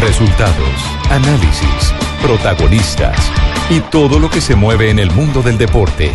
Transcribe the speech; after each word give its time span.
Resultados, 0.00 0.80
análisis, 1.10 1.94
protagonistas 2.22 3.16
y 3.70 3.80
todo 3.80 4.18
lo 4.18 4.30
que 4.30 4.40
se 4.40 4.54
mueve 4.54 4.90
en 4.90 4.98
el 4.98 5.10
mundo 5.10 5.42
del 5.42 5.58
deporte. 5.58 6.12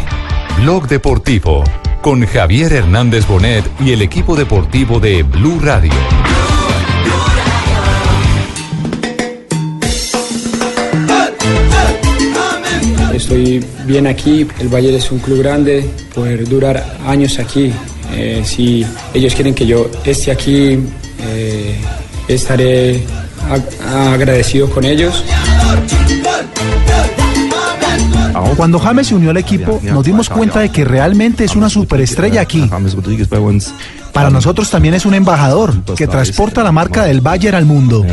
Blog 0.62 0.88
Deportivo 0.88 1.64
con 2.02 2.26
Javier 2.26 2.74
Hernández 2.74 3.28
Bonet 3.28 3.66
y 3.80 3.92
el 3.92 4.02
equipo 4.02 4.36
deportivo 4.36 5.00
de 5.00 5.24
Blue 5.24 5.60
Radio. 5.60 5.92
Estoy 13.14 13.64
bien 13.86 14.08
aquí, 14.08 14.48
el 14.60 14.70
Bayern 14.70 14.96
es 14.96 15.12
un 15.12 15.20
club 15.20 15.40
grande, 15.40 15.88
poder 16.16 16.48
durar 16.48 16.98
años 17.06 17.38
aquí. 17.38 17.72
Eh, 18.14 18.42
si 18.44 18.86
ellos 19.14 19.36
quieren 19.36 19.54
que 19.54 19.66
yo 19.68 19.90
esté 20.06 20.32
aquí, 20.32 20.80
eh, 21.22 21.76
estaré 22.28 23.04
ag- 23.50 24.14
agradecido 24.14 24.70
con 24.70 24.84
ellos. 24.86 25.24
Cuando 28.56 28.80
James 28.80 29.08
se 29.08 29.16
unió 29.16 29.30
al 29.32 29.38
equipo, 29.38 29.80
nos 29.84 30.06
dimos 30.06 30.30
cuenta 30.30 30.60
de 30.60 30.70
que 30.70 30.84
realmente 30.86 31.44
es 31.46 31.56
una 31.56 31.70
superestrella 31.70 32.42
aquí. 32.42 32.70
Para 34.14 34.30
nosotros 34.30 34.70
también 34.70 34.94
es 34.96 35.06
un 35.06 35.14
embajador 35.14 35.74
que 35.96 36.08
transporta 36.08 36.64
la 36.64 36.72
marca 36.72 37.06
del 37.06 37.22
Bayern 37.22 37.56
al 37.56 37.66
mundo. 37.66 38.06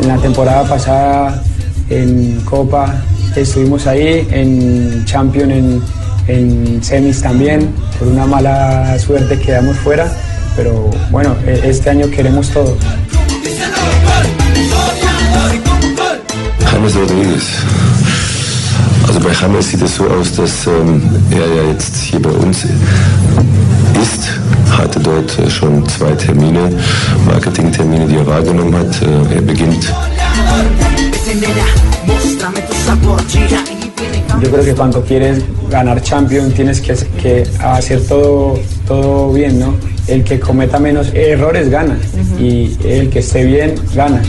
En 0.00 0.08
la 0.08 0.16
temporada 0.18 0.64
pasada 0.64 1.42
en 1.88 2.40
Copa 2.44 3.02
estuvimos 3.36 3.86
ahí, 3.86 4.26
en 4.30 5.04
Champions, 5.04 5.52
en, 5.52 5.82
en 6.28 6.82
semis 6.84 7.20
también. 7.22 7.70
Por 7.98 8.08
una 8.08 8.26
mala 8.26 8.98
suerte 8.98 9.38
quedamos 9.38 9.76
fuera, 9.78 10.10
pero 10.56 10.90
bueno, 11.10 11.34
e- 11.46 11.60
este 11.64 11.90
año 11.90 12.10
queremos 12.10 12.48
todo. 12.50 12.76
James 16.70 16.94
Rodriguez. 16.94 17.44
Also 19.06 19.20
bei 19.20 19.32
James 19.34 19.68
sieht 19.68 19.82
es 19.82 19.96
so 19.96 20.04
aus, 20.04 20.34
dass 20.34 20.66
ähm, 20.66 21.02
er 21.30 21.46
ja 21.54 21.62
jetzt 21.70 21.96
hier 21.96 22.20
bei 22.20 22.30
uns 22.30 22.64
ist, 22.64 24.28
hatte 24.76 24.98
dort 24.98 25.38
äh, 25.38 25.50
schon 25.50 25.86
zwei 25.88 26.12
Termine, 26.12 26.70
Marketingtermine, 27.26 28.06
die 28.06 28.16
er 28.16 28.26
wahrgenommen 28.26 28.74
hat. 28.74 29.02
Äh, 29.02 29.36
er 29.36 29.42
beginnt 29.42 29.92
Yo 34.42 34.50
creo 34.50 34.64
que 34.64 34.74
cuando 34.74 35.02
quieres 35.02 35.42
ganar 35.70 36.02
Champions 36.02 36.54
tienes 36.54 36.80
que, 36.80 36.94
que 37.20 37.44
hacer 37.60 38.06
todo, 38.06 38.58
todo 38.86 39.32
bien, 39.32 39.58
¿no? 39.58 39.74
El 40.06 40.22
que 40.24 40.38
cometa 40.38 40.78
menos 40.78 41.12
errores 41.14 41.70
gana 41.70 41.98
y 42.38 42.76
el 42.84 43.10
que 43.10 43.20
esté 43.20 43.44
bien 43.44 43.74
gana. 43.94 44.22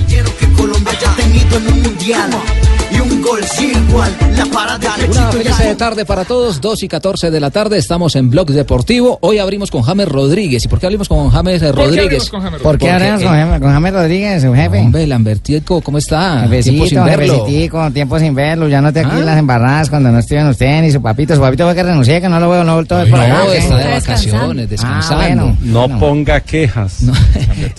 Una 5.10 5.32
feliz 5.32 5.60
eh, 5.62 5.76
tarde 5.76 6.06
para 6.06 6.24
todos, 6.26 6.62
2 6.62 6.84
y 6.84 6.88
14 6.88 7.30
de 7.32 7.40
la 7.40 7.50
tarde, 7.52 7.78
estamos 7.78 8.16
en 8.16 8.30
Blog 8.30 8.48
Deportivo. 8.48 9.18
Hoy 9.22 9.38
abrimos 9.40 9.70
con 9.72 9.82
James 9.82 10.08
Rodríguez. 10.08 10.64
¿Y 10.66 10.68
por 10.68 10.80
qué 10.80 10.86
abrimos 10.86 11.10
con 11.10 11.30
James 11.30 11.62
Rodríguez? 11.76 12.30
¿Por 12.62 12.78
qué 12.78 12.90
hablamos 12.92 13.22
con, 13.24 13.32
James- 13.32 13.62
con 13.62 13.72
James 13.72 13.94
Rodríguez, 13.94 14.42
su 14.44 14.54
jefe? 14.54 14.80
Hombre, 14.80 15.08
Lambertico, 15.08 15.82
¿cómo 15.82 15.98
está? 15.98 16.42
Jefecito, 16.44 16.72
Tiempo 16.72 16.88
sin 16.88 17.04
verlo. 17.04 17.92
tiempo 17.92 18.20
sin 18.20 18.36
verlo. 18.36 18.68
Ya 18.70 18.82
no 18.82 18.88
estoy 18.90 19.04
aquí 19.04 19.12
¿Ah? 19.16 19.20
en 19.20 19.26
las 19.26 19.40
embarradas 19.40 19.90
cuando 19.90 20.12
no 20.12 20.20
estoy 20.20 20.38
en 20.38 20.48
usted 20.48 20.82
ni 20.82 20.92
su 20.92 21.02
papito. 21.02 21.36
Su 21.36 21.42
papito 21.42 21.66
fue 21.66 21.76
que 21.76 21.84
renuncié, 21.84 22.22
que 22.22 22.30
no 22.30 22.40
lo 22.40 22.50
veo, 22.50 22.64
no 22.64 22.76
vuelto 22.76 22.96
por 23.10 23.20
acá. 23.20 23.44
No, 23.46 23.52
está 23.52 23.78
de 23.78 23.92
vacaciones, 23.92 24.70
descansando. 24.70 25.16
Ah, 25.24 25.28
bueno. 25.28 25.58
No 25.90 26.00
ponga 26.00 26.40
quejas. 26.42 27.00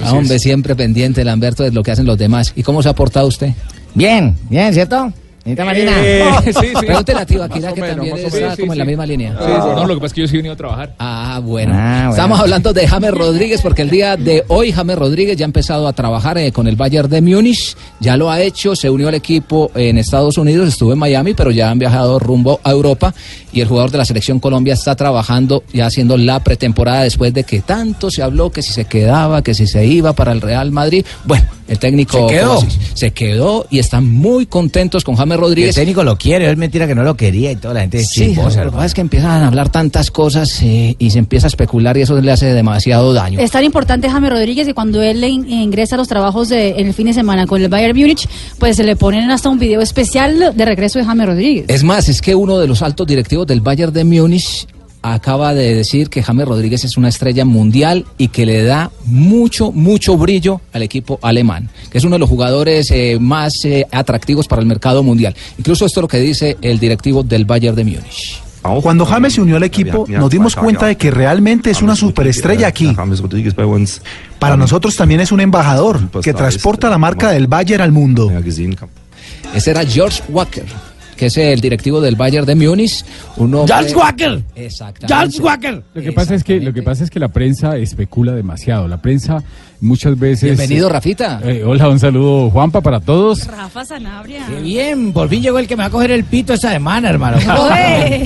Ah, 0.03 0.13
hombre, 0.13 0.39
siempre 0.39 0.77
pendiente, 0.77 1.25
Lamberto, 1.25 1.63
de 1.63 1.71
lo 1.73 1.83
que 1.83 1.93
hacen 1.93 2.05
los 2.07 2.19
demás. 2.19 2.53
¿Y 2.57 2.63
cómo 2.63 2.83
se 2.83 2.89
ha 2.89 2.95
portado 2.95 3.27
usted? 3.27 3.53
Bien, 3.97 4.37
bien, 4.51 4.75
¿cierto? 4.75 5.11
Señorita 5.47 5.65
Marina. 5.65 5.93
Eh, 6.05 6.25
sí, 6.47 6.53
sí. 6.61 6.87
Pregúntele 6.87 7.21
a 7.21 7.27
Tibaquira, 7.27 7.73
que 7.73 7.81
menos, 7.81 7.97
también 7.97 8.17
está 8.17 8.37
menos. 8.37 8.57
como 8.59 8.73
en 8.73 8.79
la 8.81 8.85
misma 8.85 9.07
línea. 9.07 9.31
Sí, 9.39 9.45
sí, 9.47 9.69
no, 9.77 9.87
lo 9.87 9.95
que 9.95 10.01
pasa 10.01 10.07
es 10.07 10.13
que 10.13 10.21
yo 10.23 10.27
sí 10.27 10.35
he 10.35 10.39
venido 10.39 10.55
a 10.55 10.57
trabajar. 10.57 10.95
Ah, 10.99 11.41
bueno. 11.41 11.73
Ah, 11.73 11.99
bueno. 11.99 12.11
Estamos 12.11 12.41
hablando 12.41 12.73
de 12.73 12.89
James 12.89 13.11
Rodríguez 13.13 13.63
porque 13.63 13.83
el 13.83 13.91
día 13.91 14.17
de 14.17 14.45
hoy 14.49 14.73
James 14.73 14.99
Rodríguez 14.99 15.37
ya 15.37 15.45
ha 15.45 15.47
empezado 15.47 15.87
a 15.87 15.93
trabajar 15.93 16.37
eh, 16.39 16.51
con 16.51 16.67
el 16.67 16.75
Bayern 16.75 17.09
de 17.09 17.23
Múnich, 17.23 17.77
ya 18.01 18.17
lo 18.17 18.29
ha 18.29 18.41
hecho, 18.41 18.75
se 18.75 18.91
unió 18.91 19.07
al 19.07 19.15
equipo 19.15 19.71
en 19.77 19.99
Estados 19.99 20.37
Unidos, 20.37 20.67
estuvo 20.67 20.93
en 20.93 20.99
Miami, 20.99 21.35
pero 21.35 21.53
ya 21.53 21.71
han 21.71 21.79
viajado 21.79 22.19
rumbo 22.19 22.59
a 22.65 22.73
Europa 22.73 23.15
y 23.53 23.61
el 23.61 23.69
jugador 23.69 23.93
de 23.93 23.99
la 23.99 24.05
selección 24.05 24.41
Colombia 24.41 24.75
está 24.75 24.97
trabajando 24.97 25.63
ya 25.73 25.87
haciendo 25.87 26.17
la 26.17 26.41
pretemporada 26.41 27.05
después 27.05 27.33
de 27.33 27.45
que 27.45 27.61
tanto 27.61 28.11
se 28.11 28.23
habló 28.23 28.51
que 28.51 28.63
si 28.63 28.73
se 28.73 28.87
quedaba, 28.87 29.43
que 29.43 29.55
si 29.55 29.69
se 29.69 29.87
iba 29.87 30.13
para 30.13 30.33
el 30.33 30.41
Real 30.41 30.73
Madrid. 30.73 31.07
Bueno, 31.25 31.47
el 31.69 31.79
técnico 31.79 32.29
Se 32.29 32.35
quedó. 32.35 32.65
Se 32.95 33.11
quedó 33.13 33.67
y 33.71 33.79
están 33.79 34.11
muy 34.11 34.47
contentos 34.47 35.05
con 35.05 35.17
James 35.17 35.36
El 35.37 35.43
Rodríguez. 35.43 35.75
técnico 35.75 36.03
lo 36.05 36.17
quiere, 36.19 36.51
es 36.51 36.57
mentira 36.57 36.87
que 36.87 36.95
no 36.95 37.03
lo 37.03 37.17
quería 37.17 37.53
y 37.53 37.57
toda 37.57 37.75
la 37.75 37.81
gente 37.81 37.99
es 37.99 38.09
Sí, 38.09 38.27
chismosa, 38.29 38.65
lo 38.65 38.71
que 38.71 38.75
pasa 38.75 38.87
es 38.87 38.95
que 38.95 39.01
empiezan 39.01 39.31
a 39.43 39.47
hablar 39.47 39.69
tantas 39.71 40.11
cosas 40.11 40.61
eh, 40.63 40.97
y 40.99 41.11
se 41.11 41.19
empieza 41.19 41.47
a 41.47 41.49
especular 41.49 41.97
y 41.97 42.03
eso 42.03 42.21
le 42.21 42.33
hace 42.33 42.47
demasiado 42.53 43.13
daño. 43.13 43.39
Es 43.41 43.51
tan 43.51 43.65
importante 43.65 44.09
James 44.11 44.31
Rodríguez 44.31 44.67
que 44.67 44.75
cuando 44.75 45.03
él 45.03 45.23
in- 45.25 45.51
ingresa 45.51 45.95
a 45.97 45.99
los 45.99 46.09
trabajos 46.09 46.49
de, 46.49 46.71
en 46.79 46.87
el 46.89 46.95
fin 46.95 47.07
de 47.07 47.13
semana 47.15 47.47
con 47.47 47.61
el 47.63 47.69
Bayern 47.69 47.97
Múnich, 47.99 48.29
pues 48.59 48.77
se 48.77 48.85
le 48.85 48.97
ponen 48.97 49.31
hasta 49.31 49.49
un 49.49 49.59
video 49.59 49.81
especial 49.81 50.53
de 50.55 50.65
regreso 50.65 50.99
de 50.99 51.05
James 51.05 51.27
Rodríguez. 51.27 51.65
Es 51.69 51.83
más, 51.85 52.09
es 52.09 52.21
que 52.23 52.35
uno 52.35 52.59
de 52.59 52.67
los 52.67 52.83
altos 52.83 53.07
directivos 53.07 53.47
del 53.47 53.61
Bayern 53.61 53.93
de 53.93 54.05
Múnich 54.05 54.67
acaba 55.15 55.55
de 55.55 55.75
decir 55.75 56.09
que 56.09 56.23
James 56.23 56.47
Rodríguez 56.47 56.85
es 56.85 56.97
una 56.97 57.09
estrella 57.09 57.45
mundial 57.45 58.05
y 58.19 58.29
que 58.29 58.47
le 58.47 58.63
da 58.63 58.91
mucho, 59.05 59.73
mucho 59.73 60.17
brillo 60.17 60.61
al 60.73 60.83
equipo 60.83 61.19
alemán, 61.23 61.69
que 61.91 61.99
es 61.99 62.05
uno 62.05 62.17
de 62.17 62.21
los 62.21 62.29
jugadores 62.29 62.91
eh, 62.91 63.19
más 63.21 63.65
eh, 63.65 63.87
atractivos 63.93 64.49
para 64.49 64.63
el 64.63 64.67
mercado 64.67 65.03
mundial. 65.03 65.35
Incluso 65.59 65.87
esto 65.87 66.01
es 66.01 66.03
lo 66.03 66.09
que 66.09 66.19
dice 66.19 66.57
el 66.61 66.79
directivo 66.79 67.23
del 67.23 67.45
Bayern 67.45 67.77
de 67.77 67.85
Múnich. 67.85 68.43
Cuando 68.83 69.07
James 69.07 69.35
se 69.35 69.41
unió 69.41 69.57
al 69.57 69.63
equipo, 69.63 70.07
nos 70.09 70.29
dimos 70.29 70.57
cuenta 70.57 70.87
de 70.87 70.97
que 70.97 71.13
realmente 71.13 71.71
es 71.71 71.83
una 71.83 71.95
superestrella 71.95 72.67
aquí. 72.67 72.95
Bei 73.57 73.65
uns 73.65 74.03
Para 74.41 74.57
nosotros 74.57 74.97
también 74.97 75.21
es 75.21 75.31
un 75.31 75.41
embajador 75.41 76.11
que 76.21 76.35
transporta 76.35 76.91
la 76.91 76.99
marca 76.99 77.31
del 77.31 77.47
Bayern 77.47 77.83
al 77.83 77.93
mundo. 77.93 78.33
Ese 79.55 79.71
era 79.71 79.85
George 79.87 80.23
Walker, 80.29 80.65
que 81.17 81.27
es 81.27 81.37
el 81.37 81.61
directivo 81.61 82.01
del 82.01 82.17
Bayern 82.17 82.47
de 82.47 82.55
Múnich. 82.55 83.05
Uno 83.37 83.67
George 83.67 83.95
Walker. 83.95 84.43
Exactamente. 84.55 85.15
George 85.15 85.43
Walker. 85.43 85.83
Lo 85.95 86.03
que 86.03 86.13
pasa 86.13 86.35
es 86.35 86.45
que 86.45 86.61
lo 86.61 86.73
que 86.73 86.83
pasa 86.83 87.05
es 87.05 87.11
que 87.11 87.19
la 87.19 87.29
prensa 87.29 87.77
especula 87.77 88.33
demasiado. 88.33 88.87
La 88.89 89.01
prensa 89.01 89.43
muchas 89.81 90.19
veces. 90.19 90.57
Bienvenido, 90.57 90.89
Rafita. 90.89 91.41
Eh, 91.45 91.63
hola, 91.65 91.89
un 91.89 91.99
saludo 91.99 92.51
Juanpa 92.51 92.81
para 92.81 93.01
todos. 93.01 93.47
Rafa 93.47 93.85
Sanabria. 93.85 94.47
Qué 94.49 94.61
bien, 94.63 95.13
por 95.13 95.29
fin 95.29 95.43
llegó 95.43 95.59
el 95.59 95.67
que 95.67 95.77
me 95.77 95.83
va 95.83 95.87
a 95.89 95.91
coger 95.91 96.11
el 96.11 96.25
pito 96.25 96.53
esta 96.55 96.71
semana, 96.73 97.09
hermano. 97.11 97.39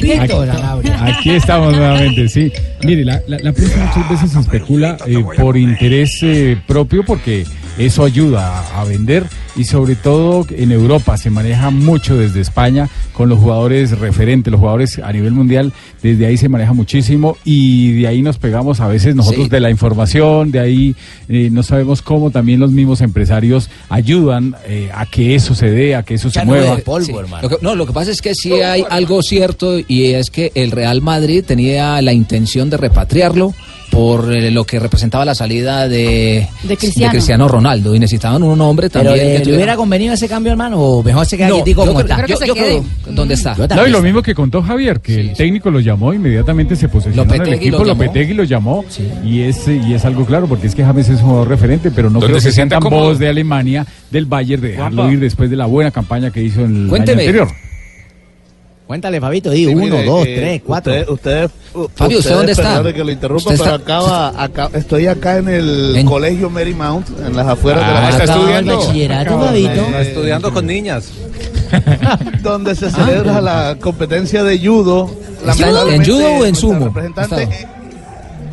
Pito, 0.01 0.47
Sanabria. 0.47 1.05
Aquí 1.07 1.31
estamos 1.31 1.73
nuevamente, 1.77 2.29
sí. 2.29 2.53
Mire, 2.85 3.05
la, 3.05 3.21
la- 3.27 3.39
la 3.39 3.53
prensa 3.53 3.77
muchas 3.95 4.11
veces 4.11 4.37
especula 4.37 4.97
eh, 5.07 5.23
por 5.39 5.57
interés 5.57 6.19
eh, 6.23 6.57
propio 6.67 7.05
porque 7.05 7.45
eso 7.79 8.05
ayuda 8.05 8.59
a, 8.61 8.81
a 8.81 8.85
vender 8.85 9.25
y 9.57 9.65
sobre 9.65 9.95
todo 9.97 10.47
en 10.51 10.71
Europa 10.73 11.17
se 11.17 11.31
maneja 11.31 11.71
mucho 11.71 12.17
desde 12.17 12.41
España 12.41 12.89
con 13.13 13.29
los 13.29 13.39
jugadores 13.39 13.99
referentes, 13.99 14.51
los 14.51 14.61
jugadores 14.61 14.99
a 14.99 15.13
nivel 15.13 15.33
mundial, 15.33 15.73
desde 16.03 16.27
ahí 16.27 16.37
se 16.37 16.49
maneja 16.49 16.73
muchísimo 16.73 17.37
y 17.45 17.93
de 18.01 18.07
ahí 18.09 18.23
nos 18.23 18.39
pegamos 18.39 18.81
a 18.81 18.87
veces 18.89 19.15
nosotros 19.15 19.45
Sí. 19.45 19.51
de 19.51 19.61
la 19.61 19.71
información, 19.71 20.51
de 20.53 20.61
ahí 20.61 20.97
eh, 21.47 21.51
no 21.51 21.63
sabemos 21.63 22.03
cómo 22.03 22.31
también 22.31 22.61
los 22.61 22.71
mismos 22.73 23.01
empresarios 23.01 23.69
ayudan 23.89 24.57
eh, 24.67 24.91
a 24.95 25.07
que 25.07 25.35
eso 25.35 25.55
se 25.55 25.71
dé, 25.71 25.95
a 25.95 26.03
que 26.03 26.15
eso 26.15 26.31
se 26.31 26.41
no 26.41 26.47
mueva. 26.47 26.77
de 26.77 26.83
polvo, 26.83 27.21
hermano. 27.21 27.43
Lo 27.43 27.49
que- 27.49 27.63
no, 27.65 27.75
lo 27.75 27.87
que 27.87 27.93
pasa 27.93 28.11
es 28.11 28.21
que 28.23 28.35
sí 28.35 28.53
hay 28.55 28.85
algo 28.91 29.23
cierto 29.23 29.79
y 29.79 30.13
es 30.13 30.31
que 30.31 30.53
el 30.55 30.71
Real 30.71 31.01
Madrid 31.03 31.45
tenía 31.47 32.01
la 32.03 32.13
intención 32.13 32.71
de 32.71 32.77
repatriarlo 32.77 33.55
por 33.91 34.33
eh, 34.33 34.51
lo 34.51 34.65
que 34.65 34.79
representaba 34.79 35.25
la 35.25 35.35
salida 35.35 35.89
de, 35.89 36.47
De 36.63 36.77
Cristiano. 36.77 37.11
Cristiano 37.13 37.49
Ronaldo 37.49 37.95
y 37.95 37.99
necesitaban 37.99 38.43
un 38.43 38.61
hombre 38.61 38.89
Pero 38.89 39.05
también 39.07 39.27
¿le, 39.27 39.33
que 39.33 39.39
le 39.39 39.45
tuviera- 39.45 39.57
hubiera 39.59 39.77
convenido 39.77 40.15
ese 40.15 40.29
cambio, 40.29 40.53
hermano? 40.53 40.79
¿O 40.81 41.03
mejor 41.03 41.27
se 41.27 41.37
queda 41.37 41.49
No, 41.49 41.57
quietico 41.57 41.85
yo 41.85 41.93
como 41.93 42.05
creo- 42.05 42.17
está? 42.17 42.27
yo- 42.27 42.47
yo 42.47 42.55
creo- 42.55 42.85
¿Dónde 43.11 43.35
está? 43.35 43.55
Yo 43.57 43.67
No, 43.77 43.87
y 43.87 43.91
lo 43.91 44.01
mismo 44.03 44.23
que 44.23 44.35
contó 44.35 44.63
Javier, 44.63 45.01
que 45.01 45.21
el 45.21 45.33
técnico 45.35 45.71
lo 45.71 45.81
llamó, 45.81 46.15
inmediatamente 46.15 46.77
se 46.77 46.89
posesionó 46.89 47.23
en 47.35 47.43
el 47.43 47.49
lo 47.51 47.55
equipo, 47.57 47.79
llamó. 47.85 48.03
Lopetegui 48.05 48.35
lo 48.35 48.45
llamó, 48.45 48.85
y, 49.25 49.41
es, 49.43 49.67
y 49.69 49.93
es 49.95 50.05
algo 50.05 50.25
claro, 50.25 50.47
porque 50.47 50.67
es 50.69 50.75
que 50.75 50.85
James 50.85 51.09
es 51.09 51.21
un 51.21 51.27
jugador 51.29 51.49
referente, 51.49 51.91
pero 51.91 52.11
no 52.11 52.21
creo 52.21 52.35
que 52.35 52.41
se 52.41 52.53
sean 52.53 52.55
sienta 52.69 52.77
tan 52.77 52.83
cómodo. 52.83 53.09
voz 53.09 53.19
de 53.19 53.29
Alemania, 53.29 53.87
del 54.11 54.27
Bayern, 54.27 54.63
de 54.63 54.69
dejarlo 54.69 55.11
ir 55.11 55.19
después 55.21 55.51
de 55.51 55.57
la 55.57 55.67
buena 55.67 55.91
campaña 55.91 56.31
que 56.31 56.43
hizo 56.43 56.61
en 56.65 56.85
el 56.85 56.89
Cuénteme. 56.89 57.23
año 57.23 57.31
anterior. 57.41 57.70
Cuéntale, 58.91 59.21
Fabito, 59.21 59.51
di 59.53 59.59
Sí, 59.59 59.67
uno, 59.67 59.85
mire, 59.85 60.05
dos, 60.05 60.27
eh, 60.27 60.35
tres, 60.37 60.63
cuatro. 60.67 60.93
Usted, 60.93 61.09
usted, 61.11 61.51
Fabio, 61.95 62.19
¿usted 62.19 62.35
dónde 62.35 62.51
está? 62.51 62.83
que 62.93 63.05
lo 63.05 63.13
interrumpa, 63.13 63.51
pero 63.51 63.63
está- 63.63 63.75
acaba, 63.77 64.43
acá, 64.43 64.69
estoy 64.73 65.07
acá 65.07 65.37
en 65.39 65.49
el 65.49 66.05
colegio 66.05 66.51
Marymount, 66.51 67.07
en 67.25 67.37
las 67.37 67.47
afueras 67.47 67.87
de 67.87 67.93
la 67.95 68.07
Ah, 68.09 68.11
está 68.11 68.25
estudiando. 68.25 68.73
el 68.73 68.79
bachillerato, 68.79 69.31
Acaba, 69.31 69.47
Fabito. 69.47 69.71
eh, 69.81 70.01
Estudiando 70.03 70.53
con 70.53 70.67
niñas. 70.67 71.09
donde 72.43 72.75
se 72.75 72.91
celebra 72.91 73.41
la 73.41 73.77
competencia 73.81 74.43
de 74.43 74.59
judo. 74.59 75.03
¿En 75.09 75.15
judo? 75.15 75.47
Lamentablemente, 75.47 75.95
¿En 75.95 76.17
judo 76.17 76.29
o 76.41 76.45
en 76.47 76.55
sumo? 76.57 76.85
representante. 76.87 77.49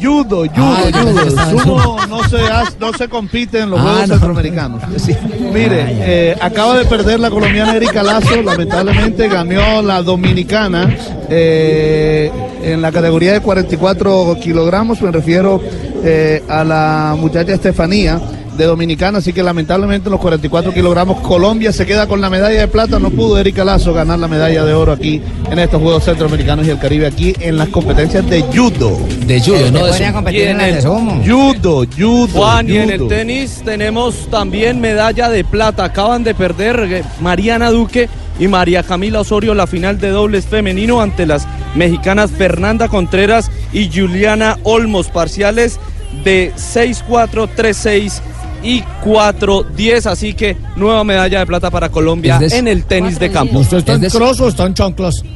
Judo, 0.01 0.45
judo, 0.45 0.49
Ah, 0.55 0.83
estaba 0.85 1.11
judo. 1.11 1.21
en 1.23 1.59
Sumo 1.59 1.97
no 2.07 2.23
se, 2.29 2.38
no 2.79 2.94
se 2.94 3.07
compite 3.07 3.59
en 3.61 3.69
los 3.71 3.79
Ah, 3.79 3.83
Juegos 3.83 4.01
no. 4.01 4.13
Centroamericanos. 4.15 4.81
Mire, 5.53 5.85
eh, 5.89 6.35
acaba 6.41 6.77
de 6.77 6.85
perder 6.85 7.19
la 7.19 7.29
colombiana 7.29 7.75
Erika 7.75 8.03
Lazo, 8.03 8.41
lamentablemente 8.41 9.27
ganó 9.27 9.81
la 9.81 10.01
dominicana 10.03 10.95
eh, 11.29 12.31
en 12.63 12.81
la 12.81 12.91
categoría 12.91 13.33
de 13.33 13.39
44 13.41 14.38
kilogramos, 14.41 15.01
me 15.01 15.11
refiero 15.11 15.61
eh, 16.03 16.44
a 16.47 16.63
la 16.63 17.15
muchacha 17.19 17.53
Estefanía 17.53 18.19
de 18.57 18.65
Dominicana, 18.65 19.19
así 19.19 19.33
que 19.33 19.44
lamentablemente 19.44 20.07
en 20.07 20.12
los 20.12 20.21
44 20.21 20.74
kilogramos 20.74 21.21
Colombia 21.21 21.71
se 21.71 21.86
queda 21.86 22.07
con 22.07 22.19
la 22.21 22.30
medalla 22.30 22.59
de 22.59 22.68
plata, 22.68 23.00
no 23.00 23.12
pudo 23.12 23.38
Erika 23.38 23.63
Lazo 23.63 23.94
ganar 23.94 24.19
la 24.19 24.27
medalla 24.27 24.65
de 24.65 24.74
oro 24.74 24.92
aquí 24.92 25.21
en 25.51 25.59
estos 25.59 25.81
Juegos 25.81 26.06
Centroamericanos 26.06 26.65
y 26.68 26.71
el 26.71 26.80
Caribe, 26.80 27.07
aquí 27.07 27.33
en 27.39 27.57
las 27.57 27.69
competencias 27.69 28.27
de 28.30 28.42
judo. 28.42 29.00
De 29.25 29.39
judo, 29.39 29.71
no 29.71 29.86
de 29.86 30.12
competir 30.12 30.48
en 30.48 30.57
de 30.57 30.81
sumo. 30.81 31.21
Judo, 31.25 31.86
judo. 31.95 32.27
Juan, 32.27 32.69
y 32.69 32.77
en 32.77 32.89
el 32.89 33.07
tenis 33.07 33.62
tenemos 33.63 34.27
también 34.30 34.81
medalla 34.81 35.30
de 35.30 35.44
plata. 35.44 35.86
Acaban 35.86 36.24
de 36.24 36.33
perder 36.33 36.80
eh, 36.92 37.04
Mariana 37.21 37.69
Duque 37.69 38.09
y 38.39 38.48
María 38.48 38.83
Camila 38.83 39.21
Osorio 39.21 39.54
la 39.54 39.68
final 39.68 40.00
de 40.00 40.09
dobles 40.09 40.45
femenino 40.45 41.01
ante 41.01 41.25
las 41.25 41.48
mexicanas 41.75 42.31
Fernanda 42.31 42.88
Contreras 42.88 43.51
y 43.71 43.89
Juliana 43.89 44.57
Olmos. 44.63 45.07
Parciales 45.09 45.80
de 46.24 46.54
6-4, 46.56 47.50
3-6 47.56 48.21
y 48.63 48.81
4-10. 49.04 50.06
Así 50.06 50.33
que 50.33 50.57
nueva 50.75 51.04
medalla 51.04 51.39
de 51.39 51.45
plata 51.45 51.69
para 51.69 51.89
Colombia 51.89 52.39
en 52.42 52.68
el 52.68 52.86
tenis 52.86 53.19
de 53.19 53.31
campo. 53.31 53.59
¿Usted 53.59 53.77
está 53.77 53.94
en 53.94 54.04
Es 54.06 54.13
cross 54.13 54.39
o 54.42 54.48
están 54.48 54.74
chanclas? 54.74 55.24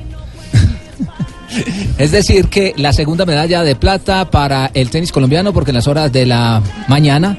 Es 1.97 2.11
decir, 2.11 2.47
que 2.47 2.73
la 2.77 2.93
segunda 2.93 3.25
medalla 3.25 3.63
de 3.63 3.75
plata 3.75 4.31
para 4.31 4.71
el 4.73 4.89
tenis 4.89 5.11
colombiano, 5.11 5.51
porque 5.51 5.71
en 5.71 5.75
las 5.75 5.87
horas 5.87 6.11
de 6.11 6.25
la 6.25 6.61
mañana, 6.87 7.37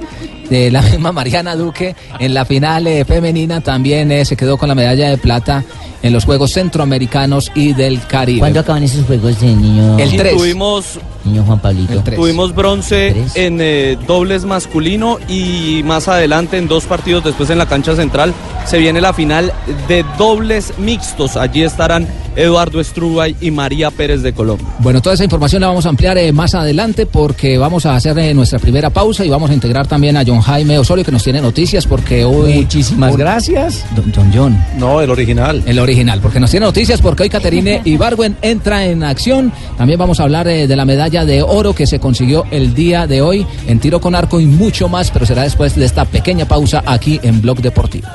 de 0.51 0.71
la 0.71 0.83
misma 0.93 1.13
Mariana 1.13 1.57
Duque, 1.57 1.97
en 2.19 2.35
la 2.35 2.45
final 2.45 2.87
eh, 2.87 3.05
femenina 3.05 3.61
también 3.63 4.13
eh, 4.13 4.25
se 4.25 4.37
quedó 4.37 4.59
con 4.59 4.69
la 4.69 4.75
medalla 4.75 5.09
de 5.09 5.19
plata 5.19 5.65
en 6.03 6.13
los 6.13 6.25
Juegos 6.25 6.53
Centroamericanos 6.53 7.51
y 7.55 7.73
del 7.73 8.07
Caribe. 8.07 8.41
¿Cuándo 8.41 8.61
acaban 8.61 8.83
esos 8.83 9.07
juegos 9.07 9.41
de 9.41 9.47
niño? 9.47 9.99
El 9.99 10.15
Y 10.15 10.17
tres. 10.17 10.37
tuvimos 10.37 10.99
Niño 11.25 11.45
Juan 11.45 11.61
Pablito. 11.61 12.03
Tuvimos 12.03 12.55
bronce 12.55 13.27
en 13.35 13.59
eh, 13.61 13.97
dobles 14.07 14.45
masculino 14.45 15.19
y 15.29 15.83
más 15.85 16.09
adelante 16.09 16.59
en 16.59 16.69
dos 16.69 16.85
partidos 16.85 17.25
después 17.25 17.51
en 17.51 17.59
la 17.59 17.67
cancha 17.67 17.95
central 17.95 18.35
se 18.67 18.79
viene 18.79 19.01
la 19.01 19.13
final 19.13 19.53
de 19.89 20.05
dobles 20.19 20.79
mixtos. 20.79 21.37
Allí 21.37 21.63
estarán 21.63 22.09
Eduardo 22.37 22.81
Estrubay 22.81 23.37
y 23.41 23.51
María 23.51 23.91
Pérez 23.91 24.23
de 24.23 24.33
Colombia. 24.33 24.67
Bueno, 24.79 25.01
toda 25.01 25.15
esa 25.15 25.25
información 25.25 25.61
la 25.61 25.69
vamos 25.69 25.87
a 25.87 25.89
ampliar 25.89 26.19
eh, 26.19 26.33
más 26.33 26.55
adelante 26.55 27.07
porque 27.07 27.59
vamos 27.59 27.87
a 27.87 27.95
hacer 27.95 28.19
eh, 28.19 28.35
nuestra 28.35 28.59
primera 28.59 28.91
pausa 28.91 29.25
y 29.25 29.29
vamos 29.29 29.51
a 29.51 29.55
integrar 29.55 29.87
también 29.87 30.17
a 30.17 30.25
John 30.27 30.41
Jaime 30.41 30.79
Osorio 30.79 31.05
que 31.05 31.13
nos 31.13 31.23
tiene 31.23 31.41
noticias 31.41 31.87
porque 31.87 32.25
hoy... 32.25 32.55
Muchísimas 32.55 33.17
gracias. 33.17 33.85
Don, 33.95 34.11
don 34.13 34.33
John. 34.33 34.65
No, 34.79 35.01
el 35.01 35.11
original. 35.11 35.63
El 35.67 35.79
original, 35.79 36.21
porque 36.21 36.41
nos 36.41 36.51
tiene 36.51 36.67
noticias 36.67 37.01
porque 37.01 37.25
hoy 37.25 37.29
Caterine 37.29 37.83
Ibargüen 37.85 38.37
entra 38.43 38.87
en 38.87 39.03
acción. 39.05 39.53
También 39.77 39.99
vamos 39.99 40.21
a 40.21 40.25
hablar 40.25 40.49
eh, 40.49 40.67
de 40.67 40.77
la 40.77 40.85
medalla 40.85 41.25
de 41.25 41.43
oro 41.43 41.75
que 41.75 41.87
se 41.87 41.99
consiguió 41.99 42.45
el 42.51 42.75
día 42.75 43.07
de 43.07 43.23
hoy 43.23 43.47
en 43.67 43.79
tiro 43.79 44.01
con 44.01 44.15
arco 44.15 44.41
y 44.41 44.47
mucho 44.47 44.89
más, 44.89 45.11
pero 45.11 45.27
será 45.27 45.43
después 45.43 45.75
de 45.75 45.85
esta 45.85 46.05
pequeña 46.05 46.47
pausa 46.47 46.83
aquí 46.87 47.21
en 47.23 47.41
Blog 47.41 47.61
Deportivo. 47.61 48.09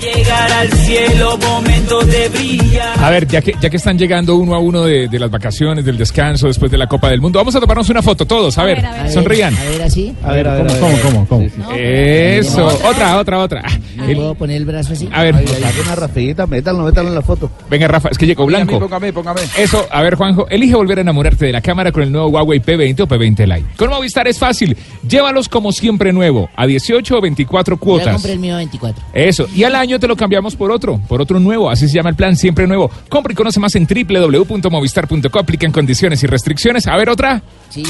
Llegar 0.00 0.52
al 0.52 0.72
cielo, 0.72 1.38
momento 1.38 2.00
de 2.02 2.28
brillar. 2.28 2.98
A 3.02 3.10
ver, 3.10 3.26
ya 3.26 3.40
que, 3.40 3.54
ya 3.60 3.70
que 3.70 3.76
están 3.76 3.98
llegando 3.98 4.36
uno 4.36 4.54
a 4.54 4.58
uno 4.58 4.84
de, 4.84 5.08
de 5.08 5.18
las 5.18 5.30
vacaciones, 5.30 5.84
del 5.84 5.96
descanso, 5.98 6.46
después 6.46 6.70
de 6.70 6.78
la 6.78 6.86
Copa 6.86 7.08
del 7.10 7.20
Mundo, 7.20 7.38
vamos 7.38 7.54
a 7.56 7.60
tomarnos 7.60 7.88
una 7.90 8.02
foto 8.02 8.26
todos, 8.26 8.56
a 8.58 8.64
ver, 8.64 8.82
sonrían. 9.12 9.54
A 9.56 9.64
ver, 9.64 9.82
así. 9.82 10.14
A 10.22 10.32
ver, 10.32 10.46
¿cómo, 10.46 10.96
cómo, 11.02 11.26
cómo, 11.26 11.26
cómo? 11.26 11.70
Eso, 11.76 12.66
otra, 12.88 13.18
otra, 13.18 13.38
otra. 13.38 13.62
¿Me 13.96 14.14
puedo 14.14 14.34
poner 14.34 14.56
el 14.56 14.64
brazo 14.64 14.92
así? 14.92 15.08
A 15.12 15.22
ver. 15.22 15.34
Haga 15.36 15.82
una 15.84 15.94
rafita, 15.94 16.46
métalo, 16.46 16.84
métalo 16.84 17.08
en 17.08 17.14
la 17.14 17.22
foto. 17.22 17.50
Venga, 17.68 17.88
Rafa, 17.88 18.08
es 18.10 18.18
que 18.18 18.26
llegó 18.26 18.46
blanco. 18.46 18.78
Póngame, 18.78 19.12
póngame. 19.12 19.40
Eso, 19.56 19.86
a 19.90 20.02
ver, 20.02 20.14
Juanjo, 20.14 20.48
elige 20.48 20.74
volver 20.74 20.98
a 20.98 21.00
enamorarte 21.02 21.46
de 21.46 21.52
la 21.52 21.60
cámara 21.60 21.92
con 21.92 22.02
el 22.02 22.12
nuevo 22.12 22.28
Huawei 22.28 22.60
P20 22.60 23.00
o 23.00 23.06
P20 23.08 23.46
Lite. 23.46 23.66
Con 23.76 23.90
Movistar 23.90 24.26
es 24.28 24.38
fácil. 24.38 24.76
Llévalos 25.06 25.48
como 25.48 25.72
siempre 25.72 26.12
nuevo, 26.12 26.48
a 26.56 26.66
18 26.66 27.16
o 27.16 27.20
24 27.20 27.76
Ya 27.76 27.80
cuotas. 27.80 28.12
compré 28.14 28.32
el 28.32 28.38
mío 28.38 28.56
24. 28.56 29.04
Eso, 29.12 29.46
y 29.54 29.64
al 29.70 29.80
año 29.80 29.98
te 29.98 30.06
lo 30.06 30.16
cambiamos 30.16 30.54
por 30.56 30.70
otro, 30.70 31.00
por 31.08 31.20
otro 31.22 31.40
nuevo, 31.40 31.70
así 31.70 31.88
se 31.88 31.94
llama 31.94 32.10
el 32.10 32.16
plan, 32.16 32.36
siempre 32.36 32.66
nuevo. 32.66 32.90
Compra 33.08 33.32
y 33.32 33.36
conoce 33.36 33.58
más 33.60 33.74
en 33.76 33.86
www.movistar.co, 33.86 35.38
aplican 35.38 35.72
condiciones 35.72 36.22
y 36.22 36.26
restricciones. 36.26 36.86
A 36.86 36.96
ver, 36.96 37.08
otra. 37.08 37.42
Sí. 37.70 37.82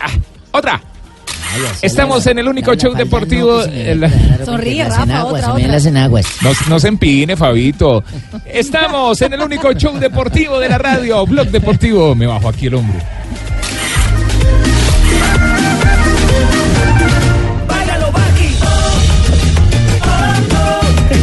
Ah, 0.00 0.10
otra. 0.52 0.80
Estamos 1.80 2.26
en 2.26 2.38
el 2.38 2.48
único 2.48 2.74
show 2.74 2.92
deportivo. 2.94 3.62
el- 3.62 4.04
Sonríe, 4.44 4.78
las 4.84 4.88
Rafa, 4.90 5.02
enaguas, 5.04 5.32
otra, 5.32 5.40
se 5.40 5.46
me 5.46 5.52
otra. 5.52 5.62
dan 5.62 5.72
las 5.72 5.86
enaguas. 5.86 6.26
No, 6.42 6.50
no 6.68 6.80
se 6.80 6.88
empine, 6.88 7.36
Fabito. 7.36 8.04
Estamos 8.44 9.22
en 9.22 9.32
el 9.32 9.40
único 9.40 9.72
show 9.72 9.98
deportivo 9.98 10.58
de 10.58 10.68
la 10.68 10.78
radio, 10.78 11.24
Blog 11.26 11.48
Deportivo. 11.48 12.14
Me 12.14 12.26
bajo 12.26 12.48
aquí 12.48 12.66
el 12.66 12.74
hombro. 12.74 12.98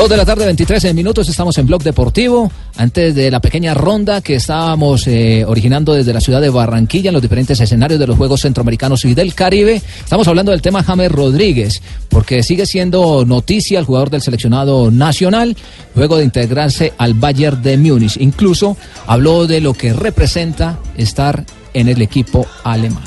Dos 0.00 0.08
de 0.08 0.16
la 0.16 0.24
tarde, 0.24 0.46
23 0.46 0.94
minutos, 0.94 1.28
estamos 1.28 1.58
en 1.58 1.66
Blog 1.66 1.82
Deportivo. 1.82 2.50
Antes 2.78 3.14
de 3.14 3.30
la 3.30 3.38
pequeña 3.38 3.74
ronda 3.74 4.22
que 4.22 4.36
estábamos 4.36 5.06
eh, 5.06 5.44
originando 5.46 5.92
desde 5.92 6.14
la 6.14 6.22
ciudad 6.22 6.40
de 6.40 6.48
Barranquilla 6.48 7.10
en 7.10 7.12
los 7.12 7.20
diferentes 7.20 7.60
escenarios 7.60 8.00
de 8.00 8.06
los 8.06 8.16
Juegos 8.16 8.40
Centroamericanos 8.40 9.04
y 9.04 9.12
del 9.12 9.34
Caribe, 9.34 9.82
estamos 10.02 10.26
hablando 10.26 10.52
del 10.52 10.62
tema 10.62 10.82
James 10.82 11.12
Rodríguez, 11.12 11.82
porque 12.08 12.42
sigue 12.42 12.64
siendo 12.64 13.26
noticia 13.26 13.78
el 13.78 13.84
jugador 13.84 14.08
del 14.08 14.22
seleccionado 14.22 14.90
nacional 14.90 15.54
luego 15.94 16.16
de 16.16 16.24
integrarse 16.24 16.94
al 16.96 17.12
Bayern 17.12 17.60
de 17.62 17.76
Múnich. 17.76 18.16
Incluso 18.20 18.78
habló 19.06 19.46
de 19.46 19.60
lo 19.60 19.74
que 19.74 19.92
representa 19.92 20.78
estar 20.96 21.44
en 21.74 21.88
el 21.88 22.00
equipo 22.00 22.46
alemán. 22.64 23.04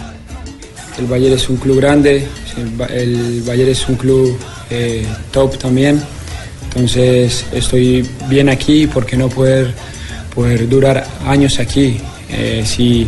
El 0.99 1.07
Bayern 1.07 1.33
es 1.33 1.49
un 1.49 1.57
club 1.57 1.77
grande, 1.77 2.27
el, 2.55 2.69
Ba- 2.77 2.85
el 2.85 3.41
Bayern 3.41 3.71
es 3.71 3.89
un 3.89 3.95
club 3.95 4.37
eh, 4.69 5.07
top 5.31 5.57
también. 5.57 5.99
Entonces 6.75 7.45
estoy 7.53 8.03
bien 8.29 8.49
aquí 8.49 8.87
porque 8.87 9.15
no 9.15 9.29
poder, 9.29 9.73
poder 10.33 10.67
durar 10.67 11.05
años 11.25 11.59
aquí. 11.59 11.97
Eh, 12.31 12.63
si 12.65 13.07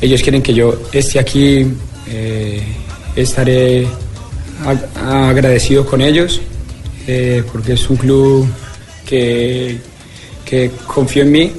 ellos 0.00 0.22
quieren 0.22 0.42
que 0.42 0.52
yo 0.52 0.82
esté 0.92 1.20
aquí, 1.20 1.66
eh, 2.08 2.60
estaré 3.14 3.86
ag- 4.64 4.88
agradecido 4.96 5.86
con 5.86 6.00
ellos 6.00 6.40
eh, 7.06 7.44
porque 7.52 7.74
es 7.74 7.88
un 7.88 7.96
club 7.96 8.48
que, 9.06 9.78
que 10.44 10.72
confío 10.86 11.22
en 11.22 11.30
mí. 11.32 11.52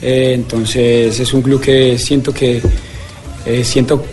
Entonces 0.00 1.18
es 1.18 1.32
un 1.34 1.42
club 1.42 1.60
que 1.60 1.98
siento 1.98 2.32
que 2.32 2.60
siento 3.64 4.04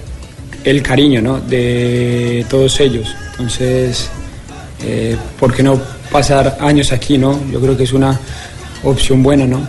el 0.63 0.81
cariño 0.81 1.21
¿no? 1.21 1.39
de 1.39 2.43
todos 2.49 2.79
ellos. 2.79 3.07
Entonces, 3.31 4.09
¿por 5.39 5.53
qué 5.53 5.63
no 5.63 5.79
pasar 6.11 6.57
años 6.59 6.91
aquí? 6.91 7.17
¿no? 7.17 7.39
Yo 7.51 7.59
creo 7.59 7.77
que 7.77 7.83
es 7.83 7.93
una 7.93 8.19
opción 8.83 9.23
buena, 9.23 9.45
¿no? 9.45 9.61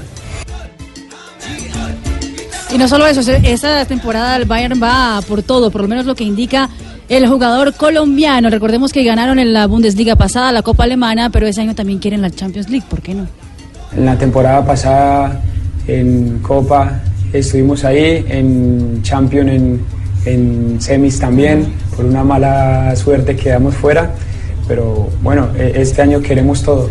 Y 2.72 2.78
no 2.78 2.86
solo 2.86 3.06
eso, 3.06 3.20
esta 3.20 3.84
temporada 3.84 4.36
el 4.36 4.44
Bayern 4.44 4.80
va 4.80 5.20
por 5.26 5.42
todo, 5.42 5.70
por 5.70 5.82
lo 5.82 5.88
menos 5.88 6.06
lo 6.06 6.14
que 6.14 6.22
indica 6.22 6.68
el 7.08 7.26
jugador 7.26 7.74
colombiano. 7.74 8.48
Recordemos 8.48 8.92
que 8.92 9.02
ganaron 9.02 9.40
en 9.40 9.52
la 9.52 9.66
Bundesliga 9.66 10.14
pasada, 10.14 10.52
la 10.52 10.62
Copa 10.62 10.84
Alemana, 10.84 11.30
pero 11.30 11.48
ese 11.48 11.60
año 11.62 11.74
también 11.74 11.98
quieren 11.98 12.22
la 12.22 12.30
Champions 12.30 12.70
League, 12.70 12.86
¿por 12.88 13.02
qué 13.02 13.14
no? 13.14 13.26
En 13.96 14.06
la 14.06 14.16
temporada 14.16 14.64
pasada 14.64 15.40
en 15.88 16.38
Copa 16.38 17.00
estuvimos 17.32 17.84
ahí, 17.84 18.24
en 18.28 19.02
Champions 19.02 19.50
en, 19.50 19.80
en 20.24 20.80
semis 20.80 21.18
también, 21.18 21.72
por 21.96 22.04
una 22.04 22.22
mala 22.22 22.94
suerte 22.94 23.34
quedamos 23.34 23.74
fuera, 23.74 24.14
pero 24.70 25.10
bueno, 25.20 25.50
e- 25.58 25.72
este 25.82 26.00
año 26.00 26.22
queremos 26.22 26.62
todo. 26.62 26.88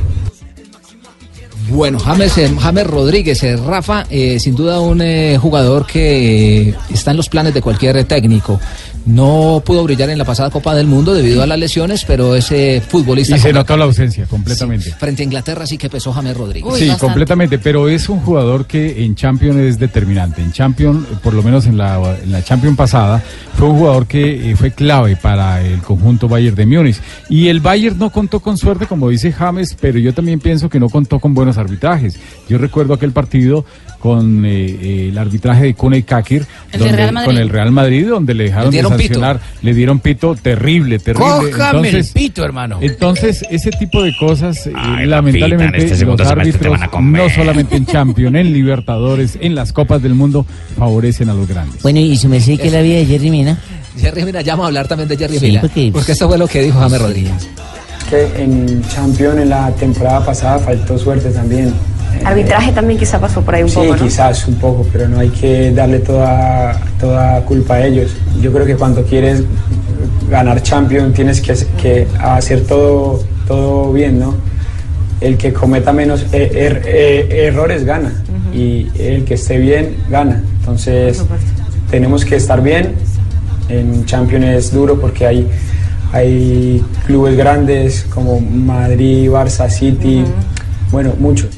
Bueno, 1.70 1.98
James, 1.98 2.38
eh, 2.38 2.52
James 2.60 2.86
Rodríguez, 2.88 3.42
eh, 3.44 3.56
Rafa, 3.56 4.06
eh, 4.10 4.38
sin 4.38 4.54
duda 4.54 4.82
un 4.82 5.02
eh, 5.02 5.38
jugador 5.40 5.86
que 5.86 6.70
eh, 6.72 6.76
está 6.94 7.12
en 7.12 7.18
los 7.18 7.30
planes 7.30 7.54
de 7.54 7.62
cualquier 7.62 8.04
técnico. 8.04 8.60
No 9.06 9.64
pudo 9.66 9.84
brillar 9.84 10.10
en 10.10 10.18
la 10.18 10.26
pasada 10.26 10.50
Copa 10.50 10.76
del 10.76 10.86
Mundo 10.86 11.14
debido 11.14 11.42
a 11.42 11.48
las 11.48 11.58
lesiones, 11.58 12.06
pero 12.06 12.36
ese 12.36 12.82
futbolista 12.88 13.36
Y 13.36 13.40
se 13.40 13.52
notó 13.54 13.76
la 13.76 13.86
ausencia 13.86 14.26
completamente. 14.26 14.92
frente 14.92 15.24
a 15.24 15.26
Inglaterra 15.26 15.66
sí 15.66 15.78
que 15.78 15.90
pesó 15.90 16.14
James 16.14 16.38
Rodríguez. 16.38 16.76
sí, 16.76 16.90
completamente, 17.00 17.58
pero 17.58 17.90
es 17.90 18.08
un 18.10 18.20
jugador 18.20 18.66
que 18.66 19.04
en 19.04 19.16
Champions 19.16 19.58
es 19.58 19.80
determinante. 19.80 20.42
En 20.42 20.52
Champions, 20.52 21.06
por 21.24 21.34
lo 21.34 21.42
menos 21.42 21.66
en 21.66 21.78
la, 21.78 22.18
en 22.22 22.32
la 22.32 22.44
Champions 22.44 22.78
pasada, 22.78 23.24
fue 23.56 23.68
un 23.70 23.78
jugador 23.80 24.06
que 24.06 24.52
eh, 24.52 24.56
fue 24.56 24.72
clave 24.72 25.16
para 25.16 25.62
el 25.62 25.82
conjunto 25.82 26.28
Bayern 26.28 26.56
de 26.56 26.66
Múnich. 26.66 27.02
Y 27.30 27.48
el 27.48 27.62
Bayern 27.62 27.98
no 27.98 28.12
contó 28.12 28.40
con 28.40 28.58
suerte, 28.58 28.86
como 28.86 29.10
dice 29.10 29.32
James, 29.32 29.76
pero 29.80 29.98
yo 30.00 30.14
también 30.14 30.40
pienso 30.40 30.70
que 30.70 30.80
no 30.80 30.90
contó 30.90 31.20
con 31.20 31.34
buenos 31.34 31.58
arbitrajes. 31.58 32.20
Yo 32.48 32.58
recuerdo 32.58 32.94
aquel 32.94 33.12
partido 33.12 33.66
con 34.00 34.46
eh, 34.46 34.50
eh, 34.82 35.10
el 35.12 35.18
arbitraje 35.18 35.66
de 35.66 35.74
Kune 35.74 36.04
Kakir, 36.04 36.46
con 37.26 37.38
el 37.38 37.50
Real 37.50 37.72
Madrid, 37.72 38.08
donde 38.08 38.34
le 38.34 38.46
dejaron 38.46 38.68
Le 38.68 38.72
dieron 38.72 38.92
de 38.94 38.98
pito. 38.98 39.14
sancionar, 39.16 39.40
le 39.62 39.74
dieron 39.74 40.00
pito 40.00 40.36
terrible, 40.36 41.00
terrible. 41.00 41.52
Cójame 41.52 41.90
el 41.90 42.06
pito, 42.06 42.44
hermano. 42.44 42.80
Entonces, 42.82 43.46
ese 43.50 43.72
tipo 43.72 44.02
de 44.02 44.16
cosas, 44.18 44.66
eh, 44.68 44.74
Ay, 44.76 45.06
lamentablemente, 45.06 45.86
este 45.86 46.06
los 46.06 46.20
árbitros, 46.22 46.80
no 47.02 47.30
solamente 47.30 47.76
en 47.76 47.86
Champions, 47.86 48.36
en 48.38 48.54
Libertadores, 48.54 49.38
en 49.42 49.54
las 49.56 49.74
Copas 49.74 50.02
del 50.02 50.16
Mundo, 50.16 50.46
favorecen 50.78 51.30
a 51.30 51.34
los 51.34 51.48
grandes. 51.48 51.82
Bueno, 51.84 52.00
y 52.00 52.16
su 52.18 52.30
merced, 52.30 52.58
¿qué 52.60 52.68
es 52.68 52.74
la 52.74 52.82
vida 52.82 52.98
de 52.98 53.06
Jerry 53.06 53.30
Mina? 53.30 53.58
Jerry 54.00 54.24
Mina, 54.24 54.42
ya 54.42 54.54
vamos 54.54 54.64
a 54.66 54.68
hablar 54.68 54.88
también 54.88 55.10
de 55.10 55.18
Jerry 55.18 55.40
Sí, 55.40 55.48
Mina, 55.48 55.62
porque- 55.62 55.90
porque 55.94 56.12
esto 56.14 56.28
fue 56.30 56.38
lo 56.38 56.48
que 56.48 56.62
dijo 56.62 56.80
James 56.80 57.02
Rodríguez. 57.02 57.50
Que 58.10 58.42
en 58.44 58.82
Champions 58.88 59.38
en 59.40 59.50
la 59.50 59.70
temporada 59.76 60.26
pasada 60.26 60.58
faltó 60.60 60.98
suerte 60.98 61.30
también. 61.32 61.74
Arbitraje 62.26 62.72
también 62.72 63.00
quizá 63.00 63.20
pasó 63.20 63.42
por 63.42 63.56
ahí 63.56 63.64
un 63.64 63.70
sí, 63.70 63.76
poco, 63.76 63.96
¿no? 63.96 64.04
quizás 64.04 64.48
un 64.48 64.56
poco, 64.56 64.86
pero 64.92 65.08
no 65.08 65.20
hay 65.20 65.30
que 65.30 65.72
darle 65.72 66.00
toda, 66.00 66.80
toda 67.00 67.42
culpa 67.42 67.76
a 67.76 67.86
ellos. 67.86 68.12
Yo 68.42 68.52
creo 68.52 68.66
que 68.66 68.76
cuando 68.76 69.04
quieres 69.04 69.44
ganar 70.30 70.62
Champions 70.62 71.14
tienes 71.16 71.42
que, 71.42 71.54
que 71.82 72.08
hacer 72.20 72.66
todo, 72.66 73.24
todo 73.48 73.92
bien, 73.94 74.20
¿no? 74.20 74.36
El 75.22 75.38
que 75.38 75.52
cometa 75.52 75.92
menos 75.92 76.26
eh, 76.32 76.50
er- 76.54 76.82
eh, 76.86 77.48
errores 77.48 77.84
gana 77.84 78.12
y 78.54 78.88
el 78.98 79.26
que 79.26 79.34
esté 79.34 79.58
bien 79.58 79.96
gana. 80.10 80.42
Entonces 80.60 81.24
tenemos 81.92 82.24
que 82.26 82.36
estar 82.38 82.62
bien. 82.62 82.94
En 83.70 84.06
Champions 84.06 84.46
es 84.46 84.72
duro 84.74 85.00
porque 85.00 85.28
hay, 85.28 85.48
hay 86.14 86.84
clubes 87.06 87.36
grandes 87.38 88.06
como 88.14 88.40
Madrid, 88.40 89.30
Barça, 89.30 89.70
City, 89.70 90.24
bueno, 90.92 91.14
muchos. 91.20 91.50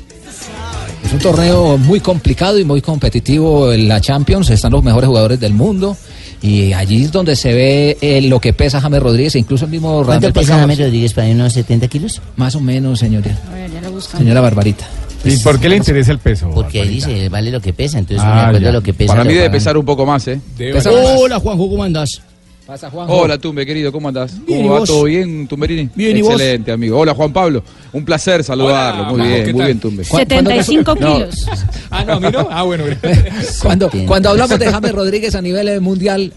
Es 1.06 1.14
un 1.14 1.20
torneo 1.20 1.78
muy 1.78 2.00
complicado 2.00 2.58
y 2.60 2.64
muy 2.64 2.82
competitivo 2.82 3.72
en 3.74 3.88
la 3.88 4.00
Champions. 4.00 4.50
Están 4.50 4.72
los 4.72 4.84
mejores 4.84 5.08
jugadores 5.08 5.40
del 5.40 5.54
mundo. 5.54 5.98
Y 6.42 6.74
allí 6.74 7.04
es 7.04 7.12
donde 7.12 7.36
se 7.36 7.54
ve 7.54 7.98
eh, 8.02 8.22
lo 8.24 8.40
que 8.40 8.54
pesa 8.54 8.82
James 8.82 9.02
Rodríguez 9.02 9.36
e 9.36 9.40
incluso 9.40 9.66
el 9.66 9.72
mismo 9.72 9.90
¿Cuánto 10.04 10.28
Radamel 10.28 10.34
pesa. 10.34 10.58
James 10.60 10.80
Rodríguez 10.80 11.14
para 11.14 11.28
unos 11.28 11.54
70 11.54 11.88
kilos? 11.88 12.22
Más 12.36 12.56
o 12.56 12.60
menos, 12.60 13.00
señora. 13.00 13.38
A 13.52 13.54
ver, 13.54 13.72
ya 13.72 13.82
lo 13.82 13.92
buscamos. 13.92 14.22
Señora 14.24 14.42
Barbarita. 14.42 14.86
¿Y 15.24 15.38
por 15.38 15.60
qué 15.60 15.70
le 15.70 15.76
interesa 15.78 16.12
el 16.12 16.18
peso? 16.18 16.50
Porque 16.52 16.82
ahí 16.82 16.90
dice, 16.90 17.30
vale 17.30 17.52
lo 17.52 17.62
que 17.62 17.74
pesa, 17.74 18.00
entonces 18.00 18.26
Ah, 18.26 18.34
de 18.36 18.42
acuerdo 18.42 18.60
ya. 18.66 18.72
lo 18.72 18.82
que 18.82 18.94
pesa. 18.94 19.14
Para 19.14 19.24
mí 19.24 19.30
debe 19.34 19.42
pagan. 19.42 19.52
pesar 19.52 19.78
un 19.78 19.86
poco 19.86 20.04
más, 20.04 20.28
¿eh? 20.28 20.40
Hola, 21.20 21.40
Juanjo, 21.40 21.70
¿cómo 21.70 21.84
andás? 21.84 22.22
Pasa. 22.66 22.90
Hola, 22.94 23.38
Tumbe, 23.40 23.66
querido, 23.66 23.92
¿cómo 23.92 24.08
andás? 24.08 24.34
Bien, 24.46 24.60
¿y 24.60 24.62
¿Cómo 24.62 24.74
va 24.74 24.80
vos? 24.82 24.90
todo 24.90 25.04
bien, 25.06 25.48
Tumberini? 25.48 25.90
Bien, 25.96 26.16
¿y 26.16 26.22
vos? 26.22 26.34
Excelente, 26.34 26.72
amigo. 26.72 27.00
Hola, 27.00 27.14
Juan 27.16 27.34
Pablo. 27.34 27.64
Un 27.92 28.06
placer 28.06 28.44
saludarlo. 28.44 29.06
muy 29.06 29.28
bien, 29.28 29.44
¿qué 29.46 29.54
muy 29.54 29.66
bien, 29.66 29.80
Tumbe. 29.80 30.04
75 30.04 30.96
No. 30.96 31.16
kilos. 31.16 31.36
Ah, 31.94 32.06
no, 32.06 32.14
a 32.14 32.20
mí 32.22 32.28
no. 32.32 32.48
Ah, 32.50 32.64
bueno. 32.64 32.86
Cuando, 33.62 33.90
cuando 34.08 34.30
hablamos 34.30 34.58
de 34.58 34.66
James 34.72 34.92
Rodríguez 34.94 35.36
a 35.36 35.42
nivel 35.42 35.68
eh, 35.68 35.80
mundial, 35.82 36.32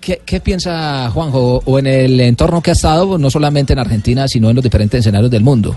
¿qué, 0.00 0.22
qué 0.24 0.40
piensa 0.40 1.10
Juanjo? 1.10 1.60
O 1.66 1.78
en 1.78 1.86
el 1.86 2.18
entorno 2.20 2.62
que 2.62 2.70
ha 2.70 2.72
estado, 2.72 3.18
no 3.18 3.28
solamente 3.28 3.74
en 3.74 3.78
Argentina, 3.78 4.26
sino 4.26 4.48
en 4.48 4.56
los 4.56 4.62
diferentes 4.62 5.00
escenarios 5.00 5.30
del 5.30 5.42
mundo. 5.42 5.76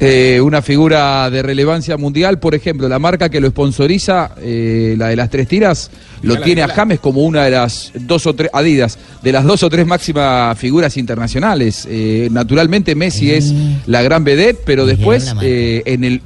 Eh, 0.00 0.40
una 0.40 0.62
figura 0.62 1.28
de 1.28 1.42
relevancia 1.42 1.96
mundial, 1.96 2.38
por 2.38 2.54
ejemplo, 2.54 2.88
la 2.88 3.00
marca 3.00 3.28
que 3.28 3.40
lo 3.40 3.48
sponsoriza, 3.48 4.30
eh, 4.40 4.94
la 4.96 5.08
de 5.08 5.16
las 5.16 5.28
tres 5.28 5.48
tiras, 5.48 5.90
lo 6.22 6.40
tiene 6.40 6.62
a. 6.62 6.68
James 6.68 7.00
como 7.00 7.22
una 7.22 7.44
de 7.44 7.50
las 7.50 7.90
dos 7.94 8.26
o 8.26 8.34
tres, 8.34 8.50
Adidas, 8.52 8.98
de 9.22 9.32
las 9.32 9.44
dos 9.44 9.64
o 9.64 9.70
tres 9.70 9.86
máximas 9.86 10.56
figuras 10.56 10.96
internacionales. 10.96 11.88
Eh, 11.90 12.28
naturalmente 12.30 12.94
Messi 12.94 13.32
es 13.32 13.52
la 13.86 14.02
gran 14.02 14.22
vedette, 14.22 14.60
pero 14.64 14.86
después 14.86 15.34
eh, 15.42 15.82
en 15.84 16.04
el... 16.04 16.22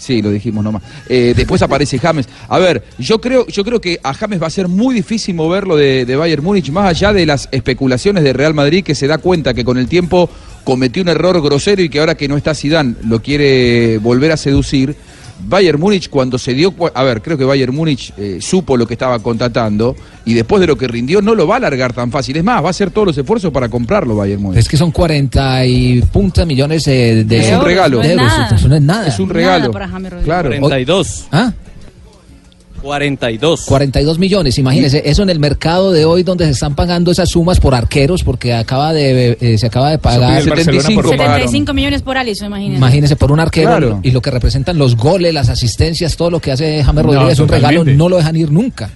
Sí, 0.00 0.22
lo 0.22 0.30
dijimos 0.30 0.64
nomás. 0.64 0.82
Eh, 1.08 1.34
después 1.36 1.60
aparece 1.60 1.98
James. 1.98 2.26
A 2.48 2.58
ver, 2.58 2.82
yo 2.98 3.20
creo, 3.20 3.46
yo 3.46 3.62
creo 3.64 3.82
que 3.82 4.00
a 4.02 4.14
James 4.14 4.42
va 4.42 4.46
a 4.46 4.50
ser 4.50 4.66
muy 4.66 4.94
difícil 4.94 5.34
moverlo 5.34 5.76
de, 5.76 6.06
de 6.06 6.16
Bayern 6.16 6.42
Múnich, 6.42 6.70
más 6.70 6.86
allá 6.86 7.12
de 7.12 7.26
las 7.26 7.50
especulaciones 7.52 8.24
de 8.24 8.32
Real 8.32 8.54
Madrid, 8.54 8.82
que 8.82 8.94
se 8.94 9.06
da 9.06 9.18
cuenta 9.18 9.52
que 9.52 9.62
con 9.62 9.76
el 9.76 9.88
tiempo 9.88 10.30
cometió 10.64 11.02
un 11.02 11.10
error 11.10 11.40
grosero 11.42 11.82
y 11.82 11.90
que 11.90 12.00
ahora 12.00 12.14
que 12.14 12.28
no 12.28 12.36
está 12.38 12.54
Zidane 12.54 12.94
lo 13.06 13.20
quiere 13.20 13.98
volver 13.98 14.32
a 14.32 14.38
seducir. 14.38 14.96
Bayern 15.46 15.80
Múnich 15.80 16.08
cuando 16.08 16.38
se 16.38 16.54
dio, 16.54 16.70
cu- 16.72 16.90
a 16.92 17.02
ver, 17.02 17.22
creo 17.22 17.36
que 17.38 17.44
Bayern 17.44 17.74
Múnich 17.74 18.12
eh, 18.16 18.38
supo 18.40 18.76
lo 18.76 18.86
que 18.86 18.94
estaba 18.94 19.18
contratando 19.18 19.96
y 20.24 20.34
después 20.34 20.60
de 20.60 20.66
lo 20.66 20.76
que 20.76 20.86
rindió 20.88 21.20
no 21.22 21.34
lo 21.34 21.46
va 21.46 21.56
a 21.56 21.60
largar 21.60 21.92
tan 21.92 22.10
fácil. 22.10 22.36
Es 22.36 22.44
más, 22.44 22.62
va 22.62 22.68
a 22.68 22.70
hacer 22.70 22.90
todos 22.90 23.06
los 23.08 23.18
esfuerzos 23.18 23.52
para 23.52 23.68
comprarlo 23.68 24.16
Bayern 24.16 24.42
Múnich. 24.42 24.58
Es 24.58 24.68
que 24.68 24.76
son 24.76 24.90
40 24.90 25.66
y 25.66 26.02
punta 26.02 26.44
millones 26.44 26.86
eh, 26.88 27.24
de 27.26 27.38
Es 27.50 27.56
un 27.56 27.64
regalo. 27.64 27.98
de 28.00 28.14
No 28.16 28.22
es 28.26 28.32
euros. 28.32 28.38
nada. 28.38 28.56
Eso 28.56 28.68
no 28.68 28.76
es 28.76 28.82
nada. 28.82 29.06
Es 29.08 29.18
un 29.18 29.28
regalo. 29.30 29.58
Nada 29.60 29.72
para 29.72 29.88
James. 29.88 30.12
Claro. 30.24 30.48
42. 30.50 31.26
¿Ah? 31.32 31.52
42. 32.82 33.66
42 33.66 34.18
millones, 34.18 34.58
imagínese, 34.58 35.02
eso 35.04 35.22
en 35.22 35.30
el 35.30 35.38
mercado 35.38 35.92
de 35.92 36.04
hoy 36.04 36.22
donde 36.22 36.44
se 36.46 36.52
están 36.52 36.74
pagando 36.74 37.10
esas 37.10 37.28
sumas 37.28 37.60
por 37.60 37.74
arqueros 37.74 38.24
porque 38.24 38.52
acaba 38.54 38.92
de 38.92 39.36
eh, 39.40 39.58
se 39.58 39.66
acaba 39.66 39.90
de 39.90 39.98
pagar 39.98 40.40
pide 40.42 40.42
el 40.42 40.48
Barcelona 40.50 40.82
75 40.82 41.02
por- 41.02 41.16
pagaron. 41.16 41.34
75 41.42 41.74
millones 41.74 42.02
por 42.02 42.16
Alisson, 42.18 42.46
imagínese. 42.48 42.76
Imagínese 42.78 43.16
por 43.16 43.32
un 43.32 43.40
arquero 43.40 43.68
Claro. 43.70 44.00
y 44.02 44.10
lo 44.10 44.20
que 44.22 44.30
representan 44.30 44.78
los 44.78 44.96
goles, 44.96 45.32
las 45.34 45.48
asistencias, 45.48 46.16
todo 46.16 46.30
lo 46.30 46.40
que 46.40 46.52
hace 46.52 46.82
James 46.82 47.04
No, 47.04 47.10
Rodríguez 47.12 47.32
es 47.34 47.40
un 47.40 47.48
regalo, 47.48 47.84
no 47.84 48.08
lo 48.08 48.16
dejan 48.16 48.36
ir 48.36 48.50
nunca. 48.50 48.90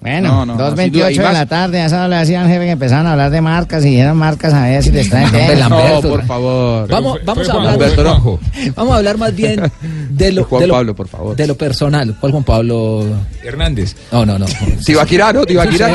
Bueno, 0.00 0.28
No, 0.28 0.46
no, 0.46 0.54
no, 0.54 0.76
sin 0.76 0.92
duda, 0.92 1.08
2.28 1.10 1.12
y 1.14 1.18
de 1.18 1.32
la 1.32 1.46
tarde, 1.46 1.80
a 1.80 1.86
esa 1.86 1.96
hora 1.96 2.08
le 2.08 2.16
decían 2.18 2.42
al 2.44 2.48
jefe 2.50 2.64
que 2.66 2.70
empezaban 2.70 3.06
a 3.06 3.12
hablar 3.12 3.30
de 3.32 3.40
marcas 3.40 3.84
y 3.84 3.96
eran 3.98 4.16
marcas 4.16 4.54
a 4.54 4.62
ver 4.66 4.80
si 4.84 4.92
les 4.92 5.10
traen 5.10 5.28
No, 5.32 5.54
Lamberto. 5.68 6.08
por 6.08 6.24
favor. 6.24 6.88
Vamos, 6.88 7.18
vamos 7.24 7.48
a 7.48 7.52
hablar, 7.52 7.78
vamos 8.76 8.92
a 8.92 8.96
hablar 8.96 9.18
más 9.18 9.34
bien 9.34 9.60
de 10.10 10.32
lo, 10.32 10.44
Juan 10.48 10.60
de 10.62 10.66
lo- 10.68 10.74
Pablo, 10.74 10.94
por 10.94 11.08
favor. 11.08 11.34
de 11.34 11.46
lo 11.48 11.56
personal. 11.56 12.14
¿Cuál 12.20 12.30
Juan 12.30 12.44
Pablo? 12.44 13.04
Hernández. 13.42 13.96
No, 14.12 14.24
no, 14.24 14.38
no. 14.38 14.46
Tibaquirá, 14.86 15.32
¿no? 15.32 15.44
Tibaquirá. 15.44 15.88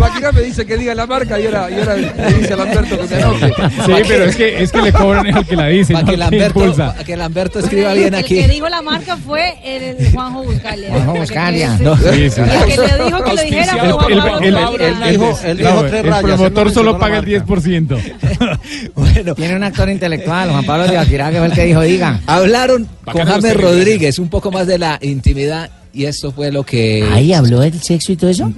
Tibaquirá 0.00 0.32
me 0.32 0.40
dice 0.42 0.66
que 0.66 0.76
diga 0.76 0.94
la 0.94 1.06
marca 1.06 1.38
y 1.38 1.46
ahora, 1.46 1.70
y 1.70 1.74
ahora 1.74 1.96
le 1.96 2.12
dice 2.38 2.52
a 2.52 2.56
Lamberto 2.56 2.98
que 2.98 3.06
me 3.14 3.22
anote. 3.22 3.46
Sí, 3.86 3.92
pero 4.08 4.24
es 4.24 4.36
que, 4.36 4.62
es 4.62 4.72
que 4.72 4.82
le 4.82 4.92
cobran 4.92 5.26
al 5.34 5.46
que 5.46 5.56
la 5.56 5.66
dice, 5.68 5.92
Para 5.92 6.04
no 6.04 6.10
que, 6.10 6.16
Lamberto, 6.16 6.74
para 6.76 7.04
que 7.04 7.16
Lamberto 7.16 7.58
escriba 7.60 7.92
bien 7.94 8.08
El 8.14 8.14
aquí. 8.20 8.34
que 8.36 8.48
dijo 8.48 8.68
la 8.68 8.82
marca 8.82 9.16
fue 9.16 9.54
el 9.64 10.10
Juanjo 10.12 10.42
Buscalia. 10.44 10.88
Juanjo 10.90 11.14
Buscalia. 11.14 11.76
No. 11.80 11.96
Sí, 11.96 12.30
sí. 12.30 12.40
El 12.40 12.64
que 12.64 12.76
le 12.76 13.04
dijo 13.04 13.24
que 13.24 13.32
lo 13.34 13.42
dijera 13.42 13.72
fue 13.76 13.86
El, 14.12 14.20
Juan 14.20 14.44
el- 14.44 14.54
Pablo 14.54 14.78
el- 14.86 15.02
el- 15.02 15.10
dijo- 15.12 15.38
él 15.44 15.56
dijo 15.58 15.80
tres 15.84 15.92
el 15.94 16.06
rayas, 16.06 16.22
no 16.22 16.28
promotor 16.36 16.70
solo 16.72 16.98
paga 16.98 17.18
el 17.18 17.24
10%. 17.24 17.98
Bueno, 18.94 19.34
Tiene 19.34 19.56
un 19.56 19.64
actor 19.64 19.88
intelectual, 19.90 20.50
Juan 20.50 20.64
Pablo 20.64 20.86
Tibaquirá, 20.88 21.30
que 21.30 21.38
fue 21.38 21.46
el 21.46 21.52
que 21.52 21.64
dijo, 21.64 21.80
diga. 21.82 22.20
hablaron 22.26 22.88
con 23.04 23.24
James 23.26 23.56
Rodríguez 23.56 24.18
un 24.18 24.28
poco 24.28 24.50
más 24.50 24.66
de 24.66 24.78
la 24.78 24.98
intimidad 25.02 25.70
y 25.92 26.04
esto 26.04 26.30
fue 26.32 26.50
lo 26.52 26.64
que 26.64 27.08
Ahí 27.12 27.32
habló 27.32 27.60
del 27.60 27.80
sexo 27.82 28.12
y 28.12 28.16
todo 28.16 28.30
eso. 28.30 28.50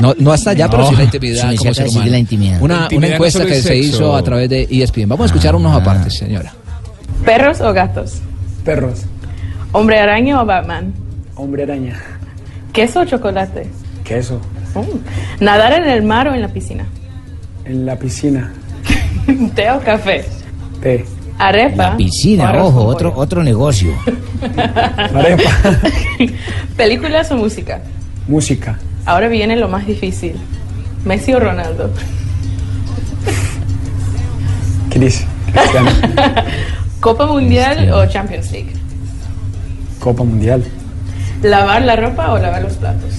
no, 0.00 0.14
no 0.18 0.32
hasta 0.32 0.50
allá, 0.50 0.68
pero 0.70 0.86
sí 0.88 0.92
la 0.94 0.98
Sí, 1.00 1.04
intimidad 1.04 1.48
me 1.50 1.56
como 1.56 1.74
ser 1.74 1.88
sí, 1.88 1.96
humano. 1.96 2.10
la 2.10 2.18
intimidad. 2.18 2.60
Una, 2.62 2.74
La 2.74 2.78
una 2.80 2.84
intimidad 2.86 3.12
encuesta 3.14 3.46
que 3.46 3.54
se 3.62 3.76
hizo 3.76 4.16
a 4.16 4.22
través 4.22 4.48
de 4.50 4.68
ESPN. 4.70 5.08
Vamos 5.08 5.24
a 5.24 5.26
escuchar 5.26 5.54
unos 5.54 5.74
apartes, 5.80 6.14
señora. 6.18 6.52
¿Perros 7.24 7.60
o 7.60 7.72
gatos? 7.72 8.14
Perros, 8.64 9.02
¿Hombre 9.72 9.98
araña 9.98 10.42
o 10.42 10.44
Batman? 10.46 10.92
hombre 11.34 11.62
araña, 11.62 11.98
¿Queso 12.72 13.00
o 13.00 13.04
chocolate? 13.04 13.66
queso, 14.04 14.40
Mm. 14.74 15.44
¿Nadar 15.44 15.72
en 15.74 15.88
el 15.88 16.02
mar 16.02 16.28
o 16.28 16.34
en 16.34 16.40
la 16.42 16.48
piscina? 16.48 16.86
en 17.64 17.84
la 17.86 17.96
piscina, 17.98 18.52
¿Té 19.54 19.70
o 19.70 19.80
café? 19.80 20.24
té, 20.80 21.04
¿Arepa? 21.38 21.90
La 21.90 21.96
piscina, 21.96 22.48
arroz 22.50 22.68
ojo, 22.68 22.84
otro, 22.84 23.10
pollo? 23.10 23.22
otro 23.22 23.42
negocio. 23.42 23.92
arepa, 25.14 25.50
¿Películas 26.76 27.30
o 27.32 27.36
música? 27.36 27.80
música, 28.28 28.78
Ahora 29.04 29.26
viene 29.28 29.56
lo 29.56 29.66
más 29.68 29.84
difícil. 29.86 30.34
Messi 31.04 31.32
o 31.34 31.40
Ronaldo. 31.40 31.90
Cris, 34.90 35.24
Cristiano, 35.52 35.90
Copa 37.00 37.26
Mundial 37.26 37.90
o 37.92 38.06
Champions 38.06 38.52
League. 38.52 38.72
Copa 39.98 40.22
Mundial. 40.22 40.62
Lavar 41.42 41.82
la 41.82 41.96
ropa 41.96 42.32
o 42.32 42.38
lavar 42.38 42.62
los 42.62 42.74
platos. 42.74 43.10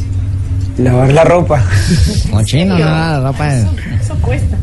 Lavar 0.78 1.12
la 1.12 1.24
ropa. 1.24 1.64
Cochino, 2.32 2.78
no, 2.78 2.86
la 2.86 3.20
ropa. 3.20 3.54
es- 3.54 3.66
Eso 4.02 4.16
cuesta. 4.22 4.56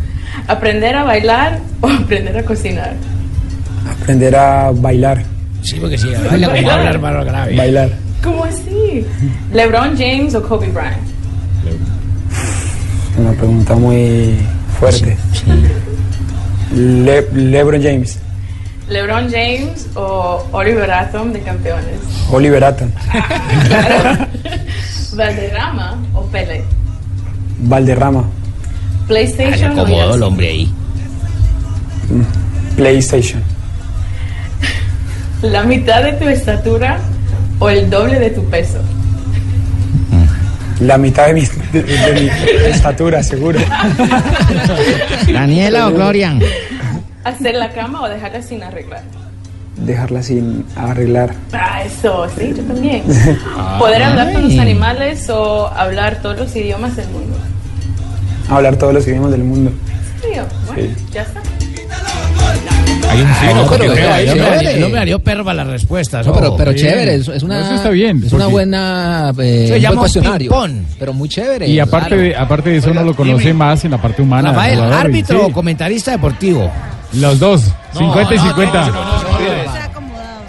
Aprender 0.48 0.94
a 0.96 1.04
bailar 1.04 1.58
o 1.80 1.88
aprender 1.88 2.36
a 2.38 2.42
cocinar. 2.44 2.94
Aprender 3.88 4.34
a 4.36 4.70
bailar. 4.72 5.22
Sí, 5.62 5.76
porque 5.80 5.98
sí, 5.98 6.08
baila 6.28 6.48
como 6.48 6.70
habla, 6.70 6.90
hermano 6.90 7.24
grave. 7.24 7.56
Bailar. 7.56 7.90
¿Cómo 8.22 8.44
así? 8.44 9.04
LeBron 9.52 9.96
James 9.96 10.34
o 10.34 10.42
Kobe 10.42 10.68
Bryant. 10.68 10.98
Una 13.18 13.32
pregunta 13.32 13.74
muy 13.76 14.36
fuerte. 14.78 15.16
Le- 16.74 17.26
LeBron 17.32 17.82
James. 17.82 18.18
LeBron 18.88 19.28
James 19.30 19.86
o 19.94 20.46
Oliver 20.52 20.90
Atom 20.90 21.32
de 21.32 21.40
campeones. 21.40 21.98
Oliver 22.30 22.64
Atom. 22.64 22.90
Valderrama 25.14 25.98
o 26.14 26.22
Pele. 26.26 26.62
Valderrama. 27.62 28.24
PlayStation 29.08 29.78
o 29.78 29.86
Yahtzee? 29.86 30.22
hombre 30.22 30.48
ahí. 30.48 30.72
PlayStation. 32.76 33.42
La 35.42 35.62
mitad 35.64 36.02
de 36.02 36.12
tu 36.14 36.28
estatura 36.28 36.98
o 37.58 37.68
el 37.70 37.88
doble 37.90 38.18
de 38.18 38.30
tu 38.30 38.44
peso. 38.50 38.78
La 40.80 40.96
mitad 40.96 41.26
de 41.26 41.34
mi, 41.34 41.42
de- 41.72 41.82
de 41.82 42.12
mi 42.20 42.30
estatura, 42.70 43.22
seguro. 43.22 43.58
Daniela 45.32 45.88
o 45.88 45.92
Gloria. 45.92 46.38
Hacer 47.24 47.54
la 47.54 47.70
cama 47.70 48.02
o 48.02 48.08
dejarla 48.08 48.40
sin 48.42 48.62
arreglar. 48.62 49.02
Dejarla 49.76 50.22
sin 50.22 50.64
arreglar. 50.76 51.34
Ah, 51.52 51.82
eso, 51.84 52.26
sí, 52.38 52.54
yo 52.56 52.62
también. 52.64 53.02
Poder 53.78 54.02
hablar 54.02 54.32
con 54.32 54.42
los 54.44 54.58
animales 54.58 55.28
o 55.30 55.66
hablar 55.68 56.20
todos 56.22 56.38
los 56.38 56.56
idiomas 56.56 56.96
del 56.96 57.08
mundo. 57.10 57.36
Hablar 58.48 58.76
todos 58.76 58.94
los 58.94 59.06
idiomas 59.06 59.30
del 59.32 59.44
mundo. 59.44 59.70
¿En 60.16 60.22
serio? 60.22 60.44
Bueno, 60.66 60.82
Sí. 60.82 61.04
ya 61.12 61.22
está. 61.22 61.40
Hay 63.10 63.22
un 63.22 64.80
no, 64.80 64.86
hombre 64.86 65.00
haría 65.00 65.18
perva 65.18 65.52
las 65.52 65.66
respuestas. 65.66 66.26
No, 66.26 66.32
pero, 66.32 66.56
pero 66.56 66.72
chévere, 66.72 67.16
es, 67.16 67.28
es 67.28 67.42
una, 67.42 67.60
Eso 67.66 67.74
está 67.74 67.90
bien, 67.90 68.22
es 68.24 68.32
una 68.32 68.46
buena 68.46 69.32
eh, 69.38 69.64
Se 69.68 69.74
un 69.74 69.80
llama 69.80 70.00
cuestionario, 70.00 70.52
pero 70.98 71.12
muy 71.12 71.28
chévere. 71.28 71.66
Y 71.66 71.80
aparte 71.80 72.08
claro. 72.08 72.22
de, 72.22 72.36
aparte 72.36 72.70
de 72.70 72.76
eso 72.76 72.90
uno 72.90 73.02
lo 73.02 73.14
conoce 73.14 73.52
más 73.52 73.84
en 73.84 73.90
la 73.90 73.98
parte 73.98 74.22
humana. 74.22 74.50
Rafael, 74.50 74.80
árbitro 74.80 75.40
sí, 75.40 75.44
o 75.48 75.52
comentarista 75.52 76.12
deportivo. 76.12 76.70
Los 77.14 77.38
dos, 77.40 77.62
50 77.96 78.34
y 78.34 78.38
50. 78.38 78.90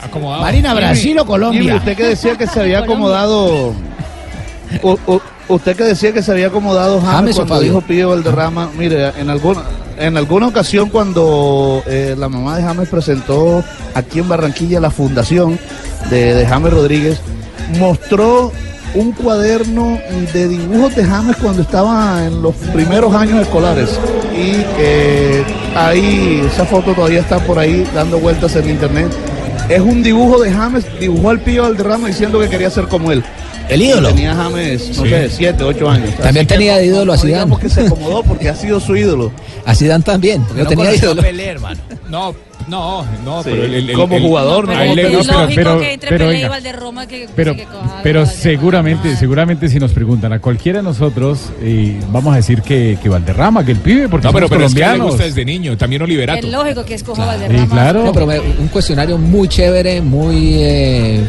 Acomodado. 0.04 0.42
Marina, 0.42 0.74
Brasil 0.74 1.18
o 1.18 1.22
Jimmy, 1.22 1.28
Colombia. 1.28 1.76
usted 1.76 1.98
que 1.98 2.04
decía 2.04 2.38
que 2.38 2.46
se 2.48 2.60
había 2.60 2.80
acomodado. 2.80 3.74
Usted 5.52 5.76
que 5.76 5.84
decía 5.84 6.14
que 6.14 6.24
se 6.24 6.32
había 6.32 6.48
acomodado 6.48 7.00
James, 7.02 7.14
James 7.14 7.36
cuando 7.36 7.60
dijo 7.60 7.82
Pío 7.82 8.10
Valderrama. 8.10 8.70
Mire, 8.78 9.10
en 9.20 9.30
alguna, 9.30 9.62
en 9.98 10.18
alguna 10.18 10.48
ocasión 10.48 10.90
cuando 10.90 11.84
eh, 11.88 12.16
la 12.18 12.30
mamá 12.30 12.58
de 12.58 12.64
James 12.64 12.90
presentó 12.90 13.64
aquí 13.94 14.20
en 14.20 14.30
Barranquilla 14.30 14.80
la 14.80 14.92
fundación 14.92 15.60
de, 16.10 16.34
de 16.34 16.46
James 16.46 16.74
Rodríguez, 16.74 17.20
mostró 17.80 18.52
un 18.94 19.14
cuaderno 19.14 20.00
de 20.34 20.48
dibujos 20.48 20.96
de 20.96 21.06
James 21.06 21.38
cuando 21.38 21.62
estaba 21.62 22.26
en 22.26 22.42
los 22.42 22.56
primeros 22.74 23.14
años 23.14 23.42
escolares. 23.42 24.00
Y 24.36 24.64
eh, 24.80 25.44
ahí, 25.76 26.42
esa 26.52 26.66
foto 26.66 26.94
todavía 26.94 27.22
está 27.22 27.40
por 27.40 27.60
ahí 27.60 27.88
dando 27.94 28.20
vueltas 28.20 28.56
en 28.56 28.70
internet. 28.70 29.12
Es 29.70 29.80
un 29.80 30.04
dibujo 30.04 30.42
de 30.42 30.52
James, 30.52 30.86
dibujó 31.00 31.30
al 31.30 31.40
Pío 31.40 31.64
Valderrama 31.64 32.08
diciendo 32.08 32.40
que 32.40 32.50
quería 32.50 32.70
ser 32.70 32.88
como 32.88 33.12
él. 33.12 33.24
El 33.70 33.82
ídolo. 33.82 34.10
Y 34.10 34.14
Tenía 34.14 34.36
James, 34.36 34.98
no 34.98 35.04
Sí. 35.04 35.10
sé, 35.10 35.30
siete, 35.30 35.64
ocho 35.64 35.90
años. 35.90 36.10
También 36.18 36.46
Así 36.46 36.56
tenía 36.56 36.78
de 36.78 36.88
no- 36.88 36.94
ídolo 36.96 37.14
a 37.14 37.16
no 37.16 37.22
Zidane. 37.22 37.34
digamos 37.36 37.60
que 37.60 37.70
se 37.70 37.82
acomodó 37.88 38.24
porque 38.24 38.50
ha 38.50 38.56
sido 38.56 38.80
su 38.80 38.96
ídolo. 38.96 39.32
Así 39.66 39.88
dan 39.88 40.04
también, 40.04 40.44
porque 40.44 40.64
no, 40.64 40.70
tenía 40.70 40.86
conoció 40.86 41.10
a 41.10 41.12
ídolo. 41.12 41.22
Pelé, 41.22 41.46
hermano. 41.48 41.80
No, 42.10 42.36
no, 42.68 43.06
no, 43.24 43.44
Sí, 43.44 43.50
pero 43.52 43.64
el, 43.64 43.74
el- 43.74 43.90
el- 43.90 43.96
como 43.96 44.18
el- 44.18 44.22
jugador, 44.24 44.68
no 44.68 44.74
a 44.74 44.78
como 44.78 44.96
No, 44.96 45.02
no, 45.02 45.48
pero- 45.48 45.56
pero- 45.56 45.80
que 45.80 45.94
entre 45.94 46.10
pero 46.10 46.26
y 46.26 46.28
venga. 46.36 46.50
Que, 47.08 47.28
Pero, 47.36 47.56
que 47.56 47.68
pero 48.04 48.26
seguramente, 48.26 49.16
seguramente 49.16 49.68
si 49.70 49.80
nos 49.80 49.92
preguntan 49.92 50.34
a 50.34 50.40
cualquiera 50.40 50.80
de 50.80 50.84
nosotros, 50.84 51.50
eh, 51.62 52.00
vamos 52.12 52.34
a 52.34 52.38
decir 52.38 52.62
que, 52.62 52.98
que 53.02 53.10
Valderrama, 53.10 53.66
que 53.66 53.72
el 53.72 53.78
pibe, 53.80 54.08
porque 54.10 54.28
No, 54.28 54.34
pero, 54.34 54.48
somos 54.48 54.58
pero 54.58 54.68
es 54.68 54.74
que 54.76 54.84
a 54.84 54.88
le 54.94 54.98
colombianos. 54.98 55.08
gusta 55.16 55.24
desde 55.26 55.46
niño. 55.46 55.78
También 55.78 56.02
Oliverato. 56.02 56.46
Es 56.46 56.52
lógico 56.52 56.86
que 56.86 56.94
escoja 56.96 57.24
Sí, 57.24 57.28
Valderrama. 57.30 57.68
claro. 57.70 58.04
No, 58.06 58.12
pero 58.12 58.26
me- 58.28 58.40
un 58.40 58.68
cuestionario 58.68 59.18
muy 59.18 59.48
chévere, 59.48 60.02
muy 60.02 60.56
eh, 60.60 61.24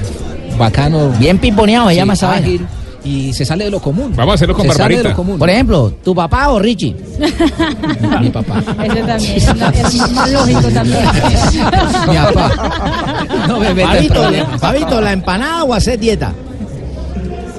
bacano. 0.59 1.11
Bien 1.19 1.39
piponeado, 1.39 1.89
se 1.89 1.95
sí, 1.95 2.01
llama 2.01 2.13
esa 2.15 2.33
ágil, 2.33 2.67
y 3.05 3.33
se 3.33 3.45
sale 3.45 3.65
de 3.65 3.71
lo 3.71 3.81
común. 3.81 4.13
Vamos 4.15 4.33
a 4.33 4.35
hacerlo 4.35 4.55
con 4.55 4.67
se 4.69 4.75
sale 4.75 4.99
de 4.99 5.05
lo 5.05 5.15
común. 5.15 5.39
Por 5.39 5.51
ejemplo, 5.51 5.93
¿tu 6.03 6.15
papá 6.15 6.49
o 6.51 6.59
Richie? 6.59 6.95
mi 8.21 8.31
papá. 8.31 8.63
Ese 8.85 9.03
también 9.03 9.37
es, 9.37 10.13
más 10.13 10.31
lógico 10.31 10.69
también. 10.69 11.05
mi 12.09 12.17
papá. 12.17 12.51
No 13.49 13.59
me 13.59 13.75
Fabito. 13.75 14.23
Fabito, 14.59 15.01
¿la 15.01 15.13
empanada 15.13 15.65
o 15.65 15.75
hacer 15.75 15.99
dieta? 15.99 16.33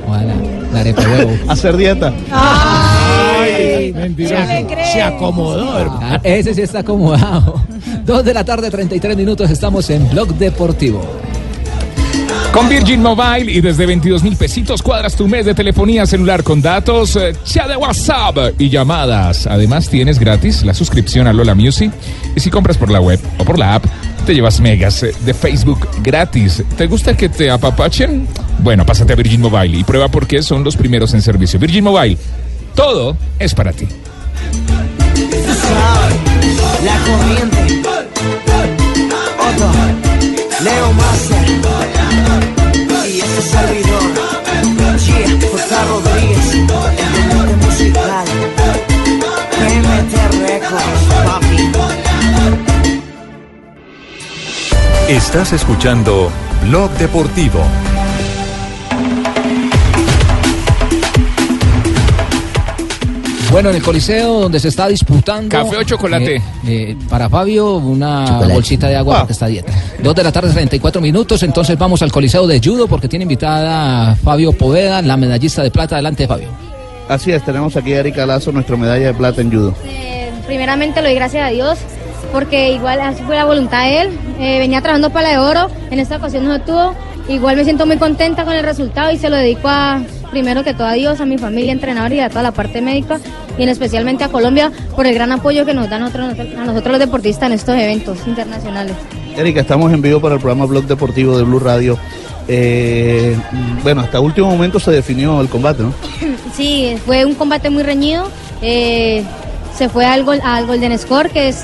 Ojalá, 0.08 0.34
la 0.74 0.80
arepa 0.80 1.02
huevo. 1.02 1.32
Hacer 1.48 1.78
dieta. 1.78 2.14
Ay, 2.32 3.94
Mentiroso. 3.94 4.44
se 4.92 5.02
acomodó, 5.02 5.80
hermano. 5.80 6.00
Ah, 6.02 6.20
ese 6.24 6.54
sí 6.54 6.62
está 6.62 6.80
acomodado. 6.80 7.62
Dos 8.06 8.24
de 8.24 8.34
la 8.34 8.44
tarde, 8.44 8.70
33 8.70 9.16
minutos, 9.16 9.50
estamos 9.50 9.90
en 9.90 10.10
Blog 10.10 10.30
Deportivo. 10.36 11.23
Con 12.54 12.70
Virgin 12.70 13.02
Mobile 13.02 13.52
y 13.52 13.62
desde 13.62 13.88
22 13.88 14.22
mil 14.22 14.36
pesitos 14.36 14.84
cuadras 14.84 15.16
tu 15.16 15.28
mes 15.28 15.44
de 15.44 15.56
telefonía 15.56 16.06
celular 16.06 16.44
con 16.44 16.62
datos, 16.62 17.16
eh, 17.16 17.34
chat 17.44 17.68
de 17.68 17.76
WhatsApp 17.76 18.38
y 18.60 18.70
llamadas. 18.70 19.48
Además 19.48 19.89
tienes 19.89 20.20
gratis 20.20 20.62
la 20.62 20.76
suscripción 20.76 21.26
a 21.26 21.34
Lola 21.34 21.56
Music 21.56 21.92
y 22.36 22.39
si 22.39 22.52
compras 22.52 22.78
por 22.78 22.92
la 22.92 23.02
web 23.02 23.20
o 23.39 23.44
por 23.44 23.58
la 23.58 23.74
app 23.74 23.86
te 24.28 24.36
llevas 24.36 24.60
megas 24.60 25.02
eh, 25.02 25.16
de 25.26 25.34
Facebook 25.34 25.88
gratis. 26.04 26.63
¿Te 26.78 26.86
gusta 26.86 27.18
que 27.18 27.28
te 27.28 27.50
apapachen? 27.50 28.28
Bueno, 28.60 28.86
pásate 28.86 29.13
a 29.13 29.16
Virgin 29.16 29.42
Mobile 29.42 29.76
y 29.76 29.84
prueba 29.84 30.10
por 30.10 30.28
qué 30.28 30.44
son 30.44 30.63
los 30.63 30.78
primeros 30.78 31.16
en 31.16 31.24
servicio. 31.24 31.60
Virgin 31.60 31.84
Mobile, 31.84 32.20
todo 32.76 33.18
es 33.39 33.56
para 33.56 33.74
ti. 33.74 33.88
La 36.86 37.00
corriente. 37.00 37.63
Servidor. 43.44 44.04
Rodríguez. 45.90 46.54
El 46.54 47.58
musical. 47.58 48.26
PMT 49.52 50.14
Records, 50.48 51.04
papi. 51.26 51.72
Estás 55.08 55.54
escuchando 55.54 56.32
Blog 56.64 56.92
Deportivo. 56.92 57.60
Bueno, 63.52 63.70
en 63.70 63.76
el 63.76 63.84
Coliseo 63.84 64.40
donde 64.42 64.60
se 64.60 64.70
está 64.70 64.88
disputando. 64.88 65.50
¿Café 65.50 65.78
o 65.78 65.84
chocolate? 65.84 66.38
eh, 66.38 66.42
eh, 66.66 66.98
para 67.08 67.30
Fabio, 67.30 67.76
una 67.76 68.26
Chocolate. 68.26 68.54
bolsita 68.54 68.88
de 68.88 68.96
agua 68.96 69.16
Ah. 69.16 69.20
porque 69.20 69.34
está 69.34 69.46
a 69.46 69.50
dieta. 69.50 69.72
Dos 70.04 70.13
de 70.13 70.24
la 70.24 70.34
tarde, 70.34 70.52
34 70.52 71.00
minutos. 71.00 71.44
Entonces 71.44 71.78
vamos 71.78 72.02
al 72.02 72.12
Coliseo 72.12 72.46
de 72.46 72.60
Judo 72.62 72.89
porque 72.89 73.08
tiene 73.08 73.24
invitada 73.24 74.12
a 74.12 74.16
Fabio 74.18 74.52
Poveda, 74.52 75.02
la 75.02 75.16
medallista 75.16 75.63
de 75.63 75.72
plata. 75.72 75.96
Adelante, 75.96 76.28
Fabio. 76.28 76.50
Así 77.08 77.32
es, 77.32 77.42
tenemos 77.46 77.78
aquí 77.78 77.94
a 77.94 78.02
Erika 78.02 78.26
Lazo, 78.26 78.52
nuestra 78.52 78.76
medalla 78.76 79.08
de 79.08 79.13
plata 79.13 79.39
en 79.39 79.50
judo. 79.50 79.74
Eh, 79.86 80.30
primeramente 80.46 81.02
le 81.02 81.08
doy 81.08 81.16
gracias 81.16 81.48
a 81.48 81.52
Dios 81.52 81.80
porque 82.34 82.74
igual 82.74 83.00
así 83.00 83.24
fue 83.24 83.38
la 83.38 83.46
voluntad 83.46 83.86
de 83.86 84.02
él. 84.02 84.10
Eh, 84.39 84.60
venía 84.60 84.82
trabajando 84.82 85.10
para 85.10 85.30
la 85.30 85.34
de 85.36 85.38
oro, 85.38 85.72
en 85.89 86.00
esta 86.00 86.18
ocasión 86.18 86.46
no 86.46 86.54
se 86.54 86.60
tuvo. 86.60 86.94
Igual 87.30 87.56
me 87.56 87.63
siento 87.63 87.86
muy 87.86 87.96
contenta 87.96 88.44
con 88.44 88.56
el 88.56 88.63
resultado 88.63 89.10
y 89.10 89.18
se 89.18 89.30
lo 89.30 89.38
dedico 89.38 89.70
a, 89.70 90.02
primero 90.32 90.66
que 90.66 90.74
todo 90.74 90.88
a 90.88 90.94
Dios, 90.94 91.22
a 91.22 91.26
mi 91.26 91.38
familia, 91.38 91.72
entrenador 91.72 92.12
y 92.12 92.20
a 92.20 92.28
toda 92.28 92.44
la 92.44 92.52
parte 92.52 92.82
médica 92.82 93.22
y 93.58 93.63
en 93.63 93.70
especialmente 93.70 94.26
a 94.26 94.28
Colombia 94.28 94.70
por 94.98 95.08
el 95.08 95.13
gran 95.13 95.32
apoyo 95.32 95.66
que 95.66 95.74
nos 95.74 95.89
dan 95.89 96.02
a 96.02 96.06
nosotros, 96.10 96.58
a 96.58 96.66
nosotros 96.66 96.92
los 96.92 97.00
deportistas 97.00 97.48
en 97.48 97.54
estos 97.54 97.78
eventos 97.78 98.18
internacionales. 98.28 98.98
Erika, 99.38 99.62
estamos 99.62 99.91
en 99.91 100.02
vivo 100.02 100.19
para 100.19 100.36
el 100.36 100.41
programa 100.41 100.65
Blog 100.65 100.86
Deportivo 100.86 101.38
de 101.38 101.43
Blue 101.43 101.60
Radio. 101.60 101.98
Eh, 102.48 103.36
bueno, 103.82 104.02
hasta 104.02 104.19
último 104.19 104.50
momento 104.50 104.80
se 104.80 104.91
definió 104.91 105.39
el 105.41 105.50
combate, 105.50 105.84
¿no? 105.84 105.93
Sí, 106.56 106.96
fue 107.06 107.26
un 107.26 107.34
combate 107.34 107.69
muy 107.69 107.84
reñido. 107.84 108.30
eh, 108.62 109.24
se 109.76 109.89
fue 109.89 110.06
al, 110.06 110.24
gol, 110.24 110.39
al 110.43 110.67
Golden 110.67 110.98
Score, 111.00 111.32
que 111.32 111.50
es 111.50 111.63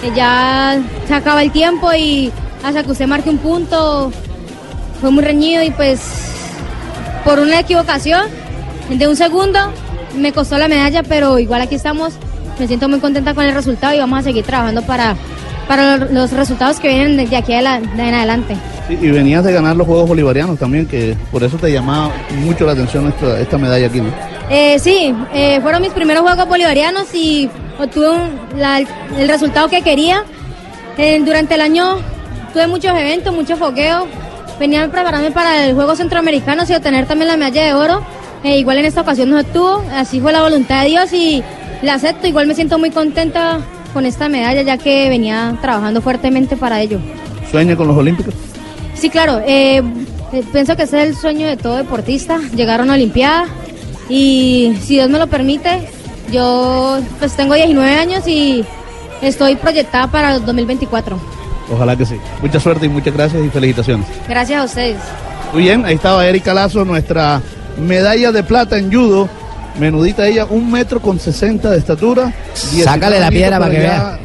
que 0.00 0.10
ya 0.14 0.80
se 1.06 1.14
acaba 1.14 1.42
el 1.42 1.52
tiempo 1.52 1.92
y 1.92 2.32
hasta 2.64 2.82
que 2.82 2.90
usted 2.90 3.06
marque 3.06 3.28
un 3.28 3.38
punto 3.38 4.10
fue 5.00 5.10
muy 5.10 5.22
reñido 5.22 5.62
y 5.62 5.70
pues 5.70 6.00
por 7.24 7.38
una 7.38 7.60
equivocación 7.60 8.26
de 8.88 9.06
un 9.06 9.16
segundo. 9.16 9.58
Me 10.16 10.32
costó 10.32 10.56
la 10.58 10.68
medalla, 10.68 11.02
pero 11.02 11.38
igual 11.38 11.60
aquí 11.60 11.74
estamos. 11.74 12.14
Me 12.58 12.66
siento 12.66 12.88
muy 12.88 13.00
contenta 13.00 13.34
con 13.34 13.44
el 13.44 13.54
resultado 13.54 13.94
y 13.94 13.98
vamos 13.98 14.20
a 14.20 14.22
seguir 14.22 14.44
trabajando 14.44 14.82
para, 14.82 15.14
para 15.68 15.96
los 15.96 16.32
resultados 16.32 16.80
que 16.80 16.88
vienen 16.88 17.16
de 17.28 17.36
aquí 17.36 17.52
de, 17.54 17.62
la- 17.62 17.80
de 17.80 18.02
en 18.08 18.14
adelante. 18.14 18.56
Sí, 18.88 18.98
y 19.00 19.10
venías 19.10 19.44
de 19.44 19.52
ganar 19.52 19.76
los 19.76 19.86
Juegos 19.86 20.08
Bolivarianos 20.08 20.58
también, 20.58 20.86
que 20.86 21.16
por 21.30 21.42
eso 21.44 21.56
te 21.56 21.70
llamaba 21.72 22.10
mucho 22.40 22.66
la 22.66 22.72
atención 22.72 23.08
esta, 23.08 23.38
esta 23.40 23.56
medalla 23.58 23.86
aquí, 23.86 24.00
¿no? 24.00 24.08
Eh, 24.50 24.78
sí, 24.78 25.14
eh, 25.32 25.60
fueron 25.62 25.80
mis 25.82 25.92
primeros 25.92 26.22
Juegos 26.24 26.46
Bolivarianos 26.48 27.14
y 27.14 27.48
obtuve 27.78 28.10
un- 28.10 28.58
la- 28.60 28.78
el 28.80 29.28
resultado 29.28 29.68
que 29.68 29.82
quería. 29.82 30.24
Eh, 30.98 31.22
durante 31.24 31.54
el 31.54 31.60
año 31.60 31.96
tuve 32.52 32.66
muchos 32.66 32.90
eventos, 32.90 33.32
muchos 33.34 33.58
fogueos. 33.58 34.04
Venía 34.58 34.84
a 34.84 34.88
prepararme 34.88 35.30
para 35.30 35.64
el 35.66 35.74
Juego 35.74 35.96
Centroamericano 35.96 36.64
y 36.68 36.72
obtener 36.74 37.06
también 37.06 37.28
la 37.28 37.36
medalla 37.36 37.64
de 37.64 37.72
oro. 37.74 38.02
Eh, 38.44 38.58
igual 38.58 38.78
en 38.78 38.84
esta 38.86 39.00
ocasión 39.00 39.30
no 39.30 39.38
obtuvo, 39.38 39.82
así 39.94 40.20
fue 40.20 40.32
la 40.32 40.42
voluntad 40.42 40.82
de 40.82 40.88
Dios 40.88 41.12
y 41.12 41.42
la 41.82 41.94
acepto. 41.94 42.26
Igual 42.26 42.46
me 42.48 42.54
siento 42.54 42.78
muy 42.78 42.90
contenta 42.90 43.58
con 43.92 44.06
esta 44.06 44.28
medalla 44.28 44.62
ya 44.62 44.78
que 44.78 45.08
venía 45.08 45.56
trabajando 45.60 46.00
fuertemente 46.00 46.56
para 46.56 46.80
ello. 46.80 46.98
¿Sueña 47.50 47.76
con 47.76 47.88
los 47.88 47.96
Olímpicos? 47.96 48.34
Sí, 48.94 49.10
claro. 49.10 49.40
eh, 49.46 49.82
eh, 50.32 50.42
pienso 50.50 50.76
que 50.76 50.84
ese 50.84 51.02
es 51.02 51.08
el 51.10 51.16
sueño 51.16 51.46
de 51.46 51.56
todo 51.56 51.76
deportista, 51.76 52.38
llegar 52.54 52.80
a 52.80 52.84
una 52.84 52.94
Olimpiada. 52.94 53.46
Y 54.08 54.74
si 54.82 54.94
Dios 54.94 55.10
me 55.10 55.18
lo 55.18 55.26
permite, 55.26 55.88
yo 56.32 56.98
pues 57.18 57.34
tengo 57.34 57.54
19 57.54 57.94
años 57.94 58.26
y 58.26 58.64
estoy 59.20 59.56
proyectada 59.56 60.06
para 60.10 60.34
el 60.36 60.44
2024. 60.44 61.18
Ojalá 61.70 61.96
que 61.96 62.06
sí. 62.06 62.16
Mucha 62.40 62.58
suerte 62.60 62.86
y 62.86 62.88
muchas 62.88 63.14
gracias 63.14 63.44
y 63.44 63.48
felicitaciones. 63.50 64.06
Gracias 64.28 64.60
a 64.60 64.64
ustedes. 64.64 64.98
Muy 65.52 65.62
bien, 65.64 65.84
ahí 65.84 65.94
estaba 65.94 66.26
Erika 66.26 66.54
Lazo, 66.54 66.84
nuestra 66.84 67.40
medalla 67.78 68.32
de 68.32 68.42
plata 68.42 68.78
en 68.78 68.90
judo. 68.92 69.28
Menudita 69.78 70.26
ella, 70.26 70.44
un 70.48 70.70
metro 70.70 71.00
con 71.00 71.18
60 71.18 71.70
de 71.70 71.78
estatura. 71.78 72.32
19 72.54 72.84
Sácale 72.84 73.18
la 73.20 73.30
piedra 73.30 73.58
para 73.58 73.70
que 73.74 73.82
ya- 73.82 74.18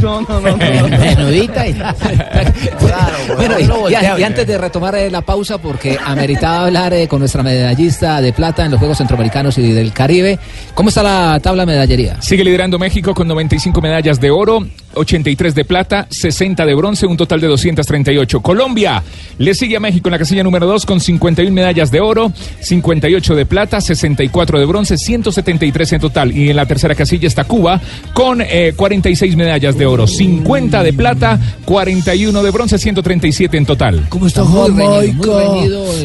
no, 0.00 0.20
no, 0.22 0.40
no, 0.40 0.56
no. 0.56 0.56
Menudita 0.56 1.66
y 1.66 1.72
Bueno, 3.36 3.58
y, 3.58 3.92
y- 3.92 4.20
y 4.20 4.22
antes 4.24 4.46
de 4.46 4.58
retomar 4.58 4.94
eh, 4.96 5.10
la 5.10 5.20
pausa, 5.22 5.58
porque 5.58 5.98
ameritaba 6.04 6.66
hablar 6.66 6.92
eh, 6.94 7.06
con 7.08 7.20
nuestra 7.20 7.42
medallista 7.42 8.20
de 8.20 8.32
plata 8.32 8.64
en 8.64 8.70
los 8.72 8.78
Juegos 8.78 8.98
Centroamericanos 8.98 9.56
y 9.58 9.72
del 9.72 9.92
Caribe, 9.92 10.38
¿cómo 10.74 10.88
está 10.88 11.02
la 11.02 11.38
tabla 11.40 11.64
medallería? 11.66 12.20
Sigue 12.20 12.44
liderando 12.44 12.78
México 12.78 13.14
con 13.14 13.28
95 13.28 13.80
medallas 13.80 14.20
de 14.20 14.30
oro, 14.30 14.66
83 14.94 15.54
de 15.54 15.64
plata, 15.64 16.06
60 16.10 16.64
de 16.64 16.74
bronce, 16.74 17.06
un 17.06 17.16
total 17.16 17.40
de 17.40 17.46
238. 17.46 18.40
Colombia 18.40 19.02
le 19.38 19.54
sigue 19.54 19.76
a 19.76 19.80
México 19.80 20.08
en 20.08 20.12
la 20.12 20.18
casilla 20.18 20.42
número 20.42 20.66
2 20.66 20.86
con 20.86 21.00
51 21.00 21.52
medallas 21.52 21.90
de 21.90 22.00
oro, 22.00 22.32
58 22.60 23.34
de 23.34 23.46
plata, 23.46 23.80
64 23.80 24.58
de 24.58 24.66
bronce, 24.66 24.98
173 24.98 25.92
en 25.92 26.00
total. 26.00 26.36
Y 26.36 26.50
en 26.50 26.56
la 26.56 26.66
tercera 26.66 26.94
casilla 26.94 27.26
está 27.26 27.44
Cuba 27.44 27.80
con 28.12 28.40
eh, 28.42 28.74
46 28.76 29.36
medallas 29.36 29.76
de 29.76 29.86
oro, 29.86 30.06
50 30.06 30.82
de 30.82 30.92
plata, 30.92 31.38
41 31.64 32.42
de 32.42 32.50
bronce, 32.50 32.78
137 32.78 33.56
en 33.56 33.66
total. 33.66 34.06
¿Cómo 34.08 34.26
está 34.26 34.44
Jamaica? 34.44 35.26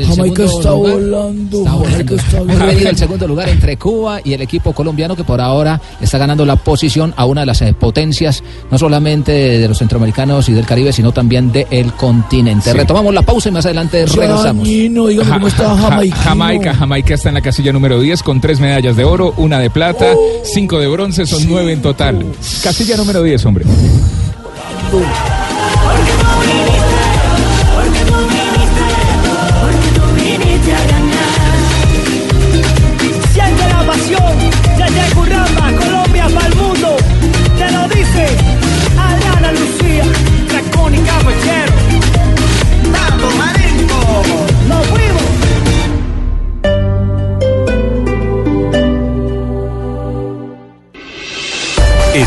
Jamaica 0.08 0.16
segundo 0.16 0.44
está 0.46 0.72
lugar. 0.72 0.94
volando. 0.94 1.66
Jamaica 1.66 2.16
está 2.16 2.40
volando. 2.40 2.90
el 2.90 2.98
segundo 2.98 3.28
lugar 3.28 3.50
entre 3.50 3.78
Cuba 3.78 4.20
y 4.24 4.34
el 4.34 4.42
equipo 4.42 4.74
colombiano 4.74 5.16
que 5.16 5.24
por 5.24 5.42
ahora 5.42 5.82
está 6.00 6.18
ganando 6.18 6.46
la 6.46 6.56
posición 6.56 7.14
a 7.18 7.26
una 7.26 7.42
de 7.42 7.48
las 7.48 7.62
eh, 7.62 7.74
potencias, 7.74 8.44
no 8.72 8.75
solamente 8.78 9.32
de 9.32 9.68
los 9.68 9.78
centroamericanos 9.78 10.48
y 10.50 10.54
del 10.54 10.66
Caribe, 10.66 10.92
sino 10.94 11.12
también 11.12 11.52
del 11.52 11.94
continente. 11.94 12.72
Sí. 12.72 12.78
Retomamos 12.78 13.14
la 13.14 13.22
pausa 13.22 13.50
y 13.50 13.52
más 13.52 13.66
adelante 13.66 14.06
regresamos. 14.06 14.68
Dígame 14.68 15.30
cómo 15.30 15.48
está 15.48 15.70
Ja- 15.76 15.90
Jamaica. 15.90 16.16
Jamaica, 16.18 16.74
Jamaica 16.74 17.14
está 17.14 17.30
en 17.30 17.36
la 17.36 17.42
casilla 17.42 17.72
número 17.72 18.00
10 18.00 18.24
con 18.24 18.42
tres 18.42 18.60
medallas 18.60 18.96
de 18.96 19.04
oro, 19.04 19.34
una 19.38 19.60
de 19.60 19.70
plata, 19.70 20.06
cinco 20.44 20.80
de 20.80 20.88
bronce, 20.88 21.26
son 21.26 21.44
nueve 21.48 21.74
en 21.74 21.82
total. 21.82 22.26
Casilla 22.64 22.98
número 22.98 23.22
10, 23.24 23.46
hombre. 23.46 23.66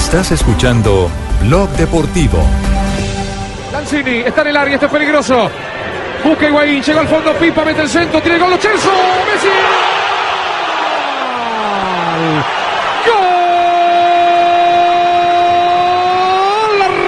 Estás 0.09 0.33
escuchando 0.33 1.11
Blog 1.43 1.69
Deportivo. 1.73 2.39
Lanzini 3.71 4.21
está 4.21 4.41
en 4.41 4.47
el 4.47 4.57
área, 4.57 4.73
este 4.77 4.87
es 4.87 4.93
peligroso. 4.93 5.51
Busca 6.25 6.49
Higuaín, 6.49 6.83
llegó 6.83 7.01
al 7.01 7.09
fondo, 7.09 7.35
Pipa, 7.35 7.63
mete 7.63 7.83
el 7.83 7.91
centro, 7.91 8.19
tiene 8.23 8.39
gol, 8.39 8.59
Chelso, 8.59 8.91
Messi. 9.27 9.49
¡Gol! 13.07 13.19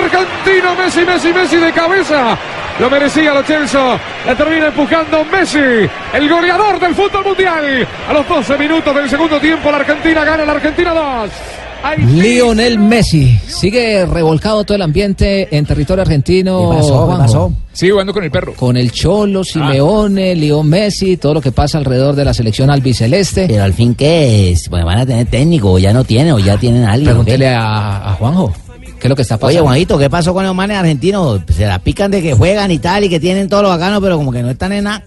Argentino, 0.04 0.74
Messi, 0.74 1.02
Messi, 1.02 1.32
Messi 1.32 1.56
de 1.56 1.72
cabeza. 1.72 2.36
Lo 2.78 2.90
merecía 2.90 3.32
lo 3.32 3.42
Chelsea. 3.42 3.98
La 4.26 4.34
termina 4.34 4.66
empujando 4.66 5.24
Messi, 5.24 5.88
el 6.12 6.28
goleador 6.28 6.78
del 6.78 6.94
fútbol 6.94 7.24
mundial. 7.24 7.88
A 8.10 8.12
los 8.12 8.28
12 8.28 8.58
minutos 8.58 8.94
del 8.94 9.08
segundo 9.08 9.40
tiempo, 9.40 9.70
la 9.70 9.78
Argentina 9.78 10.22
gana, 10.22 10.44
la 10.44 10.52
Argentina 10.52 10.92
2. 10.92 11.59
Lionel 11.98 12.78
Messi 12.78 13.38
sigue 13.46 14.06
revolcado 14.06 14.64
todo 14.64 14.76
el 14.76 14.82
ambiente 14.82 15.54
en 15.56 15.64
territorio 15.66 16.02
argentino. 16.02 16.70
¿Qué 16.70 16.76
pasó? 16.76 16.88
¿Qué 16.88 16.94
Juanjo. 17.06 17.18
pasó? 17.18 17.52
Sigue 17.72 17.92
jugando 17.92 18.12
con 18.12 18.24
el 18.24 18.30
perro. 18.30 18.54
Con 18.54 18.76
el 18.76 18.90
Cholo, 18.92 19.44
Simeone, 19.44 20.34
Leo 20.34 20.62
Messi, 20.62 21.16
todo 21.16 21.34
lo 21.34 21.40
que 21.40 21.52
pasa 21.52 21.78
alrededor 21.78 22.14
de 22.14 22.24
la 22.24 22.34
selección 22.34 22.70
albiceleste. 22.70 23.46
Pero 23.48 23.62
al 23.64 23.72
fin, 23.74 23.94
¿qué 23.94 24.50
es? 24.50 24.68
Bueno, 24.68 24.86
van 24.86 24.98
a 24.98 25.06
tener 25.06 25.26
técnico, 25.26 25.72
o 25.72 25.78
ya 25.78 25.92
no 25.92 26.04
tienen, 26.04 26.32
o 26.32 26.38
ya 26.38 26.56
tienen 26.58 26.84
a 26.84 26.92
alguien. 26.92 27.10
Pregúntele 27.10 27.48
a, 27.48 28.10
a 28.10 28.14
Juanjo. 28.14 28.52
¿Qué 29.00 29.06
es 29.06 29.08
lo 29.08 29.16
que 29.16 29.22
está 29.22 29.36
pasando? 29.38 29.48
Oye, 29.60 29.60
Juanito, 29.60 29.98
¿qué 29.98 30.10
pasó 30.10 30.34
con 30.34 30.44
los 30.44 30.54
manes 30.54 30.76
argentinos? 30.76 31.40
Se 31.48 31.66
la 31.66 31.78
pican 31.78 32.10
de 32.10 32.20
que 32.20 32.34
juegan 32.34 32.70
y 32.70 32.78
tal, 32.78 33.04
y 33.04 33.08
que 33.08 33.18
tienen 33.18 33.48
todo 33.48 33.62
lo 33.62 33.68
bacano, 33.70 34.00
pero 34.00 34.18
como 34.18 34.30
que 34.30 34.42
no 34.42 34.50
están 34.50 34.72
en 34.72 34.84
nada. 34.84 35.02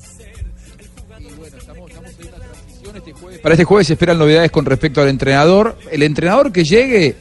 Para 3.44 3.56
este 3.56 3.66
jueves 3.66 3.88
se 3.88 3.94
esperan 3.94 4.18
novedades 4.18 4.50
con 4.52 4.66
respecto 4.66 5.02
al 5.02 5.10
entrenador. 5.10 5.78
El 5.92 6.02
entrenador 6.02 6.52
que 6.54 6.64
llegue 6.64 7.16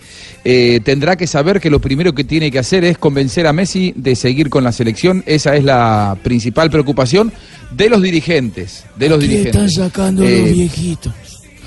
eh, 0.45 0.81
tendrá 0.85 1.17
que 1.17 1.27
saber 1.27 1.61
que 1.61 1.69
lo 1.69 1.81
primero 1.81 2.15
que 2.15 2.23
tiene 2.23 2.51
que 2.53 2.61
hacer 2.61 2.85
es 2.85 2.97
convencer 2.97 3.47
a 3.49 3.53
Messi 3.53 3.93
de 3.97 4.15
seguir 4.15 4.49
con 4.49 4.63
la 4.63 4.71
selección. 4.71 5.25
Esa 5.27 5.57
es 5.57 5.65
la 5.65 6.17
principal 6.23 6.71
preocupación 6.71 7.33
de 7.73 7.89
los 7.91 8.01
dirigentes. 8.01 8.85
De 8.97 9.09
los 9.09 9.19
¿Qué 9.19 9.27
dirigentes. 9.27 9.55
están 9.57 9.71
sacando 9.71 10.23
Eh, 10.23 10.39
los 10.43 10.53
viejitos? 10.53 11.13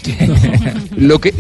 lo 0.95 1.19
que 1.19 1.33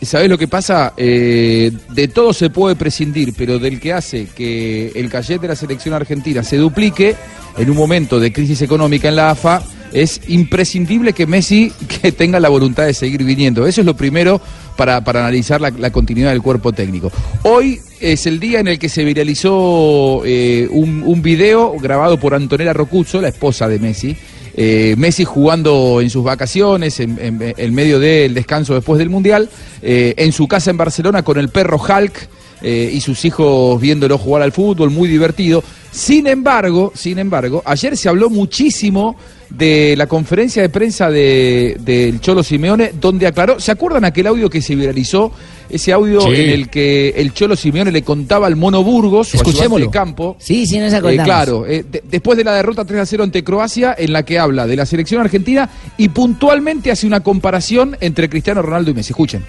¿Sabes 0.00 0.28
lo 0.28 0.38
que 0.38 0.46
pasa? 0.46 0.92
Eh, 0.96 1.72
de 1.92 2.06
todo 2.08 2.32
se 2.32 2.50
puede 2.50 2.76
prescindir, 2.76 3.34
pero 3.36 3.58
del 3.58 3.80
que 3.80 3.92
hace 3.92 4.26
que 4.26 4.92
el 4.94 5.08
cayet 5.10 5.40
de 5.40 5.48
la 5.48 5.56
selección 5.56 5.92
argentina 5.94 6.44
se 6.44 6.56
duplique 6.56 7.16
en 7.56 7.68
un 7.68 7.76
momento 7.76 8.20
de 8.20 8.32
crisis 8.32 8.62
económica 8.62 9.08
en 9.08 9.16
la 9.16 9.30
AFA, 9.30 9.60
es 9.92 10.20
imprescindible 10.28 11.12
que 11.12 11.26
Messi 11.26 11.72
que 12.02 12.12
tenga 12.12 12.40
la 12.40 12.48
voluntad 12.48 12.86
de 12.86 12.94
seguir 12.94 13.24
viniendo. 13.24 13.66
Eso 13.66 13.80
es 13.80 13.86
lo 13.86 13.96
primero 13.96 14.40
para, 14.76 15.02
para 15.02 15.20
analizar 15.20 15.60
la, 15.60 15.90
continuidad 15.90 16.30
del 16.30 16.42
cuerpo 16.42 16.72
técnico. 16.72 17.10
Hoy 17.42 17.80
es 18.00 18.26
el 18.26 18.38
día 18.40 18.60
en 18.60 18.68
el 18.68 18.78
que 18.78 18.88
se 18.88 19.04
viralizó 19.04 20.22
eh, 20.24 20.68
un, 20.70 21.02
un 21.04 21.22
video 21.22 21.74
grabado 21.80 22.18
por 22.18 22.34
Antonella 22.34 22.72
Rocuzzo, 22.72 23.20
la 23.20 23.28
esposa 23.28 23.66
de 23.68 23.78
Messi, 23.78 24.16
eh, 24.54 24.94
Messi 24.98 25.24
jugando 25.24 26.00
en 26.00 26.10
sus 26.10 26.24
vacaciones, 26.24 27.00
en, 27.00 27.18
en- 27.20 27.54
en 27.56 27.74
medio 27.74 27.98
del 27.98 28.34
descanso 28.34 28.74
después 28.74 28.98
del 28.98 29.08
Mundial, 29.10 29.48
eh, 29.82 30.14
en 30.16 30.32
su 30.32 30.46
casa 30.48 30.70
en 30.70 30.76
Barcelona 30.76 31.22
con 31.22 31.38
el 31.38 31.48
perro 31.48 31.78
Hulk 31.80 32.28
eh, 32.62 32.90
y 32.92 33.00
sus 33.00 33.24
hijos 33.24 33.80
viéndolo 33.80 34.18
jugar 34.18 34.42
al 34.42 34.52
fútbol, 34.52 34.90
muy 34.90 35.08
divertido. 35.08 35.62
Sin 35.90 36.26
embargo, 36.26 36.92
sin 36.94 37.18
embargo, 37.18 37.62
ayer 37.64 37.96
se 37.96 38.08
habló 38.08 38.28
muchísimo 38.30 39.16
de 39.48 39.94
la 39.96 40.06
conferencia 40.06 40.60
de 40.60 40.68
prensa 40.68 41.10
de- 41.10 41.76
del 41.80 42.20
Cholo 42.20 42.42
Simeone, 42.42 42.92
donde 43.00 43.26
aclaró, 43.26 43.58
¿se 43.58 43.72
acuerdan 43.72 44.04
aquel 44.04 44.26
audio 44.26 44.50
que 44.50 44.60
se 44.60 44.74
viralizó? 44.76 45.32
Ese 45.70 45.92
audio 45.92 46.20
Sí. 46.20 46.28
en 46.28 46.50
el 46.50 46.68
que 46.68 47.10
el 47.16 47.32
Cholo 47.32 47.56
Simeone 47.56 47.90
le 47.90 48.02
contaba 48.02 48.46
al 48.46 48.56
Mono 48.56 48.82
Burgos, 48.82 49.34
Escuchémoslo. 49.34 49.86
de 49.86 49.90
campo. 49.90 50.36
Sí, 50.38 50.66
sí, 50.66 50.78
nos 50.78 50.92
Eh, 50.92 50.96
acordamos. 50.96 51.24
claro, 51.24 51.66
eh, 51.66 51.84
de- 51.90 52.02
después 52.10 52.36
de 52.36 52.44
la 52.44 52.54
derrota 52.54 52.84
3 52.84 53.00
a 53.00 53.06
0 53.06 53.22
ante 53.24 53.42
Croacia, 53.42 53.94
en 53.98 54.12
la 54.12 54.22
que 54.24 54.38
habla 54.38 54.66
de 54.66 54.76
la 54.76 54.84
selección 54.86 55.20
argentina 55.22 55.68
y 55.96 56.08
puntualmente 56.10 56.90
hace 56.90 57.06
una 57.06 57.20
comparación 57.20 57.96
entre 58.00 58.28
Cristiano 58.28 58.60
Ronaldo 58.62 58.90
y 58.90 58.94
Messi. 58.94 59.12
Escuchen. 59.12 59.42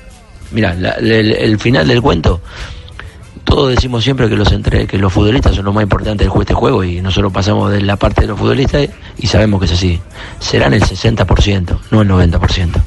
Mira, 0.51 0.73
la- 0.73 0.91
el, 0.93 1.31
el 1.33 1.59
final 1.59 1.87
del 1.87 2.01
cuento, 2.01 2.41
todos 3.49 3.69
decimos 3.69 4.03
siempre 4.03 4.29
que 4.29 4.35
los 4.35 4.51
entre, 4.51 4.85
que 4.88 4.97
los 4.97 5.12
futbolistas 5.12 5.55
son 5.55 5.65
lo 5.65 5.73
más 5.73 5.83
importante 5.83 6.27
jue- 6.29 6.41
este 6.41 6.53
juego 6.53 6.83
y 6.83 7.01
nosotros 7.01 7.31
pasamos 7.33 7.71
de 7.71 7.81
la 7.81 7.95
parte 7.97 8.21
de 8.21 8.27
los 8.27 8.39
futbolistas 8.39 8.88
y 9.17 9.27
sabemos 9.27 9.59
que 9.59 9.65
es 9.65 9.71
así. 9.73 9.99
Serán 10.39 10.73
el 10.73 10.81
60%, 10.83 11.77
no 11.91 12.01
el 12.01 12.07
90%. 12.09 12.81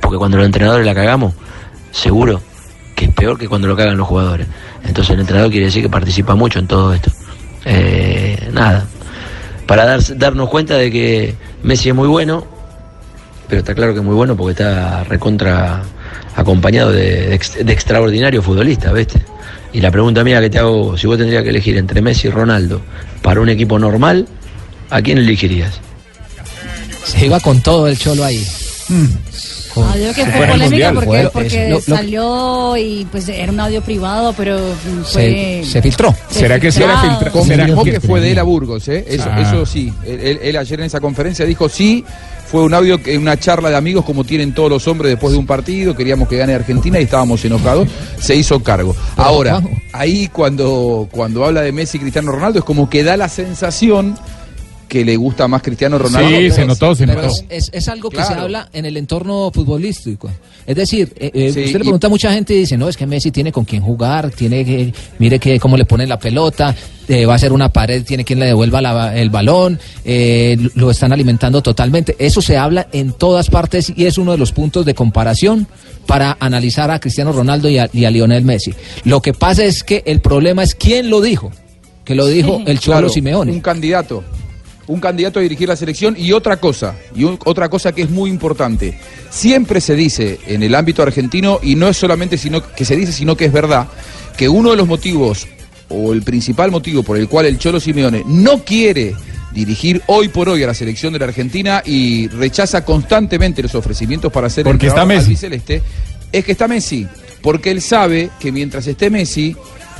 porque 0.00 0.18
cuando 0.18 0.36
los 0.36 0.46
entrenadores 0.46 0.84
la 0.86 0.94
cagamos, 0.94 1.32
seguro 1.90 2.40
que 2.94 3.06
es 3.06 3.10
peor 3.14 3.38
que 3.38 3.48
cuando 3.48 3.66
lo 3.68 3.76
cagan 3.76 3.96
los 3.96 4.06
jugadores. 4.06 4.46
Entonces 4.84 5.14
el 5.14 5.20
entrenador 5.20 5.50
quiere 5.50 5.66
decir 5.66 5.82
que 5.82 5.88
participa 5.88 6.34
mucho 6.34 6.58
en 6.58 6.66
todo 6.66 6.92
esto. 6.92 7.10
Eh, 7.64 8.50
nada, 8.52 8.84
para 9.66 9.84
dar, 9.86 10.00
darnos 10.18 10.48
cuenta 10.50 10.74
de 10.76 10.90
que 10.90 11.34
Messi 11.62 11.88
es 11.88 11.94
muy 11.94 12.08
bueno, 12.08 12.44
pero 13.48 13.60
está 13.60 13.74
claro 13.74 13.92
que 13.94 14.00
es 14.00 14.04
muy 14.04 14.14
bueno 14.14 14.36
porque 14.36 14.52
está 14.52 15.04
recontra 15.04 15.82
acompañado 16.36 16.90
de, 16.92 17.38
de 17.38 17.64
de 17.64 17.72
extraordinario 17.72 18.42
futbolista, 18.42 18.92
¿viste? 18.92 19.22
Y 19.74 19.80
la 19.80 19.90
pregunta 19.90 20.22
mía 20.24 20.40
que 20.40 20.48
te 20.48 20.58
hago, 20.58 20.96
si 20.96 21.06
vos 21.06 21.18
tendrías 21.18 21.42
que 21.42 21.50
elegir 21.50 21.76
entre 21.76 22.00
Messi 22.00 22.28
y 22.28 22.30
Ronaldo 22.30 22.80
para 23.22 23.40
un 23.40 23.48
equipo 23.48 23.78
normal, 23.78 24.26
¿a 24.88 25.02
quién 25.02 25.18
elegirías? 25.18 25.80
Se 27.04 27.26
iba 27.26 27.40
con 27.40 27.60
todo 27.60 27.86
el 27.88 27.98
cholo 27.98 28.24
ahí. 28.24 28.46
Con- 28.88 29.18
Audio 29.82 30.08
que 30.14 30.24
Se 30.24 30.30
fue 30.30 30.46
polémica 30.46 30.64
Mundial, 30.68 30.94
porque, 30.94 31.08
fue- 31.08 31.30
porque 31.30 31.68
lo- 31.68 31.74
lo- 31.76 31.80
salió 31.80 32.76
y 32.76 33.06
pues 33.10 33.28
era 33.28 33.50
un 33.52 33.60
audio 33.60 33.80
privado, 33.82 34.32
pero 34.36 34.58
fue... 35.04 35.62
se, 35.64 35.70
se 35.70 35.82
filtró. 35.82 36.14
Se 36.30 36.40
¿Será 36.40 36.60
que 36.60 36.70
sí 36.70 36.82
era 36.82 37.00
filtrado. 37.00 37.44
será 37.44 37.66
que 37.84 38.00
fue 38.00 38.20
de 38.20 38.32
él 38.32 38.38
a 38.38 38.42
Burgos, 38.42 38.86
¿eh? 38.88 39.04
Eso, 39.08 39.28
Ah. 39.30 39.40
eso 39.40 39.66
sí. 39.66 39.92
Él, 40.06 40.20
él- 40.20 40.38
él 40.42 40.56
ayer 40.56 40.80
en 40.80 40.86
esa 40.86 41.00
conferencia 41.00 41.44
dijo 41.44 41.68
sí. 41.68 42.04
Fue 42.46 42.62
un 42.62 42.72
audio, 42.74 43.02
que- 43.02 43.18
una 43.18 43.36
charla 43.36 43.68
de 43.70 43.76
amigos 43.76 44.04
como 44.04 44.22
tienen 44.22 44.54
todos 44.54 44.70
los 44.70 44.86
hombres 44.86 45.10
después 45.10 45.32
de 45.32 45.38
un 45.38 45.46
partido. 45.46 45.96
Queríamos 45.96 46.28
que 46.28 46.36
gane 46.36 46.54
Argentina 46.54 47.00
y 47.00 47.04
estábamos 47.04 47.44
enojados. 47.44 47.88
Se 48.20 48.36
hizo 48.36 48.62
cargo. 48.62 48.94
Ahora, 49.16 49.60
ahí 49.92 50.28
cuando, 50.28 51.08
cuando 51.10 51.44
habla 51.44 51.62
de 51.62 51.72
Messi 51.72 51.96
y 51.96 52.00
Cristiano 52.00 52.30
Ronaldo 52.30 52.60
es 52.60 52.64
como 52.64 52.88
que 52.88 53.02
da 53.02 53.16
la 53.16 53.28
sensación 53.28 54.16
que 54.94 55.04
le 55.04 55.16
gusta 55.16 55.48
más 55.48 55.60
Cristiano 55.60 55.98
Ronaldo. 55.98 56.28
Sí, 56.38 56.50
se 56.52 56.64
notó, 56.64 56.94
se 56.94 57.04
Pero 57.04 57.22
notó. 57.22 57.34
es, 57.34 57.44
es- 57.48 57.70
es 57.72 57.88
algo 57.88 58.10
que 58.10 58.22
se 58.22 58.32
habla 58.32 58.68
en 58.72 58.84
el 58.86 58.96
entorno 58.96 59.50
futbolístico. 59.52 60.30
Es 60.64 60.76
decir, 60.76 61.12
eh, 61.18 61.32
eh, 61.34 61.50
Sí, 61.52 61.60
usted 61.64 61.72
le 61.78 61.80
pregunta 61.80 62.06
a 62.06 62.10
mucha 62.10 62.32
gente 62.32 62.54
y 62.54 62.58
dice, 62.60 62.76
no, 62.76 62.88
es 62.88 62.96
que 62.96 63.04
Messi 63.06 63.32
tiene 63.32 63.50
con 63.50 63.64
quién 63.64 63.82
jugar, 63.82 64.30
tiene 64.30 64.64
que, 64.64 64.92
mire 65.18 65.40
que 65.40 65.58
cómo 65.58 65.76
le 65.76 65.84
ponen 65.84 66.08
la 66.08 66.18
pelota, 66.20 66.74
eh, 67.08 67.26
va 67.26 67.34
a 67.34 67.38
ser 67.40 67.52
una 67.52 67.70
pared, 67.70 68.04
tiene 68.04 68.24
quien 68.24 68.38
le 68.38 68.46
devuelva 68.46 68.80
la- 68.80 69.16
el 69.16 69.30
balón, 69.30 69.80
eh, 70.04 70.56
lo 70.76 70.92
están 70.92 71.12
alimentando 71.12 71.60
totalmente. 71.60 72.14
Eso 72.20 72.40
se 72.40 72.56
habla 72.56 72.86
en 72.92 73.12
todas 73.14 73.50
partes 73.50 73.92
y 73.96 74.06
es 74.06 74.16
uno 74.16 74.30
de 74.30 74.38
los 74.38 74.52
puntos 74.52 74.86
de 74.86 74.94
comparación 74.94 75.66
para 76.06 76.36
analizar 76.38 76.90
a 76.92 77.00
Cristiano 77.00 77.32
Ronaldo 77.32 77.68
y 77.68 77.78
a, 77.78 77.90
y 77.92 78.04
a 78.04 78.10
Lionel 78.12 78.44
Messi. 78.44 78.72
Lo 79.04 79.20
que 79.20 79.32
pasa 79.32 79.64
es 79.64 79.82
que 79.82 80.04
el 80.06 80.20
problema 80.20 80.62
es 80.62 80.76
quién 80.76 81.10
lo 81.10 81.20
dijo, 81.20 81.50
que 82.04 82.14
lo 82.14 82.26
dijo 82.26 82.62
el 82.66 82.78
Cholo 82.78 82.98
Claro, 82.98 83.08
Simeone. 83.08 83.50
Un 83.52 83.60
candidato. 83.60 84.22
Un 84.86 85.00
candidato 85.00 85.38
a 85.38 85.42
dirigir 85.42 85.68
la 85.68 85.76
selección 85.76 86.14
y 86.18 86.32
otra 86.32 86.58
cosa, 86.58 86.94
y 87.16 87.24
un- 87.24 87.38
otra 87.44 87.68
cosa 87.68 87.92
que 87.92 88.02
es 88.02 88.10
muy 88.10 88.28
importante. 88.30 88.98
Siempre 89.30 89.80
se 89.80 89.94
dice 89.94 90.38
en 90.46 90.62
el 90.62 90.74
ámbito 90.74 91.02
argentino, 91.02 91.58
y 91.62 91.74
no 91.74 91.88
es 91.88 91.96
solamente 91.96 92.36
sino 92.36 92.62
que 92.74 92.84
se 92.84 92.94
dice, 92.96 93.12
sino 93.12 93.36
que 93.36 93.46
es 93.46 93.52
verdad, 93.52 93.88
que 94.36 94.48
uno 94.48 94.70
de 94.72 94.76
los 94.76 94.86
motivos, 94.86 95.46
o 95.88 96.12
el 96.12 96.22
principal 96.22 96.70
motivo 96.70 97.02
por 97.02 97.16
el 97.16 97.28
cual 97.28 97.46
el 97.46 97.58
Cholo 97.58 97.78
Simeone 97.80 98.22
no 98.26 98.64
quiere 98.64 99.14
dirigir 99.52 100.02
hoy 100.06 100.28
por 100.28 100.48
hoy 100.48 100.62
a 100.64 100.66
la 100.66 100.74
selección 100.74 101.12
de 101.12 101.18
la 101.20 101.26
Argentina 101.26 101.82
y 101.84 102.26
rechaza 102.28 102.84
constantemente 102.84 103.62
los 103.62 103.74
ofrecimientos 103.74 104.32
para 104.32 104.50
ser 104.50 104.64
Porque 104.64 104.88
está 104.88 105.04
Messi. 105.06 105.26
albiceleste, 105.26 105.82
es 106.32 106.44
que 106.44 106.52
está 106.52 106.66
Messi, 106.66 107.06
porque 107.42 107.70
él 107.70 107.80
sabe 107.80 108.30
que 108.40 108.50
mientras 108.50 108.86
esté 108.86 109.10
Messi, 109.10 109.54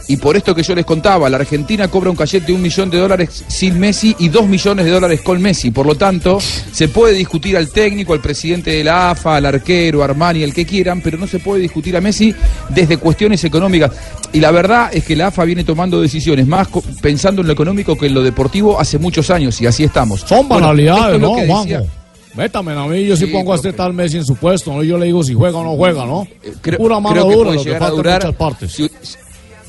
y 0.06 0.16
por 0.16 0.36
esto 0.36 0.54
que 0.54 0.62
yo 0.62 0.74
les 0.74 0.84
contaba, 0.84 1.28
la 1.30 1.38
Argentina 1.38 1.88
cobra 1.88 2.10
un 2.10 2.16
cachete 2.16 2.46
de 2.48 2.52
un 2.52 2.62
millón 2.62 2.90
de 2.90 2.98
dólares 2.98 3.44
sin 3.48 3.78
Messi 3.78 4.14
y 4.18 4.28
dos 4.28 4.46
millones 4.46 4.84
de 4.84 4.90
dólares 4.90 5.20
con 5.22 5.40
Messi. 5.40 5.70
Por 5.70 5.86
lo 5.86 5.94
tanto, 5.94 6.38
se 6.40 6.88
puede 6.88 7.14
discutir 7.14 7.56
al 7.56 7.70
técnico, 7.70 8.12
al 8.12 8.20
presidente 8.20 8.70
de 8.70 8.84
la 8.84 9.10
AFA, 9.10 9.36
al 9.36 9.46
arquero, 9.46 10.02
Armani, 10.04 10.42
el 10.42 10.52
que 10.52 10.66
quieran, 10.66 11.00
pero 11.00 11.16
no 11.16 11.26
se 11.26 11.38
puede 11.38 11.62
discutir 11.62 11.96
a 11.96 12.00
Messi 12.00 12.34
desde 12.70 12.96
cuestiones 12.98 13.42
económicas. 13.44 13.92
Y 14.32 14.40
la 14.40 14.50
verdad 14.50 14.90
es 14.92 15.04
que 15.04 15.16
la 15.16 15.28
AFA 15.28 15.44
viene 15.44 15.64
tomando 15.64 16.00
decisiones 16.00 16.46
más 16.46 16.68
pensando 17.00 17.40
en 17.40 17.46
lo 17.46 17.52
económico 17.52 17.96
que 17.96 18.06
en 18.06 18.14
lo 18.14 18.22
deportivo 18.22 18.78
hace 18.80 18.98
muchos 18.98 19.30
años 19.30 19.60
y 19.60 19.66
así 19.66 19.84
estamos. 19.84 20.20
Son 20.20 20.48
Bueno, 20.48 20.66
banalidades, 20.66 21.14
es 21.16 21.20
¿no, 21.20 21.36
decía-? 21.36 21.82
Métame 22.34 22.72
a 22.72 22.84
mí, 22.86 23.06
yo 23.06 23.16
sí, 23.16 23.26
Sí, 23.26 23.32
pongo 23.32 23.52
a 23.52 23.56
este 23.56 23.72
tal 23.72 23.92
Messi 23.94 24.16
en 24.16 24.24
su 24.24 24.34
puesto, 24.34 24.82
yo 24.82 24.98
le 24.98 25.06
digo 25.06 25.22
si 25.22 25.34
juega 25.34 25.58
o 25.58 25.62
no 25.64 25.76
juega, 25.76 26.04
¿no? 26.04 26.26
creo, 26.60 26.78
Pura 26.78 26.98
mano 26.98 27.14
creo 27.14 27.28
que 27.28 27.34
dura, 27.36 27.44
puede 27.50 27.58
lo 27.58 27.64
que 27.64 27.70
a 27.70 27.78
falta 27.78 27.86
en 27.92 27.96
durar. 27.96 28.22
muchas 28.24 28.36
partes. 28.36 28.72
Si, 28.72 28.90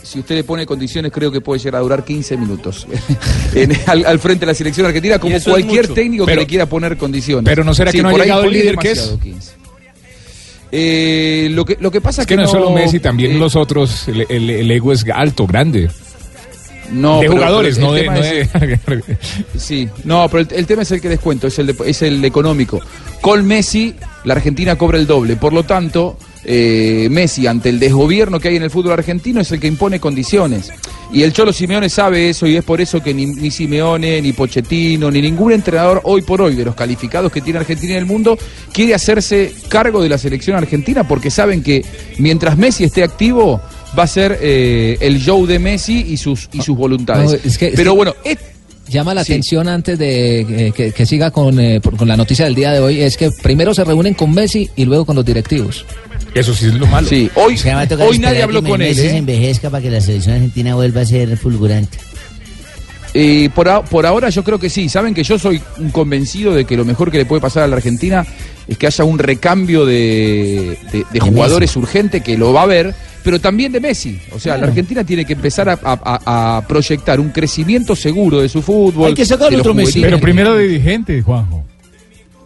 si 0.06 0.20
usted 0.20 0.36
le 0.36 0.44
pone 0.44 0.65
condiciones, 0.65 1.12
creo 1.12 1.32
que 1.32 1.41
puede 1.41 1.60
llegar 1.60 1.80
a 1.80 1.84
durar 1.84 2.06
15 2.06 2.38
minutos 2.38 2.86
en- 3.56 3.72
al, 3.88 4.06
al 4.06 4.20
frente 4.20 4.41
de 4.41 4.52
la 4.52 4.54
selección 4.54 4.86
argentina, 4.86 5.18
como 5.20 5.39
cualquier 5.41 5.88
técnico 5.88 6.26
Pero- 6.26 6.38
que 6.38 6.41
le 6.44 6.48
quiera 6.48 6.65
poner 6.68 6.96
condiciones. 6.98 7.44
pero 7.46 7.63
¿no 7.63 7.74
será 7.74 7.91
que 7.91 8.02
no 8.04 8.10
ha 8.10 8.13
llegado 8.13 8.44
el 8.44 8.54
líder 8.54 8.78
que 8.78 8.91
es? 8.91 8.98
demasiado, 8.98 9.20
15. 9.20 9.52
Eh, 10.72 11.48
lo, 11.52 11.63
que, 11.65 11.78
lo 11.80 11.89
que 11.91 12.02
pasa 12.02 12.22
Es 12.24 12.28
que 12.28 12.36
no 12.36 12.44
es 12.44 12.52
solo 12.52 12.72
Messi, 12.72 13.00
también 13.00 13.32
eh, 13.34 13.39
los 13.39 13.56
otros, 13.56 14.08
el, 14.08 14.26
el- 14.30 14.50
el 14.50 14.72
ego 14.72 14.91
es 14.91 15.06
alto, 15.13 15.48
grande. 15.48 15.89
No, 16.91 17.15
de 17.15 17.22
pero- 17.28 17.34
jugadores, 17.34 17.76
pero 17.76 17.88
no 17.88 17.94
de- 17.94 19.18
Sí, 19.58 19.88
no, 20.04 20.28
pero 20.30 20.41
el, 20.41 20.48
el 20.52 20.65
tema 20.68 20.82
es 20.84 20.91
el 20.91 21.02
que 21.02 21.10
descuento, 21.10 21.48
es 21.48 21.58
el, 21.60 21.68
de- 21.68 21.76
es 21.89 22.02
el 22.02 22.24
económico. 22.26 22.80
Con 23.22 23.46
Messi, 23.46 23.96
la 24.24 24.34
Argentina 24.36 24.76
cobra 24.78 24.98
el 24.98 25.08
doble. 25.08 25.36
Por 25.36 25.54
lo 25.54 25.63
tanto, 25.63 26.18
eh, 26.45 27.08
Messi, 27.12 27.47
ante 27.47 27.69
el 27.69 27.79
desgobierno 27.79 28.39
que 28.39 28.49
hay 28.49 28.55
en 28.58 28.63
el 28.63 28.69
fútbol 28.69 28.93
argentino, 28.93 29.41
es 29.41 29.51
el 29.51 29.60
que 29.60 29.67
impone 29.67 29.99
condiciones. 29.99 30.71
Y 31.12 31.21
el 31.23 31.34
Cholo 31.34 31.53
Simeone 31.53 31.89
sabe 31.89 32.29
eso 32.29 32.47
y 32.47 32.55
es 32.58 32.63
por 32.63 32.81
eso 32.81 33.01
que 33.01 33.13
ni, 33.13 33.25
ni 33.27 33.51
Simeone, 33.51 34.21
ni 34.21 34.34
Pochettino, 34.34 35.10
ni 35.12 35.21
ningún 35.21 35.51
entrenador 35.53 36.01
hoy 36.03 36.21
por 36.23 36.41
hoy 36.41 36.55
de 36.55 36.65
los 36.65 36.75
calificados 36.75 37.31
que 37.31 37.41
tiene 37.41 37.60
Argentina 37.60 37.93
en 37.93 37.99
el 37.99 38.05
mundo 38.05 38.38
quiere 38.73 38.93
hacerse 38.95 39.53
cargo 39.69 40.01
de 40.01 40.10
la 40.10 40.17
selección 40.17 40.58
argentina 40.58 41.08
porque 41.08 41.29
saben 41.29 41.62
que 41.63 41.86
mientras 42.17 42.58
Messi 42.58 42.84
esté 42.86 43.03
activo 43.03 43.62
va 43.97 44.03
a 44.03 44.08
ser 44.08 44.39
eh, 44.41 44.97
el 44.99 45.19
show 45.19 45.45
de 45.45 45.60
Messi 45.60 46.05
y 46.10 46.17
sus, 46.17 46.49
y 46.51 46.62
sus 46.62 46.75
voluntades. 46.75 47.31
No, 47.31 47.38
es 47.49 47.58
que- 47.58 47.67
es 47.67 47.73
Pero 47.75 47.95
bueno, 47.95 48.13
es- 48.23 48.38
Llama 48.88 49.15
la 49.15 49.23
Sí. 49.23 49.31
atención 49.34 49.67
antes 49.67 49.97
de 49.97 50.41
eh, 50.41 50.71
que, 50.71 50.91
que 50.91 51.05
siga 51.08 51.31
con, 51.31 51.60
eh, 51.60 51.81
por- 51.81 51.97
con 51.97 52.08
la 52.08 52.15
noticia 52.15 52.45
del 52.45 52.53
día 52.53 52.71
de 52.71 52.79
hoy, 52.79 53.01
es 53.01 53.17
que 53.17 53.31
primero 53.31 53.73
se 53.73 53.84
reúnen 53.84 54.13
con 54.13 54.31
Messi 54.31 54.69
y 54.75 54.86
luego 54.86 55.05
con 55.05 55.15
los 55.15 55.25
directivos. 55.25 55.84
Eso 56.36 56.54
sí 56.54 56.65
es 56.67 56.74
lo 56.76 56.86
malo. 56.86 57.08
Sí, 57.08 57.32
hoy, 57.36 57.56
O 57.56 57.58
sea, 57.58 57.88
nadie 58.19 58.43
habló 58.43 58.62
que 58.62 58.69
con 58.69 58.82
él. 58.82 59.00
¿eh? 59.00 59.17
envejezca 59.17 59.69
para 59.71 59.82
que 59.82 59.89
la 59.89 60.02
selección 60.02 60.36
argentina 60.36 60.76
vuelva 60.76 61.02
a 61.02 61.06
ser 61.06 61.36
fulgurante. 61.38 61.98
Eh, 63.13 63.50
por, 63.56 63.69
a- 63.69 63.82
por 63.82 64.06
ahora 64.06 64.30
yo 64.30 64.43
creo 64.43 64.60
que 64.60 64.69
sí. 64.69 64.89
Saben 64.89 65.13
que 65.13 65.24
yo 65.24 65.39
soy 65.39 65.62
un 65.80 65.89
convencido 65.91 66.54
de 66.54 66.65
que 66.65 66.76
lo 66.76 66.84
mejor 66.84 67.10
que 67.10 67.17
le 67.19 67.26
puede 67.26 67.41
pasar 67.41 67.63
a 67.63 67.67
la 67.67 67.78
Argentina 67.78 68.26
es 68.67 68.78
que 68.78 68.86
haya 68.88 69.06
un 69.06 69.17
recambio 69.17 69.86
de, 69.86 70.78
de- 70.91 71.06
de 71.10 71.19
jugadores 71.21 71.74
urgente, 71.78 72.19
que 72.21 72.38
lo 72.38 72.52
va 72.52 72.60
a 72.62 72.63
haber, 72.63 72.93
pero 73.24 73.39
también 73.39 73.71
de 73.71 73.80
Messi. 73.80 74.19
O 74.34 74.39
sea, 74.39 74.58
la 74.58 74.67
Argentina 74.67 75.06
tiene 75.06 75.24
que 75.24 75.32
empezar 75.34 75.69
a, 75.69 75.80
a- 75.82 76.63
proyectar 76.67 77.21
un 77.21 77.30
crecimiento 77.30 77.95
seguro 77.95 78.41
de 78.41 78.50
su 78.50 78.62
fútbol. 78.62 79.08
Hay 79.08 79.13
que 79.13 79.26
sacar 79.26 79.56
otro 79.56 79.74
Messi. 79.74 80.02
Pero 80.02 80.19
primero 80.19 80.58
dirigente, 80.58 81.21
Juanjo. 81.21 81.63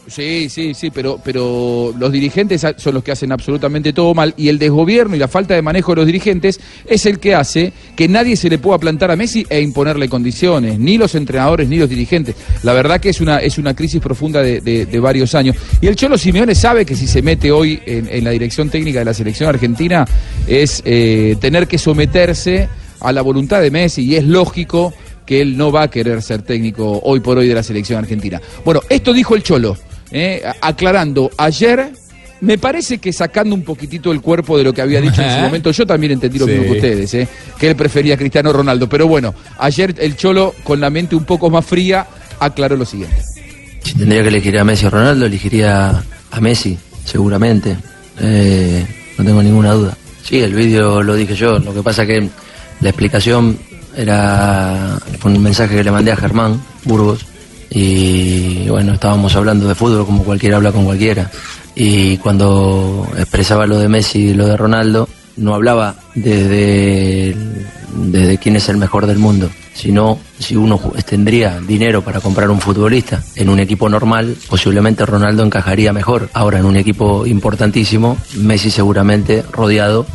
Sí, 0.09 0.49
sí, 0.49 0.73
sí, 0.73 0.89
pero, 0.91 1.19
pero 1.23 1.93
los 1.97 2.11
dirigentes 2.11 2.65
son 2.77 2.93
los 2.93 3.03
que 3.03 3.11
hacen 3.11 3.31
absolutamente 3.31 3.93
todo 3.93 4.13
mal 4.13 4.33
y 4.37 4.47
el 4.49 4.57
desgobierno 4.57 5.15
y 5.15 5.19
la 5.19 5.27
falta 5.27 5.53
de 5.53 5.61
manejo 5.61 5.91
de 5.91 5.97
los 5.97 6.05
dirigentes 6.07 6.59
es 6.85 7.05
el 7.05 7.19
que 7.19 7.35
hace 7.35 7.71
que 7.95 8.07
nadie 8.07 8.35
se 8.35 8.49
le 8.49 8.57
pueda 8.57 8.77
plantar 8.79 9.11
a 9.11 9.15
Messi 9.15 9.45
e 9.49 9.61
imponerle 9.61 10.09
condiciones, 10.09 10.79
ni 10.79 10.97
los 10.97 11.13
entrenadores 11.15 11.69
ni 11.69 11.77
los 11.77 11.89
dirigentes. 11.89 12.35
La 12.63 12.73
verdad 12.73 12.99
que 12.99 13.09
es 13.09 13.21
una, 13.21 13.37
es 13.37 13.57
una 13.57 13.75
crisis 13.75 14.01
profunda 14.01 14.41
de, 14.41 14.61
de- 14.61 14.85
de 14.85 14.99
varios 14.99 15.35
años. 15.35 15.55
Y 15.81 15.87
el 15.87 15.95
Cholo 15.95 16.17
Simeone 16.17 16.55
sabe 16.55 16.85
que 16.85 16.95
si 16.95 17.05
se 17.07 17.21
mete 17.21 17.51
hoy 17.51 17.79
en, 17.85 18.07
en 18.11 18.23
la 18.23 18.31
dirección 18.31 18.69
técnica 18.69 18.99
de 18.99 19.05
la 19.05 19.13
selección 19.13 19.47
argentina 19.49 20.05
es 20.47 20.81
eh, 20.85 21.35
tener 21.39 21.67
que 21.67 21.77
someterse 21.77 22.67
a 22.99 23.11
la 23.11 23.21
voluntad 23.21 23.61
de 23.61 23.69
Messi 23.71 24.03
y 24.05 24.15
es 24.15 24.23
lógico 24.23 24.93
que 25.25 25.41
él 25.41 25.55
no 25.55 25.71
va 25.71 25.83
a 25.83 25.89
querer 25.91 26.21
ser 26.23 26.41
técnico 26.41 26.99
hoy 27.03 27.19
por 27.19 27.37
hoy 27.37 27.47
de 27.47 27.53
la 27.53 27.61
selección 27.61 27.99
argentina. 27.99 28.41
Bueno, 28.65 28.81
esto 28.89 29.13
dijo 29.13 29.35
el 29.35 29.43
Cholo, 29.43 29.77
eh, 30.11 30.41
aclarando, 30.61 31.29
ayer 31.37 31.91
me 32.41 32.57
parece 32.57 32.99
que 32.99 33.11
sacando 33.11 33.53
un 33.53 33.63
poquitito 33.63 34.11
el 34.11 34.21
cuerpo 34.21 34.57
de 34.57 34.63
lo 34.63 34.71
que 34.73 34.81
había 34.81 35.01
dicho 35.01 35.21
en 35.21 35.29
su 35.35 35.39
momento, 35.41 35.71
yo 35.71 35.85
también 35.85 36.13
entendí 36.13 36.39
lo 36.39 36.45
Sí. 36.45 36.51
mismo 36.51 36.65
que 36.67 36.71
ustedes, 36.77 37.13
eh, 37.15 37.27
que 37.57 37.67
él 37.69 37.75
prefería 37.75 38.13
a 38.13 38.17
Cristiano 38.17 38.53
Ronaldo, 38.53 38.87
pero 38.87 39.07
bueno, 39.07 39.33
ayer 39.57 39.93
el 39.99 40.15
Cholo 40.15 40.55
con 40.63 40.79
la 40.79 40.89
mente 40.89 41.15
un 41.15 41.25
poco 41.25 41.49
más 41.49 41.65
fría 41.65 42.07
aclaró 42.39 42.77
lo 42.77 42.85
siguiente. 42.85 43.17
Si 43.83 43.93
tendría 43.93 44.21
que 44.21 44.29
elegir 44.29 44.57
a 44.57 44.63
Messi 44.63 44.85
o 44.85 44.89
Ronaldo, 44.89 45.25
elegiría 45.25 46.01
a 46.31 46.39
Messi, 46.41 46.77
seguramente. 47.05 47.75
Eh, 48.21 48.85
no 49.17 49.25
tengo 49.25 49.41
ninguna 49.43 49.73
duda. 49.73 49.97
Sí, 50.23 50.39
el 50.39 50.53
vídeo 50.53 51.01
lo 51.01 51.15
dije 51.15 51.35
yo. 51.35 51.59
Lo 51.59 51.73
que 51.73 51.81
pasa 51.81 52.05
que 52.05 52.29
la 52.81 52.89
explicación 52.89 53.57
era 53.95 54.97
fue 55.19 55.31
un 55.31 55.41
mensaje 55.41 55.75
que 55.75 55.83
le 55.83 55.91
mandé 55.91 56.11
a 56.11 56.15
Germán 56.15 56.61
Burgos. 56.83 57.25
Y 57.69 58.67
bueno, 58.69 58.93
estábamos 58.93 59.35
hablando 59.35 59.67
de 59.67 59.75
fútbol 59.75 60.05
como 60.05 60.23
cualquiera 60.23 60.57
habla 60.57 60.71
con 60.71 60.85
cualquiera. 60.85 61.29
Y 61.75 62.17
cuando 62.17 63.07
expresaba 63.17 63.65
lo 63.65 63.77
de 63.79 63.89
Messi 63.89 64.29
y 64.29 64.33
lo 64.33 64.47
de 64.47 64.57
Ronaldo, 64.57 65.07
no 65.37 65.55
hablaba 65.55 65.95
desde 66.15 67.35
desde 67.95 68.37
quién 68.37 68.55
es 68.55 68.69
el 68.69 68.77
mejor 68.77 69.07
del 69.07 69.17
mundo, 69.17 69.49
sino 69.73 70.19
si 70.37 70.55
uno 70.55 70.79
tendría 71.05 71.59
dinero 71.59 72.03
para 72.03 72.21
comprar 72.21 72.49
un 72.49 72.61
futbolista 72.61 73.23
en 73.35 73.49
un 73.49 73.59
equipo 73.59 73.89
normal, 73.89 74.35
posiblemente 74.49 75.05
Ronaldo 75.05 75.43
encajaría 75.43 75.93
mejor. 75.93 76.29
Ahora 76.33 76.59
en 76.59 76.65
un 76.65 76.75
equipo 76.75 77.25
importantísimo, 77.25 78.17
Messi 78.37 78.71
seguramente 78.71 79.43
rodeado 79.51 80.05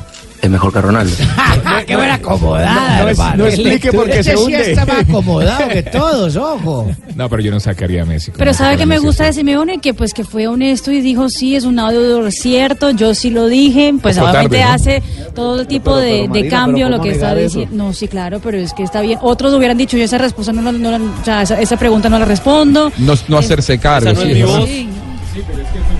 es 0.42 0.50
mejor 0.50 0.72
que 0.72 0.80
Ronaldo. 0.80 1.14
¡Qué 1.86 1.96
buena 1.96 2.14
acomodada, 2.14 2.98
No, 2.98 3.04
no 3.04 3.08
es- 3.10 3.18
hermano! 3.18 3.36
no 3.36 3.46
explique 3.46 3.92
por 3.92 4.10
qué 4.10 4.22
se 4.22 4.36
sí 4.36 4.42
hunde. 4.42 4.70
está 4.72 4.84
más 4.86 4.98
acomodado 5.08 5.68
que 5.68 5.82
todos, 5.92 6.36
ojo. 6.36 6.90
No, 7.16 7.28
pero 7.30 7.42
yo 7.42 7.50
no 7.50 7.60
sacaría 7.60 8.02
a 8.02 8.04
Messi. 8.04 8.30
Pero 8.36 8.52
sabe 8.52 8.76
que 8.76 8.84
me 8.86 8.98
gusta 8.98 9.24
de 9.24 9.32
Simeone 9.32 9.78
que 9.78 9.94
pues 9.94 10.12
que 10.12 10.24
fue 10.24 10.46
honesto 10.46 10.90
y 10.92 11.00
dijo 11.00 11.28
sí 11.30 11.56
es 11.56 11.64
un 11.64 11.78
audio 11.78 12.30
cierto, 12.30 12.90
yo 12.90 13.14
sí 13.14 13.30
lo 13.30 13.46
dije, 13.46 13.94
pues 14.02 14.18
obviamente 14.18 14.58
tarde, 14.58 14.64
¿no? 14.68 14.72
hace 14.74 15.02
todo 15.34 15.60
el 15.62 15.66
tipo 15.66 15.92
Pero- 15.92 15.96
de, 15.96 16.10
pero, 16.10 16.22
de 16.22 16.28
Marina, 16.28 16.50
cambio 16.50 16.86
pero 16.86 16.96
lo 16.98 17.02
que 17.02 17.10
¿cómo 17.10 17.20
está 17.22 17.34
diciendo. 17.34 17.76
No, 17.84 17.92
sí, 17.92 18.08
claro, 18.08 18.40
pero 18.40 18.58
es 18.58 18.72
que 18.74 18.82
está 18.82 19.00
bien. 19.00 19.18
Otros 19.22 19.54
hubieran 19.54 19.76
dicho 19.78 19.96
yo 19.96 20.04
esa 20.04 20.18
respuesta 20.18 20.52
no, 20.52 20.70
la- 20.72 20.96
o 20.98 21.24
sea, 21.24 21.42
esa, 21.42 21.60
esa 21.60 21.76
pregunta 21.76 22.08
no 22.08 22.18
la 22.18 22.24
respondo. 22.24 22.92
No, 22.98 23.14
no 23.28 23.38
hacerse 23.38 23.78
cargo. 23.78 24.12
No 24.12 24.12
es 24.12 24.18
sí, 24.28 24.34
mi 24.34 24.40
es. 24.40 24.64
Sí. 24.66 24.88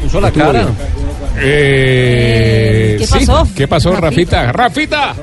Puso 0.02 0.20
la 0.20 0.30
cara. 0.30 0.52
bien. 0.62 0.68
Eh, 2.94 2.98
¿Qué 2.98 3.06
sí. 3.06 3.12
pasó? 3.26 3.48
¿Qué 3.54 3.68
pasó, 3.68 3.92
Rafita? 3.96 4.52
¡Rafita! 4.52 5.14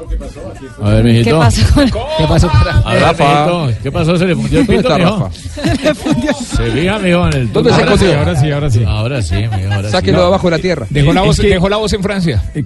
A 0.82 0.90
ver, 0.90 1.04
mijito. 1.04 1.30
¿Qué 1.32 1.36
pasó? 1.36 1.74
con- 1.74 1.86
¿Qué 1.90 2.26
pasó? 2.28 2.50
A 2.86 2.94
ver, 2.94 3.02
Rafa. 3.02 3.46
mijito, 3.68 3.82
¿Qué 3.84 3.92
pasó? 3.92 4.18
¿Se 4.18 4.26
le 4.28 4.36
fundió 4.36 4.60
el 4.60 4.66
¿Dónde 4.66 4.82
pito, 4.84 4.98
mijo? 4.98 5.18
Rafa? 5.20 5.32
Se 6.56 6.72
fija, 6.72 7.00
mijo, 7.00 7.28
en 7.28 7.34
el... 7.34 7.52
¿Dónde 7.54 7.70
se 7.72 7.76
ahora 7.82 7.98
sí, 7.98 8.06
escondió? 8.06 8.20
ahora 8.20 8.36
sí, 8.40 8.52
ahora 8.52 8.70
sí. 8.70 8.84
Ahora 8.86 9.22
sí, 9.22 9.36
mijo, 9.36 9.74
ahora 9.74 9.84
sí. 9.88 9.92
Sáquelo 9.92 10.20
de 10.20 10.26
abajo 10.26 10.48
de 10.50 10.58
la 10.58 10.62
tierra. 10.62 10.88
Dejó 10.90 11.14
la, 11.14 11.22
voz, 11.22 11.40
que- 11.40 11.48
dejó 11.48 11.70
la 11.70 11.78
voz 11.78 11.94
en 11.94 12.04
Francia. 12.04 12.44
Es 12.54 12.66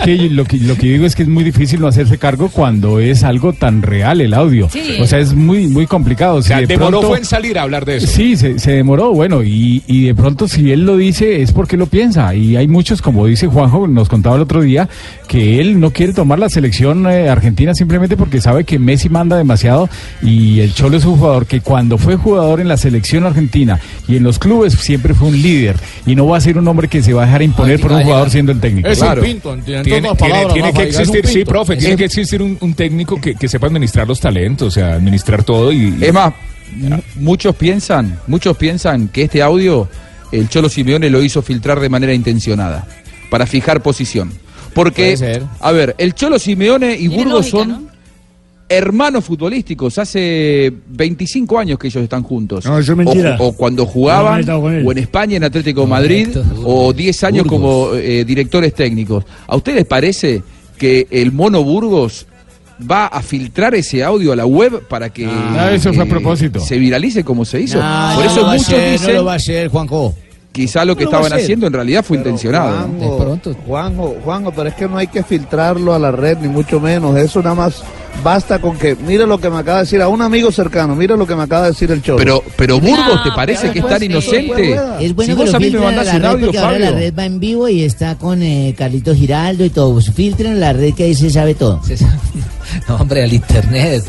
que 0.00 0.28
lo 0.30 0.44
que 0.44 0.56
lo 0.58 0.76
que 0.76 0.86
digo 0.86 1.06
es 1.06 1.14
que 1.14 1.22
es 1.22 1.28
muy 1.28 1.44
difícil 1.44 1.80
no 1.80 1.86
hacerse 1.88 2.18
cargo 2.18 2.48
cuando 2.50 2.98
es 3.00 3.24
algo 3.24 3.52
tan 3.52 3.82
real 3.82 4.20
el 4.20 4.34
audio. 4.34 4.68
Sí. 4.70 4.96
O 5.00 5.06
sea, 5.06 5.18
es 5.18 5.34
muy 5.34 5.66
muy 5.68 5.86
complicado. 5.86 6.36
O 6.36 6.42
Si 6.42 6.48
sea, 6.48 6.60
de 6.60 6.66
demoró 6.66 6.90
pronto- 7.00 7.08
fue 7.08 7.18
en 7.18 7.24
salir 7.24 7.58
a 7.58 7.62
hablar 7.62 7.84
de 7.84 7.96
eso. 7.98 8.06
Sí, 8.06 8.36
se, 8.36 8.58
se 8.58 8.72
demoró, 8.72 9.12
bueno, 9.12 9.42
y, 9.42 9.82
y 9.86 10.06
de 10.06 10.14
pronto 10.14 10.48
si 10.48 10.72
él 10.72 10.84
lo 10.86 10.96
dice 10.96 11.42
es 11.42 11.52
porque 11.52 11.76
lo 11.76 11.86
piensa. 11.86 12.34
Y 12.34 12.56
hay 12.56 12.68
muchos, 12.68 13.02
como 13.02 13.26
dice 13.26 13.46
Juanjo, 13.46 13.85
nos 13.88 14.08
contaba 14.08 14.36
el 14.36 14.42
otro 14.42 14.60
día, 14.62 14.88
que 15.28 15.60
él 15.60 15.80
no 15.80 15.90
quiere 15.92 16.12
tomar 16.12 16.38
la 16.38 16.48
selección 16.48 17.06
eh, 17.06 17.28
argentina 17.28 17.74
simplemente 17.74 18.16
porque 18.16 18.40
sabe 18.40 18.64
que 18.64 18.78
Messi 18.78 19.08
manda 19.08 19.36
demasiado 19.36 19.88
y 20.22 20.60
el 20.60 20.72
Cholo 20.74 20.96
es 20.96 21.04
un 21.04 21.16
jugador 21.18 21.46
que 21.46 21.60
cuando 21.60 21.98
fue 21.98 22.16
jugador 22.16 22.60
en 22.60 22.68
la 22.68 22.76
selección 22.76 23.24
argentina 23.24 23.78
y 24.08 24.16
en 24.16 24.22
los 24.22 24.38
clubes 24.38 24.74
siempre 24.74 25.14
fue 25.14 25.28
un 25.28 25.40
líder 25.42 25.76
y 26.06 26.14
no 26.14 26.26
va 26.26 26.36
a 26.36 26.40
ser 26.40 26.58
un 26.58 26.66
hombre 26.68 26.88
que 26.88 27.02
se 27.02 27.12
va 27.12 27.22
a 27.22 27.26
dejar 27.26 27.42
imponer 27.42 27.80
por 27.80 27.92
un 27.92 28.02
jugador 28.02 28.30
siendo 28.30 28.52
el 28.52 28.60
técnico. 28.60 28.88
Es 28.88 28.98
Claro. 28.98 29.20
un 29.22 29.26
pinto, 29.28 29.54
entiende 29.54 29.84
Tiene, 29.84 30.00
todas 30.08 30.10
las 30.12 30.18
tiene- 30.18 30.32
palabras, 30.34 30.54
tiene 30.54 30.72
que 30.72 30.82
existir, 30.82 31.26
sí, 31.26 31.34
pinto. 31.38 31.50
profe, 31.50 31.76
tiene 31.76 31.96
que 31.96 32.04
existir 32.04 32.42
un, 32.42 32.56
un 32.60 32.74
técnico 32.74 33.20
que, 33.20 33.34
que 33.34 33.48
sepa 33.48 33.66
administrar 33.66 34.06
los 34.06 34.20
talentos, 34.20 34.68
o 34.68 34.70
sea, 34.70 34.94
administrar 34.94 35.42
todo 35.44 35.72
y... 35.72 35.94
y- 36.00 36.04
Es 36.04 36.12
más, 36.12 36.32
muchos 37.16 37.54
piensan, 37.56 38.18
muchos 38.26 38.56
piensan 38.56 39.08
que 39.08 39.22
este 39.22 39.42
audio 39.42 39.88
el 40.32 40.48
Cholo 40.48 40.68
Simeone 40.68 41.08
lo 41.08 41.22
hizo 41.22 41.40
filtrar 41.42 41.78
de 41.80 41.88
manera 41.88 42.12
intencionada 42.12 42.86
para 43.30 43.46
fijar 43.46 43.82
posición. 43.82 44.30
Porque, 44.74 45.16
Puede 45.16 45.16
ser. 45.16 45.42
a 45.60 45.72
ver, 45.72 45.94
el 45.98 46.14
Cholo 46.14 46.38
Simeone 46.38 46.94
y 46.94 47.08
Tiene 47.08 47.16
Burgos 47.24 47.52
lógica, 47.52 47.58
son 47.58 47.68
¿no? 47.86 47.96
hermanos 48.68 49.24
futbolísticos. 49.24 49.96
Hace 49.98 50.72
25 50.88 51.58
años 51.58 51.78
que 51.78 51.86
ellos 51.88 52.02
están 52.02 52.22
juntos. 52.22 52.64
No, 52.64 52.78
eso 52.78 52.92
es 52.92 52.94
O 52.94 52.96
mentira. 52.96 53.38
ju- 53.38 53.40
O, 53.48 53.52
cuando 53.52 53.86
jugaban, 53.86 54.44
no 54.44 54.58
o 54.58 54.92
en 54.92 54.98
España 54.98 55.36
en 55.36 55.44
Atlético 55.44 55.82
de 55.82 55.86
Madrid, 55.86 56.28
o 56.64 56.92
10 56.92 57.24
años 57.24 57.44
Burgos. 57.46 57.60
como 57.88 57.94
eh, 57.94 58.24
directores 58.24 58.74
técnicos. 58.74 59.24
¿A 59.46 59.56
ustedes 59.56 59.76
les 59.76 59.86
parece 59.86 60.42
que 60.76 61.06
el 61.10 61.32
Mono 61.32 61.62
Burgos 61.64 62.26
va 62.78 63.06
a 63.06 63.22
filtrar 63.22 63.74
ese 63.74 64.04
audio 64.04 64.32
a 64.32 64.36
la 64.36 64.44
web 64.44 64.86
para 64.86 65.08
que 65.08 65.24
Ah, 65.26 65.70
eso 65.72 65.94
fue 65.94 66.04
a 66.04 66.06
propósito. 66.06 66.60
se 66.60 66.76
viralice 66.78 67.24
como 67.24 67.46
se 67.46 67.60
hizo? 67.62 67.78
No, 67.78 68.12
Por 68.14 68.24
no 68.26 68.30
eso 68.30 68.40
lo 68.40 68.46
va 68.48 68.52
a 68.52 68.56
muchos 68.56 68.68
hacer, 68.74 68.92
dicen 68.92 69.06
No 69.14 69.18
lo 69.20 69.24
va 69.24 69.32
a 69.32 69.36
hacer, 69.36 69.68
Juanjo. 69.68 70.14
Quizá 70.56 70.84
lo 70.84 70.96
que 70.96 71.04
lo 71.04 71.10
estaban 71.10 71.32
haciendo 71.32 71.66
en 71.66 71.72
realidad 71.72 72.02
fue 72.02 72.16
Pero, 72.16 72.30
intencionado. 72.30 72.70
¿no? 72.70 72.98
Juanjo, 72.98 73.18
De 73.18 73.24
pronto. 73.24 73.54
Juanjo, 73.66 74.16
Juanjo, 74.24 74.52
pero 74.52 74.68
es 74.68 74.74
que 74.74 74.88
no 74.88 74.96
hay 74.96 75.06
que 75.06 75.22
filtrarlo 75.22 75.94
a 75.94 75.98
la 75.98 76.10
red, 76.10 76.38
ni 76.38 76.48
mucho 76.48 76.80
menos. 76.80 77.16
Eso 77.16 77.42
nada 77.42 77.54
más 77.54 77.82
basta 78.24 78.58
con 78.58 78.78
que, 78.78 78.96
mire 78.96 79.26
lo 79.26 79.38
que 79.38 79.50
me 79.50 79.58
acaba 79.58 79.78
de 79.78 79.84
decir 79.84 80.00
a 80.00 80.08
un 80.08 80.22
amigo 80.22 80.50
cercano, 80.50 80.96
mire 80.96 81.16
lo 81.16 81.26
que 81.26 81.36
me 81.36 81.42
acaba 81.42 81.64
de 81.64 81.68
decir 81.72 81.90
el 81.90 82.02
Cholo. 82.02 82.18
Pero, 82.18 82.42
pero 82.56 82.80
Burgos, 82.80 83.22
¿te 83.22 83.30
parece 83.32 83.62
pero 83.68 83.72
que 83.74 83.78
es 83.80 83.86
tan 83.86 83.98
sí. 84.00 84.04
inocente? 84.06 84.80
Es 85.00 85.14
bueno 85.14 85.20
si 85.20 85.26
que 85.26 85.34
vos 85.34 85.50
lo 85.50 85.56
a 85.56 85.60
mí 85.60 85.70
me 85.70 85.78
la 85.78 86.16
un 86.16 86.24
audio, 86.24 86.46
porque 86.46 86.58
ahora 86.58 86.78
la 86.78 86.86
Fabio. 86.86 86.98
red 87.00 87.14
va 87.18 87.24
en 87.26 87.40
vivo 87.40 87.68
y 87.68 87.82
está 87.82 88.16
con 88.16 88.42
eh, 88.42 88.74
Carlitos 88.76 89.16
Giraldo 89.16 89.64
y 89.64 89.70
todo. 89.70 90.00
Filtren 90.00 90.58
la 90.58 90.72
red 90.72 90.94
que 90.94 91.04
ahí 91.04 91.14
se 91.14 91.30
sabe 91.30 91.54
todo. 91.54 91.82
Se 91.84 91.96
sabe. 91.96 92.16
No, 92.88 92.96
hombre, 92.96 93.22
al 93.22 93.32
internet. 93.32 94.02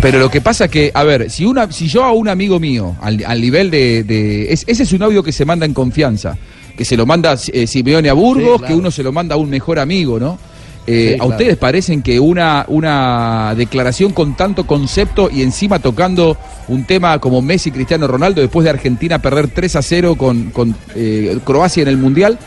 Pero 0.00 0.18
lo 0.18 0.30
que 0.30 0.40
pasa 0.40 0.68
que, 0.68 0.90
a 0.92 1.02
ver, 1.04 1.30
si 1.30 1.46
una, 1.46 1.70
si 1.72 1.88
yo 1.88 2.04
a 2.04 2.12
un 2.12 2.28
amigo 2.28 2.60
mío, 2.60 2.94
al, 3.00 3.24
al 3.26 3.40
nivel 3.40 3.70
de, 3.70 4.04
de- 4.04 4.52
es- 4.52 4.64
ese 4.66 4.82
es 4.82 4.92
un 4.92 5.02
audio 5.02 5.22
que 5.22 5.32
se 5.32 5.44
manda 5.44 5.64
en 5.64 5.72
confianza, 5.72 6.36
que 6.76 6.84
se 6.84 6.96
lo 6.96 7.06
manda 7.06 7.36
eh, 7.52 7.66
Simeone 7.66 8.10
a 8.10 8.12
Burgos, 8.12 8.52
Sí, 8.54 8.58
claro. 8.58 8.66
que 8.66 8.74
uno 8.74 8.90
se 8.90 9.02
lo 9.02 9.12
manda 9.12 9.34
a 9.34 9.38
un 9.38 9.48
mejor 9.48 9.78
amigo, 9.78 10.18
¿no? 10.20 10.38
Eh, 10.86 11.08
Sí, 11.08 11.14
¿A 11.14 11.16
claro. 11.18 11.30
ustedes 11.30 11.56
parecen 11.56 12.02
que 12.02 12.20
una, 12.20 12.66
una 12.68 13.54
declaración 13.56 14.12
con 14.12 14.36
tanto 14.36 14.66
concepto 14.66 15.30
y 15.32 15.40
encima 15.40 15.78
tocando 15.78 16.36
un 16.68 16.84
tema 16.84 17.18
como 17.18 17.40
Messi, 17.40 17.70
Cristiano 17.70 18.06
Ronaldo, 18.06 18.42
después 18.42 18.64
de 18.64 18.70
Argentina 18.70 19.18
perder 19.20 19.48
3 19.48 19.76
a 19.76 19.82
0 19.82 20.16
con, 20.16 20.50
con 20.50 20.76
eh, 20.94 21.38
Croacia 21.44 21.80
en 21.82 21.88
el 21.88 21.96
Mundial, 21.96 22.38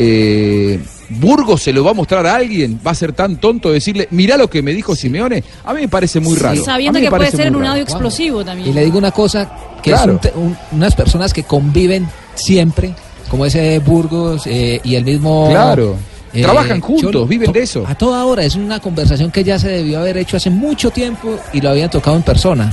eh, 0.00 0.80
Burgos 1.08 1.62
se 1.62 1.72
lo 1.72 1.84
va 1.84 1.92
a 1.92 1.94
mostrar 1.94 2.26
a 2.26 2.34
alguien, 2.34 2.80
va 2.84 2.90
a 2.90 2.94
ser 2.94 3.12
tan 3.12 3.36
tonto 3.36 3.70
decirle, 3.70 4.08
mirá 4.10 4.36
lo 4.36 4.50
que 4.50 4.60
me 4.62 4.72
dijo 4.72 4.96
Simeone, 4.96 5.44
a 5.64 5.72
mí 5.72 5.82
me 5.82 5.88
parece 5.88 6.18
muy 6.20 6.36
raro. 6.36 6.64
Sabiendo 6.64 6.98
mí 6.98 7.04
me 7.04 7.10
que 7.10 7.16
puede 7.16 7.30
ser 7.30 7.54
un 7.56 7.64
audio 7.64 7.82
explosivo 7.82 8.44
también. 8.44 8.68
Y 8.68 8.72
le 8.72 8.84
digo 8.84 8.98
una 8.98 9.12
cosa, 9.12 9.50
que 9.82 9.90
Claro. 9.90 10.18
es 10.22 10.32
un 10.34 10.56
unas 10.72 10.94
personas 10.96 11.32
que 11.32 11.44
conviven 11.44 12.08
siempre, 12.34 12.92
como 13.30 13.46
ese 13.46 13.78
Burgos 13.80 14.42
eh, 14.46 14.80
y 14.82 14.94
el 14.96 15.04
mismo... 15.04 15.48
Claro. 15.50 15.96
Trabajan 16.32 16.80
juntos, 16.82 17.26
viven 17.26 17.46
to- 17.46 17.52
de 17.52 17.62
eso. 17.62 17.84
A 17.86 17.94
toda 17.94 18.24
hora, 18.26 18.44
es 18.44 18.56
una 18.56 18.78
conversación 18.78 19.30
que 19.30 19.42
ya 19.42 19.58
se 19.58 19.68
debió 19.68 20.00
haber 20.00 20.18
hecho 20.18 20.36
hace 20.36 20.50
mucho 20.50 20.90
tiempo 20.90 21.38
y 21.54 21.62
lo 21.62 21.70
habían 21.70 21.88
tocado 21.88 22.14
en 22.16 22.22
persona. 22.24 22.70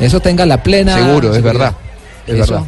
Eso 0.00 0.18
tenga 0.18 0.44
la 0.46 0.60
plena... 0.62 0.96
Seguro, 0.96 1.32
es 1.34 1.42
verdad. 1.42 1.74
Es 2.26 2.34
eso, 2.40 2.54
verdad. 2.54 2.66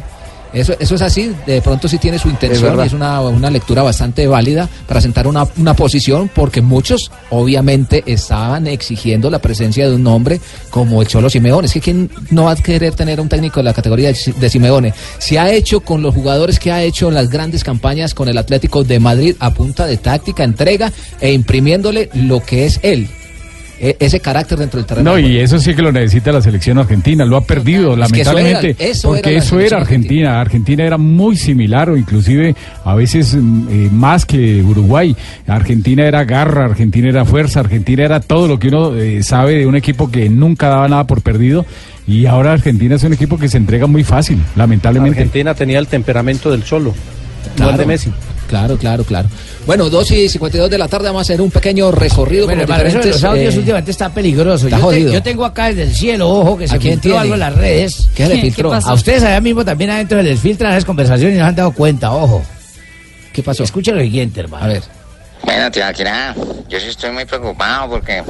Eso, 0.55 0.73
eso 0.79 0.95
es 0.95 1.01
así, 1.01 1.35
de 1.45 1.61
pronto 1.61 1.89
sí 1.89 1.97
tiene 1.97 2.17
su 2.17 2.29
intención 2.29 2.79
y 2.79 2.83
es 2.83 2.93
una, 2.93 3.19
una 3.19 3.49
lectura 3.49 3.83
bastante 3.83 4.25
válida 4.25 4.69
para 4.87 5.01
sentar 5.01 5.27
una, 5.27 5.45
una 5.57 5.73
posición, 5.73 6.29
porque 6.33 6.61
muchos 6.61 7.11
obviamente 7.29 8.03
estaban 8.05 8.65
exigiendo 8.65 9.29
la 9.29 9.39
presencia 9.39 9.89
de 9.89 9.95
un 9.95 10.07
hombre 10.07 10.39
como 10.69 11.01
el 11.01 11.09
Cholo 11.09 11.29
Simeone. 11.29 11.67
Es 11.67 11.73
que 11.73 11.81
quién 11.81 12.09
no 12.31 12.45
va 12.45 12.51
a 12.51 12.55
querer 12.55 12.95
tener 12.95 13.19
un 13.19 13.27
técnico 13.27 13.59
de 13.59 13.65
la 13.65 13.73
categoría 13.73 14.13
de, 14.13 14.33
de 14.39 14.49
Simeone. 14.49 14.93
Se 15.17 15.37
ha 15.37 15.51
hecho 15.51 15.81
con 15.81 16.01
los 16.01 16.15
jugadores 16.15 16.57
que 16.57 16.71
ha 16.71 16.81
hecho 16.81 17.09
en 17.09 17.15
las 17.15 17.29
grandes 17.29 17.65
campañas 17.65 18.13
con 18.13 18.29
el 18.29 18.37
Atlético 18.37 18.85
de 18.85 18.97
Madrid 19.01 19.35
a 19.39 19.53
punta 19.53 19.85
de 19.85 19.97
táctica, 19.97 20.45
entrega 20.45 20.89
e 21.19 21.33
imprimiéndole 21.33 22.09
lo 22.13 22.41
que 22.41 22.65
es 22.65 22.79
él. 22.81 23.09
E- 23.79 23.97
ese 23.99 24.19
carácter 24.21 24.57
dentro 24.57 24.77
del 24.79 24.85
terreno. 24.87 25.11
No, 25.11 25.19
y 25.19 25.37
eso 25.37 25.59
sí 25.59 25.73
que 25.75 25.81
lo 25.81 25.91
necesita 25.91 26.31
la 26.31 26.41
selección 26.41 26.77
argentina, 26.77 27.25
lo 27.25 27.35
ha 27.37 27.41
perdido 27.41 27.93
Es 28.01 28.11
que 28.11 28.21
eso 28.21 28.33
lamentablemente, 28.33 28.75
era- 28.79 28.91
eso 28.91 29.15
era 29.15 29.21
porque 29.23 29.35
eso 29.37 29.59
era 29.59 29.77
Argentina. 29.77 30.39
Argentina 30.41 30.83
era 30.85 30.97
muy 30.97 31.35
similar 31.35 31.89
o 31.89 31.97
inclusive 31.97 32.55
a 32.85 32.95
veces 32.95 33.35
mm, 33.35 33.67
eh, 33.69 33.89
más 33.91 34.25
que 34.25 34.61
Uruguay. 34.63 35.15
Argentina 35.47 36.05
era 36.05 36.23
garra, 36.23 36.65
Argentina 36.65 37.09
era 37.09 37.25
fuerza, 37.25 37.59
Argentina 37.59 38.03
era 38.03 38.19
todo 38.21 38.47
lo 38.47 38.59
que 38.59 38.69
uno 38.69 38.95
eh, 38.95 39.23
sabe 39.23 39.55
de 39.55 39.67
un 39.67 39.75
equipo 39.75 40.09
que 40.09 40.29
nunca 40.29 40.69
daba 40.69 40.87
nada 40.87 41.05
por 41.05 41.21
perdido. 41.21 41.65
Y 42.07 42.27
ahora 42.27 42.53
Argentina 42.53 42.95
es 42.95 43.03
un 43.03 43.13
equipo 43.13 43.37
que 43.37 43.49
se 43.49 43.57
entrega 43.57 43.87
muy 43.87 44.03
fácil, 44.03 44.39
lamentablemente. 44.55 45.17
Argentina 45.19 45.53
tenía 45.55 45.79
el 45.79 45.87
temperamento 45.87 46.51
del 46.51 46.63
Cholo, 46.63 46.91
no 46.91 47.55
Claro. 47.55 47.71
el 47.71 47.77
de 47.77 47.85
Messi. 47.87 48.11
Claro, 48.47 48.77
claro, 48.77 49.03
claro. 49.03 49.27
Bueno, 49.65 49.89
2 49.89 50.11
y 50.11 50.29
52 50.29 50.69
de 50.69 50.77
la 50.77 50.87
tarde 50.87 51.07
vamos 51.07 51.21
a 51.21 51.23
hacer 51.23 51.41
un 51.41 51.49
pequeño 51.49 51.91
recorrido 51.91 52.45
Bueno, 52.45 52.61
con 52.61 52.69
los 52.69 52.77
hermano, 52.79 52.89
eso 52.89 52.97
de 52.99 53.05
diferentes... 53.05 53.21
los 53.23 53.31
audios 53.31 53.55
eh, 53.55 53.57
últimamente 53.57 53.91
está 53.91 54.09
peligroso. 54.09 54.65
está 54.67 54.77
yo, 54.77 54.87
te- 54.89 54.93
jodido. 54.95 55.13
yo 55.13 55.23
tengo 55.23 55.45
acá 55.45 55.65
desde 55.67 55.83
el 55.83 55.95
cielo, 55.95 56.29
ojo, 56.29 56.57
que 56.57 56.65
¿A 56.65 56.67
se 56.67 56.79
filtró 56.79 57.01
tiene? 57.01 57.17
algo 57.17 57.33
en 57.33 57.39
las 57.39 57.55
redes. 57.55 58.09
¿Qué 58.15 58.27
le 58.27 58.41
filtró? 58.41 58.71
A 58.73 58.93
ustedes 58.93 59.23
allá 59.23 59.41
mismo 59.41 59.65
también 59.65 59.89
adentro 59.89 60.21
les 60.21 60.39
filtran 60.39 60.71
esas 60.73 60.85
conversaciones 60.85 61.35
y 61.35 61.39
no 61.39 61.45
han 61.45 61.55
dado 61.55 61.71
cuenta, 61.71 62.11
ojo. 62.11 62.43
¿Qué 63.33 63.41
pasó? 63.43 63.63
Escucha 63.63 63.91
lo 63.91 64.01
siguiente, 64.01 64.39
hermano. 64.41 64.65
A 64.65 64.67
ver. 64.67 64.81
Bueno, 65.43 65.69
tía 65.69 65.87
Akira, 65.89 66.33
yo 66.69 66.79
sí 66.79 66.87
estoy 66.87 67.11
muy 67.11 67.25
preocupado 67.25 67.89
porque, 67.89 68.23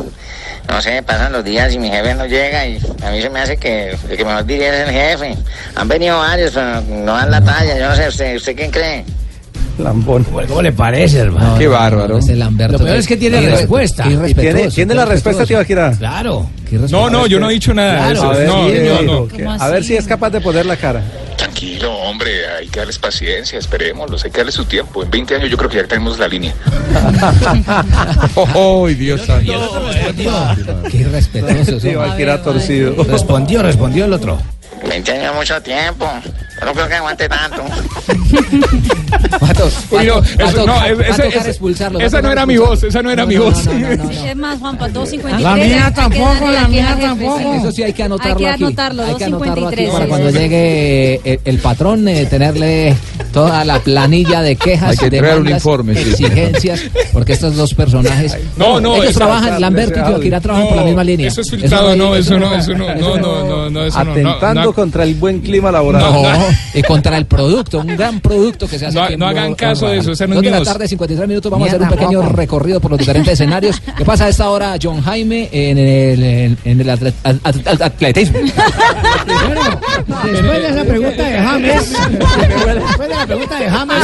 no 0.67 0.82
sé, 0.82 1.01
pasan 1.04 1.32
los 1.32 1.43
días 1.45 1.73
y 1.73 1.80
mi 1.80 1.89
jefe 1.89 2.13
no 2.15 2.25
llega 2.25 2.65
y 2.67 2.78
a 3.06 3.12
mí 3.12 3.21
se 3.21 3.30
me 3.30 3.39
hace 3.39 3.56
que 3.58 3.91
el 4.10 4.17
que 4.17 4.25
mejor 4.25 4.45
diría 4.45 4.84
es 4.84 4.88
el 4.89 4.93
jefe. 4.93 5.36
Han 5.75 5.88
venido 5.88 6.17
varios, 6.17 6.51
pero 6.54 6.82
no 6.82 7.13
dan 7.13 7.32
la 7.32 7.41
talla, 7.41 7.78
yo 7.78 7.88
no 7.89 7.95
sé, 7.95 8.08
¿usted, 8.08 8.36
usted 8.36 8.56
quién 8.56 8.71
cree? 8.71 9.06
Lambón. 9.78 10.23
¿Cómo 10.23 10.62
le 10.62 10.71
parece, 10.71 11.19
hermano? 11.19 11.58
Qué 11.58 11.67
bárbaro. 11.67 12.17
Ese 12.19 12.36
Lamberto 12.36 12.78
Lo 12.78 12.84
peor 12.86 12.98
es 12.98 13.08
que 13.08 13.17
tiene 13.17 13.40
Irre- 13.42 13.52
respuesta. 13.58 14.04
tiene, 14.36 14.69
tiene 14.69 14.94
la 14.96 15.06
respuesta, 15.06 15.46
tío 15.46 15.60
Akira. 15.60 15.92
Claro. 15.98 16.50
No, 16.90 17.10
no, 17.10 17.28
yo 17.28 17.40
no 17.40 17.50
he 17.50 17.54
dicho 17.54 17.73
nada 17.73 17.94
de 17.94 17.98
Claro, 17.98 18.13
eso. 18.15 18.32
A 18.32 18.34
ver, 18.38 18.48
No, 18.48 18.67
sí, 18.69 18.76
no, 18.84 19.02
no. 19.21 19.28
¿Cómo 19.28 19.52
a 19.52 19.67
ver 19.69 19.80
así? 19.80 19.88
si 19.90 19.96
es 19.98 20.06
capaz 20.08 20.30
de 20.32 20.42
poner 20.42 20.65
la 20.65 20.76
cara. 20.78 21.02
tranquilo, 21.38 21.94
hombre, 22.00 22.32
hay 22.60 22.67
que 22.67 22.80
darles 22.80 22.98
paciencia, 22.98 23.60
esperémoslos, 23.60 24.23
hay 24.26 24.32
que 24.32 24.38
darles 24.40 24.56
su 24.56 24.65
tiempo. 24.65 25.04
En 25.04 25.10
20 25.12 25.36
años 25.36 25.50
yo 25.50 25.58
creo 25.58 25.69
que 25.69 25.78
ya 25.78 25.84
tenemos 25.88 26.17
la 26.17 26.28
línea. 26.28 26.54
¡Oh, 28.56 28.88
Dios 28.88 29.21
santo! 29.21 29.54
Qué 30.92 30.98
irrespetuoso. 30.98 31.80
Sí, 31.80 31.94
va, 31.94 32.15
que 32.15 32.23
era 32.23 32.42
torcido. 32.42 32.96
Respondió, 33.04 33.62
respondió 33.62 34.06
el 34.06 34.13
otro. 34.13 34.38
20 34.88 35.12
años 35.12 35.36
mucho 35.36 35.62
tiempo. 35.62 36.08
Yo 36.60 36.65
no 36.65 36.73
creo 36.73 36.87
que 36.87 36.93
aguante 36.95 37.27
tanto. 37.29 37.63
Uy, 39.91 40.06
no, 40.06 40.15
va 40.21 40.81
a 40.83 40.87
eso, 40.89 41.23
no, 41.23 41.45
expulsarlo, 41.45 41.99
esa 41.99 42.21
no 42.21 42.31
era 42.31 42.45
mi 42.45 42.58
voz, 42.58 42.83
esa 42.83 43.01
no 43.01 43.12
era 43.12 43.23
No, 43.23 43.27
mi 43.27 43.35
no, 43.35 43.43
voz. 43.45 43.65
no, 43.65 43.73
no, 43.73 43.89
no, 43.95 44.03
no. 44.06 44.12
Es 44.12 44.35
más, 44.35 44.60
Juanpa, 44.60 44.87
253. 44.89 45.41
La 45.41 45.56
mía 45.56 45.91
tampoco, 45.93 46.51
la 46.51 46.67
mía 46.67 46.97
tampoco. 46.99 47.53
Eso 47.56 47.71
sí 47.71 47.83
hay 47.83 47.93
que 47.93 48.03
anotarlo 48.03 48.33
Hay 48.33 48.37
que 48.43 48.47
aquí. 48.49 48.63
anotarlo, 48.63 49.03
Hay 49.03 49.15
que 49.15 49.23
anotarlo 49.25 49.67
aquí 49.67 49.83
253. 49.85 49.89
para 49.91 50.08
cuando 50.08 50.29
llegue 50.31 51.21
el, 51.23 51.39
el 51.43 51.58
patrón, 51.60 52.08
eh, 52.08 52.25
tenerle 52.25 52.95
toda 53.33 53.65
la 53.65 53.79
planilla 53.79 54.41
de 54.41 54.56
quejas, 54.56 54.91
Hay 54.91 54.97
que 54.97 55.10
traer 55.10 55.37
un 55.37 55.43
demandas, 55.45 55.58
informe, 55.62 55.95
sí. 55.95 56.10
exigencias, 56.10 56.81
porque 57.12 57.33
estos 57.33 57.56
dos 57.56 57.73
personajes. 57.73 58.37
No, 58.58 58.79
no, 58.79 58.95
ellos 58.95 59.10
esa- 59.10 59.19
trabajan, 59.19 59.49
esa- 59.49 59.60
Lamberto 59.60 59.99
y 59.99 60.03
Joaquín 60.03 60.33
trabajan 60.41 60.67
por 60.67 60.75
la 60.77 60.81
No, 60.83 60.87
misma 60.87 61.03
línea. 61.03 61.27
Eso 61.27 61.41
es 61.41 61.49
filtrado, 61.51 61.95
no, 61.95 62.15
eso 62.15 62.39
no, 62.39 62.56
eso 62.56 62.73
no, 62.73 62.89
eso 62.89 63.17
no, 63.17 63.17
no, 63.17 63.43
no, 63.45 63.69
no, 63.69 63.85
eso 63.85 64.03
no. 64.03 64.12
Atentando 64.12 64.62
no, 64.62 64.65
no, 64.67 64.73
contra 64.73 65.03
el 65.03 65.15
buen 65.15 65.41
clima 65.41 65.71
laboral. 65.71 66.03
Y 66.73 66.81
contra 66.83 67.17
el 67.17 67.25
producto, 67.25 67.79
un 67.79 67.87
gran 67.87 68.19
producto 68.19 68.67
que 68.67 68.77
se 68.79 68.85
hace. 68.87 68.98
No- 68.98 69.17
no 69.17 69.27
hagan 69.27 69.56
caso 69.56 69.87
de 69.87 69.98
eso, 70.00 70.12
esa 70.12 70.25
no 70.27 70.33
es 70.33 70.35
Dos 70.37 70.43
de 70.43 70.52
la 70.52 70.63
tarde, 70.63 70.87
53 70.87 71.27
minutos, 71.27 71.52
vamos 71.52 71.67
a 71.67 71.71
Mierda, 71.71 71.87
hacer 71.87 71.98
un 72.00 72.04
pequeño 72.10 72.29
recorrido 72.29 72.79
por 72.79 72.91
los 72.91 73.00
diferentes 73.00 73.33
escenarios. 73.39 73.81
¿Qué 73.98 74.06
pasa 74.06 74.25
a 74.25 74.29
esta 74.29 74.50
hora, 74.50 74.75
John 74.81 75.02
Jaime, 75.02 75.50
en 75.52 75.77
el, 75.77 76.23
en, 76.23 76.58
en 76.65 76.81
el 76.81 76.87
atlet- 76.89 77.13
at- 77.23 77.35
at- 77.43 77.67
at- 77.67 77.81
atletismo? 77.81 78.39
Después 80.25 80.62
de 80.62 80.67
esa 80.69 80.83
pregunta 80.83 81.23
de 81.23 81.37
James, 81.39 81.91
después 81.91 83.10
de 83.10 83.15
la 83.15 83.25
pregunta 83.25 83.60
de 83.60 83.69
James, 83.69 84.02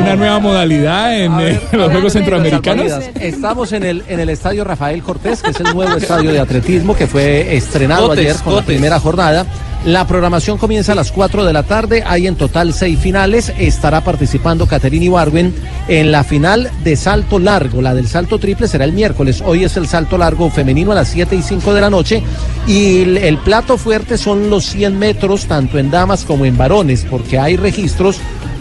una, 0.00 0.16
nueva 0.16 0.38
modalidad 0.40 1.16
en 1.18 1.40
eh, 1.40 1.60
los 1.72 1.90
Juegos 1.90 2.12
Centroamericanos. 2.12 2.92
Estamos 3.20 3.72
en 3.72 3.82
el, 3.84 4.02
en 4.08 4.20
el 4.20 4.28
estadio 4.30 4.64
Rafael 4.64 5.02
Cortés, 5.02 5.42
que 5.42 5.50
es 5.50 5.60
el 5.60 5.74
nuevo 5.74 5.96
estadio 5.96 6.32
de 6.32 6.40
atletismo 6.40 6.94
que 6.96 7.06
fue 7.06 7.56
estrenado 7.56 8.08
Cotes, 8.08 8.18
ayer 8.24 8.36
con 8.42 8.54
la 8.54 8.60
Cotes. 8.60 8.66
primera 8.66 9.00
jornada. 9.00 9.46
La 9.84 10.06
programación 10.06 10.58
comienza 10.58 10.92
a 10.92 10.94
las 10.96 11.12
4 11.12 11.44
de 11.44 11.52
la 11.52 11.62
tarde. 11.62 12.02
Hay 12.04 12.26
en 12.26 12.34
total 12.34 12.74
seis 12.74 12.98
finales. 12.98 13.52
Estará 13.58 14.02
participando 14.02 14.66
Caterina 14.66 15.04
Ibargüen 15.04 15.54
en 15.86 16.10
la 16.10 16.24
final 16.24 16.70
de 16.82 16.96
salto 16.96 17.38
largo. 17.38 17.80
La 17.80 17.94
del 17.94 18.08
salto 18.08 18.38
triple 18.38 18.66
será 18.66 18.84
el 18.84 18.92
miércoles. 18.92 19.42
Hoy 19.44 19.64
es 19.64 19.76
el 19.76 19.86
salto 19.86 20.18
largo 20.18 20.50
femenino 20.50 20.92
a 20.92 20.96
las 20.96 21.08
7 21.08 21.36
y 21.36 21.42
5 21.42 21.72
de 21.74 21.80
la 21.80 21.90
noche. 21.90 22.22
Y 22.66 23.02
el, 23.02 23.18
el 23.18 23.38
plato 23.38 23.78
fuerte 23.78 24.18
son 24.18 24.50
los 24.50 24.66
100 24.66 24.98
metros, 24.98 25.46
tanto 25.46 25.78
en 25.78 25.90
damas 25.90 26.24
como 26.24 26.44
en 26.44 26.58
varones, 26.58 27.06
porque 27.08 27.38
hay 27.38 27.56
registros 27.56 28.18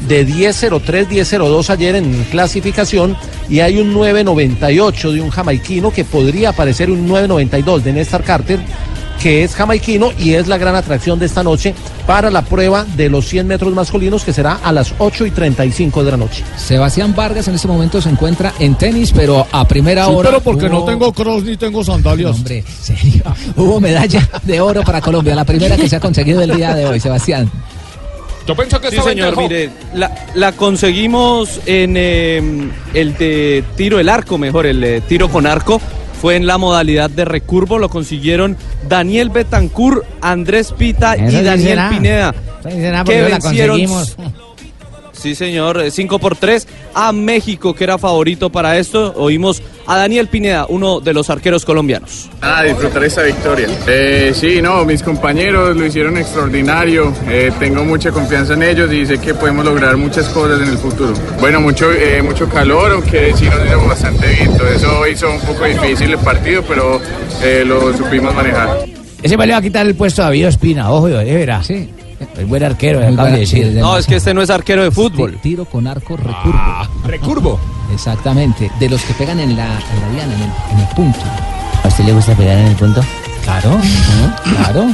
de 0.07 0.25
10.03, 0.25 1.07
10.02 1.07 1.69
ayer 1.69 1.95
en 1.95 2.23
clasificación 2.25 3.17
y 3.49 3.59
hay 3.59 3.79
un 3.79 3.93
9.98 3.93 5.11
de 5.11 5.21
un 5.21 5.29
jamaiquino 5.29 5.91
que 5.91 6.05
podría 6.05 6.49
aparecer 6.49 6.89
un 6.89 7.09
9.92 7.09 7.81
de 7.81 7.93
Néstor 7.93 8.23
Carter 8.23 8.59
que 9.21 9.43
es 9.43 9.55
jamaiquino 9.55 10.11
y 10.17 10.33
es 10.33 10.47
la 10.47 10.57
gran 10.57 10.75
atracción 10.75 11.19
de 11.19 11.25
esta 11.25 11.43
noche 11.43 11.73
para 12.05 12.29
la 12.31 12.41
prueba 12.43 12.85
de 12.95 13.09
los 13.09 13.27
100 13.27 13.47
metros 13.47 13.73
masculinos 13.73 14.23
que 14.23 14.33
será 14.33 14.59
a 14.63 14.71
las 14.71 14.93
8 14.97 15.25
y 15.25 15.31
35 15.31 16.03
de 16.03 16.11
la 16.11 16.17
noche. 16.17 16.43
Sebastián 16.55 17.13
Vargas 17.15 17.47
en 17.47 17.55
este 17.55 17.67
momento 17.67 18.01
se 18.01 18.09
encuentra 18.09 18.53
en 18.59 18.75
tenis, 18.75 19.11
pero 19.15 19.45
a 19.51 19.67
primera 19.67 20.05
Sí, 20.05 20.11
hora. 20.13 20.29
pero 20.29 20.41
porque 20.41 20.69
no 20.69 20.83
tengo 20.83 21.11
cross 21.13 21.43
ni 21.43 21.57
tengo 21.57 21.83
sandalias. 21.83 22.31
Hombre, 22.35 22.63
serio. 22.81 23.23
Hubo 23.55 23.79
medalla 23.79 24.27
de 24.43 24.61
oro 24.61 24.83
para 24.83 25.01
Colombia, 25.01 25.35
la 25.35 25.45
primera 25.45 25.75
que 25.75 25.89
se 25.89 25.95
ha 25.95 25.99
conseguido 25.99 26.41
el 26.41 26.55
día 26.55 26.75
de 26.75 26.85
hoy, 26.85 26.99
Sebastián. 26.99 27.49
Yo 28.47 28.55
pienso 28.55 28.79
que 28.79 28.89
Sí, 28.89 28.97
señor, 29.03 29.35
mire, 29.37 29.69
la, 29.93 30.09
la 30.35 30.53
conseguimos 30.53 31.59
en 31.65 31.95
eh, 31.97 32.69
el 32.93 33.17
de 33.17 33.61
tiro, 33.75 33.99
el 33.99 34.07
arco, 34.07 34.37
mejor, 34.37 34.65
el 34.65 34.81
eh, 34.83 35.01
tiro 35.01 35.27
con 35.29 35.45
arco. 35.45 35.81
Fue 36.21 36.35
en 36.35 36.47
la 36.47 36.57
modalidad 36.57 37.09
de 37.09 37.25
recurvo, 37.25 37.77
lo 37.77 37.89
consiguieron 37.89 38.57
Daniel 38.87 39.29
Betancourt, 39.29 40.03
Andrés 40.21 40.71
Pita 40.71 41.13
Eso 41.13 41.39
y 41.39 41.43
Daniel 41.43 41.69
será. 41.69 41.89
Pineda. 41.89 42.35
Será 42.63 43.03
que 43.03 43.29
la 43.29 43.39
vencieron. 43.39 43.81
Sí, 45.27 45.35
señor, 45.35 45.91
5 45.91 46.19
por 46.19 46.37
3 46.37 46.65
a 46.93 47.11
México, 47.11 47.73
que 47.75 47.83
era 47.83 47.97
favorito 47.97 48.49
para 48.49 48.77
esto. 48.77 49.13
Oímos 49.17 49.61
a 49.85 49.97
Daniel 49.97 50.29
Pineda, 50.29 50.67
uno 50.69 51.01
de 51.01 51.13
los 51.13 51.29
arqueros 51.29 51.65
colombianos. 51.65 52.29
Ah, 52.39 52.63
disfrutar 52.63 53.03
esta 53.03 53.23
victoria. 53.23 53.67
Eh, 53.87 54.31
sí, 54.33 54.61
no, 54.61 54.85
mis 54.85 55.03
compañeros 55.03 55.75
lo 55.75 55.85
hicieron 55.85 56.15
extraordinario. 56.15 57.13
Eh, 57.27 57.51
tengo 57.59 57.83
mucha 57.83 58.09
confianza 58.09 58.53
en 58.53 58.63
ellos 58.63 58.89
y 58.93 59.05
sé 59.05 59.17
que 59.17 59.33
podemos 59.33 59.65
lograr 59.65 59.97
muchas 59.97 60.29
cosas 60.29 60.61
en 60.61 60.69
el 60.69 60.77
futuro. 60.77 61.13
Bueno, 61.41 61.59
mucho, 61.59 61.91
eh, 61.91 62.21
mucho 62.21 62.47
calor, 62.47 62.93
aunque 62.93 63.33
sí 63.35 63.49
nos 63.49 63.65
hizo 63.65 63.85
bastante 63.85 64.27
viento. 64.27 64.65
Eso 64.65 65.05
hizo 65.07 65.29
un 65.29 65.41
poco 65.41 65.65
difícil 65.65 66.11
el 66.11 66.19
partido, 66.19 66.63
pero 66.65 67.01
eh, 67.43 67.65
lo 67.67 67.91
supimos 67.97 68.33
manejar. 68.33 68.85
Ese 69.21 69.35
me 69.35 69.45
le 69.45 69.51
va 69.51 69.59
a 69.59 69.61
quitar 69.61 69.85
el 69.85 69.95
puesto 69.95 70.21
a 70.21 70.25
David 70.27 70.45
Espina, 70.45 70.89
ojo, 70.89 71.07
de 71.07 71.25
veras. 71.25 71.67
Sí. 71.67 71.89
El 72.37 72.45
buen 72.45 72.63
arquero, 72.63 72.99
Muy 72.99 73.13
acabo 73.13 73.29
de 73.29 73.39
decir. 73.39 73.67
No, 73.75 73.97
es 73.97 74.05
que 74.07 74.15
este 74.15 74.33
no 74.33 74.41
es 74.41 74.49
arquero 74.49 74.83
de 74.83 74.91
fútbol. 74.91 75.33
Ti- 75.33 75.49
Tiro 75.49 75.65
con 75.65 75.87
arco 75.87 76.17
recurvo. 76.17 76.87
recurvo. 77.05 77.59
Exactamente. 77.93 78.71
De 78.79 78.89
los 78.89 79.01
que 79.03 79.13
pegan 79.13 79.39
en 79.39 79.55
la, 79.55 79.65
en 79.65 80.01
la 80.01 80.09
diana, 80.13 80.33
en 80.33 80.41
el, 80.41 80.49
en 80.73 80.79
el 80.87 80.95
punto. 80.95 81.19
¿A 81.83 81.87
usted 81.87 82.03
le 82.05 82.13
gusta 82.13 82.33
pegar 82.35 82.57
en 82.57 82.67
el 82.67 82.75
punto? 82.75 83.01
Claro, 83.43 83.79
claro. 84.43 84.89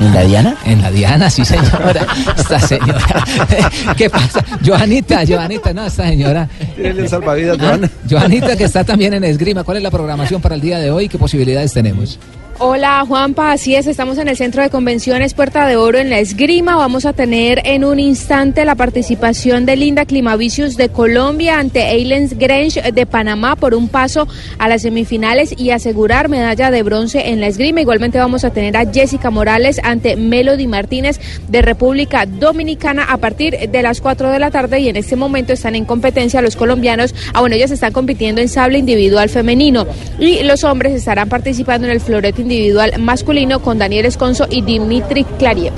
¿En 0.00 0.12
la 0.12 0.22
diana? 0.22 0.56
En 0.64 0.82
la 0.82 0.90
diana, 0.90 1.30
sí, 1.30 1.44
señora. 1.44 2.04
Esta 2.36 2.58
señora. 2.58 3.24
¿Qué 3.96 4.10
pasa? 4.10 4.44
Joanita, 4.66 5.22
Joanita, 5.24 5.72
no, 5.72 5.86
esta 5.86 6.08
señora. 6.08 6.48
Tiene 6.74 7.00
el 7.02 7.08
salvavidas, 7.08 7.56
Ah, 7.60 7.64
Joana. 7.64 7.90
Joanita, 8.10 8.56
que 8.56 8.64
está 8.64 8.82
también 8.82 9.14
en 9.14 9.22
esgrima. 9.22 9.62
¿Cuál 9.62 9.76
es 9.76 9.82
la 9.84 9.90
programación 9.92 10.40
para 10.40 10.56
el 10.56 10.60
día 10.60 10.78
de 10.80 10.90
hoy? 10.90 11.08
¿Qué 11.08 11.16
posibilidades 11.16 11.72
tenemos? 11.74 12.18
Hola 12.64 13.04
Juanpa, 13.08 13.50
así 13.50 13.74
es, 13.74 13.88
estamos 13.88 14.18
en 14.18 14.28
el 14.28 14.36
Centro 14.36 14.62
de 14.62 14.70
Convenciones 14.70 15.34
Puerta 15.34 15.66
de 15.66 15.74
Oro 15.74 15.98
en 15.98 16.10
la 16.10 16.20
Esgrima. 16.20 16.76
Vamos 16.76 17.06
a 17.06 17.12
tener 17.12 17.60
en 17.64 17.84
un 17.84 17.98
instante 17.98 18.64
la 18.64 18.76
participación 18.76 19.66
de 19.66 19.74
Linda 19.74 20.04
Climavicius 20.04 20.76
de 20.76 20.88
Colombia 20.88 21.58
ante 21.58 21.90
Eilens 21.90 22.38
Grange 22.38 22.92
de 22.92 23.04
Panamá 23.04 23.56
por 23.56 23.74
un 23.74 23.88
paso 23.88 24.28
a 24.60 24.68
las 24.68 24.82
semifinales 24.82 25.52
y 25.58 25.70
asegurar 25.70 26.28
medalla 26.28 26.70
de 26.70 26.84
bronce 26.84 27.30
en 27.30 27.40
la 27.40 27.48
esgrima. 27.48 27.80
Igualmente 27.80 28.18
vamos 28.18 28.44
a 28.44 28.52
tener 28.52 28.76
a 28.76 28.88
Jessica 28.88 29.32
Morales 29.32 29.80
ante 29.82 30.14
Melody 30.14 30.68
Martínez 30.68 31.18
de 31.48 31.62
República 31.62 32.26
Dominicana 32.26 33.02
a 33.02 33.16
partir 33.16 33.58
de 33.58 33.82
las 33.82 34.00
4 34.00 34.30
de 34.30 34.38
la 34.38 34.52
tarde 34.52 34.78
y 34.78 34.88
en 34.88 34.94
este 34.94 35.16
momento 35.16 35.52
están 35.52 35.74
en 35.74 35.84
competencia 35.84 36.40
los 36.40 36.54
colombianos. 36.54 37.12
Ah, 37.34 37.40
bueno, 37.40 37.56
ellos 37.56 37.72
están 37.72 37.92
compitiendo 37.92 38.40
en 38.40 38.48
sable 38.48 38.78
individual 38.78 39.28
femenino 39.30 39.84
y 40.20 40.44
los 40.44 40.62
hombres 40.62 40.92
estarán 40.92 41.28
participando 41.28 41.88
en 41.88 41.92
el 41.92 42.00
florete 42.00 42.42
individual 42.42 42.51
masculino 42.98 43.60
con 43.60 43.78
Daniel 43.78 44.06
Esconzo 44.06 44.46
y 44.50 44.62
Dimitri 44.62 45.24
Klariev. 45.24 45.72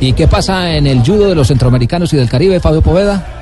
¿Y 0.00 0.12
qué 0.14 0.26
pasa 0.26 0.74
en 0.74 0.86
el 0.86 1.00
judo 1.00 1.28
de 1.28 1.34
los 1.34 1.48
centroamericanos 1.48 2.12
y 2.12 2.16
del 2.16 2.28
Caribe, 2.28 2.58
Fabio 2.60 2.80
Poveda? 2.80 3.40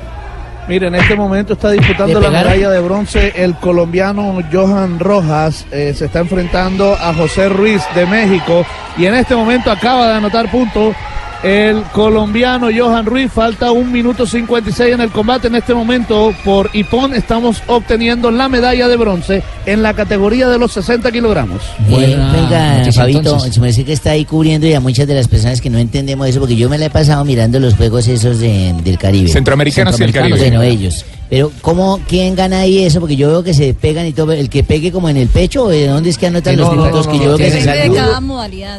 Mire, 0.68 0.89
en 0.89 0.97
este 0.97 1.16
momento 1.16 1.55
está 1.55 1.70
disputando 1.70 2.20
¿Le 2.20 2.26
la 2.26 2.30
medalla 2.30 2.68
de 2.70 2.80
bronce 2.80 3.32
el 3.36 3.55
colombiano 3.55 4.39
Johan 4.53 4.99
Rojas. 4.99 5.64
eh, 5.72 5.95
se 5.97 6.07
está 6.07 6.18
enfrentando 6.18 6.93
a 6.93 7.14
José 7.14 7.49
Ruiz 7.49 7.80
de 7.95 8.05
México 8.05 8.66
y 8.99 9.07
en 9.07 9.14
este 9.14 9.34
momento 9.34 9.70
acaba 9.70 10.09
de 10.09 10.14
anotar 10.14 10.51
punto 10.51 10.95
el 11.43 11.82
colombiano 11.93 12.68
Johan 12.76 13.07
Ruiz. 13.07 13.30
Falta 13.32 13.70
un 13.72 13.93
minuto 13.93 14.26
56 14.26 14.95
en 14.95 15.01
el 15.01 15.11
combate. 15.11 15.49
En 15.49 15.55
este 15.55 15.74
momento 15.74 16.32
por 16.45 16.70
Ipón 16.72 17.14
estamos 17.14 17.62
obteniendo 17.66 18.30
la 18.30 18.49
medalla 18.49 18.89
de 18.89 18.97
bronce 18.97 19.43
en 19.66 19.82
la 19.82 19.95
categoría 19.95 20.49
de 20.49 20.59
los 20.59 20.72
60 20.72 21.11
kilogramos. 21.12 21.62
Eh, 21.91 22.16
venga, 22.32 22.78
noticia, 22.78 23.03
Fabito, 23.03 23.39
se 23.41 23.61
me 23.61 23.68
dice 23.68 23.84
que 23.84 23.93
está 23.93 24.11
ahí 24.12 24.24
cubriendo 24.24 24.66
y 24.66 24.74
a 24.74 24.80
muchas 24.80 25.07
de 25.07 25.14
las 25.14 25.28
personas 25.28 25.61
que 25.61 25.70
no 25.70 25.78
entendemos 25.78 26.26
eso, 26.28 26.41
porque 26.41 26.57
yo 26.57 26.68
me 26.68 26.78
la 26.78 26.86
he 26.86 26.91
pasado 26.91 27.24
mirando 27.24 27.61
los 27.61 27.74
juegos 27.74 28.09
esos 28.09 28.39
de- 28.39 28.74
del 28.84 28.99
Caribe. 28.99 29.28
Centroamericanos 29.28 29.99
y 30.01 30.05
el 30.05 30.12
Caribe. 30.12 30.39
Bueno, 30.39 30.62
ellos. 30.62 31.05
Pero, 31.30 31.53
¿cómo, 31.61 32.01
quién 32.09 32.34
gana 32.34 32.61
ahí 32.61 32.84
eso? 32.84 33.01
Porque 33.01 33.14
yo 33.14 33.28
veo 33.28 33.43
que 33.45 33.53
se 33.53 33.74
pegan 33.74 34.07
y 34.07 34.12
todo. 34.14 34.32
¿El 34.32 34.49
que 34.49 34.64
pegue 34.64 34.91
como 34.91 35.11
en 35.11 35.18
el 35.18 35.28
pecho 35.28 35.64
o 35.64 35.68
de 35.68 35.86
dónde 35.86 36.09
es 36.09 36.16
que 36.16 36.26
anotan 36.26 36.57
No, 36.57 36.62
los 36.62 36.70
no, 36.74 36.76
minutos 36.82 37.07
no, 37.07 37.12
que 37.12 37.18
no, 37.18 37.24
yo 37.24 37.28
veo 37.28 37.36
que 37.39 37.51
se 37.51 37.61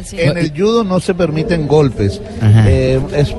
sí. 0.04 0.16
En 0.18 0.36
el 0.36 0.50
judo 0.50 0.82
no 0.82 0.98
se 0.98 1.14
permiten 1.14 1.68
golpes. 1.68 2.20
Ajá. 2.40 2.49
Eh, 2.66 3.00
es- 3.16 3.34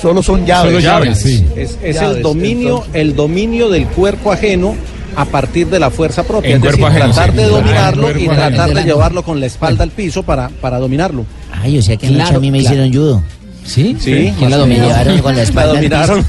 solo 0.00 0.22
son 0.22 0.44
llaves. 0.46 0.72
Solo 0.72 0.80
llaves, 0.80 1.18
sí. 1.18 1.44
Es, 1.56 1.78
es 1.82 1.96
Llaves, 1.96 2.16
el 2.18 2.22
dominio, 2.22 2.68
entonces- 2.78 2.94
el 2.94 3.16
dominio 3.16 3.68
del 3.70 3.86
cuerpo 3.86 4.32
ajeno 4.32 4.74
a 5.16 5.24
partir 5.24 5.68
de 5.68 5.78
la 5.78 5.90
fuerza 5.90 6.24
propia. 6.24 6.50
En 6.50 6.56
es 6.56 6.60
cuerpo 6.62 6.86
decir, 6.86 7.02
ajeno, 7.02 7.14
tratar 7.14 7.30
sí. 7.30 7.36
de 7.36 7.44
dominarlo 7.46 8.08
y 8.08 8.12
ajeno. 8.14 8.32
tratar 8.34 8.68
De 8.70 8.74
de 8.74 8.82
llevarlo 8.84 9.22
con 9.22 9.40
la 9.40 9.46
espalda 9.46 9.84
al 9.84 9.90
piso 9.90 10.22
para, 10.24 10.48
para 10.48 10.78
dominarlo. 10.78 11.24
Ay, 11.62 11.78
o 11.78 11.82
sea 11.82 11.96
que 11.96 12.08
Claro, 12.08 12.36
a 12.38 12.40
mí 12.40 12.50
me 12.50 12.58
claro. 12.60 12.74
hicieron 12.74 12.92
judo. 12.92 13.22
¿Sí? 13.64 13.96
Sí, 13.98 14.30
¿Quién 14.38 14.50
la 14.50 14.58
dominó? 14.58 14.82
Me 14.82 14.88
llevaron 14.88 15.18
con 15.20 15.36
la 15.36 15.42
espalda 15.48 15.72
La 15.72 15.78
al 15.78 15.84
piso. 15.86 15.96
dominaron. 16.14 16.26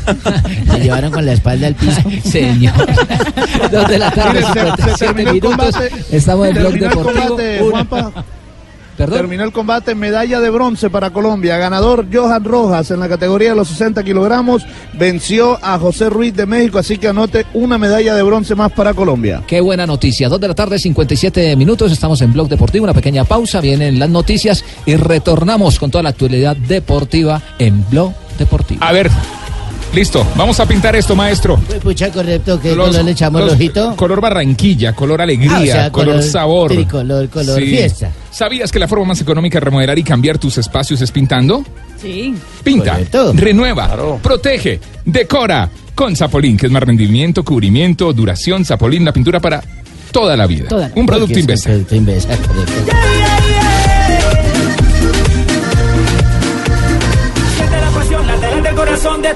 Me 0.72 0.80
llevaron 0.80 1.12
con 1.12 1.26
la 1.26 1.34
espalda 1.34 1.68
al 1.68 1.76
piso. 1.76 2.02
Señor. 2.32 2.74
Dos 3.72 3.90
de 3.90 3.98
la 4.00 4.12
tarde, 4.12 4.40
Mire, 4.40 4.72
se- 4.78 4.84
se 4.84 4.98
57 4.98 4.98
terminó 4.98 5.20
el 5.30 5.36
minutos. 5.36 5.56
combate. 5.76 5.92
Estamos 6.16 6.48
en 6.48 6.54
Blog 6.56 6.74
el 6.76 6.80
Deportivo. 6.80 7.28
combate, 7.72 8.22
Terminó 8.98 9.44
el 9.44 9.52
combate, 9.52 9.94
medalla 9.94 10.40
de 10.40 10.50
bronce 10.50 10.90
para 10.90 11.10
Colombia. 11.12 11.58
Ganador 11.58 12.08
Johan 12.12 12.44
Rojas 12.44 12.92
en 12.92 13.00
la 13.00 13.10
categoría 13.10 13.50
de 13.50 13.56
los 13.56 13.68
60 13.68 14.04
kilogramos. 14.04 14.66
Venció 14.94 15.60
a 15.62 15.78
José 15.78 16.10
Ruiz 16.10 16.34
de 16.34 16.46
México, 16.46 16.80
así 16.80 16.98
que 16.98 17.10
anote 17.10 17.46
una 17.54 17.78
medalla 17.78 18.16
de 18.16 18.24
bronce 18.24 18.56
más 18.56 18.72
para 18.72 18.94
Colombia. 18.94 19.44
Qué 19.48 19.62
buena 19.62 19.86
noticia. 19.86 20.30
Dos 20.30 20.40
de 20.40 20.48
la 20.48 20.56
tarde, 20.56 20.80
57 20.80 21.56
minutos. 21.56 21.92
Estamos 21.92 22.22
en 22.22 22.34
Blog 22.34 22.48
Deportivo. 22.48 22.84
Una 22.86 22.94
pequeña 22.94 23.26
pausa. 23.26 23.62
Vienen 23.62 24.00
las 24.00 24.10
noticias 24.10 24.64
y 24.86 24.96
retornamos 24.96 25.80
con 25.80 25.92
toda 25.92 26.04
la 26.04 26.10
actualidad 26.10 26.56
deportiva 26.56 27.42
en 27.60 27.86
Blog 27.90 28.14
Deportivo. 28.38 28.84
A 28.84 28.92
ver. 28.92 29.12
Listo, 29.96 30.28
vamos 30.36 30.60
a 30.60 30.66
pintar 30.68 30.94
esto, 30.98 31.16
maestro. 31.16 31.58
Pucha, 31.82 32.12
correcto, 32.12 32.60
que 32.60 32.76
Los- 32.76 32.90
color 32.90 33.06
le 33.06 33.12
echamos 33.12 33.40
los- 33.42 33.52
el 33.52 33.56
ojito. 33.56 33.96
Color 33.96 34.20
Barranquilla, 34.20 34.94
color 34.94 35.22
alegría, 35.22 35.56
Ah, 35.56 35.62
o 35.62 35.66
sea, 35.66 35.92
color, 35.92 36.16
color 36.16 36.24
sabor. 36.24 36.72
tricolor, 36.72 37.30
color 37.30 37.62
fiesta. 37.62 38.12
¿Sabías 38.30 38.74
que 38.74 38.80
la 38.80 38.90
forma 38.90 39.06
más 39.06 39.22
económica 39.22 39.56
de 39.58 39.66
remodelar 39.66 39.98
y 39.98 40.04
cambiar 40.04 40.38
tus 40.38 40.58
espacios 40.58 41.00
es 41.02 41.12
pintando? 41.12 41.64
Sí. 42.02 42.36
Pinta, 42.62 43.00
renueva, 43.36 44.20
protege, 44.22 44.82
decora. 45.06 45.70
Con 45.96 46.14
Zapolín, 46.14 46.58
que 46.58 46.66
es 46.66 46.72
más 46.74 46.84
rendimiento, 46.84 47.46
cubrimiento, 47.46 48.12
duración. 48.12 48.66
Zapolín, 48.66 49.06
la 49.06 49.14
pintura 49.14 49.40
para 49.40 49.64
toda 50.12 50.36
la 50.36 50.46
vida. 50.46 50.68
Toda- 50.68 50.92
Un 50.94 51.06
producto 51.06 51.28
Porque 51.28 51.32
es 51.34 51.38
un 51.38 51.40
Invesa. 51.40 51.70
producto 51.70 51.96
Invesa, 51.96 52.30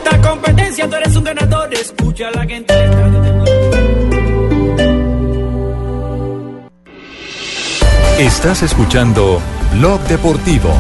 esta 0.04 0.22
competencia. 0.22 0.90
Tú 0.90 0.96
eres 0.96 1.16
un 1.16 1.24
ganador. 1.24 1.74
Escucha 1.74 2.28
a 2.28 2.32
la 2.32 2.46
gente. 2.46 2.74
del 2.74 3.10
Estás 8.20 8.64
escuchando 8.64 9.42
Blog 9.74 10.02
Deportivo. 10.02 10.74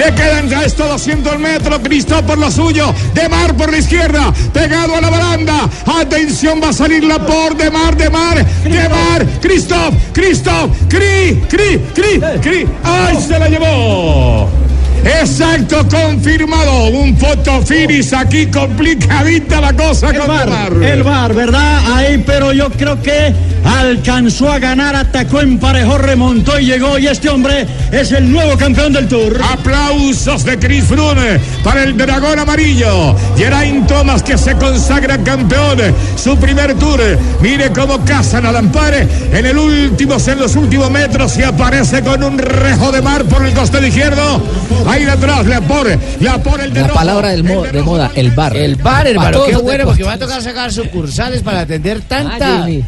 Le 0.00 0.14
quedan 0.14 0.48
ya 0.48 0.64
estos 0.64 0.88
200 0.88 1.38
metros. 1.38 1.78
Cristo 1.80 2.24
por 2.24 2.38
lo 2.38 2.50
suyo. 2.50 2.94
De 3.12 3.28
Mar 3.28 3.54
por 3.54 3.70
la 3.70 3.76
izquierda. 3.76 4.32
Pegado 4.50 4.96
a 4.96 5.00
la 5.02 5.10
baranda. 5.10 5.68
Atención, 5.84 6.58
va 6.62 6.70
a 6.70 6.72
salir 6.72 7.04
la 7.04 7.18
por 7.18 7.54
de 7.54 7.70
Mar, 7.70 7.94
de 7.94 8.08
Mar, 8.08 8.42
de 8.64 8.88
Mar. 8.88 9.26
Cristo, 9.42 9.76
Cristo. 10.14 10.70
Cri, 10.88 11.42
cri, 11.50 11.78
cri, 11.94 12.20
cri. 12.40 12.66
¡Ay, 12.82 13.18
se 13.20 13.38
la 13.38 13.48
llevó! 13.48 14.69
Exacto, 15.04 15.86
confirmado. 15.88 16.88
Un 16.88 17.16
foto 17.16 17.62
finis 17.62 18.12
aquí 18.12 18.46
complicadita 18.46 19.60
la 19.60 19.72
cosa 19.72 20.12
con 20.12 20.26
VAR, 20.26 20.48
Mar. 20.48 20.72
el 20.82 21.02
VAR, 21.02 21.34
¿verdad? 21.34 21.80
Ahí, 21.94 22.22
pero 22.26 22.52
yo 22.52 22.70
creo 22.70 23.00
que 23.00 23.34
alcanzó 23.64 24.50
a 24.50 24.58
ganar, 24.58 24.94
atacó, 24.96 25.40
emparejó, 25.40 25.98
remontó 25.98 26.58
y 26.58 26.66
llegó. 26.66 26.98
Y 26.98 27.06
este 27.06 27.28
hombre 27.28 27.66
es 27.92 28.12
el 28.12 28.30
nuevo 28.30 28.56
campeón 28.56 28.92
del 28.92 29.08
Tour. 29.08 29.40
Aplausos 29.42 30.44
de 30.44 30.58
Chris 30.58 30.84
Froome 30.84 31.40
para 31.64 31.82
el 31.84 31.96
dragón 31.96 32.38
amarillo. 32.38 33.16
Geraint 33.36 33.86
Thomas 33.86 34.22
que 34.22 34.36
se 34.36 34.54
consagra 34.56 35.18
campeón. 35.18 35.78
Su 36.16 36.36
primer 36.36 36.74
tour. 36.74 37.00
Mire 37.40 37.70
cómo 37.70 38.04
cazan 38.04 38.44
al 38.46 38.56
Ampare 38.56 39.08
en 39.32 39.46
el 39.46 39.56
último, 39.56 40.16
en 40.26 40.38
los 40.38 40.56
últimos 40.56 40.90
metros 40.90 41.36
y 41.38 41.42
aparece 41.42 42.02
con 42.02 42.22
un 42.22 42.38
rejo 42.38 42.92
de 42.92 43.00
mar 43.00 43.24
por 43.24 43.44
el 43.44 43.54
costado 43.54 43.86
izquierdo. 43.86 44.42
Ahí 44.90 45.04
detrás 45.04 45.46
le 45.46 45.54
apore, 45.54 45.98
le 46.18 46.28
apore 46.28 46.64
el 46.64 46.72
de 46.74 46.80
La 46.80 46.86
rojo. 46.88 46.98
palabra 46.98 47.28
del 47.28 47.44
mo- 47.44 47.62
de 47.62 47.82
moda, 47.82 48.10
el 48.14 48.30
bar. 48.32 48.56
El 48.56 48.76
bar, 48.76 49.06
hermano, 49.06 49.44
qué 49.46 49.56
bueno, 49.56 49.84
porque 49.84 50.02
va 50.02 50.14
a 50.14 50.18
tocar 50.18 50.42
sacar 50.42 50.72
sucursales 50.72 51.42
para 51.42 51.60
atender 51.60 52.00
tanta, 52.02 52.64
Ah, 52.64 52.66
de 52.66 52.84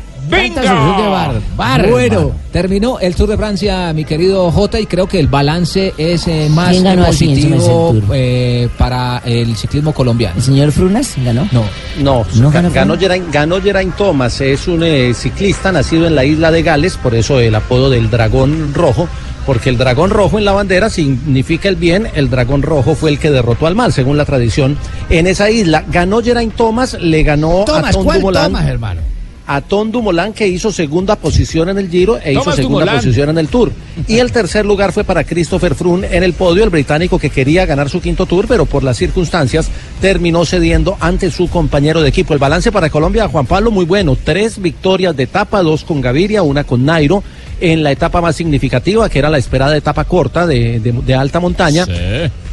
bar. 1.08 1.40
Bar, 1.56 1.90
bueno, 1.90 2.14
hermano. 2.20 2.34
terminó 2.52 2.98
el 3.00 3.14
Tour 3.14 3.28
de 3.30 3.36
Francia, 3.36 3.92
mi 3.92 4.04
querido 4.04 4.50
Jota, 4.50 4.78
y 4.80 4.86
creo 4.86 5.06
que 5.06 5.18
el 5.20 5.26
balance 5.26 5.92
es 5.98 6.26
eh, 6.28 6.48
más 6.50 6.70
¿Quién 6.70 6.84
ganó 6.84 7.04
al 7.06 7.14
fin, 7.14 7.30
positivo 7.30 7.94
eh, 8.14 8.68
para 8.78 9.20
el 9.24 9.56
ciclismo 9.56 9.92
colombiano. 9.92 10.36
¿El 10.36 10.42
señor 10.42 10.72
Frunas 10.72 11.14
ganó? 11.24 11.48
No. 11.52 11.64
No, 11.98 12.24
¿No 12.36 12.50
ga- 12.50 12.54
ganó 12.54 12.70
ganó? 12.72 12.98
Geraint, 12.98 13.32
ganó 13.32 13.60
Geraint 13.60 13.96
Thomas, 13.96 14.40
es 14.40 14.66
un 14.68 14.82
eh, 14.84 15.12
ciclista 15.14 15.72
nacido 15.72 16.06
en 16.06 16.14
la 16.14 16.24
isla 16.24 16.50
de 16.50 16.62
Gales, 16.62 16.96
por 16.96 17.14
eso 17.14 17.40
el 17.40 17.54
apodo 17.54 17.90
del 17.90 18.08
dragón 18.10 18.72
rojo, 18.74 19.08
porque 19.46 19.68
el 19.70 19.78
dragón 19.78 20.10
rojo 20.10 20.38
en 20.38 20.44
la 20.44 20.52
bandera 20.52 20.90
significa 20.90 21.68
el 21.68 21.76
bien, 21.76 22.08
el 22.14 22.30
dragón 22.30 22.62
rojo 22.62 22.94
fue 22.94 23.10
el 23.10 23.18
que 23.18 23.30
derrotó 23.30 23.66
al 23.66 23.74
mal, 23.74 23.92
según 23.92 24.16
la 24.16 24.24
tradición, 24.24 24.76
en 25.10 25.26
esa 25.26 25.50
isla. 25.50 25.84
Ganó 25.88 26.22
Geraint 26.22 26.54
Thomas, 26.54 26.94
le 27.00 27.22
ganó 27.22 27.62
a 27.62 27.90
Tom 27.90 28.04
¿cuál 28.04 28.20
Dumoulin. 28.20 28.42
Thomas, 28.42 28.66
hermano? 28.66 29.00
a 29.44 29.60
Tom 29.60 29.90
Dumoulin 29.90 30.32
que 30.32 30.46
hizo 30.46 30.70
segunda 30.70 31.16
posición 31.16 31.68
en 31.68 31.76
el 31.76 31.90
Giro 31.90 32.16
e 32.18 32.32
hizo 32.32 32.52
segunda 32.52 32.84
Dumoulin. 32.84 32.94
posición 32.94 33.28
en 33.30 33.38
el 33.38 33.48
Tour. 33.48 33.72
Y 34.06 34.18
el 34.18 34.30
tercer 34.30 34.64
lugar 34.64 34.92
fue 34.92 35.02
para 35.02 35.24
Christopher 35.24 35.74
Froome 35.74 36.06
en 36.10 36.22
el 36.22 36.32
podio, 36.32 36.62
el 36.62 36.70
británico 36.70 37.18
que 37.18 37.28
quería 37.28 37.66
ganar 37.66 37.90
su 37.90 38.00
quinto 38.00 38.24
Tour, 38.24 38.46
pero 38.46 38.66
por 38.66 38.84
las 38.84 38.96
circunstancias 38.96 39.68
terminó 40.00 40.44
cediendo 40.44 40.96
ante 41.00 41.30
su 41.30 41.48
compañero 41.48 42.00
de 42.02 42.08
equipo. 42.08 42.32
El 42.32 42.38
balance 42.38 42.70
para 42.70 42.88
Colombia, 42.88 43.28
Juan 43.28 43.46
Pablo, 43.46 43.72
muy 43.72 43.84
bueno. 43.84 44.16
Tres 44.16 44.62
victorias 44.62 45.16
de 45.16 45.24
etapa, 45.24 45.62
dos 45.62 45.84
con 45.84 46.00
Gaviria, 46.00 46.42
una 46.42 46.64
con 46.64 46.84
Nairo. 46.84 47.22
En 47.64 47.82
la 47.84 47.92
etapa 47.92 48.20
más 48.20 48.34
significativa, 48.34 49.08
que 49.08 49.20
era 49.20 49.30
la 49.30 49.38
esperada 49.38 49.76
etapa 49.76 50.04
corta 50.04 50.46
de, 50.48 50.80
de- 50.80 50.92
de 50.92 51.14
alta 51.14 51.38
montaña. 51.38 51.86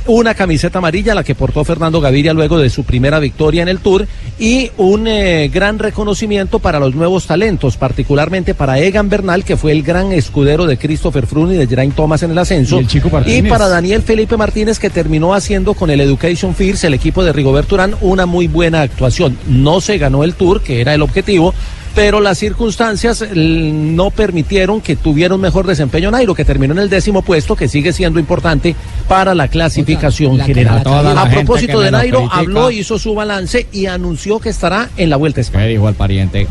Una 0.05 0.34
camiseta 0.34 0.78
amarilla, 0.80 1.14
la 1.14 1.24
que 1.24 1.36
portó 1.36 1.64
Fernando 1.64 1.99
Gaviria 2.01 2.34
luego 2.34 2.57
de 2.57 2.70
su 2.70 2.84
primera 2.84 3.20
victoria 3.20 3.62
en 3.62 3.68
el 3.68 3.80
Tour, 3.80 4.07
y 4.39 4.72
un 4.78 5.07
eh, 5.07 5.49
gran 5.53 5.78
reconocimiento 5.78 6.60
para 6.60 6.80
los 6.80 6.95
nuevos 6.95 7.28
talentos, 7.28 7.76
particularmente 7.78 8.53
para 8.55 8.80
Egan 8.80 9.10
Bernal, 9.10 9.43
que 9.43 9.57
fue 9.57 9.72
el 9.72 9.84
gran 9.84 10.12
escudero 10.12 10.66
de 10.66 10.78
Christopher 10.78 11.28
Froome 11.28 11.55
y 11.55 11.57
de 11.57 11.68
Geraint 11.68 11.95
Thomas 11.95 12.24
en 12.24 12.32
el 12.32 12.38
ascenso, 12.38 12.78
Y 12.78 12.80
el 12.80 12.88
Chico 12.88 13.10
y 13.10 13.41
para 13.49 13.68
Daniel 13.68 14.01
Felipe 14.01 14.38
Martínez, 14.38 14.80
que 14.80 14.89
terminó 14.89 15.34
haciendo 15.36 15.74
con 15.74 15.89
el 15.91 15.99
Education 16.01 16.55
First, 16.55 16.86
el 16.86 16.93
equipo 16.93 17.24
de 17.24 17.34
Rigobert 17.34 17.72
Urán, 17.72 17.95
una 18.01 18.26
muy 18.26 18.47
buena 18.47 18.82
actuación. 18.82 19.38
No 19.47 19.82
se 19.82 19.97
ganó 19.97 20.24
el 20.24 20.34
Tour, 20.34 20.62
que 20.64 20.82
era 20.82 20.93
el 20.95 21.01
objetivo, 21.01 21.53
pero 21.96 22.22
las 22.22 22.38
circunstancias 22.38 23.22
l- 23.22 23.72
no 23.72 24.10
permitieron 24.12 24.80
que 24.82 24.96
tuviera 24.96 25.36
un 25.36 25.42
mejor 25.42 25.68
desempeño 25.68 26.12
Nairo, 26.12 26.34
que 26.36 26.46
terminó 26.46 26.74
en 26.74 26.80
el 26.80 26.90
décimo 26.90 27.22
puesto, 27.22 27.56
que 27.56 27.68
sigue 27.68 27.92
siendo 27.94 28.20
importante 28.20 28.76
para 29.08 29.34
la 29.36 29.48
clasificación 29.48 30.38
la- 30.38 30.46
general. 30.46 30.76
la- 30.78 30.84
toda 30.84 31.14
la 31.14 31.22
A 31.24 31.30
propósito 31.30 31.80
de 31.80 31.86
me 31.86 31.92
Nairo, 31.92 32.20
critica. 32.20 32.38
habló, 32.40 32.72
hizo 32.72 32.98
su 33.00 33.14
balance 33.16 33.68
y 33.74 33.88
anunció 33.88 34.40
que 34.40 34.50
estará 34.50 34.90
en 34.98 35.10
la 35.10 35.18
Vuelta 35.18 35.40
a 35.40 35.44
España. 35.44 35.66
dijo 35.66 35.88
al 35.88 35.96
pariente? 35.96 36.48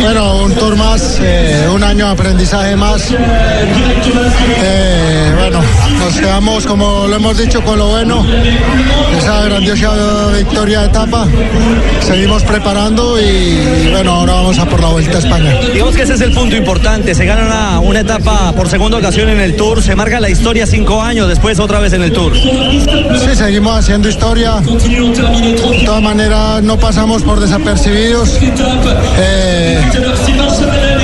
Bueno, 0.00 0.44
un 0.44 0.54
tour 0.54 0.76
más, 0.76 1.18
eh, 1.20 1.68
un 1.72 1.82
año 1.82 2.06
de 2.06 2.12
aprendizaje 2.12 2.76
más. 2.76 3.10
Eh, 3.10 5.32
bueno, 5.36 5.60
nos 5.98 6.14
quedamos, 6.14 6.66
como 6.66 7.06
lo 7.06 7.16
hemos 7.16 7.36
dicho, 7.36 7.62
con 7.62 7.78
lo 7.78 7.88
bueno. 7.88 8.24
Esa 9.18 9.44
grandiosa 9.44 10.28
victoria 10.36 10.80
de 10.80 10.86
etapa. 10.86 11.26
Seguimos 12.00 12.42
preparando 12.42 13.20
y, 13.20 13.88
bueno, 13.90 14.12
ahora 14.12 14.34
vamos 14.34 14.58
a 14.58 14.64
por 14.64 14.80
la 14.80 14.88
Vuelta 14.88 15.16
a 15.16 15.20
España. 15.20 15.54
Digamos 15.72 15.94
que 15.94 16.02
ese 16.02 16.14
es 16.14 16.20
el 16.20 16.32
punto 16.32 16.56
importante. 16.56 17.14
Se 17.14 17.26
gana 17.26 17.46
una, 17.46 17.80
una 17.80 18.00
etapa 18.00 18.52
por 18.52 18.68
segunda 18.68 18.98
ocasión 18.98 19.28
en 19.28 19.40
el 19.40 19.56
Tour. 19.56 19.82
Se 19.82 19.94
marca 19.94 20.20
la 20.20 20.30
historia 20.30 20.66
cinco 20.66 21.02
años 21.02 21.28
después 21.28 21.58
otra 21.58 21.80
vez 21.80 21.92
en 21.92 22.02
el 22.02 22.12
Tour. 22.12 22.34
Sí, 22.36 23.34
seguimos 23.34 23.76
haciendo 23.76 24.08
historia. 24.08 24.60
De 24.60 25.82
todas 25.84 26.02
maneras, 26.02 26.62
no 26.62 26.78
pasamos 26.78 27.22
por 27.22 27.40
desapercibidos. 27.40 28.38
Eh, 28.40 29.27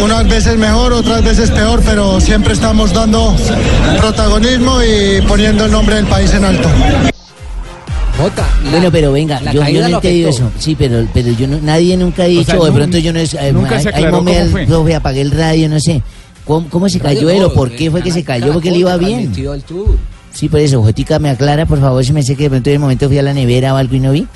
unas 0.03 0.29
veces 0.29 0.57
mejor, 0.59 0.93
otras 0.93 1.25
veces 1.25 1.51
peor, 1.51 1.81
pero 1.85 2.21
siempre 2.21 2.53
estamos 2.53 2.93
dando 2.93 3.35
protagonismo 3.99 4.79
y 4.83 5.21
poniendo 5.23 5.65
el 5.65 5.71
nombre 5.73 5.97
del 5.97 6.07
país 6.07 6.33
en 6.35 6.45
alto. 6.45 6.69
Jota, 8.17 8.47
Bueno, 8.71 8.91
pero 8.93 9.11
venga, 9.11 9.41
la 9.41 9.53
yo, 9.53 9.67
yo 9.67 9.81
no 9.89 9.97
entendido 9.97 10.29
afectó. 10.29 10.45
eso. 10.47 10.53
Sí, 10.59 10.77
pero, 10.79 11.05
pero 11.13 11.31
yo 11.33 11.49
no, 11.49 11.59
nadie 11.61 11.97
nunca 11.97 12.23
ha 12.23 12.27
dicho, 12.27 12.45
sea, 12.53 12.61
o 12.61 12.65
de 12.67 12.71
nun- 12.71 12.75
pronto 12.77 12.99
yo 12.99 13.13
no 13.13 13.19
es. 13.19 13.35
eh, 13.35 13.53
nunca 13.53 13.81
se 13.81 13.89
ahí 13.89 13.95
aclaró 13.95 14.17
momé 14.19 14.33
cómo 14.35 14.45
el 14.45 14.51
fue. 14.51 14.67
profe, 14.67 14.95
apagué 14.95 15.21
el 15.23 15.31
radio, 15.33 15.69
no 15.69 15.81
sé. 15.81 16.01
¿Cómo, 16.45 16.69
cómo 16.69 16.89
se 16.89 17.01
cayó 17.01 17.29
él 17.31 17.43
o 17.43 17.53
por 17.53 17.71
qué 17.73 17.91
fue 17.91 18.03
que 18.03 18.13
se 18.13 18.23
cayó? 18.23 18.53
Porque 18.53 18.69
él 18.69 18.77
iba 18.77 18.97
bien. 18.99 19.33
Sí, 20.33 20.49
por 20.49 20.61
eso, 20.61 20.81
Jotica 20.83 21.19
me 21.19 21.31
aclara, 21.31 21.67
por 21.67 21.81
favor, 21.81 22.05
si 22.05 22.13
me 22.13 22.23
sé 22.23 22.37
que 22.37 22.45
de 22.45 22.51
pronto 22.51 22.69
en 22.71 22.75
el 22.75 22.81
momento 22.81 23.09
fui 23.09 23.19
a 23.19 23.23
la 23.23 23.33
nevera 23.35 23.75
o 23.75 23.77
algo 23.79 23.95
y 23.97 24.01
no 24.01 24.13
vi. 24.13 24.27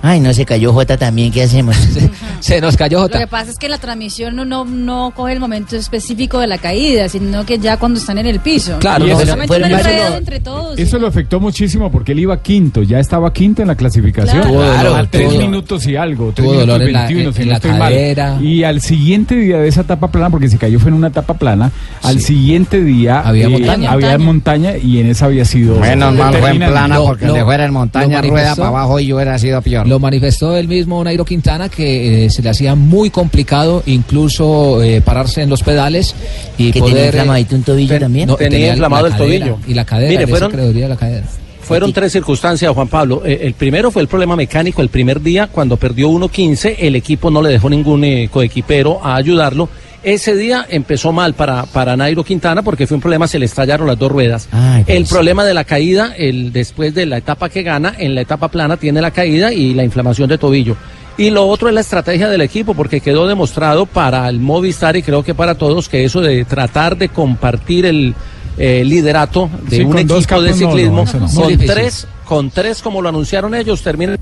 Ay, 0.00 0.20
no 0.20 0.32
se 0.32 0.44
cayó 0.44 0.72
Jota 0.72 0.96
también, 0.96 1.32
¿qué 1.32 1.42
hacemos? 1.42 1.76
Se 2.40 2.60
nos 2.60 2.76
cayó 2.76 3.00
Lo 3.02 3.08
que 3.08 3.26
pasa 3.26 3.50
es 3.50 3.58
que 3.58 3.68
la 3.68 3.78
transmisión 3.78 4.36
no, 4.36 4.44
no, 4.44 4.64
no 4.64 5.12
coge 5.14 5.32
el 5.32 5.40
momento 5.40 5.74
específico 5.74 6.38
de 6.38 6.46
la 6.46 6.58
caída, 6.58 7.08
sino 7.08 7.44
que 7.44 7.58
ya 7.58 7.76
cuando 7.78 7.98
están 7.98 8.16
en 8.18 8.26
el 8.26 8.38
piso. 8.38 8.78
Claro, 8.78 9.06
no, 9.06 10.16
entre 10.16 10.40
todos. 10.40 10.78
Eso 10.78 10.98
lo 10.98 11.08
afectó 11.08 11.40
muchísimo 11.40 11.90
porque 11.90 12.12
él 12.12 12.20
iba 12.20 12.40
quinto, 12.40 12.82
ya 12.82 13.00
estaba 13.00 13.32
quinto 13.32 13.62
en 13.62 13.68
la 13.68 13.74
clasificación. 13.74 14.42
Claro. 14.42 14.48
Tuvo 14.50 14.62
dolor, 14.62 15.00
a 15.00 15.06
tres 15.10 15.32
minutos 15.32 15.86
y 15.86 15.96
algo, 15.96 16.32
tres 16.32 16.44
tuvo 16.46 16.52
minutos 16.60 16.66
dolor 16.68 16.86
en 16.86 16.92
la- 16.92 17.00
21, 17.06 17.32
si 17.32 17.42
en 17.42 17.48
no 17.48 17.50
la 17.50 17.56
estoy 17.56 17.70
mal. 17.72 17.80
cadera. 17.80 18.38
Y 18.40 18.62
al 18.62 18.80
siguiente 18.80 19.34
día 19.34 19.58
de 19.58 19.68
esa 19.68 19.80
etapa 19.80 20.08
plana, 20.08 20.30
porque 20.30 20.48
se 20.48 20.58
cayó 20.58 20.78
fue 20.78 20.90
en 20.90 20.94
una 20.94 21.08
etapa 21.08 21.34
plana, 21.34 21.72
al 22.02 22.20
siguiente 22.20 22.82
día 22.82 23.20
Había 23.20 23.46
eh, 23.46 23.48
montaña. 23.48 23.90
había 23.92 24.18
montaña 24.18 24.76
y 24.76 25.00
en 25.00 25.08
esa 25.08 25.26
había 25.26 25.44
sido 25.44 25.80
Menos 25.80 26.14
mal 26.14 26.34
fue 26.34 26.50
en 26.50 26.58
plana 26.58 27.00
porque 27.00 27.26
de 27.26 27.44
fuera 27.44 27.64
en 27.64 27.72
montaña 27.72 28.22
rueda 28.22 28.54
para 28.54 28.68
abajo 28.68 29.00
y 29.00 29.06
yo 29.06 29.16
hubiera 29.16 29.36
sido 29.38 29.60
peor. 29.60 29.87
Lo 29.88 29.98
manifestó 29.98 30.56
él 30.56 30.68
mismo 30.68 31.02
Nairo 31.02 31.24
Quintana 31.24 31.68
que 31.68 32.26
eh, 32.26 32.30
se 32.30 32.42
le 32.42 32.50
hacía 32.50 32.74
muy 32.74 33.10
complicado 33.10 33.82
incluso 33.86 34.82
eh, 34.82 35.00
pararse 35.00 35.42
en 35.42 35.50
los 35.50 35.62
pedales 35.62 36.14
y 36.58 36.70
Que 36.72 36.80
poder 36.80 36.94
tenía 36.94 37.04
eh, 37.04 37.08
inflamadito 37.08 37.56
un 37.56 37.62
tobillo 37.62 37.98
también. 37.98 38.28
no, 38.28 38.36
Tenía 38.36 38.58
la 38.68 38.72
inflamado 38.74 39.06
el 39.06 39.12
cadera 39.12 39.46
tobillo. 39.46 39.58
y 39.66 39.74
la 39.74 39.84
cadera, 39.84 40.10
Mire, 40.10 40.26
fueron- 40.26 40.52
dolía 40.56 40.88
la 40.88 40.96
cadera. 40.96 41.26
Fueron 41.60 41.92
tres 41.92 42.12
circunstancias, 42.12 42.72
Juan 42.72 42.88
Pablo. 42.88 43.22
Eh, 43.26 43.40
el 43.42 43.52
primero 43.52 43.90
fue 43.90 44.00
el 44.00 44.08
problema 44.08 44.34
mecánico. 44.36 44.80
El 44.80 44.88
primer 44.88 45.20
día, 45.20 45.48
cuando 45.48 45.76
perdió 45.76 46.08
1.15, 46.08 46.76
el 46.78 46.96
equipo 46.96 47.30
no 47.30 47.42
le 47.42 47.50
dejó 47.50 47.68
ningún 47.68 48.04
eh, 48.04 48.30
coequipero 48.32 49.04
a 49.04 49.16
ayudarlo. 49.16 49.68
Ese 50.02 50.36
día 50.36 50.64
empezó 50.68 51.12
mal 51.12 51.34
para, 51.34 51.64
para 51.66 51.96
Nairo 51.96 52.22
Quintana 52.22 52.62
porque 52.62 52.86
fue 52.86 52.96
un 52.96 53.00
problema, 53.00 53.26
se 53.26 53.38
le 53.38 53.46
estallaron 53.46 53.86
las 53.86 53.98
dos 53.98 54.10
ruedas. 54.10 54.48
el 54.86 55.04
problema 55.06 55.44
de 55.44 55.54
la 55.54 55.64
caída, 55.64 56.14
el, 56.16 56.52
después 56.52 56.94
de 56.94 57.06
la 57.06 57.18
etapa 57.18 57.48
que 57.48 57.62
gana, 57.62 57.94
en 57.98 58.14
la 58.14 58.20
etapa 58.20 58.48
plana 58.48 58.76
tiene 58.76 59.00
la 59.00 59.10
caída 59.10 59.52
y 59.52 59.74
la 59.74 59.84
inflamación 59.84 60.28
de 60.28 60.38
tobillo. 60.38 60.76
Y 61.16 61.30
lo 61.30 61.48
otro 61.48 61.68
es 61.68 61.74
la 61.74 61.80
estrategia 61.80 62.28
del 62.28 62.42
equipo, 62.42 62.74
porque 62.74 63.00
quedó 63.00 63.26
demostrado 63.26 63.86
para 63.86 64.28
el 64.28 64.38
Movistar 64.38 64.96
y 64.96 65.02
creo 65.02 65.24
que 65.24 65.34
para 65.34 65.56
todos 65.56 65.88
que 65.88 66.04
eso 66.04 66.20
de 66.20 66.44
tratar 66.44 66.96
de 66.96 67.08
compartir 67.08 67.86
el 67.86 68.14
eh, 68.56 68.84
liderato 68.84 69.50
de 69.68 69.78
Sí, 69.78 69.82
un 69.82 70.06
dos 70.06 70.24
equipo 70.24 70.42
de 70.42 70.50
capos 70.50 70.60
no, 70.60 70.66
no, 70.66 70.72
ciclismo 70.72 71.04
no. 71.04 71.42
Con 71.42 71.58
tres, 71.58 72.06
con 72.24 72.50
tres 72.50 72.82
como 72.82 73.02
lo 73.02 73.08
anunciaron 73.08 73.52
ellos, 73.56 73.82
termina 73.82 74.12
el 74.12 74.18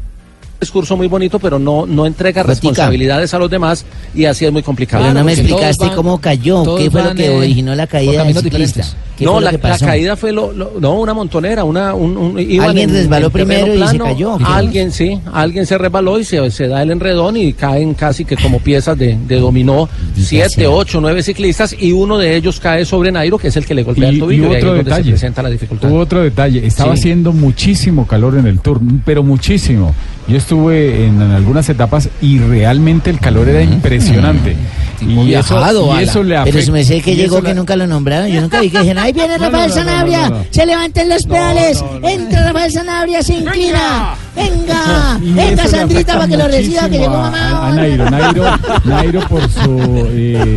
discurso 0.60 0.96
muy 0.96 1.06
bonito, 1.06 1.38
pero 1.38 1.58
no, 1.58 1.86
no 1.86 2.06
entrega 2.06 2.42
responsabilidades 2.42 3.32
a 3.34 3.38
los 3.38 3.50
demás 3.50 3.84
y 4.14 4.24
así 4.24 4.44
es 4.44 4.52
muy 4.52 4.62
complicado. 4.62 5.02
Pero 5.04 5.14
no 5.14 5.24
me 5.24 5.32
explicaste 5.32 5.86
van- 5.86 5.94
cómo 5.96 6.18
cayó, 6.20 6.76
qué 6.76 6.90
fue 6.90 7.02
lo 7.02 7.14
que 7.14 7.26
eh, 7.26 7.36
originó 7.36 7.74
la 7.74 7.86
caída 7.86 8.24
del 8.24 8.34
ciclista. 8.34 8.80
diferentes. 8.80 8.96
¿Qué 9.16 9.24
No, 9.24 9.40
la, 9.40 9.56
caída 9.78 10.14
fue 10.14 10.30
lo, 10.30 10.52
lo- 10.52 10.72
no 10.78 11.00
una 11.00 11.14
montonera, 11.14 11.64
una 11.64 11.94
un, 11.94 12.16
un- 12.18 12.38
Alguien 12.60 12.90
en- 12.90 12.96
resbaló 12.96 13.26
en 13.26 13.32
primero 13.32 13.74
y 13.74 13.88
se 13.88 13.98
cayó. 13.98 14.36
Alguien 14.44 14.92
sí, 14.92 15.18
alguien 15.32 15.64
se 15.64 15.78
resbaló 15.78 16.18
y 16.18 16.24
se, 16.24 16.50
se 16.50 16.68
da 16.68 16.82
el 16.82 16.90
enredón 16.90 17.36
y 17.38 17.54
caen 17.54 17.94
casi 17.94 18.24
que 18.26 18.36
como 18.36 18.58
piezas 18.60 18.98
de, 18.98 19.16
de 19.26 19.40
dominó 19.40 19.88
siete, 20.14 20.66
ocho, 20.66 21.00
nueve 21.00 21.22
ciclistas 21.22 21.74
y 21.78 21.92
uno 21.92 22.18
de 22.18 22.36
ellos 22.36 22.60
cae 22.60 22.84
sobre 22.84 23.10
Nairo, 23.10 23.38
que 23.38 23.48
es 23.48 23.56
el 23.56 23.64
que 23.64 23.74
le 23.74 23.84
golpea 23.84 24.08
el 24.10 24.14
Y, 24.14 24.18
y 24.18 24.20
tobillo 24.20 24.42
y, 24.42 24.46
ahí 24.46 24.52
es 24.52 24.58
otro 24.58 24.68
donde 24.74 24.84
se 24.84 24.90
detalle, 24.90 25.10
presenta 25.12 25.42
la 25.42 25.48
dificultad. 25.50 25.90
hubo 25.90 25.98
otro 26.00 26.22
detalle, 26.22 26.66
estaba 26.66 26.92
Sí. 26.94 27.00
haciendo 27.00 27.32
muchísimo 27.32 28.06
calor 28.06 28.36
en 28.36 28.46
el 28.46 28.60
tour, 28.60 28.80
pero 29.04 29.22
muchísimo. 29.22 29.94
Yo 30.28 30.36
estuve 30.36 31.06
en, 31.06 31.22
en 31.22 31.30
algunas 31.30 31.68
etapas 31.68 32.08
y 32.20 32.38
realmente 32.38 33.10
el 33.10 33.20
calor 33.20 33.48
era 33.48 33.62
impresionante. 33.62 34.56
Y 35.00 35.34
eso, 35.34 35.60
y 35.98 36.02
eso 36.02 36.22
le 36.22 36.38
Pero 36.44 36.60
si 36.62 36.70
me 36.70 36.84
sé 36.84 37.00
que 37.00 37.14
llegó 37.16 37.36
eso 37.38 37.44
que 37.46 37.54
nunca 37.54 37.76
lo 37.76 37.86
nombraron. 37.86 38.28
Yo 38.28 38.40
nunca 38.40 38.60
vi 38.60 38.70
que 38.70 38.78
dijeron, 38.80 39.02
ahí 39.02 39.12
viene 39.12 39.36
Rafael 39.38 39.68
no, 39.70 39.74
no, 39.74 39.74
Sanabria, 39.74 40.28
no, 40.30 40.38
no. 40.38 40.44
se 40.50 40.66
levanten 40.66 41.08
los 41.08 41.26
pedales, 41.26 41.84
entra 42.02 42.44
Rafael 42.46 42.72
Sanabria, 42.72 43.22
se 43.22 43.34
inclina, 43.34 44.14
venga, 44.34 45.18
venga 45.20 45.52
eso 45.64 45.68
Sandrita 45.76 46.14
para 46.14 46.28
que 46.28 46.36
lo 46.36 46.48
reciba, 46.48 46.88
que 46.88 46.98
llegó 46.98 47.14
a- 47.16 47.30
mamá. 47.30 47.50
A, 47.50 47.68
a 47.68 47.72
Nairo, 47.74 48.10
Nairo, 48.10 48.44
Nairo 48.84 49.20
por 49.28 49.42
su 49.50 50.08
eh, 50.12 50.56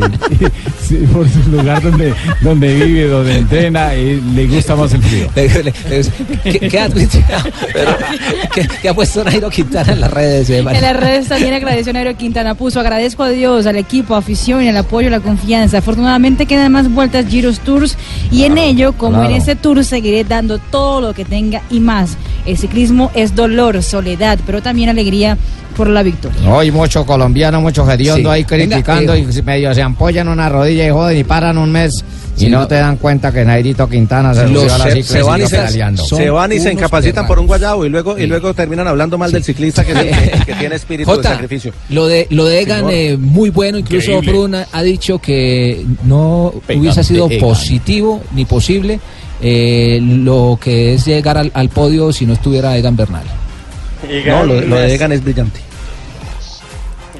por 1.13 1.27
su 1.29 1.49
lugar 1.51 1.81
donde, 1.81 2.13
donde 2.41 2.73
vive, 2.75 3.07
donde 3.07 3.37
entrena, 3.37 3.93
eh, 3.93 4.21
le 4.33 4.47
gusta 4.47 4.75
más 4.75 4.93
el 4.93 5.01
frío. 5.01 5.29
¿Qué, 6.43 6.59
qué 6.69 6.79
ha 6.79 6.89
tuiteado? 6.89 7.49
Pero, 7.73 7.91
¿qué, 8.53 8.67
qué 8.81 8.89
ha 8.89 8.93
puesto 8.93 9.23
Nairo 9.23 9.49
Quintana 9.49 9.93
en 9.93 10.01
las 10.01 10.11
redes? 10.11 10.49
eh? 10.49 10.59
En 10.59 10.65
las 10.81 10.95
redes 10.95 11.27
también 11.27 11.53
agradeció 11.53 11.91
a 11.91 11.93
Nairo 11.93 12.15
Quintana. 12.17 12.55
Puso, 12.55 12.79
agradezco 12.79 13.23
a 13.23 13.29
Dios, 13.29 13.65
al 13.65 13.75
equipo, 13.77 14.15
afición 14.29 14.63
y 14.63 14.67
el 14.67 14.77
apoyo 14.77 15.09
la 15.09 15.21
confianza. 15.21 15.79
Afortunadamente 15.79 16.45
quedan 16.45 16.71
más 16.71 16.87
vueltas 16.93 17.25
Giros 17.27 17.59
Tours 17.61 17.97
y 18.31 18.43
en 18.43 18.59
ello, 18.59 18.93
como 18.93 19.17
Claro. 19.17 19.29
en 19.31 19.35
este 19.37 19.55
tour, 19.55 19.83
seguiré 19.83 20.23
dando 20.23 20.59
todo 20.59 21.01
lo 21.01 21.13
que 21.15 21.25
tenga 21.25 21.63
y 21.71 21.79
más. 21.79 22.15
El 22.45 22.55
ciclismo 22.55 23.09
es 23.15 23.33
dolor, 23.33 23.81
soledad, 23.81 24.37
pero 24.45 24.61
también 24.61 24.89
alegría 24.89 25.35
por 25.79 25.89
la 25.89 26.03
victoria. 26.03 26.39
No, 26.43 26.61
y 26.61 26.71
mucho 26.71 27.05
colombiano, 27.05 27.61
mucho 27.61 27.89
hediondo 27.89 28.29
Sí. 28.29 28.35
ahí 28.35 28.45
Venga, 28.49 28.75
criticando 28.75 29.13
eh, 29.13 29.25
y 29.35 29.41
medio 29.41 29.73
se 29.73 29.81
ampollan 29.81 30.27
una 30.27 30.49
rodilla 30.49 30.85
y 30.85 30.89
joden 30.91 31.17
y 31.17 31.23
paran 31.23 31.57
un 31.57 31.71
mes 31.71 32.03
y 32.37 32.41
Sí, 32.41 32.49
no 32.49 32.59
no. 32.59 32.67
te 32.67 32.75
dan 32.75 32.97
cuenta 32.97 33.31
que 33.31 33.43
Nairito 33.43 33.87
Quintana 33.89 34.33
se 34.33 34.47
Los 34.47 34.61
subió 34.63 34.73
a 34.75 34.77
la 34.77 34.83
se, 34.91 35.03
se 35.03 35.19
y 35.19 35.21
van 35.23 35.41
y 35.41 35.47
se, 35.47 35.67
se 36.15 36.29
van 36.29 36.51
y 36.51 36.59
se 36.59 36.71
incapacitan 36.71 37.25
por 37.27 37.39
un 37.39 37.47
guayabo 37.47 37.85
y 37.85 37.89
luego 37.89 38.17
y 38.17 38.27
luego 38.27 38.53
terminan 38.53 38.87
hablando 38.87 39.17
mal 39.17 39.31
del 39.31 39.43
ciclista 39.43 39.83
que, 39.85 39.93
que, 39.93 40.43
que 40.45 40.53
tiene 40.55 40.75
espíritu 40.75 41.09
de 41.09 41.15
Jota, 41.17 41.29
sacrificio. 41.31 41.73
Lo 41.89 42.07
de, 42.07 42.27
lo 42.29 42.45
de 42.45 42.61
Egan, 42.61 42.85
eh, 42.89 43.17
muy 43.17 43.49
bueno, 43.49 43.77
incluso 43.77 44.11
Increíble. 44.11 44.31
Bruna 44.39 44.67
ha 44.71 44.83
dicho 44.83 45.19
que 45.19 45.85
no 46.03 46.53
Pegante 46.67 46.79
hubiese 46.81 47.03
sido 47.03 47.27
Egan. 47.29 47.39
positivo 47.39 48.21
ni 48.33 48.45
posible 48.45 48.99
eh, 49.41 49.99
lo 50.01 50.57
que 50.61 50.93
es 50.93 51.05
llegar 51.05 51.37
al, 51.37 51.51
al 51.53 51.69
podio 51.69 52.11
si 52.13 52.25
no 52.25 52.33
estuviera 52.33 52.75
Egan 52.77 52.95
Bernal. 52.95 53.23
No, 54.27 54.43
lo, 54.45 54.55
de- 54.61 54.65
lo 54.67 54.75
de 54.77 54.93
Egan 54.93 55.11
es 55.11 55.21
brillante. 55.23 55.59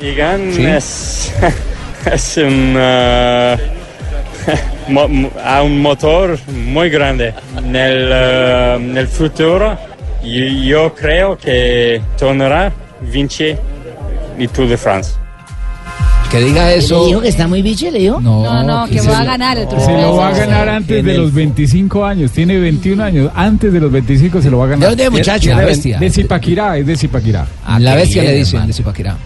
Igan 0.02 0.54
Sí. 0.54 0.66
es, 0.66 1.34
es 2.14 2.38
un, 2.38 2.74
mo- 4.90 5.30
ha 5.44 5.64
un 5.64 5.82
motor 5.82 6.38
muy 6.68 6.90
grande. 6.90 7.34
Nel, 7.64 8.10
eh, 8.12 8.78
nel 8.80 9.08
futuro 9.08 9.78
yo, 10.24 10.46
yo 10.46 10.94
creo 10.96 11.38
que 11.38 12.02
tornerá 12.18 12.72
vince 13.12 13.58
el 14.38 14.50
Tour 14.50 14.68
de 14.68 14.78
France. 14.78 15.14
Que 16.32 16.40
diga 16.42 16.68
¿Le 16.70 16.78
dijo 16.80 17.22
que 17.22 17.30
está 17.30 17.48
muy 17.48 17.64
biche, 17.64 17.90
le 17.90 17.98
dijo? 18.00 18.22
No, 18.22 18.44
No, 18.44 18.64
no, 18.64 18.88
que 18.88 19.02
va 19.02 19.22
a 19.22 19.26
ganar 19.26 19.58
el 19.58 19.68
Tour 19.68 19.80
de 19.80 19.86
Se 19.86 19.92
lo 19.94 20.16
va 20.16 20.28
a 20.28 20.32
ganar 20.32 20.70
antes 20.70 21.04
de 21.04 21.18
los 21.18 21.34
25 21.34 22.06
años. 22.06 22.32
Tiene 22.32 22.60
21 22.60 23.04
años. 23.04 23.32
Antes 23.34 23.74
de 23.74 23.80
los 23.80 23.92
25 23.92 24.40
se 24.42 24.52
lo 24.52 24.60
va 24.60 24.66
a 24.66 24.68
ganar. 24.68 24.82
¿De 24.82 24.88
dónde 24.90 25.04
es, 25.06 25.12
muchacho? 25.12 25.50
La 25.50 25.66
bestia. 25.66 25.98
De 25.98 26.10
Zipaquirá, 26.12 26.78
es 26.78 26.86
de 26.86 26.96
Zipaquirá. 26.96 27.48
la 27.80 27.96
bestia 27.96 28.22
le 28.24 28.36
dicen 28.36 28.68
de 28.68 28.74
Zipaquirá. 28.74 29.18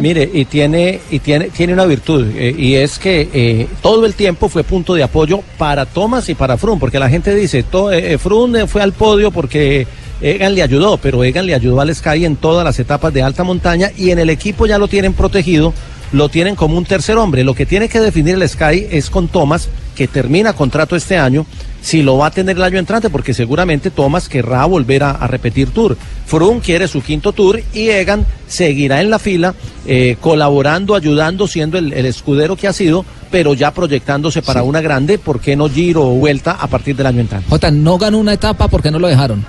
Mire, 0.00 0.28
y 0.32 0.44
tiene, 0.44 1.00
y 1.10 1.18
tiene, 1.18 1.50
tiene 1.50 1.72
una 1.72 1.84
virtud, 1.84 2.26
eh, 2.34 2.54
y 2.56 2.74
es 2.74 2.98
que 2.98 3.28
eh, 3.32 3.66
todo 3.82 4.06
el 4.06 4.14
tiempo 4.14 4.48
fue 4.48 4.64
punto 4.64 4.94
de 4.94 5.02
apoyo 5.02 5.40
para 5.56 5.86
Thomas 5.86 6.28
y 6.28 6.34
para 6.34 6.56
Froome, 6.56 6.80
porque 6.80 6.98
la 6.98 7.08
gente 7.08 7.34
dice, 7.34 7.62
to, 7.62 7.92
eh, 7.92 8.14
eh, 8.14 8.18
eh, 8.18 8.66
fue 8.66 8.82
al 8.82 8.92
podio 8.92 9.30
porque 9.30 9.86
Egan 10.20 10.54
le 10.54 10.62
ayudó, 10.62 10.96
pero 10.96 11.22
Egan 11.22 11.46
le 11.46 11.54
ayudó 11.54 11.80
al 11.80 11.94
Sky 11.94 12.24
en 12.24 12.36
todas 12.36 12.64
las 12.64 12.78
etapas 12.78 13.12
de 13.12 13.22
alta 13.22 13.44
montaña 13.44 13.90
y 13.96 14.10
en 14.10 14.18
el 14.18 14.30
equipo 14.30 14.66
ya 14.66 14.78
lo 14.78 14.88
tienen 14.88 15.14
protegido, 15.14 15.72
lo 16.12 16.28
tienen 16.28 16.56
como 16.56 16.76
un 16.76 16.84
tercer 16.84 17.16
hombre. 17.16 17.44
Lo 17.44 17.54
que 17.54 17.66
tiene 17.66 17.88
que 17.88 18.00
definir 18.00 18.34
el 18.34 18.48
Sky 18.48 18.86
es 18.90 19.10
con 19.10 19.28
Thomas, 19.28 19.68
que 19.98 20.06
termina 20.06 20.52
contrato 20.52 20.94
este 20.94 21.18
año, 21.18 21.44
si 21.82 22.02
lo 22.02 22.16
va 22.18 22.28
a 22.28 22.30
tener 22.30 22.56
el 22.56 22.62
año 22.62 22.78
entrante, 22.78 23.10
porque 23.10 23.34
seguramente 23.34 23.90
Thomas 23.90 24.28
querrá 24.28 24.64
volver 24.64 25.02
a, 25.02 25.10
a 25.10 25.26
repetir 25.26 25.70
tour. 25.70 25.96
Froome 26.24 26.60
quiere 26.60 26.86
su 26.86 27.02
quinto 27.02 27.32
tour 27.32 27.60
y 27.74 27.88
Egan 27.88 28.24
seguirá 28.46 29.00
en 29.00 29.10
la 29.10 29.18
fila, 29.18 29.54
eh, 29.86 30.16
colaborando, 30.20 30.94
ayudando, 30.94 31.48
siendo 31.48 31.78
el, 31.78 31.92
el 31.92 32.06
escudero 32.06 32.54
que 32.54 32.68
ha 32.68 32.72
sido, 32.72 33.04
pero 33.32 33.54
ya 33.54 33.72
proyectándose 33.72 34.40
para 34.40 34.62
una 34.62 34.80
grande, 34.80 35.18
¿por 35.18 35.40
qué 35.40 35.56
no 35.56 35.68
giro 35.68 36.02
o 36.04 36.14
vuelta 36.14 36.52
a 36.52 36.68
partir 36.68 36.94
del 36.94 37.06
año 37.06 37.20
entrante? 37.20 37.48
Jota, 37.50 37.72
no 37.72 37.98
ganó 37.98 38.18
una 38.18 38.34
etapa 38.34 38.68
porque 38.68 38.92
no 38.92 39.00
lo 39.00 39.08
dejaron. 39.08 39.44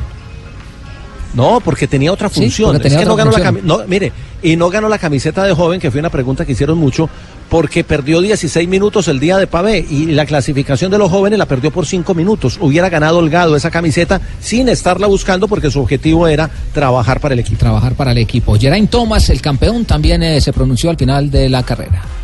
No, 1.35 1.59
porque 1.59 1.87
tenía 1.87 2.11
otra 2.11 2.27
Sí, 2.29 2.41
función. 2.41 2.75
Es 2.75 2.81
tenía 2.81 2.99
que 2.99 3.05
no 3.05 3.15
ganó 3.15 3.29
la 3.31 3.37
función. 3.37 3.55
cami- 3.57 3.63
no, 3.63 3.81
mire, 3.87 4.11
y 4.41 4.55
no 4.55 4.69
ganó 4.71 4.89
la 4.89 4.97
camiseta 4.97 5.43
de 5.43 5.53
joven, 5.53 5.79
que 5.79 5.91
fue 5.91 5.99
una 5.99 6.09
pregunta 6.09 6.43
que 6.43 6.53
hicieron 6.53 6.77
mucho, 6.79 7.07
porque 7.49 7.83
perdió 7.83 8.21
16 8.21 8.67
minutos 8.69 9.07
el 9.07 9.19
día 9.19 9.37
de 9.37 9.47
Pavé 9.47 9.85
y 9.89 10.07
la 10.07 10.25
clasificación 10.25 10.91
de 10.91 10.97
los 10.97 11.09
jóvenes 11.09 11.39
la 11.39 11.45
perdió 11.45 11.71
por 11.71 11.85
5 11.85 12.13
minutos. 12.13 12.57
Hubiera 12.61 12.89
ganado 12.89 13.17
holgado 13.17 13.55
esa 13.55 13.71
camiseta 13.71 14.21
sin 14.39 14.69
estarla 14.69 15.07
buscando 15.07 15.47
porque 15.47 15.71
su 15.71 15.81
objetivo 15.81 16.27
era 16.27 16.49
trabajar 16.73 17.19
para 17.19 17.33
el 17.33 17.39
equipo. 17.39 17.59
Trabajar 17.59 17.93
para 17.95 18.11
el 18.11 18.19
equipo. 18.19 18.57
Geraint 18.57 18.89
Thomas, 18.89 19.29
el 19.29 19.41
campeón, 19.41 19.85
también 19.85 20.21
eh, 20.23 20.39
se 20.41 20.53
pronunció 20.53 20.89
al 20.89 20.97
final 20.97 21.31
de 21.31 21.49
la 21.49 21.63
carrera. 21.63 22.18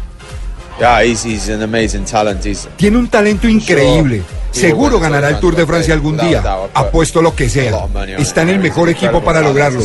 Yeah, 0.79 1.03
he's, 1.03 1.23
he's 1.23 1.49
an 1.49 1.61
amazing 1.61 2.05
talent. 2.05 2.43
He's, 2.45 2.67
Tiene 2.75 2.97
un 2.97 3.07
talento 3.07 3.47
increíble. 3.47 4.23
Seguro 4.51 4.99
ganará 4.99 5.29
el 5.29 5.39
Tour 5.39 5.55
de 5.55 5.65
Francia 5.65 5.93
algún 5.93 6.17
día. 6.17 6.41
Apuesto 6.73 7.21
lo 7.21 7.35
que 7.35 7.49
sea. 7.49 7.87
Está 8.17 8.41
en 8.43 8.49
el 8.49 8.59
mejor 8.59 8.89
equipo 8.89 9.21
para 9.21 9.41
lograrlo. 9.41 9.81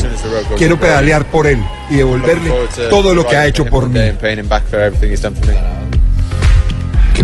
Quiero 0.57 0.79
pedalear 0.79 1.25
por 1.27 1.47
él 1.47 1.63
y 1.91 1.97
devolverle 1.97 2.53
todo 2.89 3.15
lo 3.15 3.27
que 3.27 3.37
ha 3.37 3.47
hecho 3.47 3.65
por 3.67 3.89
mí. 3.89 4.01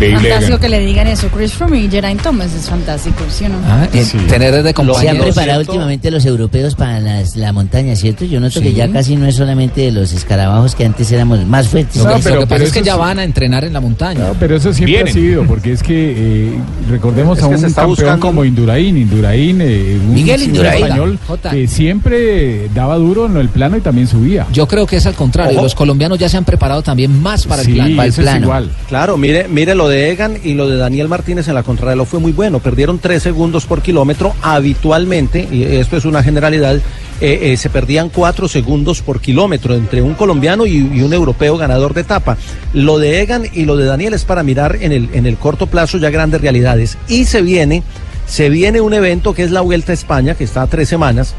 Fantástico 0.01 0.59
que 0.59 0.69
le 0.69 0.81
digan 0.81 1.07
eso. 1.07 1.29
Chris 1.29 1.53
Froome 1.53 1.79
y 1.81 1.89
Geraint 1.91 2.21
Thomas 2.23 2.53
es 2.55 2.69
fantástico, 2.69 3.25
¿sí 3.31 3.45
o 3.45 3.49
no? 3.49 3.57
Ah, 3.67 3.89
eh, 3.93 4.05
Tener 4.29 4.63
de 4.63 4.75
Se 5.01 5.09
han 5.09 5.19
preparado 5.19 5.61
últimamente 5.61 6.11
los 6.11 6.25
europeos 6.27 6.75
para 6.75 7.01
las- 7.01 7.37
la 7.37 7.53
montaña, 7.53 7.95
¿cierto? 7.97 8.25
Yo 8.25 8.41
noto 8.41 8.61
que 8.61 8.73
ya 8.73 8.89
casi 8.91 9.17
no 9.17 9.27
es 9.27 9.37
solamente 9.37 9.81
de 9.83 9.93
los 9.93 10.13
escarabajos 10.13 10.75
que 10.75 10.85
antes 10.85 11.11
éramos 11.13 11.45
más 11.47 11.69
fuertes. 11.69 11.97
Lo 12.03 12.15
que, 12.15 12.21
pero- 12.23 12.35
lo 12.37 12.41
que 12.43 12.47
pasa 12.47 12.55
pero 12.57 12.65
es 12.65 12.73
que 12.73 12.83
ya 12.83 12.97
van 12.97 13.19
a 13.19 13.25
entrenar 13.25 13.65
en 13.65 13.73
la 13.73 13.81
montaña. 13.81 14.21
No, 14.21 14.35
pero 14.39 14.57
eso 14.57 14.73
siempre 14.73 15.03
Vienen. 15.03 15.09
ha 15.09 15.13
sido, 15.13 15.45
porque 15.45 15.73
es 15.73 15.83
que 15.83 16.15
eh, 16.17 16.53
recordemos 16.91 17.39
Es 17.39 17.45
a 17.45 17.49
que 17.49 17.55
un 17.55 17.61
se 17.61 17.67
está 17.69 17.83
campeón 17.83 17.97
buscando- 17.97 18.27
como 18.27 18.45
Indurain, 18.45 18.97
Indurain, 18.97 19.61
eh, 19.61 19.99
un 20.01 20.15
Miguel 20.15 20.43
Indurain. 20.43 20.83
español 20.85 21.19
Jota. 21.27 21.51
que 21.51 21.67
siempre 21.67 22.69
daba 22.75 22.97
duro 22.97 23.27
en 23.27 23.37
el 23.37 23.49
plano 23.49 23.77
y 23.77 23.81
también 23.81 24.07
subía. 24.07 24.47
Yo 24.53 24.67
creo 24.69 24.87
que 24.87 24.97
es 24.97 25.07
al 25.07 25.15
contrario. 25.15 25.55
Ojo. 25.55 25.63
Los 25.63 25.75
colombianos 25.75 26.19
ya 26.19 26.29
se 26.29 26.37
han 26.37 26.45
preparado 26.45 26.83
también 26.83 27.23
más 27.23 27.47
para 27.47 27.63
Sí, 27.63 27.79
el 27.79 27.95
plan. 27.95 28.07
es 28.09 28.19
igual. 28.43 28.71
Claro, 28.89 29.17
mire, 29.17 29.47
mire 29.49 29.75
lo 29.75 29.86
de 29.89 30.11
Egan 30.11 30.39
y 30.43 30.55
lo 30.55 30.69
de 30.69 30.77
Daniel 30.77 31.09
Martínez 31.09 31.49
en 31.49 31.55
la 31.55 31.63
contrarreloj 31.63 32.09
fue 32.09 32.21
muy 32.21 32.33
bueno. 32.33 32.61
Perdieron 32.61 32.99
tres 32.99 33.23
segundos 33.23 33.67
por 33.67 33.83
kilómetro. 33.83 34.35
Habitualmente, 34.43 35.49
y 35.51 35.63
esto 35.63 35.97
es 35.97 36.05
una 36.05 36.23
generalidad, 36.23 36.77
eh, 36.77 36.83
eh, 37.21 37.57
se 37.57 37.71
perdían 37.71 38.09
cuatro 38.09 38.49
segundos 38.49 39.03
por 39.03 39.21
kilómetro 39.21 39.75
entre 39.75 40.03
un 40.03 40.15
colombiano 40.15 40.67
y, 40.67 40.77
y 40.77 41.03
un 41.03 41.13
europeo 41.13 41.57
ganador 41.57 41.95
de 41.95 42.03
etapa. 42.03 42.37
Lo 42.73 42.99
de 42.99 43.21
Egan 43.23 43.45
y 43.53 43.65
lo 43.65 43.77
de 43.77 43.87
Daniel 43.87 44.15
es 44.15 44.25
para 44.25 44.43
mirar 44.43 44.77
en 44.81 44.93
el, 44.93 45.09
en 45.13 45.27
el 45.27 45.37
corto 45.37 45.67
plazo 45.67 45.99
ya 45.99 46.11
grandes 46.11 46.41
realidades. 46.41 46.99
Y 47.09 47.25
se 47.25 47.43
viene, 47.43 47.83
se 48.27 48.51
viene 48.51 48.81
un 48.81 48.95
evento 48.95 49.35
que 49.35 49.43
es 49.43 49.51
la 49.51 49.61
Vuelta 49.61 49.93
a 49.93 49.95
España, 49.95 50.35
que 50.35 50.45
está 50.45 50.63
a 50.63 50.67
tres 50.67 50.89
semanas 50.89 51.35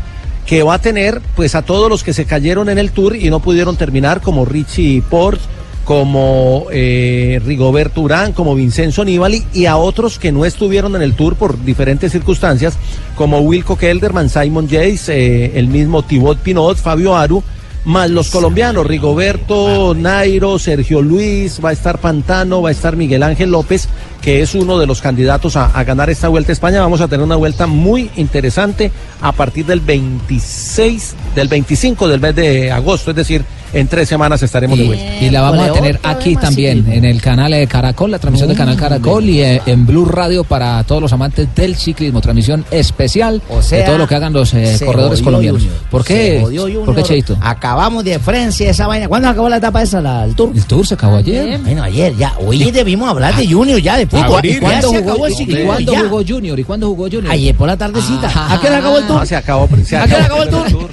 que 0.47 0.63
va 0.63 0.75
a 0.75 0.79
tener 0.79 1.21
pues 1.35 1.55
a 1.55 1.61
todos 1.61 1.89
los 1.89 2.03
que 2.03 2.13
se 2.13 2.25
cayeron 2.25 2.69
en 2.69 2.77
el 2.77 2.91
tour 2.91 3.15
y 3.15 3.29
no 3.29 3.41
pudieron 3.41 3.75
terminar 3.75 4.21
como 4.21 4.45
Richie 4.45 5.01
Port, 5.01 5.41
como 5.88 6.65
eh, 6.69 7.41
Rigoberto 7.45 8.01
Urán, 8.01 8.33
como 8.33 8.55
Vincenzo 8.55 9.05
Nibali 9.05 9.45
y 9.53 9.67
a 9.67 9.77
otros 9.77 10.19
que 10.19 10.33
no 10.33 10.43
estuvieron 10.43 10.97
en 10.97 11.01
el 11.01 11.13
tour 11.13 11.38
por 11.38 11.63
diferentes 11.63 12.11
circunstancias 12.11 12.77
como 13.15 13.39
Wilco 13.39 13.77
Kelderman, 13.77 14.29
Simon 14.29 14.67
Yates, 14.67 15.07
eh, 15.07 15.57
el 15.57 15.69
mismo 15.69 16.03
Thibaut 16.03 16.39
Pinot, 16.39 16.77
Fabio 16.77 17.15
Aru, 17.15 17.41
más 17.85 18.09
los 18.09 18.31
colombianos, 18.31 18.85
Rigoberto, 18.85 19.95
Nairo, 19.95 20.59
Sergio 20.59 21.01
Luis, 21.01 21.63
va 21.63 21.69
a 21.69 21.73
estar 21.73 21.99
Pantano, 21.99 22.61
va 22.61 22.67
a 22.67 22.73
estar 22.73 22.97
Miguel 22.97 23.23
Ángel 23.23 23.51
López, 23.51 23.88
que 24.21 24.41
es 24.41 24.55
uno 24.55 24.77
de 24.79 24.88
los 24.88 24.99
candidatos 24.99 25.55
a, 25.55 25.67
a 25.67 25.85
ganar 25.85 26.09
esta 26.09 26.27
vuelta 26.27 26.51
a 26.51 26.53
España. 26.53 26.81
Vamos 26.81 26.99
a 26.99 27.07
tener 27.07 27.23
una 27.23 27.38
vuelta 27.38 27.65
muy 27.65 28.09
interesante 28.17 28.91
a 29.21 29.31
partir 29.31 29.65
del 29.65 29.79
26, 29.79 31.15
del 31.33 31.47
25 31.47 32.09
del 32.09 32.19
mes 32.19 32.35
de 32.35 32.73
agosto, 32.73 33.11
es 33.11 33.15
decir, 33.15 33.45
en 33.74 33.88
tres 33.88 34.07
semanas 34.09 34.41
estaremos 34.43 34.78
de 34.78 34.86
vuelta. 34.86 35.05
Y 35.22 35.30
la 35.30 35.41
vamos 35.41 35.68
a 35.70 35.74
tener 35.74 35.99
aquí 36.03 36.36
también, 36.36 36.86
en 36.91 37.05
el 37.05 37.22
canal 37.22 37.51
de 37.51 37.68
Caracol, 37.68 38.11
la 38.11 38.20
transmisión 38.20 38.49
del 38.49 38.57
canal 38.57 38.76
Caracol 38.78 39.26
y 39.26 39.41
eh, 39.41 39.61
en 39.65 39.86
Blue 39.86 40.05
Radio 40.05 40.43
para 40.43 40.84
todos 40.84 41.01
los 41.01 41.13
amantes 41.13 41.47
del 41.55 41.76
ciclismo. 41.76 42.22
Transmisión 42.22 42.65
especial 42.72 43.41
sea, 43.61 43.80
de 43.80 43.84
todo 43.86 43.97
lo 43.97 44.07
que 44.07 44.15
hagan 44.15 44.34
los 44.34 44.53
eh, 44.53 44.78
corredores 44.86 45.22
colombianos. 45.22 45.61
Junior. 45.61 45.80
¿Por 45.89 46.03
qué? 46.05 46.43
¿Por 46.86 46.95
qué, 46.95 47.03
Cheito? 47.03 47.38
Acabamos 47.41 48.03
de 48.03 48.20
Francia 48.20 48.70
esa 48.70 48.88
vaina. 48.88 49.07
¿Cuándo 49.07 49.30
acabó 49.30 49.49
la 49.49 49.57
etapa 49.57 49.82
esa, 49.82 50.01
la, 50.01 50.24
el 50.26 50.36
tour? 50.36 50.51
El 50.55 50.65
tour 50.65 50.86
se 50.86 50.93
acabó 50.93 51.18
ayer. 51.18 51.59
Bueno, 51.59 51.84
ayer 51.84 52.15
ya. 52.18 52.34
Hoy 52.45 52.72
debimos 52.72 53.09
hablar 53.09 53.36
de 53.36 53.47
Junior 53.47 53.80
ya, 53.80 53.97
de 53.97 54.03
¿Y 54.03 54.05
fútbol. 54.07 54.45
y 54.45 54.57
cuándo 54.59 54.89
se 54.91 54.97
jugó, 54.99 55.11
acabó 55.11 55.28
el 55.28 55.34
y- 55.34 55.43
y 55.43 55.65
cuándo 55.65 55.91
ya. 55.93 55.99
jugó 56.01 56.24
Junior? 56.28 56.59
¿Y 56.59 56.63
cuándo 56.63 56.88
jugó 56.88 57.03
Junior? 57.05 57.32
Ayer 57.32 57.55
por 57.55 57.68
la 57.68 57.78
tardecita. 57.78 58.32
Ah. 58.34 58.53
¿A 58.53 58.61
qué 58.61 58.68
hora 58.68 58.78
acabó 58.78 58.97
el 58.97 59.07
tour? 59.07 59.20
No, 59.20 59.26
se 59.26 59.36
acabó. 59.36 59.70
Se 59.84 59.97
¿A 59.97 60.05
qué 60.07 60.15
hora 60.15 60.26
acabó 60.26 60.43
el 60.43 60.49
tour? 60.49 60.89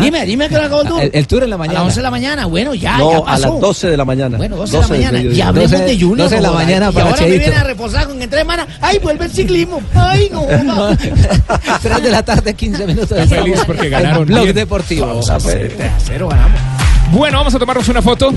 Dime, 0.00 0.24
dime 0.26 0.44
a 0.44 0.48
qué 0.48 0.56
hora 0.56 0.66
acabó 0.66 0.82
el 0.82 0.88
tour. 0.88 1.10
El 1.12 1.26
tour 1.26 1.42
en 1.44 1.50
la 1.50 1.56
mañana. 1.56 1.75
A 1.76 1.80
las 1.80 1.86
11 1.88 1.96
de 1.96 2.02
la 2.02 2.10
mañana. 2.10 2.46
Bueno, 2.46 2.74
ya, 2.74 2.98
no, 2.98 3.10
ya 3.12 3.18
a 3.18 3.24
pasó. 3.24 3.52
las 3.52 3.60
12 3.60 3.86
de 3.88 3.96
la 3.96 4.04
mañana. 4.04 4.36
Bueno, 4.38 4.56
12 4.56 4.76
de 4.76 4.80
la 4.82 4.88
mañana. 4.88 5.20
Y 5.20 5.40
hablemos 5.40 5.70
12 5.70 5.84
de 5.84 5.94
Junior. 6.00 6.18
12 6.18 6.34
de 6.36 6.40
la 6.40 6.50
mañana 6.52 6.88
y 6.90 6.92
para 6.92 7.06
ahora 7.10 7.20
me 7.22 7.26
Cheito. 7.28 7.44
viene 7.44 7.56
a 7.56 7.64
reposar 7.64 8.06
con 8.08 8.22
entre 8.22 8.38
semanas. 8.38 8.66
¡Ay, 8.80 8.98
vuelve 8.98 9.24
el 9.26 9.30
ciclismo! 9.30 9.80
¡Ay, 9.94 10.30
no! 10.32 10.46
no. 10.64 10.96
3 11.82 12.02
de 12.02 12.10
la 12.10 12.22
tarde, 12.24 12.54
15 12.54 12.86
minutos. 12.86 13.12
Está 13.12 13.26
feliz 13.36 13.60
porque 13.66 13.88
ganaron 13.88 14.26
Blog 14.26 14.44
bien. 14.44 14.54
Deportivo. 14.54 15.20
Cero 16.04 16.28
ganamos. 16.28 16.60
Bueno, 17.12 17.38
vamos 17.38 17.54
a 17.54 17.58
tomarnos 17.58 17.88
una 17.88 18.02
foto. 18.02 18.32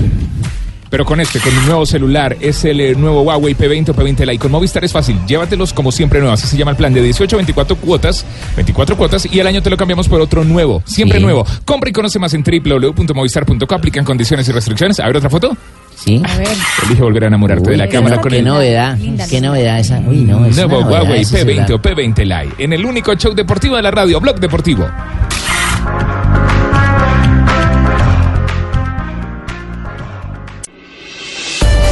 Pero 0.90 1.04
con 1.04 1.20
este, 1.20 1.38
con 1.38 1.56
mi 1.56 1.64
nuevo 1.66 1.86
celular, 1.86 2.36
es 2.40 2.64
el 2.64 2.80
eh, 2.80 2.94
nuevo 2.96 3.22
Huawei 3.22 3.54
P20 3.56 3.90
o 3.90 3.94
P20 3.94 4.26
Lite. 4.26 4.38
Con 4.40 4.50
Movistar 4.50 4.84
es 4.84 4.92
fácil, 4.92 5.16
llévatelos 5.26 5.72
como 5.72 5.92
siempre 5.92 6.18
nuevos. 6.20 6.40
Así 6.40 6.48
se 6.50 6.56
llama 6.58 6.72
el 6.72 6.76
plan 6.76 6.92
de 6.92 7.00
18 7.02 7.36
a 7.36 7.38
24 7.38 7.76
cuotas, 7.76 8.24
24 8.56 8.96
cuotas 8.96 9.26
y 9.32 9.38
al 9.40 9.46
año 9.46 9.62
te 9.62 9.70
lo 9.70 9.76
cambiamos 9.76 10.08
por 10.08 10.20
otro 10.20 10.44
nuevo, 10.44 10.82
siempre 10.84 11.18
Sí. 11.18 11.24
nuevo. 11.24 11.46
Compra 11.64 11.90
y 11.90 11.92
conoce 11.92 12.18
más 12.18 12.34
en 12.34 12.42
www.movistar.co. 12.42 13.74
Aplican 13.74 14.04
condiciones 14.04 14.48
y 14.48 14.52
restricciones. 14.52 14.98
A 15.00 15.06
ver 15.06 15.16
otra 15.16 15.30
foto. 15.30 15.56
Sí. 15.94 16.20
A 16.24 16.36
ver. 16.38 16.48
Elige 16.86 17.02
volver 17.02 17.24
a 17.24 17.26
enamorarte 17.28 17.70
de 17.70 17.76
la 17.76 17.88
cámara 17.88 18.16
qué 18.16 18.22
con 18.22 18.34
el 18.34 18.44
novedad. 18.44 18.96
Linda, 18.96 19.28
Qué 19.28 19.40
novedad 19.40 19.78
esa. 19.78 20.00
Uy, 20.00 20.22
no, 20.22 20.44
es 20.46 20.56
nuevo 20.56 20.80
novedad 20.80 21.02
Huawei 21.02 21.20
ese 21.20 21.44
P20 21.46 21.66
celular. 21.66 21.72
o 21.72 21.82
P20 21.82 22.24
Lite. 22.24 22.64
En 22.64 22.72
el 22.72 22.84
único 22.86 23.14
show 23.14 23.34
deportivo 23.34 23.76
de 23.76 23.82
la 23.82 23.90
radio, 23.90 24.18
Blog 24.20 24.40
Deportivo. 24.40 24.88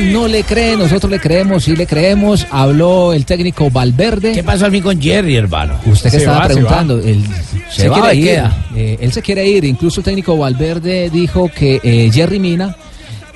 No 0.00 0.28
le 0.28 0.42
cree, 0.42 0.76
nosotros 0.76 1.10
le 1.10 1.18
creemos, 1.20 1.64
sí 1.64 1.74
le 1.76 1.86
creemos. 1.86 2.46
Habló 2.50 3.12
el 3.12 3.24
técnico 3.24 3.70
Valverde. 3.70 4.32
¿Qué 4.32 4.42
pasó 4.44 4.66
a 4.66 4.70
mí 4.70 4.80
con 4.80 5.00
Jerry, 5.00 5.36
hermano? 5.36 5.74
Usted 5.86 6.10
que 6.10 6.10
Se 6.10 6.16
estaba 6.18 6.38
va, 6.40 6.46
se 6.48 6.52
preguntando, 6.54 6.98
él 6.98 7.24
Se 7.70 7.82
se, 7.82 7.88
va, 7.88 8.00
quiere 8.10 8.14
¿y 8.14 8.18
ir. 8.20 8.24
queda? 8.26 8.66
eh, 8.76 8.98
él 9.00 9.12
se 9.12 9.22
quiere 9.22 9.46
ir. 9.46 9.64
Incluso 9.64 10.00
el 10.00 10.04
técnico 10.04 10.36
Valverde 10.36 11.10
dijo 11.10 11.50
que 11.54 11.80
eh, 11.82 12.10
Jerry 12.12 12.38
Mina 12.38 12.76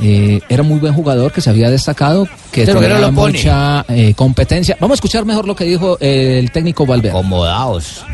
eh, 0.01 0.41
era 0.49 0.63
muy 0.63 0.79
buen 0.79 0.95
jugador, 0.95 1.33
que 1.33 1.41
se 1.41 1.51
había 1.51 1.71
destacado, 1.71 2.29
que 2.53 2.65
Pero 2.65 2.81
que 2.81 2.89
no 2.89 2.95
tenía 2.95 3.09
lo 3.09 3.15
pone. 3.15 3.33
mucha 3.39 3.85
eh, 3.89 4.15
competencia. 4.15 4.77
Vamos 4.81 4.95
a 4.95 4.99
escuchar 4.99 5.25
mejor 5.25 5.47
lo 5.47 5.57
que 5.57 5.65
dijo 5.65 5.97
eh, 6.01 6.39
el 6.39 6.51
técnico 6.53 6.87
Valverde. 6.87 7.11
Acomodaos. 7.11 8.05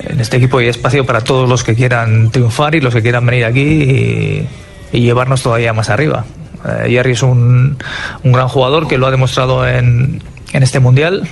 En 0.00 0.20
este 0.20 0.36
equipo 0.36 0.58
hay 0.58 0.68
espacio 0.68 1.04
para 1.04 1.20
todos 1.22 1.48
los 1.48 1.64
que 1.64 1.74
quieran 1.74 2.30
triunfar 2.30 2.74
y 2.74 2.80
los 2.80 2.94
que 2.94 3.02
quieran 3.02 3.26
venir 3.26 3.44
aquí 3.44 3.60
y, 3.62 4.46
y 4.92 5.00
llevarnos 5.00 5.42
todavía 5.42 5.72
más 5.72 5.90
arriba. 5.90 6.24
Eh, 6.68 6.90
Jerry 6.90 7.12
es 7.12 7.22
un, 7.22 7.76
un 8.22 8.32
gran 8.32 8.48
jugador 8.48 8.88
que 8.88 8.98
lo 8.98 9.06
ha 9.06 9.10
demostrado 9.10 9.66
en, 9.66 10.22
en 10.52 10.62
este 10.62 10.80
mundial. 10.80 11.28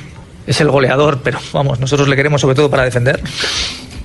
Es 0.47 0.61
el 0.61 0.71
goleador, 0.71 1.21
pero 1.23 1.39
vamos, 1.53 1.81
nosotros 1.81 2.09
le 2.09 2.17
queremos 2.17 2.41
sobre 2.41 2.55
todo 2.55 2.71
para 2.71 2.85
defender. 2.85 3.21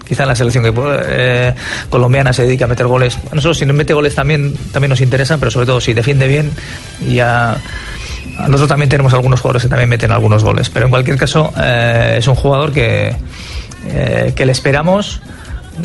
Quizá 0.07 0.23
en 0.23 0.29
la 0.29 0.35
selección 0.35 0.63
que, 0.63 0.73
eh, 1.07 1.55
colombiana 1.89 2.33
se 2.33 2.43
dedica 2.43 2.65
a 2.65 2.67
meter 2.67 2.87
goles. 2.87 3.17
A 3.31 3.35
nosotros 3.35 3.57
si 3.57 3.65
nos 3.65 3.75
mete 3.75 3.93
goles 3.93 4.15
también, 4.15 4.55
también 4.73 4.89
nos 4.89 4.99
interesan, 4.99 5.39
pero 5.39 5.51
sobre 5.51 5.67
todo 5.67 5.79
si 5.79 5.93
defiende 5.93 6.27
bien 6.27 6.51
y 7.07 7.19
a, 7.19 7.51
a 7.51 8.47
nosotros 8.47 8.69
también 8.69 8.89
tenemos 8.89 9.13
algunos 9.13 9.39
jugadores 9.39 9.63
que 9.63 9.69
también 9.69 9.89
meten 9.89 10.11
algunos 10.11 10.43
goles. 10.43 10.69
Pero 10.69 10.85
en 10.85 10.89
cualquier 10.89 11.17
caso 11.17 11.53
eh, 11.57 12.15
es 12.17 12.27
un 12.27 12.35
jugador 12.35 12.73
que, 12.73 13.15
eh, 13.87 14.33
que 14.35 14.45
le 14.45 14.51
esperamos, 14.51 15.21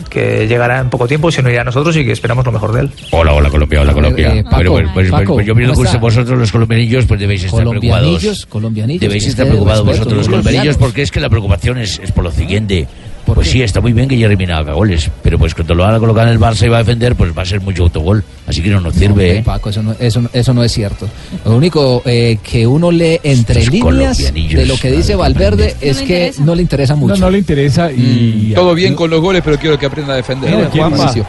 que 0.09 0.47
llegará 0.49 0.80
en 0.80 0.91
poco 0.91 1.07
tiempo 1.07 1.30
se 1.30 1.41
unirá 1.41 1.62
a 1.62 1.64
nosotros 1.64 1.97
y 1.97 2.05
que 2.05 2.12
esperamos 2.12 2.45
lo 2.45 2.53
mejor 2.53 2.72
de 2.72 2.80
él. 2.82 2.91
Hola, 3.11 3.32
hola 3.32 3.51
Colombia, 3.51 3.82
hola 3.82 3.93
Colombia. 3.93 4.34
eh, 4.34 4.45
Paco, 4.45 4.70
bueno, 4.70 4.91
pues, 4.95 5.09
pues, 5.09 5.11
Paco, 5.11 5.34
pues 5.34 5.47
yo 5.47 5.55
pienso 5.55 5.74
¿cómo 5.74 5.91
que 5.91 5.99
vosotros 5.99 6.39
los 6.39 6.53
colombianillos 6.53 7.07
pues 7.07 7.20
debéis 7.20 7.45
estar 7.45 7.66
preocupados. 7.68 8.47
Colombianillos. 8.47 9.01
Debéis 9.01 9.26
estar 9.26 9.47
preocupados 9.47 9.84
vosotros 9.84 10.18
los 10.18 10.28
colombianillos 10.28 10.76
porque 10.76 11.03
es 11.03 11.11
que 11.11 11.20
la 11.20 11.28
preocupación 11.28 11.78
es, 11.78 11.99
es 11.99 12.12
por 12.12 12.24
lo 12.24 12.32
siguiente. 12.32 12.87
Pues 13.35 13.51
sí, 13.51 13.62
está 13.62 13.81
muy 13.81 13.93
bien 13.93 14.09
que 14.09 14.16
Jerry 14.16 14.37
Mina 14.37 14.59
haga 14.59 14.72
goles, 14.72 15.11
pero 15.22 15.39
pues 15.39 15.55
cuando 15.55 15.74
lo 15.74 15.83
van 15.83 15.95
a 15.95 15.99
colocar 15.99 16.27
en 16.27 16.33
el 16.35 16.41
Barça 16.41 16.64
y 16.66 16.68
va 16.68 16.77
a 16.77 16.81
defender, 16.81 17.14
pues 17.16 17.37
va 17.37 17.43
a 17.43 17.45
ser 17.45 17.61
mucho 17.61 17.83
autogol. 17.83 18.24
Así 18.47 18.62
que 18.62 18.70
no 18.70 18.81
nos 18.81 18.95
sirve, 18.95 19.39
¿eh? 19.39 19.43
Paco, 19.45 19.70
eso 19.70 19.83
no, 19.83 19.95
eso, 19.99 20.20
no- 20.22 20.31
eso 20.33 20.55
no 20.55 20.62
es 20.62 20.70
cierto. 20.72 21.09
Lo 21.45 21.57
único 21.57 22.03
eh, 22.07 22.39
que 22.43 22.66
uno 22.66 22.91
lee 22.93 23.18
entre 23.24 23.61
Estos 23.61 23.74
líneas 23.74 24.18
de 24.33 24.66
lo 24.66 24.77
que 24.77 24.91
dice 24.93 25.16
Valverde 25.16 25.74
es 25.81 25.99
que 26.03 26.33
no 26.39 26.55
le 26.55 26.62
interesa 26.62 26.95
mucho. 26.95 27.14
No, 27.16 27.20
no 27.27 27.31
le 27.31 27.39
interesa 27.39 27.91
y... 27.93 28.53
Todo 28.55 28.74
bien 28.74 28.95
con 28.95 29.11
los 29.11 29.20
goles, 29.20 29.43
pero 29.45 29.59
quiero 29.59 29.79
que 29.79 29.87
aprenda 29.87 30.12
a 30.12 30.16
defender. 30.16 30.51
No, 30.51 30.59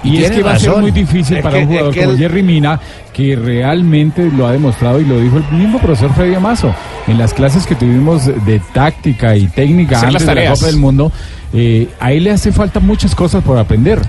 y 0.03 0.17
es 0.23 0.31
que 0.31 0.43
va 0.43 0.53
a 0.53 0.59
ser 0.59 0.77
muy 0.77 0.91
difícil 0.91 1.37
Es 1.37 1.43
para 1.43 1.57
que- 1.57 1.61
un 1.63 1.67
jugador 1.69 1.89
es 1.89 1.93
que 1.95 1.99
como 2.01 2.11
el- 2.13 2.17
Jerry 2.19 2.43
Mina, 2.43 2.79
que 3.13 3.35
realmente 3.35 4.29
lo 4.31 4.45
ha 4.47 4.51
demostrado 4.51 5.01
y 5.01 5.05
lo 5.05 5.19
dijo 5.19 5.37
el 5.37 5.57
mismo 5.57 5.79
profesor 5.79 6.13
Freddy 6.13 6.35
Amazo 6.35 6.73
en 7.07 7.17
las 7.17 7.33
clases 7.33 7.65
que 7.65 7.73
tuvimos 7.75 8.25
de 8.45 8.61
táctica 8.73 9.35
y 9.35 9.47
técnica 9.47 9.97
Hacer 9.97 10.13
las 10.13 10.21
antes 10.21 10.21
de 10.21 10.27
la 10.27 10.33
tareas. 10.41 10.59
Copa 10.59 10.67
del 10.71 10.77
Mundo. 10.77 11.11
Eh, 11.53 11.87
a 11.99 12.11
él 12.11 12.25
le 12.25 12.31
hace 12.31 12.51
falta 12.51 12.79
muchas 12.79 13.15
cosas 13.15 13.43
por 13.43 13.57
aprender. 13.57 14.01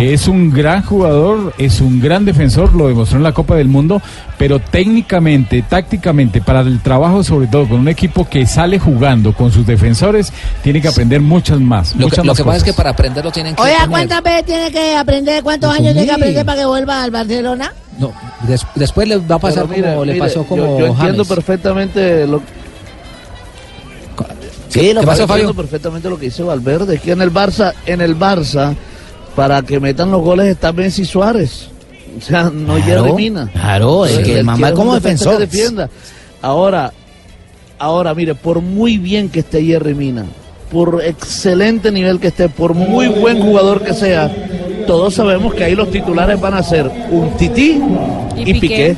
Es 0.00 0.28
un 0.28 0.50
gran 0.50 0.82
jugador, 0.82 1.52
es 1.58 1.80
un 1.80 2.00
gran 2.00 2.24
defensor, 2.24 2.72
lo 2.74 2.88
demostró 2.88 3.16
en 3.18 3.24
la 3.24 3.32
Copa 3.32 3.56
del 3.56 3.68
Mundo, 3.68 4.00
pero 4.38 4.58
técnicamente, 4.60 5.62
tácticamente, 5.68 6.40
para 6.40 6.60
el 6.60 6.80
trabajo, 6.80 7.22
sobre 7.24 7.46
todo 7.48 7.68
con 7.68 7.80
un 7.80 7.88
equipo 7.88 8.28
que 8.28 8.46
sale 8.46 8.78
jugando 8.78 9.32
con 9.34 9.50
sus 9.50 9.66
defensores, 9.66 10.32
tiene 10.62 10.80
que 10.80 10.88
aprender 10.88 11.20
muchas 11.20 11.60
más. 11.60 11.92
Lo 11.92 11.98
que, 11.98 12.04
muchas 12.04 12.18
lo 12.24 12.30
más 12.32 12.36
que 12.38 12.44
pasa 12.44 12.56
es 12.58 12.64
que 12.64 12.72
para 12.72 12.90
aprenderlo 12.90 13.30
tienen 13.32 13.54
que 13.56 13.62
Oiga, 13.62 13.74
tener- 13.76 13.90
¿cuántas 13.90 14.22
veces 14.22 14.44
tiene 14.46 14.70
que 14.70 14.96
aprender? 14.96 15.42
¿Cuántos 15.42 15.70
Pues 15.70 15.80
años 15.80 15.92
tiene 15.94 16.06
que 16.08 16.14
aprender 16.14 16.46
para 16.46 16.58
que 16.60 16.66
vuelva 16.66 17.02
al 17.02 17.10
Barcelona? 17.10 17.72
No, 17.98 18.12
des- 18.46 18.66
después 18.74 19.06
le 19.08 19.18
va 19.18 19.36
a 19.36 19.38
pasar 19.38 19.68
mire, 19.68 19.82
como 19.90 20.04
le 20.04 20.16
pasó 20.16 20.44
como 20.44 20.62
yo, 20.64 20.78
yo 20.80 20.86
entiendo 20.86 21.24
James. 21.24 21.28
perfectamente 21.28 22.26
lo 22.26 22.40
Sí, 24.74 24.92
lo 24.92 25.00
¿Qué 25.00 25.06
pasó, 25.06 25.22
entiendo 25.22 25.48
Fabio? 25.48 25.54
perfectamente 25.54 26.10
lo 26.10 26.18
que 26.18 26.26
dice 26.26 26.42
Valverde, 26.42 26.96
es 26.96 27.00
que 27.00 27.12
en 27.12 27.22
el 27.22 27.32
Barça, 27.32 27.72
en 27.86 28.00
el 28.00 28.18
Barça, 28.18 28.74
para 29.36 29.62
que 29.62 29.78
metan 29.80 30.10
los 30.10 30.20
goles 30.22 30.46
está 30.48 30.72
Messi 30.72 31.04
Suárez. 31.04 31.68
O 32.18 32.20
sea, 32.20 32.44
no 32.44 32.74
Claro, 32.74 33.04
Jerry 33.04 33.12
Mina. 33.12 33.50
claro, 33.52 34.06
es 34.06 34.18
que 34.18 34.40
el 34.40 34.46
quiere 34.46 34.72
como 34.72 34.94
defensor. 34.94 35.34
que 35.34 35.46
defienda. 35.46 35.88
Ahora, 36.42 36.92
ahora, 37.78 38.14
mire, 38.14 38.34
por 38.34 38.60
muy 38.60 38.98
bien 38.98 39.28
que 39.28 39.40
esté 39.40 39.64
Jerry 39.64 39.94
Mina, 39.94 40.24
por 40.70 41.02
excelente 41.04 41.90
nivel 41.90 42.20
que 42.20 42.28
esté, 42.28 42.48
por 42.48 42.74
muy 42.74 43.08
buen 43.08 43.40
jugador 43.40 43.82
que 43.82 43.94
sea, 43.94 44.30
todos 44.86 45.14
sabemos 45.14 45.54
que 45.54 45.64
ahí 45.64 45.74
los 45.74 45.90
titulares 45.90 46.40
van 46.40 46.54
a 46.54 46.62
ser 46.62 46.90
un 47.10 47.30
Tití 47.36 47.80
y, 48.36 48.44
Piqué. 48.44 48.60
Piqué. 48.60 48.96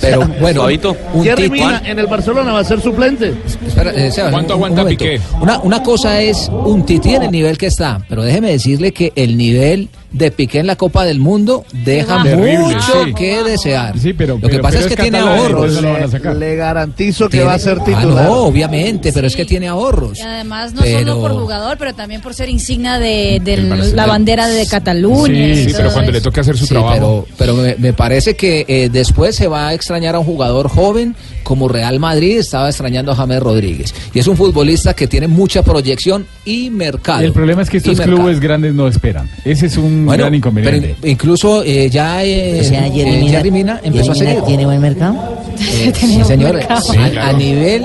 Pero, 0.00 0.26
bueno, 0.40 0.66
un 1.14 1.24
Jerry 1.24 1.50
Mina 1.50 1.82
en 1.84 1.98
el 1.98 2.06
Barcelona 2.06 2.52
va 2.52 2.60
a 2.60 2.64
ser 2.64 2.80
suplente. 2.80 3.34
Espera, 3.66 3.90
eh, 3.92 4.10
Sebas, 4.10 4.30
¿Cuánto 4.32 4.54
un- 4.54 4.60
un 4.60 4.64
aguanta 4.66 4.82
momento. 4.82 5.04
Piqué? 5.04 5.20
Una, 5.40 5.58
una 5.60 5.82
cosa 5.82 6.20
es 6.20 6.48
un 6.52 6.84
Titi 6.86 7.14
en 7.14 7.24
el 7.24 7.30
nivel 7.30 7.58
que 7.58 7.66
está, 7.66 8.00
pero 8.08 8.22
déjeme 8.22 8.50
decirle 8.52 8.92
que 8.92 9.12
el 9.16 9.36
nivel 9.36 9.88
de 10.10 10.30
Piqué 10.30 10.60
en 10.60 10.66
la 10.66 10.76
Copa 10.76 11.04
del 11.04 11.18
Mundo 11.20 11.64
deja 11.84 12.22
Terrible, 12.22 12.58
mucho 12.58 13.04
sí. 13.04 13.14
que 13.14 13.42
desear. 13.44 13.98
Sí, 13.98 14.14
pero, 14.14 14.38
lo 14.40 14.48
que 14.48 14.58
pasa 14.58 14.78
es 14.80 14.86
que 14.86 14.96
tiene 14.96 15.18
ahorros. 15.18 15.82
Le, 15.82 16.34
le 16.34 16.56
garantizo 16.56 17.26
que 17.26 17.32
Tiene- 17.38 17.46
va 17.46 17.54
a 17.54 17.58
ser 17.58 17.78
Ah, 17.80 17.84
titular. 17.84 18.24
no, 18.24 18.32
obviamente, 18.44 19.12
pero 19.12 19.26
es 19.26 19.36
que 19.36 19.44
tiene 19.44 19.68
ahorros. 19.68 20.18
Y 20.18 20.22
además, 20.22 20.72
no 20.72 20.80
Pero- 20.80 20.98
solo 21.00 21.20
por 21.20 21.32
jugador, 21.32 21.76
pero 21.78 21.94
también 21.94 22.20
por 22.22 22.32
ser 22.34 22.48
insignia 22.48 22.98
de, 22.98 23.40
de 23.44 23.58
la 23.94 24.06
bandera 24.06 24.48
de 24.48 24.66
Cataluña. 24.66 25.54
Sí, 25.54 25.72
pero 25.76 25.92
cuando 25.92 26.10
le 26.12 26.18
eso. 26.18 26.24
toque 26.30 26.40
hacer 26.40 26.56
su 26.56 26.64
Sí, 26.66 26.70
trabajo. 26.74 26.94
pero, 26.94 27.26
pero 27.36 27.54
me, 27.54 27.74
me 27.76 27.92
parece 27.92 28.34
que 28.34 28.64
eh, 28.66 28.88
después 28.90 29.36
se 29.36 29.46
va 29.48 29.68
a 29.68 29.74
extrañar 29.74 30.14
a 30.14 30.18
un 30.20 30.24
jugador 30.24 30.68
joven 30.68 31.14
como 31.42 31.68
Real 31.68 31.98
Madrid 31.98 32.38
estaba 32.38 32.68
extrañando 32.68 33.12
a 33.12 33.16
James 33.16 33.40
Rodríguez. 33.40 33.94
Y 34.14 34.18
es 34.18 34.26
un 34.26 34.36
futbolista 34.36 34.94
que 34.94 35.06
tiene 35.06 35.28
mucha 35.28 35.62
proyección 35.62 36.26
y 36.44 36.70
mercado. 36.70 37.20
El 37.22 37.32
problema 37.32 37.62
es 37.62 37.70
que 37.70 37.78
estos 37.78 38.00
clubes 38.00 38.40
grandes 38.40 38.74
no 38.74 38.88
esperan. 38.88 39.28
Ese 39.44 39.66
es 39.66 39.76
un 39.76 40.06
Bueno, 40.06 40.24
gran 40.24 40.34
inconveniente. 40.34 40.94
pero 41.00 41.06
in- 41.06 41.10
incluso 41.12 41.62
eh, 41.64 41.88
ya 41.90 42.24
eh, 42.24 42.60
O 42.60 42.64
sea, 42.64 42.82
Jerry 42.82 43.00
eh, 43.00 43.20
Mina- 43.20 43.30
Jerry 43.30 43.50
Mina 43.50 43.80
empezó 43.82 44.12
a 44.12 44.14
Jerry 44.14 44.26
Mina 44.26 44.34
seguir. 44.34 44.44
¿Tiene 44.46 44.64
buen 44.66 44.80
mercado? 44.80 45.38
Eh, 45.60 45.92
sí, 45.98 46.22
señor. 46.24 46.60
A, 46.68 47.28
a 47.28 47.32
nivel, 47.32 47.84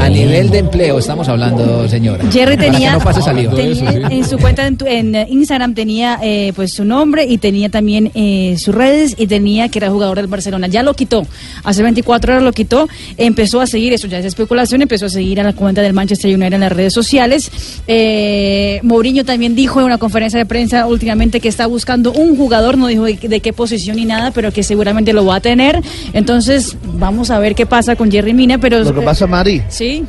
a 0.00 0.08
nivel 0.08 0.50
de 0.50 0.58
empleo 0.58 0.98
estamos 0.98 1.28
hablando, 1.28 1.88
señora. 1.88 2.24
Jerry 2.30 2.56
tenía, 2.56 2.92
no 2.92 3.00
pase 3.00 3.20
saliva. 3.22 3.54
tenía 3.54 4.08
en 4.08 4.24
su 4.28 4.38
cuenta 4.38 4.66
en, 4.66 4.76
tu- 4.76 4.86
en, 4.86 5.14
eh, 5.14 5.26
Instagram 5.30 5.74
tenía 5.74 6.18
eh, 6.22 6.52
pues 6.56 6.72
su 6.72 6.84
nombre 6.84 7.24
y 7.24 7.38
tenía 7.38 7.68
también 7.68 8.10
eh, 8.14 8.56
sus 8.58 8.74
redes 8.74 9.14
y 9.18 9.26
tenía 9.26 9.68
que 9.68 9.78
era 9.78 9.90
jugador 9.90 10.16
del 10.16 10.26
Barcelona. 10.26 10.66
Ya 10.68 10.82
lo 10.82 10.94
quitó. 10.94 11.26
Hace 11.64 11.82
24 11.82 12.32
horas 12.34 12.42
lo 12.44 12.52
quitó. 12.52 12.65
Empezó 13.16 13.60
a 13.60 13.66
seguir, 13.66 13.92
eso 13.92 14.06
ya 14.06 14.18
es 14.18 14.24
especulación, 14.24 14.82
empezó 14.82 15.06
a 15.06 15.08
seguir 15.08 15.40
a 15.40 15.42
la 15.44 15.52
cuenta 15.52 15.82
del 15.82 15.92
Manchester 15.92 16.34
United 16.34 16.54
en 16.54 16.60
las 16.60 16.72
redes 16.72 16.92
sociales. 16.92 17.50
Eh, 17.86 18.80
Mourinho 18.82 19.24
también 19.24 19.54
dijo 19.54 19.80
en 19.80 19.86
una 19.86 19.98
conferencia 19.98 20.38
de 20.38 20.46
prensa 20.46 20.86
últimamente 20.86 21.40
que 21.40 21.48
está 21.48 21.66
buscando 21.66 22.12
un 22.12 22.36
jugador, 22.36 22.76
no 22.78 22.86
dijo 22.88 23.04
de, 23.04 23.14
de 23.16 23.40
qué 23.40 23.52
posición 23.52 23.96
ni 23.96 24.04
nada, 24.04 24.30
pero 24.32 24.52
que 24.52 24.62
seguramente 24.62 25.12
lo 25.12 25.24
va 25.24 25.36
a 25.36 25.40
tener. 25.40 25.80
Entonces, 26.12 26.76
vamos 26.94 27.30
a 27.30 27.38
ver 27.38 27.54
qué 27.54 27.66
pasa 27.66 27.96
con 27.96 28.10
Jerry 28.10 28.34
Mina, 28.34 28.58
pero 28.58 28.80
Lo 28.80 28.94
que 28.94 29.00
pasa, 29.02 29.26
Mari, 29.26 29.62
Sí. 29.68 30.04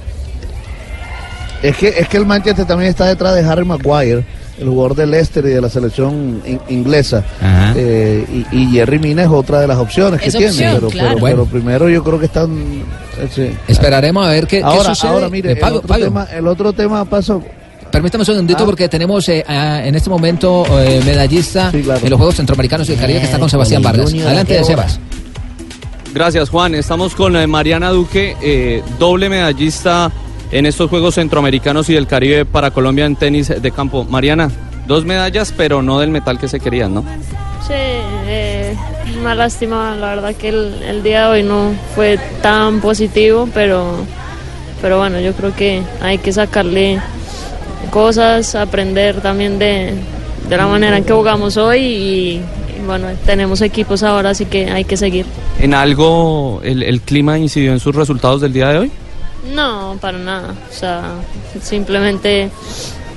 es 1.61 1.75
que, 1.77 1.87
es 1.89 2.07
que 2.07 2.17
el 2.17 2.25
Manchester 2.25 2.65
también 2.65 2.89
está 2.89 3.05
detrás 3.07 3.35
de 3.35 3.41
Harry 3.41 3.65
Maguire, 3.65 4.23
el 4.59 4.67
jugador 4.67 4.95
del 4.95 5.11
Leicester 5.11 5.45
y 5.45 5.49
de 5.49 5.61
la 5.61 5.69
selección 5.69 6.41
in- 6.45 6.59
inglesa. 6.69 7.23
Ajá. 7.41 7.73
Eh, 7.75 8.45
y, 8.51 8.57
y 8.63 8.65
Jerry 8.71 8.99
Mina 8.99 9.23
es 9.23 9.29
otra 9.29 9.59
de 9.61 9.67
las 9.67 9.77
opciones 9.77 10.19
que 10.21 10.27
Es 10.27 10.35
tiene. 10.35 10.47
opción, 10.51 10.73
pero, 10.75 10.87
claro. 10.89 11.07
pero, 11.09 11.19
Bueno. 11.19 11.35
pero 11.43 11.45
primero 11.45 11.89
yo 11.89 12.03
creo 12.03 12.19
que 12.19 12.25
están... 12.25 12.51
eh, 13.19 13.27
sí. 13.33 13.49
Esperaremos 13.67 14.25
a 14.25 14.29
ver 14.29 14.47
qué, 14.47 14.57
qué 14.57 14.63
Ahora, 14.63 14.95
sucede. 14.95 15.11
ahora 15.11 15.29
mire, 15.29 15.51
Eh, 15.53 15.59
el 15.61 15.73
otro, 15.73 15.95
tema, 15.97 16.23
el 16.35 16.47
otro 16.47 16.73
tema 16.73 17.05
pasó... 17.05 17.41
permítame 17.91 18.23
un 18.23 18.25
segundito 18.25 18.63
Ah. 18.63 18.65
porque 18.65 18.89
tenemos 18.89 19.27
eh, 19.29 19.43
a- 19.47 19.85
en 19.85 19.95
este 19.95 20.09
momento 20.09 20.65
eh, 20.81 21.01
medallista 21.05 21.69
en 21.73 21.85
los 22.09 22.17
Juegos 22.17 22.35
Centroamericanos 22.35 22.87
y 22.89 22.91
del 22.93 22.99
Caribe 23.01 23.19
que 23.19 23.25
está 23.25 23.39
con 23.39 23.49
Sebastián 23.49 23.81
Vargas. 23.83 24.13
Adelante, 24.13 24.63
Sebas. 24.63 24.99
Gracias, 26.13 26.49
Juan. 26.49 26.73
Estamos 26.73 27.13
con 27.13 27.35
eh, 27.35 27.45
Mariana 27.45 27.89
Duque, 27.91 28.35
eh, 28.41 28.81
doble 28.97 29.29
medallista 29.29 30.11
en 30.51 30.65
estos 30.65 30.89
Juegos 30.89 31.15
Centroamericanos 31.15 31.89
y 31.89 31.93
del 31.93 32.07
Caribe 32.07 32.45
para 32.45 32.71
Colombia 32.71 33.05
en 33.05 33.15
tenis 33.15 33.47
de 33.61 33.71
campo. 33.71 34.05
Mariana, 34.05 34.49
dos 34.87 35.05
medallas, 35.05 35.53
pero 35.55 35.81
no 35.81 35.99
del 35.99 36.09
metal 36.09 36.39
que 36.39 36.47
se 36.47 36.59
querían, 36.59 36.93
¿no? 36.93 37.01
Sí, 37.67 37.73
eh, 37.73 38.75
una 39.19 39.35
lástima, 39.35 39.95
la 39.95 40.15
verdad 40.15 40.35
que 40.35 40.49
el, 40.49 40.81
el 40.83 41.03
día 41.03 41.23
de 41.23 41.27
hoy 41.27 41.43
no 41.43 41.73
fue 41.95 42.17
tan 42.41 42.79
positivo, 42.79 43.49
pero, 43.53 43.95
pero 44.81 44.99
bueno, 44.99 45.19
yo 45.19 45.33
creo 45.33 45.53
que 45.53 45.81
hay 46.01 46.17
que 46.19 46.31
sacarle 46.31 46.99
cosas, 47.91 48.55
aprender 48.55 49.19
también 49.21 49.59
de, 49.59 49.93
de 50.49 50.57
la 50.57 50.67
manera 50.67 50.97
en 50.97 51.03
que 51.03 51.13
jugamos 51.13 51.57
hoy 51.57 51.79
y, 51.79 52.29
y 52.37 52.85
bueno, 52.85 53.07
tenemos 53.25 53.61
equipos 53.61 54.03
ahora, 54.03 54.29
así 54.29 54.45
que 54.45 54.69
hay 54.69 54.85
que 54.85 54.95
seguir. 54.95 55.25
¿En 55.59 55.73
algo 55.73 56.61
el, 56.63 56.83
el 56.83 57.01
clima 57.01 57.37
incidió 57.37 57.73
en 57.73 57.79
sus 57.81 57.93
resultados 57.95 58.39
del 58.39 58.53
día 58.53 58.69
de 58.69 58.77
hoy? 58.77 58.91
No, 59.53 59.97
para 60.01 60.17
nada. 60.17 60.53
O 60.69 60.73
sea, 60.73 61.15
simplemente 61.61 62.49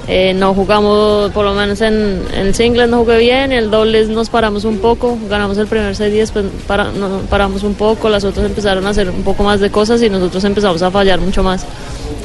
eh, 0.09 0.35
no 0.35 0.55
jugamos, 0.55 1.31
por 1.31 1.45
lo 1.45 1.55
menos 1.55 1.81
en, 1.83 2.23
el 2.35 2.55
singles 2.55 2.89
no 2.89 2.99
jugué 2.99 3.19
bien, 3.19 3.53
el 3.53 3.71
dobles 3.71 4.09
nos 4.09 4.29
paramos 4.29 4.65
un 4.65 4.79
poco, 4.79 5.19
ganamos 5.29 5.57
el 5.59 5.67
primer 5.67 5.95
set 5.95 6.13
y 6.13 6.19
después 6.19 6.47
para, 6.67 6.91
no, 6.91 7.21
paramos 7.31 7.63
un 7.63 7.75
poco, 7.75 8.09
las 8.09 8.25
otras 8.25 8.47
empezaron 8.47 8.87
a 8.87 8.91
hacer 8.91 9.11
un 9.11 9.23
poco 9.23 9.45
más 9.45 9.61
de 9.61 9.71
cosas 9.71 10.03
y 10.03 10.11
nosotros 10.11 10.43
empezamos 10.45 10.83
a 10.83 10.91
fallar 10.91 11.21
mucho 11.21 11.43
más. 11.43 11.65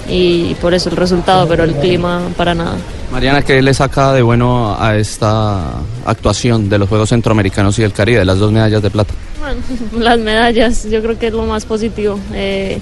Y 0.08 0.54
por 0.56 0.74
eso 0.74 0.89
el 0.89 0.96
resultado, 0.96 1.48
pero 1.48 1.64
el 1.64 1.74
clima 1.76 2.22
para 2.38 2.54
nada. 2.54 2.76
Mariana, 3.12 3.41
¿qué 3.41 3.62
le 3.62 3.74
saca 3.74 4.14
de 4.14 4.22
bueno 4.22 4.76
a 4.80 4.98
esta 4.98 5.64
actuación 6.06 6.70
de 6.70 6.78
los 6.78 6.88
Juegos 6.89 7.10
Centroamericanos 7.10 7.78
y 7.80 7.82
del 7.82 7.91
Caribe, 7.91 8.20
de 8.20 8.26
las 8.26 8.38
dos 8.38 8.52
medallas 8.52 8.84
de 8.84 8.89
plata? 8.89 9.14
Bueno, 9.39 9.62
las 10.04 10.20
medallas, 10.20 10.88
yo 10.89 11.02
creo 11.02 11.18
que 11.18 11.28
es 11.28 11.34
lo 11.34 11.43
más 11.43 11.66
positivo. 11.66 12.20
Eh, 12.34 12.80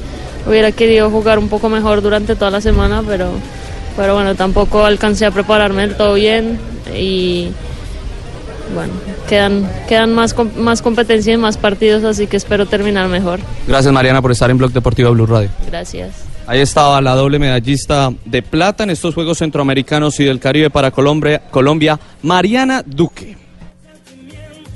hubiera 0.47 0.71
querido 0.71 1.09
jugar 1.09 1.39
un 1.39 1.49
poco 1.49 1.69
mejor 1.69 2.01
durante 2.01 2.35
toda 2.35 2.51
la 2.51 2.61
semana, 2.61 3.03
pero, 3.05 3.31
pero 3.95 4.15
bueno, 4.15 4.35
tampoco 4.35 4.85
alcancé 4.85 5.25
a 5.25 5.31
prepararme 5.31 5.83
del 5.87 5.95
todo 5.95 6.13
bien 6.15 6.59
y 6.95 7.49
bueno, 8.73 8.93
quedan, 9.27 9.69
quedan 9.87 10.13
más, 10.13 10.35
más 10.57 10.81
competencia 10.81 11.33
y 11.33 11.37
más 11.37 11.57
partidos, 11.57 12.03
así 12.03 12.27
que 12.27 12.37
espero 12.37 12.65
terminar 12.65 13.07
mejor. 13.07 13.39
Gracias 13.67 13.93
Mariana 13.93 14.21
por 14.21 14.31
estar 14.31 14.49
en 14.49 14.57
Blog 14.57 14.71
Deportivo 14.71 15.11
Blue 15.11 15.25
Radio. 15.25 15.49
Gracias. 15.67 16.33
Ahí 16.45 16.59
estaba 16.59 16.99
la 17.01 17.15
doble 17.15 17.39
medallista 17.39 18.11
de 18.25 18.41
plata 18.41 18.83
en 18.83 18.89
estos 18.89 19.15
Juegos 19.15 19.37
Centroamericanos 19.37 20.19
y 20.19 20.25
del 20.25 20.39
Caribe 20.39 20.69
para 20.69 20.91
Colombia, 20.91 21.41
Colombia 21.49 21.97
Mariana 22.21 22.83
Duque. 22.85 23.42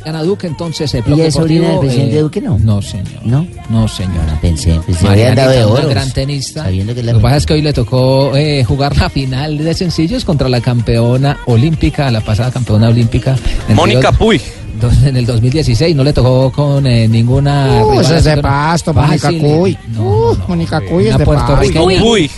Ana 0.08 0.24
Duque, 0.24 0.48
entonces, 0.48 0.94
el 0.94 1.00
¿Ella 1.02 1.16
Blog 1.16 1.22
es 1.28 1.34
sobrina 1.34 1.70
del 1.70 1.80
presidente 1.80 2.18
eh, 2.18 2.22
Duque, 2.22 2.42
no? 2.42 2.58
No, 2.60 2.82
señor. 2.82 3.08
¿No? 3.26 3.48
No, 3.70 3.88
señora. 3.88 4.38
Pensé, 4.42 4.80
pensé 4.86 5.02
que 5.02 5.08
Marianita, 5.08 5.44
había 5.44 5.56
dado 5.56 5.66
de 5.68 5.72
una 5.72 5.80
oro. 5.82 5.90
gran 5.90 6.12
tenista. 6.12 6.64
Sabiendo 6.64 6.96
que 6.96 7.04
la 7.04 7.12
Lo 7.14 7.20
que 7.20 7.24
pasa 7.24 7.38
es 7.38 7.46
que 7.46 7.54
hoy 7.54 7.62
le 7.62 7.74
tocó 7.74 8.36
eh, 8.36 8.64
jugar 8.64 8.96
la 8.98 9.10
final 9.10 9.58
de 9.58 9.74
sencillos 9.74 10.26
contra 10.26 10.50
la 10.50 10.62
campeona 10.62 11.38
olímpica, 11.46 12.10
la 12.12 12.22
pasada 12.22 12.52
campeona 12.52 12.90
olímpica. 12.90 13.36
Mónica 13.70 14.12
Puig. 14.12 14.42
Dos- 14.80 15.04
en 15.04 15.18
el 15.18 15.26
2016, 15.26 15.96
no 15.96 16.04
le 16.04 16.14
tocó 16.14 16.52
con 16.52 16.86
eh, 16.88 17.08
ninguna. 17.08 17.84
Uh, 17.84 18.00
ese 18.02 18.18
es 18.18 18.24
de 18.24 18.38
pasto, 18.38 18.94
Mónica. 18.94 19.30
Cuy. 19.30 19.78
Uh, 19.98 20.36
Mónica 20.48 20.82
Cuy 20.82 21.08
es 21.08 21.18
de 21.18 21.26
pasto. 21.26 21.56
Puy. 21.84 22.30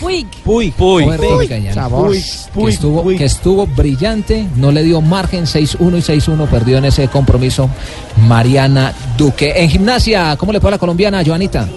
Puy. 0.43 0.71
Puy. 0.71 0.71
Sabor. 1.73 2.11
que, 2.11 2.69
estuvo, 2.69 3.03
que 3.17 3.25
estuvo 3.25 3.67
brillante, 3.67 4.47
no 4.55 4.71
le 4.71 4.83
dio 4.83 5.01
margen 5.01 5.45
6-1 5.45 5.97
y 5.97 6.01
6-1, 6.01 6.47
perdió 6.47 6.77
en 6.77 6.85
ese 6.85 7.07
compromiso 7.07 7.69
Mariana 8.27 8.93
Duque. 9.17 9.53
En 9.55 9.69
gimnasia, 9.69 10.35
¿cómo 10.37 10.51
le 10.53 10.59
fue 10.59 10.69
a 10.69 10.71
la 10.71 10.77
colombiana, 10.77 11.23
Joanita? 11.25 11.67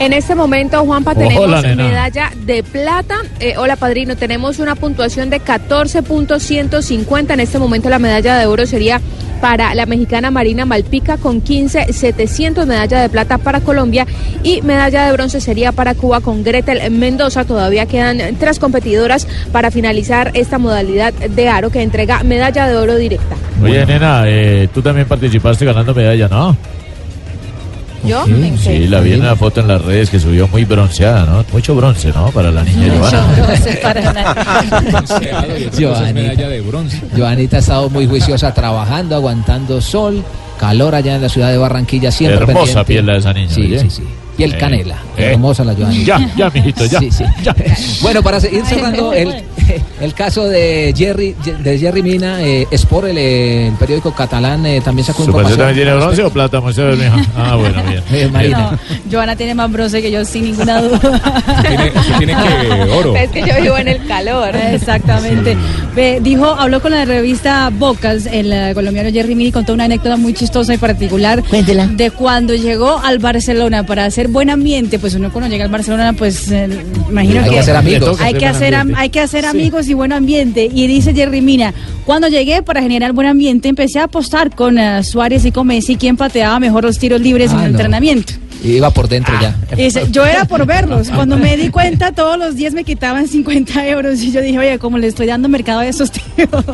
En 0.00 0.12
este 0.12 0.36
momento, 0.36 0.84
Juanpa, 0.84 1.10
Hola, 1.16 1.28
tenemos 1.28 1.62
nena. 1.62 1.88
medalla 1.88 2.30
de 2.46 2.62
plata. 2.62 3.16
Eh, 3.40 3.54
hola, 3.56 3.74
padrino. 3.74 4.14
Tenemos 4.16 4.60
una 4.60 4.76
puntuación 4.76 5.28
de 5.28 5.40
14.150. 5.40 7.32
En 7.32 7.40
este 7.40 7.58
momento, 7.58 7.90
la 7.90 7.98
medalla 7.98 8.38
de 8.38 8.46
oro 8.46 8.64
sería 8.64 9.00
para 9.40 9.74
la 9.74 9.86
mexicana 9.86 10.30
Marina 10.30 10.64
Malpica 10.64 11.16
con 11.16 11.42
15.700. 11.42 12.64
Medalla 12.66 13.00
de 13.02 13.08
plata 13.08 13.38
para 13.38 13.60
Colombia 13.60 14.06
y 14.44 14.62
medalla 14.62 15.06
de 15.06 15.12
bronce 15.12 15.40
sería 15.40 15.72
para 15.72 15.94
Cuba 15.94 16.20
con 16.20 16.44
Gretel 16.44 16.90
Mendoza. 16.92 17.44
Todavía 17.44 17.86
quedan 17.86 18.20
tres 18.38 18.60
competidoras 18.60 19.26
para 19.50 19.72
finalizar 19.72 20.30
esta 20.34 20.58
modalidad 20.58 21.12
de 21.12 21.48
aro 21.48 21.70
que 21.70 21.82
entrega 21.82 22.22
medalla 22.22 22.68
de 22.68 22.76
oro 22.76 22.94
directa. 22.94 23.34
Oye, 23.60 23.84
nena, 23.84 24.22
eh, 24.26 24.68
tú 24.72 24.80
también 24.80 25.08
participaste 25.08 25.64
ganando 25.64 25.92
medalla, 25.92 26.28
¿no? 26.28 26.56
¿Yo? 28.04 28.24
Sí, 28.62 28.86
la 28.86 29.00
vi 29.00 29.12
en 29.14 29.20
una 29.20 29.34
foto 29.36 29.60
en 29.60 29.68
las 29.68 29.82
redes 29.82 30.08
que 30.10 30.20
subió 30.20 30.46
muy 30.48 30.64
bronceada, 30.64 31.24
¿no? 31.26 31.44
Mucho 31.52 31.74
bronce, 31.74 32.08
¿no? 32.12 32.30
Para 32.30 32.50
la 32.50 32.62
niña 32.62 32.92
Joana. 32.98 33.26
Joanita. 35.78 36.12
medalla 36.12 36.48
de 36.48 36.60
bronce. 36.60 37.00
Joanita 37.16 37.56
ha 37.56 37.60
estado 37.60 37.90
muy 37.90 38.06
juiciosa 38.06 38.52
trabajando, 38.54 39.14
aguantando 39.16 39.80
sol, 39.80 40.22
calor 40.58 40.94
allá 40.94 41.16
en 41.16 41.22
la 41.22 41.28
ciudad 41.28 41.50
de 41.50 41.58
Barranquilla, 41.58 42.10
siempre 42.10 42.38
Hermosa 42.38 42.84
pendiente. 42.84 42.84
piel 42.86 43.06
la 43.06 43.12
de 43.14 43.18
esa 43.18 43.32
niña, 43.32 43.50
Sí, 43.50 43.60
oye. 43.62 43.78
sí, 43.80 43.90
sí. 43.90 44.02
Piel 44.36 44.54
Eh, 44.54 44.58
canela. 44.58 44.94
eh. 45.16 45.32
Hermosa 45.32 45.64
la 45.64 45.74
Joanita. 45.74 46.18
Ya, 46.18 46.34
ya, 46.36 46.50
mijito, 46.50 46.84
ya. 46.86 47.00
Sí, 47.00 47.10
sí. 47.10 47.24
Bueno, 48.02 48.22
para 48.22 48.38
seguir 48.40 48.64
cerrando 48.64 49.12
el, 49.12 49.34
el 50.00 50.14
caso 50.14 50.48
de 50.48 50.94
Jerry, 50.96 51.34
de 51.62 51.78
Jerry 51.78 52.02
Mina, 52.02 52.42
eh, 52.42 52.66
Sport, 52.70 53.08
el, 53.08 53.18
eh, 53.18 53.68
el 53.68 53.74
periódico 53.74 54.12
catalán, 54.14 54.64
eh, 54.66 54.80
también 54.80 55.04
sacó 55.06 55.24
¿Su 55.24 55.32
merced 55.32 55.50
información. 55.52 55.58
también 55.68 55.86
tiene 55.86 56.00
bronce 56.00 56.22
o 56.22 56.30
plata, 56.30 56.60
mija? 56.60 57.26
Ah, 57.36 57.54
bueno, 57.56 57.82
bien. 57.88 58.02
Eh, 58.12 58.28
Marina. 58.32 58.70
No, 58.72 58.78
Joana 59.10 59.36
tiene 59.36 59.54
más 59.54 59.70
bronce 59.70 60.00
que 60.02 60.10
yo, 60.10 60.24
sin 60.24 60.44
ninguna 60.44 60.82
duda. 60.82 61.42
tiene 62.18 62.34
que 62.34 62.90
oro. 62.92 63.14
Es 63.16 63.30
que 63.30 63.40
yo 63.40 63.60
vivo 63.62 63.76
en 63.78 63.88
el 63.88 64.06
calor. 64.06 64.54
Exactamente. 64.56 65.56
Dijo, 66.20 66.46
habló 66.46 66.80
con 66.80 66.92
la 66.92 67.04
revista 67.04 67.70
Bocas, 67.76 68.26
el 68.26 68.52
eh, 68.52 68.72
colombiano 68.74 69.10
Jerry 69.10 69.34
Mini 69.34 69.52
contó 69.52 69.72
una 69.74 69.84
anécdota 69.84 70.16
muy 70.16 70.32
chistosa 70.34 70.74
y 70.74 70.78
particular 70.78 71.42
de 71.42 72.10
cuando 72.10 72.54
llegó 72.54 72.98
al 72.98 73.18
Barcelona 73.18 73.84
para 73.84 74.04
hacer 74.04 74.28
buen 74.28 74.50
ambiente. 74.50 74.98
Pues 74.98 75.14
uno 75.14 75.30
cuando 75.32 75.50
llega 75.50 75.64
al 75.64 75.70
Barcelona, 75.70 76.12
pues 76.12 76.50
eh, 76.50 76.68
imagino 77.08 77.40
Hay 77.40 77.48
que 77.48 77.54
que 77.54 77.60
hacer 77.60 77.76
amigos. 77.76 78.20
Hay 78.20 78.34
que 78.34 78.46
hacer, 78.46 78.74
am- 78.74 78.94
hay 78.96 79.10
que 79.10 79.20
hacer 79.20 79.46
amigos 79.46 79.57
y 79.62 79.94
buen 79.94 80.12
ambiente. 80.12 80.68
Y 80.72 80.86
dice 80.86 81.12
Jerry 81.14 81.40
Mina, 81.40 81.74
cuando 82.06 82.28
llegué 82.28 82.62
para 82.62 82.80
generar 82.80 83.12
buen 83.12 83.26
ambiente, 83.26 83.68
empecé 83.68 83.98
a 83.98 84.04
apostar 84.04 84.54
con 84.54 84.78
eh, 84.78 85.02
Suárez 85.04 85.44
y 85.44 85.50
con 85.52 85.66
Messi 85.66 85.96
quién 85.96 86.16
pateaba 86.16 86.58
mejor 86.60 86.84
los 86.84 86.98
tiros 86.98 87.20
libres 87.20 87.50
en 87.50 87.58
Ah, 87.58 87.64
el 87.66 87.72
no. 87.72 87.78
entrenamiento. 87.78 88.32
Y 88.64 88.72
iba 88.72 88.90
por 88.90 89.08
dentro 89.08 89.34
ya. 89.40 89.56
Y 89.76 89.84
dice, 89.84 90.06
yo 90.10 90.24
era 90.26 90.44
por 90.44 90.66
verlos. 90.66 91.10
Cuando 91.14 91.36
me 91.36 91.56
di 91.56 91.68
cuenta, 91.70 92.10
todos 92.12 92.36
los 92.38 92.56
días 92.56 92.72
me 92.74 92.82
quitaban 92.84 93.28
50 93.28 93.86
euros. 93.88 94.20
Y 94.20 94.32
yo 94.32 94.40
dije, 94.40 94.58
oye, 94.58 94.78
como 94.80 94.98
le 94.98 95.06
estoy 95.06 95.26
dando 95.28 95.48
mercado 95.48 95.78
a 95.80 95.86
esos 95.86 96.10
tíos. 96.10 96.48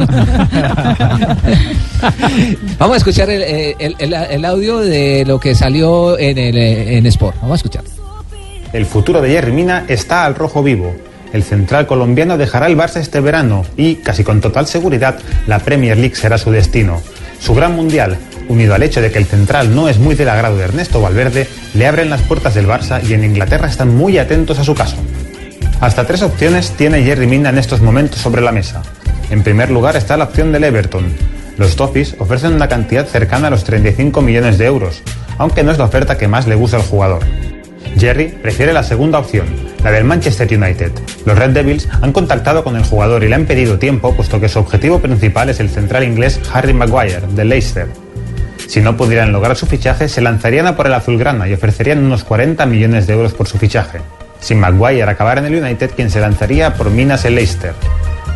Vamos 2.78 2.94
a 2.94 2.96
escuchar 2.98 3.28
el, 3.30 3.42
eh, 3.42 3.76
el- 3.78 3.96
el- 3.98 4.12
el 4.14 4.44
audio 4.44 4.78
de 4.78 5.24
lo 5.26 5.38
que 5.40 5.54
salió 5.54 6.18
en, 6.18 6.38
el, 6.38 6.56
eh, 6.56 6.96
en 6.98 7.06
Sport. 7.06 7.36
Vamos 7.42 7.52
a 7.52 7.56
escuchar. 7.56 7.84
El 8.72 8.86
futuro 8.86 9.20
de 9.20 9.28
Jerry 9.30 9.52
Mina 9.52 9.84
está 9.88 10.24
al 10.24 10.34
rojo 10.34 10.62
vivo. 10.62 10.94
El 11.34 11.42
central 11.42 11.88
colombiano 11.88 12.38
dejará 12.38 12.68
el 12.68 12.76
Barça 12.76 13.00
este 13.00 13.18
verano 13.18 13.64
y, 13.76 13.96
casi 13.96 14.22
con 14.22 14.40
total 14.40 14.68
seguridad, 14.68 15.18
la 15.48 15.58
Premier 15.58 15.98
League 15.98 16.14
será 16.14 16.38
su 16.38 16.52
destino. 16.52 17.02
Su 17.40 17.56
gran 17.56 17.74
mundial, 17.74 18.18
unido 18.48 18.72
al 18.72 18.84
hecho 18.84 19.00
de 19.00 19.10
que 19.10 19.18
el 19.18 19.26
central 19.26 19.74
no 19.74 19.88
es 19.88 19.98
muy 19.98 20.14
del 20.14 20.28
agrado 20.28 20.56
de 20.56 20.62
Ernesto 20.62 21.00
Valverde, 21.00 21.48
le 21.74 21.88
abren 21.88 22.08
las 22.08 22.22
puertas 22.22 22.54
del 22.54 22.68
Barça 22.68 23.02
y 23.02 23.14
en 23.14 23.24
Inglaterra 23.24 23.66
están 23.66 23.96
muy 23.96 24.16
atentos 24.16 24.60
a 24.60 24.64
su 24.64 24.76
caso. 24.76 24.94
Hasta 25.80 26.06
tres 26.06 26.22
opciones 26.22 26.70
tiene 26.76 27.02
Jerry 27.02 27.26
Mina 27.26 27.48
en 27.48 27.58
estos 27.58 27.80
momentos 27.80 28.20
sobre 28.20 28.40
la 28.40 28.52
mesa. 28.52 28.82
En 29.28 29.42
primer 29.42 29.72
lugar 29.72 29.96
está 29.96 30.16
la 30.16 30.26
opción 30.26 30.52
del 30.52 30.62
Everton. 30.62 31.04
Los 31.58 31.74
Toffees 31.74 32.14
ofrecen 32.20 32.52
una 32.52 32.68
cantidad 32.68 33.08
cercana 33.08 33.48
a 33.48 33.50
los 33.50 33.64
35 33.64 34.22
millones 34.22 34.56
de 34.56 34.66
euros, 34.66 35.02
aunque 35.36 35.64
no 35.64 35.72
es 35.72 35.78
la 35.78 35.86
oferta 35.86 36.16
que 36.16 36.28
más 36.28 36.46
le 36.46 36.54
gusta 36.54 36.76
al 36.76 36.84
jugador. 36.84 37.24
Jerry 38.04 38.26
prefiere 38.28 38.74
la 38.74 38.82
segunda 38.82 39.18
opción, 39.18 39.46
la 39.82 39.90
del 39.90 40.04
Manchester 40.04 40.46
United. 40.46 40.92
Los 41.24 41.38
Red 41.38 41.52
Devils 41.52 41.88
han 42.02 42.12
contactado 42.12 42.62
con 42.62 42.76
el 42.76 42.84
jugador 42.84 43.24
y 43.24 43.28
le 43.28 43.34
han 43.34 43.46
pedido 43.46 43.78
tiempo, 43.78 44.14
puesto 44.14 44.38
que 44.40 44.50
su 44.50 44.58
objetivo 44.58 44.98
principal 44.98 45.48
es 45.48 45.58
el 45.58 45.70
central 45.70 46.04
inglés 46.04 46.38
Harry 46.52 46.74
Maguire, 46.74 47.22
de 47.30 47.46
Leicester. 47.46 47.88
Si 48.68 48.82
no 48.82 48.98
pudieran 48.98 49.32
lograr 49.32 49.56
su 49.56 49.64
fichaje, 49.64 50.10
se 50.10 50.20
lanzarían 50.20 50.66
a 50.66 50.76
por 50.76 50.86
el 50.86 50.92
azulgrana 50.92 51.48
y 51.48 51.54
ofrecerían 51.54 52.04
unos 52.04 52.24
40 52.24 52.66
millones 52.66 53.06
de 53.06 53.14
euros 53.14 53.32
por 53.32 53.48
su 53.48 53.56
fichaje. 53.56 54.00
Si 54.38 54.54
Maguire 54.54 55.04
acabara 55.04 55.40
en 55.40 55.54
el 55.54 55.64
United, 55.64 55.92
quien 55.96 56.10
se 56.10 56.20
lanzaría 56.20 56.74
por 56.74 56.90
Minas 56.90 57.24
el 57.24 57.36
Leicester. 57.36 57.72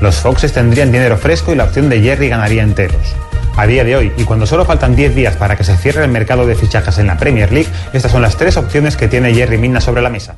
Los 0.01 0.15
Foxes 0.15 0.55
tendrían 0.55 0.91
dinero 0.91 1.19
fresco 1.19 1.53
y 1.53 1.57
la 1.57 1.65
opción 1.65 1.91
de 1.91 2.01
Jerry 2.01 2.31
ganaría 2.31 2.63
enteros. 2.63 3.15
A 3.59 3.67
día 3.67 3.83
de 3.83 3.97
hoy, 3.97 4.13
y 4.17 4.23
cuando 4.23 4.47
solo 4.47 4.65
faltan 4.65 4.95
10 4.95 5.17
días 5.17 5.35
para 5.35 5.57
que 5.57 5.65
se 5.65 5.77
cierre 5.77 6.05
el 6.05 6.11
mercado 6.13 6.47
de 6.47 6.55
fichajes 6.55 6.97
en 6.99 7.09
la 7.09 7.17
Premier 7.17 7.53
League, 7.53 7.69
estas 7.93 8.13
son 8.13 8.23
las 8.23 8.37
tres 8.37 8.57
opciones 8.57 8.97
que 8.97 9.09
tiene 9.09 9.35
Jerry 9.35 9.59
Mina 9.59 9.81
sobre 9.81 10.01
la 10.01 10.09
mesa. 10.11 10.37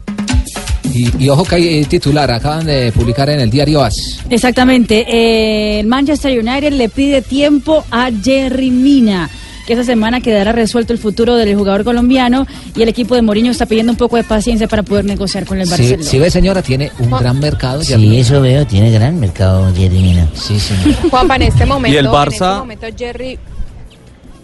Y, 0.94 1.22
y 1.22 1.28
ojo 1.28 1.44
que 1.44 1.56
hay 1.56 1.80
eh, 1.80 1.84
titular, 1.84 2.30
acaban 2.30 2.64
de 2.64 2.90
publicar 2.92 3.28
en 3.28 3.40
el 3.40 3.50
diario 3.50 3.82
AS. 3.82 4.20
Exactamente. 4.30 5.04
eh, 5.06 5.82
Manchester 5.84 6.32
United 6.36 6.72
le 6.72 6.88
pide 6.88 7.20
tiempo 7.20 7.84
a 7.90 8.10
Jerry 8.10 8.70
Mina. 8.70 9.28
Que 9.66 9.74
esta 9.74 9.84
semana 9.84 10.20
quedará 10.20 10.52
resuelto 10.52 10.92
el 10.92 10.98
futuro 10.98 11.36
del 11.36 11.54
jugador 11.54 11.84
colombiano 11.84 12.46
y 12.74 12.82
el 12.82 12.88
equipo 12.88 13.14
de 13.14 13.22
Mourinho 13.22 13.50
está 13.52 13.66
pidiendo 13.66 13.92
un 13.92 13.98
poco 13.98 14.16
de 14.16 14.24
paciencia 14.24 14.66
para 14.66 14.82
poder 14.82 15.04
negociar 15.04 15.44
con 15.44 15.60
el 15.60 15.68
Barcelona. 15.68 16.02
si 16.02 16.18
ve, 16.18 16.30
señora, 16.30 16.62
tiene 16.62 16.90
un 16.98 17.10
gran 17.10 17.38
mercado. 17.38 17.82
Sí, 17.82 18.18
eso 18.18 18.40
veo, 18.40 18.66
tiene 18.66 18.90
gran 18.90 19.20
mercado 19.20 19.72
Jerry 19.74 19.98
Mina. 20.00 20.28
Sí, 20.34 20.58
señor. 20.58 20.94
Juanpa, 21.10 21.36
en 21.36 21.42
este 21.42 21.66
momento, 21.66 21.94
¿Y 21.94 21.98
el 21.98 22.06
en 22.06 22.12
Barça? 22.12 22.30
este 22.32 22.58
momento 22.58 22.86
Jerry, 22.96 23.38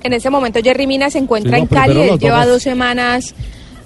en 0.02 0.12
este 0.12 0.30
momento 0.30 0.60
Jerry 0.62 0.86
Mina 0.86 1.10
se 1.10 1.18
encuentra 1.18 1.56
Sí, 1.56 1.62
no, 1.62 1.62
en 1.62 1.66
Cali, 1.66 2.00
él 2.00 2.18
lleva 2.18 2.46
dos 2.46 2.62
semanas, 2.62 3.34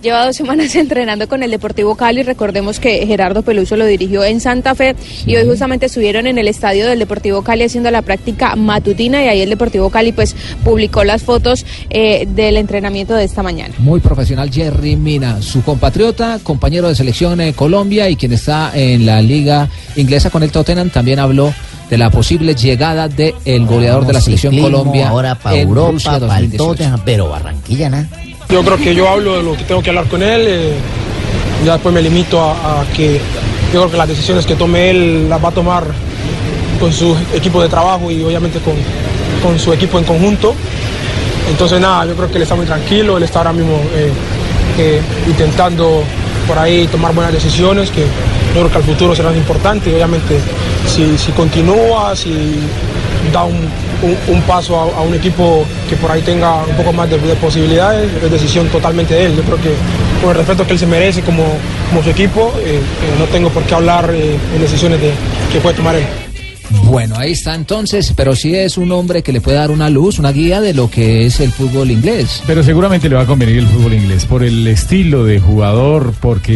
lleva 0.03 0.25
dos 0.25 0.37
semanas 0.37 0.75
entrenando 0.77 1.29
con 1.29 1.43
el 1.43 1.51
Deportivo 1.51 1.95
Cali. 1.95 2.23
Recordemos 2.23 2.81
que 2.81 3.07
Gerardo 3.07 3.43
Peluso 3.43 3.77
lo 3.77 3.87
dirigió 3.87 4.25
en 4.25 4.41
Santa 4.41 4.75
Fe 4.75 4.97
y 5.27 5.37
hoy 5.37 5.47
justamente 5.47 5.87
estuvieron 5.87 6.27
en 6.27 6.39
el 6.39 6.49
estadio 6.49 6.87
del 6.87 6.99
Deportivo 6.99 7.43
Cali 7.43 7.65
haciendo 7.65 7.91
la 7.91 8.03
práctica 8.03 8.57
matutina 8.57 9.23
y 9.23 9.29
ahí 9.29 9.41
el 9.41 9.51
Deportivo 9.51 9.91
Cali 9.91 10.13
pues 10.13 10.35
publicó 10.65 11.05
las 11.05 11.23
fotos 11.23 11.65
eh, 11.91 12.27
del 12.29 12.57
entrenamiento 12.57 13.15
de 13.15 13.25
esta 13.25 13.43
mañana. 13.43 13.75
Muy 13.79 14.01
profesional 14.01 14.51
Jerry 14.51 14.97
Mina, 14.97 15.43
su 15.43 15.63
compatriota, 15.63 16.39
compañero 16.43 16.89
de 16.89 16.95
selección 16.95 17.41
en 17.41 17.53
Colombia 17.53 18.09
y 18.09 18.17
quien 18.17 18.33
está 18.33 18.73
en 18.75 19.07
la 19.07 19.21
liga 19.23 19.69
inglesa 19.97 20.31
con 20.31 20.43
el 20.43 20.51
Tottenham, 20.51 20.91
también 20.91 21.19
habló 21.19 21.53
de 21.89 21.99
la 21.99 22.11
posible 22.11 22.55
llegada 22.55 23.09
del 23.09 23.35
el 23.45 23.67
goleador 23.67 24.07
de 24.07 24.13
la 24.13 24.21
selección 24.21 24.53
Ciclismo, 24.53 24.79
Colombia 24.79 25.09
Ahora 25.09 25.35
para 25.35 25.57
en 25.57 25.69
Europa, 25.69 25.91
Rusia 25.91 26.11
para 26.13 26.39
el 26.39 26.51
2018. 26.51 26.65
Tottenham, 26.65 27.01
pero 27.05 27.29
Barranquilla, 27.29 27.91
¿no? 27.91 28.30
Yo 28.51 28.65
creo 28.65 28.79
que 28.79 28.95
yo 28.97 29.09
hablo 29.09 29.37
de 29.37 29.43
lo 29.45 29.57
que 29.57 29.63
tengo 29.63 29.81
que 29.81 29.91
hablar 29.91 30.07
con 30.07 30.23
él, 30.23 30.45
eh, 30.49 30.73
ya 31.65 31.75
después 31.75 31.95
me 31.95 32.03
limito 32.03 32.43
a, 32.43 32.85
que 32.95 33.21
yo 33.73 33.81
creo 33.81 33.91
que 33.91 33.97
las 33.97 34.09
decisiones 34.09 34.45
que 34.45 34.57
tome 34.57 34.91
él 34.91 35.29
las 35.29 35.43
va 35.43 35.51
a 35.51 35.53
tomar 35.53 35.85
con 36.81 36.93
su 36.93 37.17
equipo 37.33 37.63
de 37.63 37.69
trabajo 37.69 38.11
y 38.11 38.25
obviamente 38.25 38.59
con, 38.59 38.75
con 39.41 39.57
su 39.59 39.73
equipo 39.73 39.99
en 39.99 40.05
conjunto. 40.05 40.55
Entonces 41.49 41.81
nada, 41.81 42.07
yo 42.07 42.17
creo 42.17 42.29
que 42.29 42.39
él 42.39 42.43
está 42.43 42.57
muy 42.57 42.67
tranquilo, 42.67 43.19
él 43.19 43.23
está 43.23 43.39
ahora 43.39 43.53
mismo 43.53 43.77
eh, 43.95 44.11
eh, 44.79 45.01
intentando 45.29 46.03
por 46.49 46.59
ahí 46.59 46.89
tomar 46.89 47.15
buenas 47.15 47.33
decisiones, 47.33 47.91
que 47.91 48.01
yo 48.01 48.63
creo 48.63 48.71
que 48.71 48.79
al 48.79 48.85
futuro 48.85 49.15
serán 49.15 49.37
importantes 49.37 49.93
y 49.93 49.95
obviamente 49.95 50.41
si, 50.89 51.17
si 51.17 51.31
continúa, 51.33 52.17
si 52.17 52.33
da 53.33 53.45
un, 53.45 53.69
un- 54.03 54.41
paso 54.43 54.77
a, 54.77 55.03
un 55.03 55.15
equipo 55.15 55.65
que 55.89 55.97
por 55.97 56.11
ahí 56.11 56.23
tenga 56.23 56.65
un 56.65 56.75
poco 56.77 56.93
más 56.93 57.09
de, 57.11 57.19
de 57.19 57.35
posibilidades, 57.37 58.11
es 58.23 58.31
decisión 58.31 58.67
totalmente 58.69 59.15
de 59.15 59.27
él. 59.27 59.37
Yo 59.37 59.43
creo 59.43 59.61
que 59.61 59.71
con 60.21 60.31
el 60.31 60.37
respeto 60.37 60.67
que 60.67 60.73
él 60.73 60.79
se 60.79 60.87
merece 60.87 61.23
como, 61.23 61.45
como 61.91 62.03
su 62.03 62.11
equipo, 62.11 62.53
eh, 62.65 62.77
eh, 62.77 62.81
no 63.19 63.25
tengo 63.27 63.49
por 63.51 63.63
qué 63.65 63.75
hablar 63.75 64.11
eh, 64.15 64.37
en 64.55 64.61
decisiones 64.61 65.01
de, 65.01 65.13
que 65.53 65.61
puede 65.61 65.77
tomar 65.77 65.95
él. 65.97 66.05
Bueno, 66.91 67.17
ahí 67.17 67.33
está 67.33 67.55
entonces, 67.55 68.13
pero 68.17 68.35
sí 68.35 68.55
es 68.55 68.77
un 68.77 68.91
hombre 68.93 69.23
que 69.23 69.33
le 69.33 69.41
puede 69.41 69.57
dar 69.57 69.71
una 69.71 69.89
luz, 69.89 70.19
una 70.19 70.33
guía 70.33 70.61
de 70.61 70.75
lo 70.75 70.91
que 70.91 71.27
es 71.27 71.41
el 71.41 71.53
fútbol 71.53 71.91
inglés. 71.91 72.43
Pero 72.47 72.63
seguramente 72.63 73.09
le 73.09 73.15
va 73.17 73.23
a 73.23 73.27
convenir 73.27 73.59
el 73.59 73.67
fútbol 73.67 73.95
inglés 73.95 74.25
por 74.27 74.43
el 74.43 74.67
estilo 74.67 75.25
de 75.25 75.39
jugador, 75.41 76.13
porque 76.21 76.53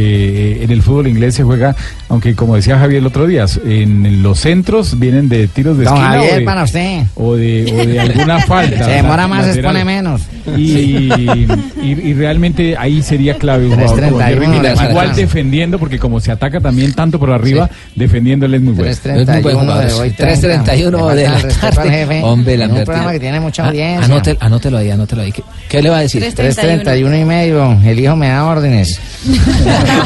eh, 0.60 0.64
en 0.64 0.70
el 0.70 0.82
fútbol 0.82 1.06
inglés 1.06 1.34
se 1.34 1.42
juega, 1.44 1.76
aunque 2.08 2.34
como 2.34 2.56
decía 2.56 2.78
Javier 2.78 3.00
el 3.00 3.06
otro 3.06 3.26
día, 3.26 3.46
en 3.64 4.22
los 4.22 4.40
centros 4.40 4.98
vienen 4.98 5.28
de 5.28 5.46
tiros 5.48 5.78
de 5.78 5.84
Don 5.84 5.94
esquina 5.94 6.08
Javier, 6.14 6.32
o, 6.32 6.36
de, 6.36 6.42
para 6.44 6.64
usted. 6.64 7.02
o 7.14 7.34
de 7.36 7.72
o 7.72 7.86
de 7.86 8.00
alguna 8.00 8.40
falta. 8.46 8.84
Se 8.84 8.90
demora 8.90 9.28
más, 9.28 9.46
lateral. 9.46 9.76
expone 9.76 9.84
menos. 9.84 10.20
Y, 10.56 11.10
y- 11.12 11.46
y 11.82 12.12
realmente 12.14 12.76
ahí 12.78 13.02
sería 13.02 13.36
clave 13.36 13.66
un 13.66 13.74
jugador 13.74 14.00
como 14.04 14.18
3.31 14.20 14.26
Jerry 14.28 14.46
Mina. 14.46 14.74
de 14.74 14.90
Igual 14.90 15.14
defendiendo, 15.16 15.78
porque 15.78 15.98
como 15.98 16.20
se 16.20 16.32
ataca 16.32 16.60
también 16.60 16.92
tanto 16.92 17.18
por 17.18 17.30
arriba, 17.30 17.70
defendiendo 17.94 18.46
él 18.46 18.54
es 18.54 18.60
muy 18.62 18.72
bueno. 18.74 18.90
3.31 18.92 19.86
de 19.86 19.92
hoy, 19.94 20.10
3.31 20.24 21.14
de 21.14 21.24
la 21.28 21.70
tarde. 21.72 21.90
jefe. 21.90 22.22
Hombre, 22.22 22.54
Es 22.54 22.68
un 22.70 22.84
programa 22.84 23.12
que 23.12 23.20
tiene 23.20 23.40
mucha 23.40 23.64
Ah, 23.64 23.68
audiencia. 23.68 24.04
anótelo, 24.04 24.38
anótelo 24.40 24.78
ahí, 24.78 24.90
anótelo 24.90 25.22
ahí. 25.22 25.32
¿Qué, 25.32 25.42
qué 25.68 25.82
le 25.82 25.90
va 25.90 25.98
a 25.98 26.00
decir? 26.00 26.22
3.31 26.22 27.20
y 27.20 27.24
medio. 27.24 27.78
El 27.84 27.98
hijo 28.00 28.16
me 28.16 28.28
da 28.28 28.44
órdenes. 28.44 28.98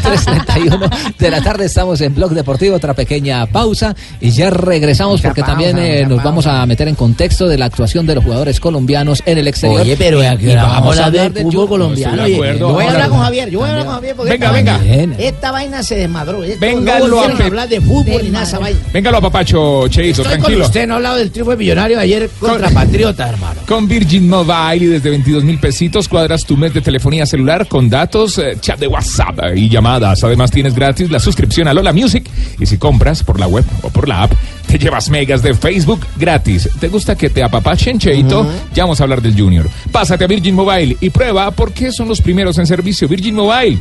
3.31 0.02 1.14
de 1.18 1.30
la 1.30 1.40
tarde 1.42 1.64
estamos 1.66 2.00
en 2.00 2.14
Blog 2.14 2.32
Deportivo, 2.32 2.76
otra 2.76 2.94
pequeña 2.94 3.46
pausa 3.46 3.94
y 4.20 4.30
ya 4.30 4.50
regresamos 4.50 5.14
Mucha 5.20 5.28
porque 5.28 5.40
pausa, 5.42 5.52
también 5.52 5.78
eh, 5.78 6.06
nos 6.06 6.22
vamos 6.22 6.46
a 6.46 6.64
meter 6.66 6.88
en 6.88 6.94
contexto 6.94 7.48
de 7.48 7.58
la 7.58 7.66
actuación 7.66 8.06
de 8.06 8.14
los 8.14 8.24
jugadores 8.24 8.60
colombianos 8.60 9.22
en 9.26 9.38
el 9.38 9.48
exterior. 9.48 9.80
Oye, 9.82 9.96
pero 9.96 10.20
¿a 10.20 10.32
hora 10.32 10.36
vamos 10.36 10.72
vamos 10.72 10.98
a 10.98 11.02
a 11.02 11.06
hablar 11.06 11.32
del 11.32 11.42
fútbol 11.44 11.68
colombiano? 11.68 12.26
Yo 12.26 12.68
voy 12.72 12.84
a 12.84 12.90
hablar 12.90 13.08
con 13.08 13.20
a- 13.20 13.24
Javier, 13.24 13.50
yo 13.50 13.58
voy 13.60 13.68
a 13.68 13.72
hablar 13.72 13.86
con 13.86 13.94
Javier 13.96 14.16
porque 14.16 14.32
Venga, 14.32 14.50
venga. 14.52 14.80
Esta 15.18 15.50
vaina 15.50 15.82
se 15.82 15.96
desmadró. 15.96 16.42
Esto 16.44 16.60
Véngalo 16.60 17.08
no 17.08 17.20
a 17.20 17.26
a 17.26 17.46
hablar 17.46 17.68
de 17.68 17.80
fútbol 17.80 18.22
ni 18.22 18.30
nada 18.30 18.44
esa 18.44 18.58
vaina. 18.58 18.78
Véngalo, 18.92 19.20
papacho, 19.20 19.86
Estoy 20.10 20.24
con 20.24 20.32
tranquilo. 20.32 20.64
usted, 20.66 20.86
no 20.86 20.94
he 20.94 20.96
hablado 20.96 21.16
del 21.16 21.30
triunfo 21.30 21.50
de 21.52 21.56
millonario 21.56 21.98
ayer 21.98 22.30
contra 22.38 22.70
Patriota, 22.70 23.28
hermano. 23.28 23.60
Con 23.66 23.88
Virgin 23.88 24.28
Mobile 24.28 24.84
y 24.84 24.86
desde 24.86 25.10
22 25.10 25.44
mil 25.44 25.58
pesitos 25.58 26.08
cuadras 26.08 26.44
tu 26.44 26.56
mes 26.56 26.74
de 26.74 26.80
telefonía 26.80 27.26
celular 27.26 27.66
con 27.68 27.88
datos, 27.88 28.38
eh, 28.38 28.56
chat 28.60 28.78
de 28.78 28.86
WhatsApp 28.86 29.38
y 29.54 29.68
llamadas. 29.68 30.24
Además 30.24 30.50
tienes 30.50 30.74
gratis 30.74 31.10
la 31.10 31.18
suscripción 31.18 31.68
a 31.68 31.74
Lola 31.74 31.92
Music 31.92 32.28
y 32.58 32.66
si 32.66 32.78
compras 32.78 33.22
por 33.22 33.38
la 33.38 33.46
web 33.46 33.64
o 33.82 33.90
por 33.90 34.08
la 34.08 34.24
app 34.24 34.32
te 34.68 34.78
llevas 34.78 35.08
megas 35.08 35.42
de 35.42 35.54
Facebook 35.54 36.06
gratis. 36.16 36.68
¿Te 36.78 36.88
gusta 36.88 37.16
que 37.16 37.30
te 37.30 37.42
apapachen, 37.42 37.98
Cheito? 37.98 38.46
Ya 38.74 38.84
vamos 38.84 39.00
a 39.00 39.04
hablar 39.04 39.22
del 39.22 39.38
Junior. 39.38 39.66
Pásate 39.90 40.24
a 40.24 40.26
Virgin 40.26 40.54
Mobile 40.54 40.96
y 41.00 41.10
prueba 41.10 41.50
por 41.50 41.72
qué 41.72 41.90
son 41.90 42.06
los 42.08 42.20
primeros 42.20 42.58
en 42.58 42.66
servicio. 42.66 43.08
Virgin 43.08 43.34
Mobile. 43.34 43.78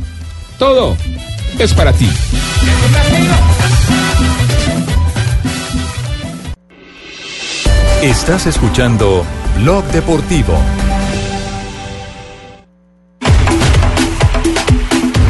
Todo 0.58 0.96
es 1.58 1.74
para 1.74 1.92
ti. 1.92 2.08
Estás 8.02 8.46
escuchando 8.46 9.24
Blog 9.58 9.84
Deportivo. 9.86 10.54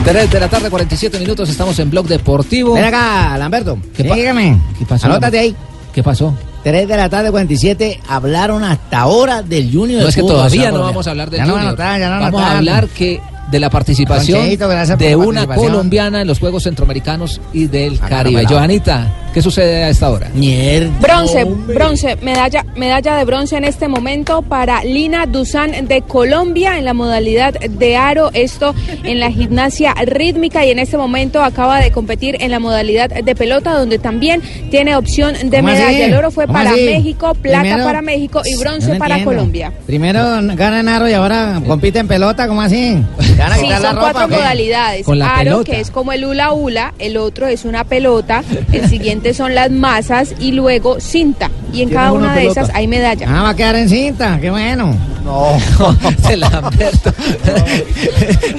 3 0.05 0.31
de 0.31 0.41
la 0.41 0.49
tarde, 0.49 0.71
47 0.71 1.19
minutos, 1.19 1.49
estamos 1.51 1.79
en 1.79 1.91
Blog 1.91 2.07
Deportivo. 2.07 2.75
Ven 2.75 2.85
acá, 2.85 3.37
Lamberto. 3.39 3.79
¿Qué 3.95 4.05
pa- 4.05 4.15
Sígueme. 4.15 4.59
¿Qué 4.79 4.85
pasó? 4.87 5.07
Anótate 5.07 5.39
ahí. 5.39 5.57
¿Qué 5.93 6.03
pasó? 6.03 6.35
3 6.63 6.89
de 6.89 6.97
la 6.97 7.09
tarde, 7.09 7.31
47. 7.31 8.01
Hablaron 8.09 8.65
hasta 8.65 9.01
ahora 9.01 9.43
del 9.43 9.71
Junior. 9.73 9.99
No 10.01 10.05
de 10.05 10.09
es 10.11 10.15
que 10.15 10.21
fútbol, 10.23 10.37
todavía 10.37 10.71
no 10.71 10.81
vamos 10.81 11.07
a 11.07 11.11
hablar 11.11 11.31
del 11.31 11.39
Ya 11.41 11.47
no 11.47 11.55
Junior. 11.55 11.77
ya 11.77 11.99
no 12.11 12.21
vamos 12.21 12.43
a 12.43 12.57
hablar 12.59 12.89
que 12.89 13.21
de 13.51 13.61
la 13.61 13.71
participación 13.71 14.49
de 14.49 14.57
una 15.17 15.47
participación. 15.47 15.57
colombiana 15.73 16.21
en 16.23 16.27
los 16.27 16.39
Juegos 16.39 16.65
Centroamericanos 16.65 17.41
y 17.53 17.67
del 17.67 17.99
Ah, 18.03 18.09
Caribe. 18.09 18.43
no, 18.43 18.49
no. 18.51 18.57
Joanita, 18.57 19.13
¿qué 19.33 19.41
sucede 19.43 19.85
a 19.85 19.89
esta 19.89 20.11
hora? 20.11 20.31
Bronce, 21.01 21.45
bronce, 21.45 22.17
medalla, 22.23 22.65
medalla 22.77 23.17
de 23.17 23.25
bronce 23.25 23.57
en 23.57 23.65
este 23.65 23.89
momento 23.89 24.43
para 24.43 24.85
Lina 24.85 25.27
Dusan 25.27 25.87
de 25.89 26.03
Colombia 26.03 26.79
en 26.79 26.85
la 26.85 26.95
modalidad 26.95 27.55
de 27.55 27.97
aro, 27.97 28.31
esto 28.35 28.75
en 29.05 29.21
la 29.21 29.31
gimnasia 29.31 29.95
rítmica 30.05 30.65
y 30.67 30.71
en 30.71 30.79
este 30.79 30.97
momento 30.97 31.43
acaba 31.43 31.81
de 31.81 31.91
competir 31.91 32.37
en 32.41 32.51
la 32.51 32.59
modalidad 32.61 33.09
de 33.11 33.35
pelota 33.35 33.73
donde 33.79 33.99
también 33.99 34.43
tiene 34.71 34.95
opción 34.97 35.35
de 35.45 35.63
medalla. 35.63 36.07
El 36.07 36.15
oro 36.15 36.31
fue 36.31 36.47
¿Cómo 36.47 36.59
para 36.59 36.71
así? 36.73 36.85
México, 36.85 37.35
plata 37.35 37.61
Primero- 37.61 37.85
para 37.85 38.03
México 38.03 38.43
y 38.45 38.57
bronce 38.57 38.93
No 38.93 38.99
para 38.99 39.15
entiendo. 39.17 39.31
Colombia. 39.31 39.73
Primero 39.87 40.21
gana 40.55 40.81
en 40.81 40.89
aro 40.89 41.09
y 41.09 41.13
ahora 41.13 41.61
compite 41.67 41.99
en 41.99 42.09
pelota, 42.09 42.47
¿cómo 42.49 42.61
así? 42.63 42.97
¿Te 43.39 43.45
van 43.45 43.53
a 43.53 43.57
Sí, 43.57 43.69
son 43.81 43.97
cuatro 43.97 44.27
modalidades. 44.27 45.07
Con 45.07 45.21
la 45.21 45.31
Aro, 45.31 45.45
pelota. 45.45 45.71
que 45.71 45.81
es 45.81 45.93
como 45.93 46.11
el 46.11 46.25
hula 46.25 46.53
hula, 46.53 46.93
el 46.99 47.17
otro 47.17 47.47
es 47.47 47.65
una 47.65 47.85
pelota, 47.85 48.43
el 48.73 48.89
siguiente 48.89 49.33
son 49.33 49.55
las 49.55 49.71
masas 49.71 50.35
y 50.41 50.51
luego 50.51 50.99
cinta. 50.99 51.49
Y 51.73 51.83
en 51.83 51.89
¿Tiene 51.89 51.93
cada 51.93 52.13
una 52.13 52.25
una 52.27 52.35
de 52.35 52.41
pelota? 52.41 52.61
esas 52.63 52.75
hay 52.75 52.87
medalla. 52.89 53.27
Ah, 53.29 53.43
va 53.43 53.49
a 53.51 53.57
quedar 53.57 53.77
en 53.77 53.89
cinta, 53.89 54.39
qué 54.41 54.51
bueno. 54.51 54.97
No, 55.25 55.59
de 56.29 56.37
Lamberto. 56.39 57.13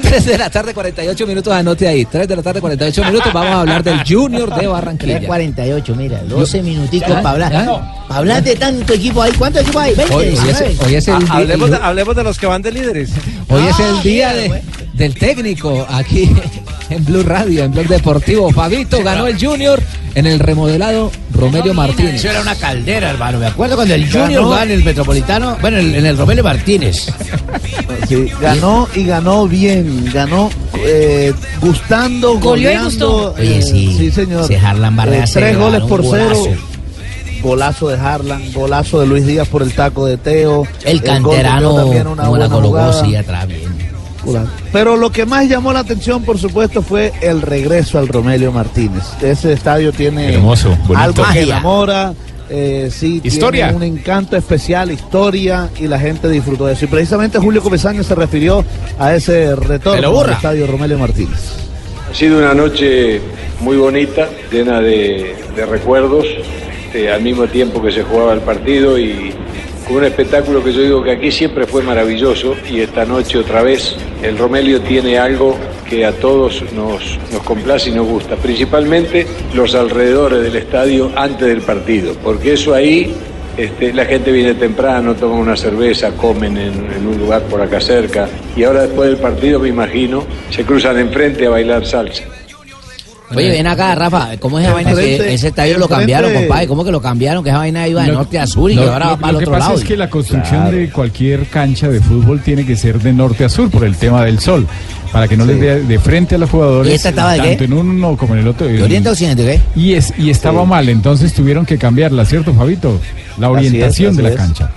3 0.02 0.26
de 0.26 0.38
la 0.38 0.50
tarde, 0.50 0.74
48 0.74 1.28
minutos, 1.28 1.52
anote 1.54 1.88
ahí. 1.88 2.06
3 2.06 2.28
de 2.28 2.36
la 2.36 2.44
tarde, 2.44 2.62
48 2.62 3.04
minutos, 3.06 3.34
vamos 3.34 3.52
a 3.52 3.60
hablar 3.62 3.84
del 3.84 4.04
Junior 4.08 4.54
de 4.56 4.68
Barranquilla. 4.68 5.20
3.48, 5.22 5.96
mira, 5.96 6.20
12 6.24 6.62
minuticos 6.62 7.10
¿Ya? 7.10 7.16
para 7.22 7.30
hablar. 7.32 7.52
¿Ya? 7.52 7.66
Para 8.08 8.20
hablar 8.20 8.44
de 8.44 8.56
tanto 8.56 8.94
equipo 8.94 9.22
hay. 9.22 9.32
¿Cuántos 9.34 9.62
equipos 9.64 9.82
hay? 9.82 9.96
20, 9.96 10.14
Hoy- 10.14 10.26
hoy 10.28 10.34
es- 10.34 10.44
19. 10.44 10.76
hoy 10.86 10.96
es 10.96 11.08
el 11.08 11.14
Ha- 11.16 11.20
día- 11.20 11.34
hablemos, 11.34 11.70
de, 11.72 11.78
hablemos 11.78 12.16
de 12.16 12.24
los 12.24 12.38
que 12.38 12.46
van 12.46 12.62
de 12.62 12.72
líderes. 12.72 13.10
Hoy 13.50 13.64
es 13.68 13.80
el 13.80 14.04
día 14.04 14.34
de- 14.34 14.62
del 14.94 15.16
técnico 15.16 15.88
aquí 15.90 16.30
en 16.92 17.04
Blue 17.06 17.24
Radio, 17.24 17.64
en 17.64 17.72
Blog 17.72 17.88
Deportivo. 17.88 18.52
Fabito 18.52 19.02
ganó 19.04 19.26
el 19.28 19.44
Junior 19.44 19.82
en 20.16 20.28
el 20.28 20.40
remodelado 20.40 21.12
Romelio 21.40 21.74
Martínez. 21.74 22.16
Eso 22.16 22.30
era 22.30 22.42
una 22.42 22.56
caldera, 22.56 23.10
hermano. 23.12 23.40
Me 23.40 23.48
acuerdo 23.48 23.76
cuando 23.76 23.94
el 23.94 24.06
Junior 24.06 24.30
Ganó. 24.30 24.44
jugaba 24.44 24.64
en 24.64 24.72
el 24.72 24.84
Metropolitano, 24.84 25.58
bueno, 25.62 25.78
en 25.78 25.86
el, 25.88 25.96
en 25.96 26.06
el 26.06 26.18
Romelio 26.18 26.44
Martínez. 26.44 27.08
Sí, 28.08 28.28
ganó 28.42 28.88
y 28.96 29.04
ganó 29.06 29.48
bien, 29.48 30.10
ganó 30.14 30.50
eh, 30.86 31.34
gustando, 31.62 32.40
Goleó 32.40 32.72
y 32.72 32.76
goleando. 32.76 32.86
gustó. 32.86 33.34
Oye, 33.34 33.58
eh, 33.60 33.62
sí, 33.62 34.12
señor. 34.12 34.50
Harlan 34.64 34.96
Barrera 34.96 35.26
Eh, 35.26 35.30
tres 35.32 35.58
goles 35.58 35.82
por 35.84 36.04
cero. 36.04 36.36
golazo. 37.42 37.88
De 37.90 37.98
Harlan, 37.98 38.52
golazo 38.54 39.00
de 39.00 39.08
Luis 39.08 39.26
Díaz 39.26 39.48
por 39.48 39.62
el 39.64 39.74
taco 39.74 40.06
de 40.06 40.18
Teo. 40.18 40.64
El 40.84 41.02
canterano, 41.02 41.76
también 41.76 42.08
una 42.08 42.28
buena 42.28 42.50
colocó, 42.50 42.68
jugada. 42.68 43.06
sí, 43.06 43.16
atrás 43.16 43.48
bien. 43.48 43.79
Pero 44.72 44.96
lo 44.98 45.12
que 45.12 45.26
más 45.26 45.48
llamó 45.48 45.74
la 45.74 45.80
atención, 45.80 46.24
por 46.24 46.38
supuesto, 46.38 46.82
fue 46.82 47.12
el 47.22 47.42
regreso 47.42 48.00
al 48.00 48.08
Romelio 48.08 48.52
Martínez. 48.52 49.04
Ese 49.22 49.54
estadio 49.54 49.92
tiene 49.92 50.34
Hermoso, 50.36 50.78
algo 50.96 51.24
que 51.34 51.42
enamora. 51.42 52.14
eh, 52.50 52.90
sí, 52.92 53.22
Historia. 53.24 53.70
tiene 53.70 53.78
un 53.78 53.98
encanto 53.98 54.36
especial, 54.36 54.92
historia, 54.92 55.70
y 55.80 55.88
la 55.88 56.00
gente 56.00 56.28
disfrutó 56.30 56.66
de 56.66 56.74
eso. 56.74 56.86
Y 56.86 56.88
precisamente 56.88 57.40
Julio 57.40 57.62
Comesaño 57.62 58.04
se 58.04 58.16
refirió 58.16 58.64
a 58.98 59.14
ese 59.16 59.56
retorno 59.56 60.20
al 60.22 60.30
estadio 60.32 60.68
Romelio 60.68 60.98
Martínez. 60.98 61.40
Ha 62.12 62.14
sido 62.14 62.40
una 62.40 62.54
noche 62.56 63.22
muy 63.62 63.78
bonita, 63.78 64.28
llena 64.52 64.82
de, 64.82 65.36
de 65.56 65.66
recuerdos, 65.66 66.26
este, 66.86 67.12
al 67.12 67.22
mismo 67.22 67.46
tiempo 67.48 67.82
que 67.84 67.92
se 67.92 68.02
jugaba 68.04 68.34
el 68.34 68.40
partido 68.40 68.98
y 68.98 69.32
un 69.98 70.04
espectáculo 70.04 70.64
que 70.64 70.72
yo 70.72 70.82
digo 70.82 71.04
que 71.04 71.12
aquí 71.12 71.32
siempre 71.32 71.66
fue 71.66 71.82
maravilloso 71.82 72.56
y 72.70 72.82
esta 72.82 73.06
noche 73.06 73.40
otra 73.40 73.64
vez 73.64 73.96
el 74.22 74.38
Romelio 74.38 74.82
tiene 74.82 75.18
algo 75.18 75.58
que 75.90 76.06
a 76.06 76.12
todos 76.12 76.64
nos, 76.74 77.18
nos 77.32 77.42
complace 77.44 77.90
y 77.90 77.94
nos 77.94 78.08
gusta, 78.08 78.36
principalmente 78.36 79.26
los 79.56 79.74
alrededores 79.74 80.44
del 80.44 80.56
estadio 80.56 81.12
antes 81.16 81.48
del 81.48 81.62
partido, 81.62 82.14
porque 82.24 82.54
eso 82.54 82.76
ahí 82.76 83.14
este, 83.58 83.92
la 83.94 84.06
gente 84.06 84.32
viene 84.32 84.54
temprano, 84.54 85.16
toma 85.16 85.36
una 85.36 85.58
cerveza, 85.58 86.12
comen 86.12 86.58
en, 86.58 86.92
en 86.92 87.08
un 87.08 87.18
lugar 87.18 87.42
por 87.44 87.62
acá 87.62 87.82
cerca 87.82 88.30
y 88.56 88.64
ahora 88.64 88.84
después 88.84 89.10
del 89.10 89.18
partido 89.18 89.60
me 89.60 89.70
imagino 89.70 90.24
se 90.52 90.64
cruzan 90.64 91.00
enfrente 91.00 91.48
a 91.48 91.50
bailar 91.50 91.86
salsa. 91.86 92.39
Oye, 93.36 93.50
ven 93.50 93.68
acá, 93.68 93.94
Rafa, 93.94 94.30
¿cómo 94.40 94.58
es 94.58 94.66
esa 94.66 94.74
vaina 94.74 94.94
que 94.96 95.02
Enfrente- 95.16 95.34
ese 95.34 95.48
estadio 95.50 95.78
lo 95.78 95.88
cambiaron, 95.88 96.34
compadre? 96.34 96.68
¿Cómo 96.68 96.84
que 96.84 96.92
lo 96.92 97.00
cambiaron? 97.02 97.44
Que 97.44 97.50
esa 97.52 97.60
vaina 97.60 97.88
iba 97.88 98.02
de 98.02 98.08
Lo- 98.08 98.14
norte 98.16 98.40
a 98.40 98.48
sur 98.48 98.72
y 98.72 98.76
lo- 98.76 98.84
que 98.84 98.90
ahora 98.90 99.06
lo- 99.06 99.12
va 99.12 99.18
para 99.18 99.28
el 99.30 99.34
Lo 99.34 99.40
que 99.40 99.46
otro 99.46 99.54
pasa 99.54 99.68
lado. 99.70 99.80
es 99.80 99.86
que 99.88 99.98
la 99.98 100.10
construcción 100.10 100.62
Claro. 100.62 100.78
de 100.78 100.90
cualquier 100.90 101.46
cancha 101.46 101.88
de 101.90 102.00
fútbol 102.02 102.42
tiene 102.42 102.66
que 102.66 102.76
ser 102.76 103.00
de 103.00 103.14
norte 103.14 103.46
a 103.46 103.50
sur 103.50 103.70
por 103.70 103.84
el 103.84 103.96
tema 103.96 104.26
del 104.26 104.40
sol, 104.40 104.66
para 105.12 105.28
que 105.28 105.38
no 105.38 105.46
les 105.46 105.60
dé 105.62 105.82
de 105.84 106.00
frente 106.00 106.36
a 106.36 106.38
los 106.40 106.50
jugadores, 106.50 106.92
¿Y 106.92 106.96
esta 106.96 107.10
estaba 107.10 107.34
de 107.34 107.38
tanto 107.40 107.58
qué? 107.60 107.64
en 107.66 107.74
uno 107.74 108.18
como 108.18 108.34
en 108.34 108.40
el 108.42 108.48
otro. 108.48 108.66
¿De 108.68 108.82
oriente 108.82 109.10
a 109.10 109.12
occidente, 109.12 109.44
qué? 109.44 109.80
Y, 109.80 109.94
es, 109.94 110.12
y 110.18 110.32
estaba 110.32 110.66
mal, 110.66 110.90
entonces 110.90 111.32
tuvieron 111.34 111.66
que 111.68 111.78
cambiarla, 111.78 112.26
¿cierto, 112.26 112.54
Fabito? 112.54 113.00
La 113.38 113.48
Así 113.48 113.66
es, 113.68 113.72
orientación 113.72 114.16
de 114.16 114.24
la 114.24 114.30
es. 114.30 114.36
cancha. 114.36 114.70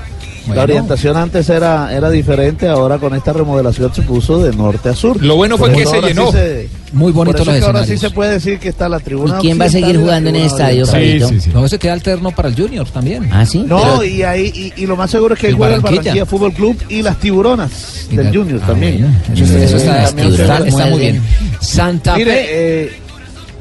La 0.53 0.63
orientación 0.65 1.17
antes 1.17 1.49
era, 1.49 1.95
era 1.95 2.11
diferente, 2.11 2.69
ahora 2.69 2.99
con 2.99 3.15
esta 3.15 3.33
remodelación 3.33 3.95
se 3.95 4.03
puso 4.03 4.43
de 4.43 4.55
norte 4.55 4.89
a 4.89 4.95
sur. 4.95 5.23
Lo 5.25 5.37
bueno 5.37 5.57
fue 5.57 5.69
Por 5.71 5.79
que 5.79 5.87
se 5.87 5.95
ahora 5.95 6.09
sí 6.09 6.15
llenó. 6.15 6.33
se- 6.33 6.69
Muy 6.93 7.13
por 7.13 7.27
bonitos 7.27 7.41
eso 7.43 7.51
los 7.51 7.61
que 7.61 7.65
ahora 7.67 7.85
sí 7.87 7.97
se 7.99 8.11
puede 8.11 8.33
decir 8.33 8.59
que 8.59 8.69
está 8.69 8.89
la 8.89 9.01
tribuna. 9.01 9.39
¿Y 9.39 9.41
quién 9.41 9.61
va 9.61 9.65
a 9.65 9.69
seguir 9.71 9.99
jugando 9.99 10.31
en 10.31 10.37
el 10.37 10.43
estadio, 10.47 10.85
oriental. 10.89 11.29
Fabito? 11.29 11.61
No, 11.61 11.69
se 11.69 11.79
queda 11.79 11.93
alterno 11.95 12.31
para 12.33 12.49
el 12.49 12.55
Junior 12.55 12.89
también. 12.89 13.29
Ah, 13.33 13.47
sí. 13.47 13.65
No, 13.67 14.05
y 14.05 14.23
ahí 14.23 14.73
y, 14.77 14.83
y 14.83 14.87
lo 14.87 14.97
más 14.97 15.11
seguro 15.11 15.35
es 15.35 15.41
que 15.41 15.53
juega 15.53 15.75
el 15.77 15.81
Barranquilla. 15.81 16.27
Fútbol 16.27 16.53
Club 16.53 16.77
y 16.89 17.03
las 17.03 17.19
tiburonas 17.19 18.07
del 18.11 18.35
Junior 18.37 18.61
también. 18.61 19.05
Eso, 19.33 19.45
está- 19.45 19.65
eso 19.65 19.77
está, 19.77 20.05
También 20.05 20.29
está- 20.33 20.59
se- 20.63 20.69
está 20.69 20.87
muy 20.87 20.99
bien. 21.01 21.23
Santa 21.61 22.17
Mire, 22.17 22.31
Fe. 22.33 22.47
eh, 22.85 22.93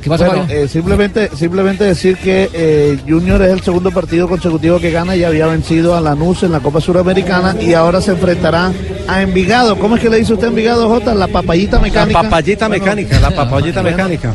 ¿Qué 0.01 0.09
pasa, 0.09 0.25
Bueno, 0.27 0.45
eh, 0.49 0.67
simplemente, 0.67 1.29
simplemente 1.35 1.83
decir 1.83 2.17
que 2.17 2.49
eh, 2.53 2.97
Junior 3.07 3.41
es 3.43 3.51
el 3.51 3.61
segundo 3.61 3.91
partido 3.91 4.27
consecutivo 4.27 4.79
que 4.79 4.89
gana 4.91 5.15
y 5.15 5.23
había 5.23 5.45
vencido 5.47 5.95
a 5.95 6.01
Lanús 6.01 6.41
en 6.43 6.51
la 6.51 6.59
Copa 6.59 6.81
Suramericana 6.81 7.55
y 7.61 7.73
ahora 7.73 8.01
se 8.01 8.11
enfrentará 8.11 8.71
a 9.07 9.21
Envigado. 9.21 9.77
¿Cómo 9.77 9.95
es 9.95 10.01
que 10.01 10.09
le 10.09 10.17
dice 10.17 10.33
usted 10.33 10.47
Envigado, 10.47 10.87
Jota? 10.89 11.13
La 11.13 11.27
papayita 11.27 11.77
La 11.77 11.83
mecánica. 11.83 12.21
papayita 12.23 12.67
Bueno, 12.67 12.83
mecánica, 12.83 13.19
la 13.19 13.31
papayita 13.31 13.83
mecánica. 13.83 14.33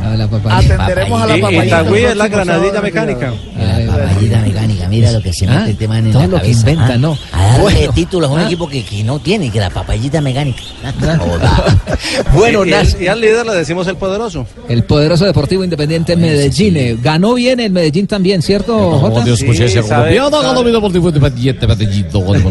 Atenderemos 0.49 1.21
a 1.21 1.27
la 1.27 1.35
Y- 1.35 1.39
y 1.39 1.41
papayita. 1.41 1.65
Itagüí 1.65 2.03
es 2.05 2.15
la 2.15 2.25
en 2.25 2.31
mecánica. 2.31 3.33
La 3.57 3.93
papayita 3.93 4.37
mecánica, 4.41 4.56
mira 4.87 5.11
lo 5.11 5.21
que 5.21 5.31
se 5.33 5.45
mete 5.47 5.71
este 5.71 5.87
man 5.87 6.05
en 6.05 6.11
todo 6.11 6.21
la 6.23 6.27
lo 6.27 6.41
que 6.41 6.49
inventa, 6.51 6.93
¿ah? 6.93 6.97
¿no? 6.97 7.17
A 7.31 7.41
darle 7.43 7.61
Bueno. 7.61 7.93
títulos 7.93 8.29
a 8.29 8.33
un 8.33 8.39
Ah. 8.39 8.45
equipo 8.45 8.67
que, 8.67 8.83
que 8.83 9.03
no 9.03 9.19
tiene, 9.19 9.49
que 9.51 9.59
la 9.59 9.69
papayita 9.69 10.21
mecánica. 10.21 10.61
Bueno, 12.33 12.65
y, 12.65 12.69
y 12.69 12.71
Nas- 12.71 12.95
al, 12.95 13.01
y 13.01 13.07
al 13.07 13.21
líder 13.21 13.45
le 13.45 13.53
decimos 13.53 13.87
el 13.87 13.95
poderoso. 13.97 14.45
El 14.69 14.83
poderoso 14.83 15.25
Deportivo 15.25 15.63
Independiente 15.63 16.15
Medellín. 16.15 16.77
eh, 16.77 16.97
Ganó 17.01 17.33
bien 17.33 17.59
el 17.59 17.71
Medellín 17.71 18.07
también, 18.07 18.41
¿cierto, 18.41 18.91
Jota? 18.99 19.23
Dios 19.23 19.41
escuché 19.41 19.65
ese 19.65 19.83
sabe- 19.83 20.09
ganó 20.41 20.63
mi 20.63 20.71
deportivo 20.71 21.07
independiente, 21.09 21.65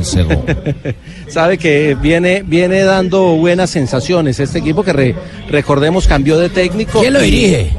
cero. 0.04 0.44
Sabe 1.28 1.58
que 1.58 1.96
viene, 2.00 2.42
viene 2.46 2.82
dando 2.82 3.22
buenas 3.36 3.70
sensaciones 3.70 4.38
este 4.40 4.58
equipo 4.58 4.82
que 4.82 4.92
re- 4.92 5.14
recordemos 5.50 6.06
cambió 6.06 6.38
de 6.38 6.48
técnico. 6.48 7.00
¿Quién 7.00 7.12
lo 7.14 7.20
dirige? 7.20 7.70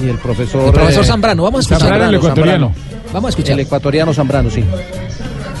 Ay, 0.00 0.08
el 0.08 0.18
profesor. 0.18 0.66
El 0.66 0.72
profesor 0.72 1.04
eh, 1.04 1.06
Zambrano. 1.06 1.42
Vamos 1.42 1.58
a 1.58 1.62
escuchar. 1.74 1.80
Zambrano, 1.88 2.20
Zambrano, 2.22 2.34
Zambrano. 2.36 2.74
Vamos 3.12 3.26
a 3.26 3.30
escuchar. 3.30 3.54
El 3.54 3.60
ecuatoriano 3.66 4.12
Zambrano, 4.14 4.50
sí. 4.50 4.64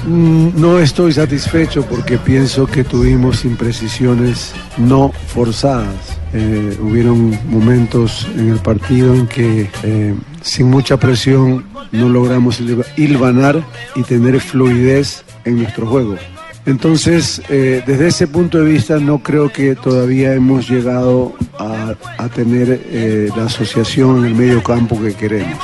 Mm, 0.06 0.48
No 0.60 0.78
estoy 0.78 1.12
satisfecho 1.12 1.82
porque 1.84 2.18
pienso 2.18 2.66
que 2.66 2.82
tuvimos 2.84 3.44
imprecisiones 3.44 4.52
no 4.78 5.12
forzadas. 5.28 5.94
Eh, 6.32 6.76
hubieron 6.80 7.38
momentos 7.50 8.26
en 8.36 8.50
el 8.50 8.58
partido 8.58 9.14
en 9.14 9.26
que 9.26 9.68
eh, 9.82 10.14
sin 10.40 10.70
mucha 10.70 10.96
presión 10.96 11.64
no 11.92 12.08
logramos 12.08 12.58
hilva- 12.60 12.86
hilvanar 12.96 13.62
y 13.94 14.02
tener 14.02 14.40
fluidez 14.40 15.24
en 15.44 15.58
nuestro 15.62 15.86
juego. 15.86 16.16
Entonces, 16.64 17.42
eh, 17.50 17.82
desde 17.86 18.06
ese 18.08 18.26
punto 18.28 18.58
de 18.58 18.64
vista, 18.72 18.96
no 18.98 19.18
creo 19.18 19.52
que 19.52 19.74
todavía 19.74 20.32
hemos 20.32 20.70
llegado 20.70 21.34
a, 21.58 21.94
a 22.18 22.28
tener 22.28 22.80
eh, 22.86 23.28
la 23.36 23.44
asociación 23.44 24.18
en 24.20 24.24
el 24.26 24.34
medio 24.34 24.62
campo 24.62 24.98
que 25.02 25.12
queremos. 25.12 25.58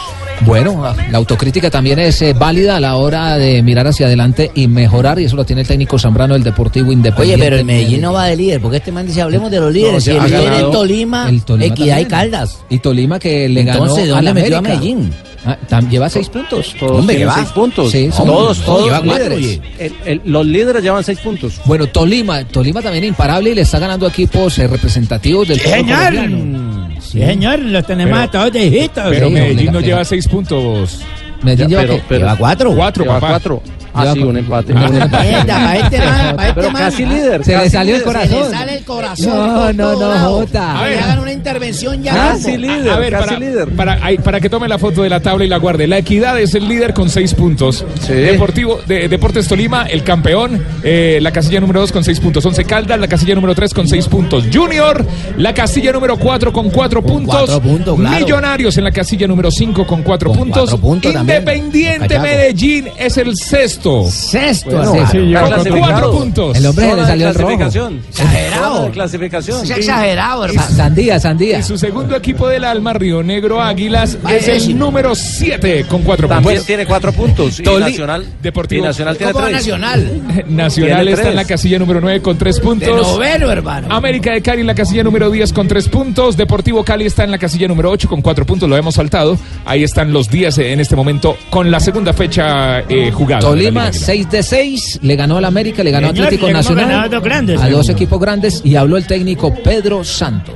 Bueno, 0.46 0.94
la 1.10 1.18
autocrítica 1.18 1.70
también 1.70 1.98
es 1.98 2.22
eh, 2.22 2.32
válida 2.32 2.76
a 2.76 2.80
la 2.80 2.96
hora 2.96 3.36
de 3.36 3.62
mirar 3.62 3.86
hacia 3.88 4.06
adelante 4.06 4.50
y 4.54 4.66
mejorar, 4.68 5.18
y 5.18 5.24
eso 5.24 5.36
lo 5.36 5.44
tiene 5.44 5.62
el 5.62 5.68
técnico 5.68 5.98
Zambrano 5.98 6.34
del 6.34 6.42
Deportivo 6.44 6.86
Oye, 6.88 6.94
Independiente. 6.94 7.44
pero 7.44 7.56
el 7.56 7.64
Medellín 7.64 8.00
no 8.00 8.12
va 8.12 8.26
de 8.26 8.36
líder, 8.36 8.60
porque 8.60 8.78
este 8.78 8.92
man 8.92 9.06
dice, 9.06 9.20
hablemos 9.20 9.50
de 9.50 9.60
los 9.60 9.72
líderes. 9.72 10.04
si 10.04 10.10
el 10.10 10.22
líder 10.24 10.52
es 10.52 10.70
Tolima, 10.70 11.28
el 11.28 11.42
Tolima 11.44 11.66
Equidad 11.74 11.98
y. 11.98 12.04
Caldas. 12.04 12.58
Y 12.70 12.78
Tolima 12.78 13.18
que 13.18 13.48
le 13.48 13.60
Entonces, 13.62 14.08
ganó 14.08 14.14
¿dónde 14.16 14.28
al 14.30 14.34
metió 14.34 14.58
a. 14.58 14.60
Medellín? 14.62 15.10
Ah, 15.44 15.56
lleva 15.88 16.08
seis 16.10 16.28
puntos. 16.28 16.74
Todos 16.78 16.98
Hombre, 16.98 17.16
tienen 17.16 17.32
que 17.32 17.38
va. 17.38 17.44
seis 17.44 17.48
puntos. 17.54 17.90
Sí, 17.90 18.10
son- 18.12 18.26
todos, 18.26 18.58
no, 18.58 18.64
todos 18.64 18.84
lleva 18.84 19.00
cuatro, 19.02 19.36
líderes. 19.36 19.38
oye. 19.38 19.60
El- 19.78 19.94
el- 20.04 20.20
los 20.24 20.46
líderes 20.46 20.82
llevan 20.82 21.04
seis 21.04 21.18
puntos. 21.20 21.54
Bueno, 21.64 21.86
Tolima, 21.86 22.44
Tolima 22.44 22.82
también 22.82 23.04
imparable 23.04 23.50
y 23.50 23.54
le 23.54 23.62
está 23.62 23.78
ganando 23.78 24.06
equipos 24.06 24.58
eh, 24.58 24.66
representativos 24.66 25.48
del 25.48 25.62
colombiano. 25.62 26.67
Sí, 27.00 27.20
señor, 27.20 27.58
los 27.60 27.86
tenemos 27.86 28.12
Pero- 28.12 28.24
a 28.24 28.30
todos 28.30 28.52
de 28.52 28.66
hijitos. 28.66 29.04
Pero 29.10 29.28
Sí, 29.28 29.32
Medellín 29.34 29.72
no 29.72 29.80
lleva 29.80 30.04
seis 30.04 30.26
puntos. 30.28 31.00
Medellín 31.42 31.68
lleva 31.70 31.82
pero- 31.82 32.00
pero- 32.08 32.20
Lleva 32.20 32.36
cuatro. 32.36 32.74
Cuatro, 32.74 33.04
Lleva 33.04 33.14
papá. 33.20 33.28
cuatro. 33.28 33.62
Ah, 33.98 34.12
sí, 34.14 34.20
un 34.22 34.36
empate. 34.36 34.72
Ah, 34.76 34.86
un 34.88 34.96
empate. 35.02 35.32
Para 35.46 35.76
este 35.76 35.98
man, 35.98 36.36
para 36.36 36.48
este 36.48 36.60
Pero 36.60 36.70
man. 36.70 36.82
casi 36.82 37.04
líder. 37.06 37.44
Se 37.44 37.56
le 37.56 37.70
salió 37.70 37.96
el 37.96 38.02
corazón. 38.02 38.44
Se 38.44 38.50
le 38.50 38.56
sale 38.56 38.74
el 38.76 38.84
corazón. 38.84 39.28
No, 39.28 39.72
no, 39.72 39.92
no. 39.98 40.18
Jota. 40.30 40.78
A 40.80 40.82
ver. 40.84 40.98
Hagan 40.98 41.18
una 41.20 41.32
intervención 41.32 42.02
ya. 42.02 42.14
Casi 42.14 42.56
mismo. 42.58 42.74
líder. 42.76 42.90
A 42.90 42.98
ver, 42.98 43.12
casi 43.12 43.26
para, 43.26 43.38
líder. 43.40 43.68
Para, 43.70 43.98
para 44.24 44.40
que 44.40 44.48
tome 44.50 44.68
la 44.68 44.78
foto 44.78 45.02
de 45.02 45.08
la 45.08 45.20
tabla 45.20 45.44
y 45.44 45.48
la 45.48 45.58
guarde. 45.58 45.86
La 45.86 45.98
Equidad 45.98 46.38
es 46.40 46.54
el 46.54 46.68
líder 46.68 46.94
con 46.94 47.08
seis 47.10 47.34
puntos. 47.34 47.84
Sí. 48.06 48.12
Deportivo, 48.12 48.80
de, 48.86 49.08
Deportes 49.08 49.48
Tolima, 49.48 49.84
el 49.86 50.02
campeón. 50.04 50.64
eh, 50.82 51.18
la 51.22 51.30
casilla 51.32 51.60
número 51.60 51.80
dos 51.80 51.92
con 51.92 52.04
seis 52.04 52.20
puntos. 52.20 52.44
Once 52.44 52.64
Caldas, 52.64 52.98
la 52.98 53.08
casilla 53.08 53.34
número 53.34 53.54
tres 53.54 53.72
con 53.74 53.88
seis 53.88 54.06
puntos. 54.08 54.44
Junior, 54.52 55.04
la 55.36 55.54
casilla 55.54 55.92
número 55.92 56.16
cuatro 56.16 56.52
con 56.52 56.70
cuatro 56.70 57.02
puntos. 57.02 57.34
cuatro 57.36 57.60
puntos, 57.60 57.98
claro. 57.98 58.16
Millonarios 58.18 58.76
en 58.78 58.84
la 58.84 58.90
casilla 58.90 59.26
número 59.26 59.50
cinco 59.50 59.86
con 59.86 60.02
cuatro 60.02 60.30
Con 60.30 60.38
puntos. 60.40 60.70
cuatro 60.70 60.78
puntos. 60.78 61.14
Independiente. 61.14 62.18
Medellín 62.18 62.88
es 62.98 63.16
el 63.16 63.36
sexto. 63.36 63.87
Sexto, 64.10 64.70
Bueno, 64.70 64.94
hermano. 64.94 65.10
sí, 65.10 65.18
lleva 65.18 65.40
Con 65.42 65.50
cuatro 65.52 65.76
cuatro 65.78 66.10
puntos. 66.12 66.56
El 66.56 66.66
hombre 66.66 66.84
se 66.84 66.94
le 66.96 67.00
de 67.02 67.06
salió 67.08 67.28
el 67.28 67.34
rojo. 67.34 67.46
clasificación. 67.48 68.02
Exagerado. 68.08 68.84
De 68.84 68.90
clasificación. 68.90 69.64
Es 69.64 69.70
exagerado, 69.70 70.44
hermano. 70.44 70.76
Sandía, 70.76 71.20
sandía. 71.20 71.58
Y 71.58 71.62
su 71.62 71.78
segundo 71.78 72.16
equipo 72.16 72.48
del 72.48 72.64
alma, 72.64 72.92
Río 72.92 73.22
Negro 73.22 73.62
Águilas, 73.62 74.18
es 74.30 74.48
el 74.48 74.78
número 74.78 75.14
7 75.14 75.84
con 75.88 76.02
cuatro 76.02 76.28
También 76.28 76.54
puntos. 76.54 76.66
tiene 76.66 76.86
cuatro 76.86 77.12
puntos. 77.12 77.60
Y 77.60 77.62
Toli- 77.62 77.80
Nacional, 77.90 78.26
Deportivo. 78.42 78.84
y 78.84 78.86
Nacional 78.86 79.16
tiene 79.16 79.32
¿Cómo 79.32 79.42
va 79.44 79.50
tres. 79.50 79.60
Nacional? 79.60 80.22
Nacional 80.48 80.96
Tiene 81.00 81.10
está 81.12 81.28
en 81.30 81.36
la 81.36 81.42
tres. 81.44 81.48
casilla 81.56 81.78
número 81.78 82.00
9 82.00 82.22
con 82.22 82.36
3 82.38 82.56
De 82.56 82.62
puntos. 82.62 83.06
noveno, 83.12 83.50
hermano. 83.50 83.88
América 83.94 84.32
de 84.32 84.42
Cali 84.42 84.60
en 84.60 84.66
la 84.66 84.74
casilla 84.74 85.02
número 85.04 85.30
10 85.30 85.52
con 85.52 85.68
3 85.68 85.88
puntos. 85.88 86.36
Deportivo 86.36 86.84
Cali 86.84 87.06
está 87.06 87.24
en 87.24 87.30
la 87.30 87.38
casilla 87.38 87.68
número 87.68 87.90
8 87.90 88.08
con 88.08 88.22
4 88.22 88.44
puntos. 88.46 88.68
Lo 88.68 88.76
hemos 88.76 88.94
saltado. 88.94 89.38
Ahí 89.64 89.82
están 89.84 90.12
los 90.12 90.28
días 90.30 90.58
en 90.58 90.80
este 90.80 90.96
momento 90.96 91.36
con 91.50 91.70
la 91.70 91.80
segunda 91.80 92.12
fecha 92.12 92.80
eh, 92.80 93.10
jugada. 93.12 93.50
de 93.54 93.70
la 93.70 93.77
Tolima, 93.78 93.90
Liga 93.90 93.98
Águila. 93.98 94.06
6 94.06 94.30
de 94.30 94.42
6, 94.42 94.98
le 95.02 95.16
ganó 95.16 95.36
al 95.38 95.44
América, 95.44 95.82
le 95.82 95.90
ganó 95.90 96.08
a 96.08 96.10
Señor, 96.10 96.26
Atlético 96.26 96.50
Nacional. 96.50 97.04
a 97.04 97.08
dos 97.08 97.22
grandes, 97.22 97.60
a 97.60 97.68
dos 97.68 97.86
señor. 97.86 98.00
equipos 98.00 98.20
grandes 98.20 98.60
y 98.64 98.76
habló 98.76 98.96
el 98.96 99.06
técnico 99.06 99.54
Pedro 99.54 100.04
Santos. 100.04 100.54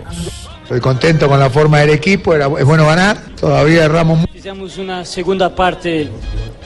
Estoy 0.63 0.81
contento 0.81 1.29
con 1.29 1.39
la 1.39 1.51
forma 1.51 1.81
del 1.81 1.91
equipo, 1.91 2.35
era, 2.35 2.47
es 2.59 2.65
bueno 2.65 2.87
ganar, 2.87 3.19
todavía 3.39 3.85
erramos 3.85 4.19
mucho. 4.21 4.33
Fizemos 4.33 4.79
uma 4.79 5.05
segunda 5.05 5.55
parte 5.55 6.09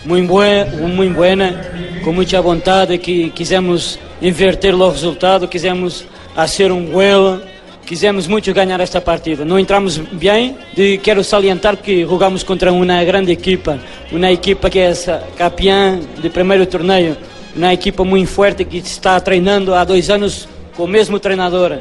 muito, 0.05 0.33
bue 0.33 0.65
muito 0.95 1.15
buena, 1.15 1.61
com 2.05 2.13
muita 2.13 2.41
vontade, 2.41 2.99
que 2.99 3.31
quisemos 3.31 3.99
inverter 4.23 4.75
o 4.75 4.91
resultado, 4.91 5.49
quisemos 5.49 6.05
fazer 6.35 6.71
um 6.71 6.87
gol, 6.87 7.41
quisemos 7.87 8.27
muito 8.27 8.53
ganhar 8.53 8.81
esta 8.81 9.01
partida. 9.01 9.45
Não 9.45 9.59
entramos 9.59 9.97
bem, 9.97 10.57
e 10.77 10.99
quero 10.99 11.23
salientar 11.23 11.77
que 11.77 12.03
jogamos 12.03 12.43
contra 12.43 12.73
uma 12.73 13.05
grande 13.05 13.31
equipa, 13.31 13.79
uma 14.11 14.31
equipa 14.31 14.69
que 14.69 14.81
é 14.81 14.93
campeã 15.39 15.99
do 16.21 16.29
primeiro 16.29 16.67
torneio, 16.67 17.17
uma 17.55 17.73
equipa 17.73 18.05
muito 18.05 18.29
forte 18.29 18.65
que 18.65 18.79
está 18.79 19.19
treinando 19.21 19.73
há 19.73 19.85
dois 19.85 20.11
anos 20.11 20.49
com 20.77 20.83
o 20.85 20.89
mesmo 20.89 21.21
treinador. 21.21 21.79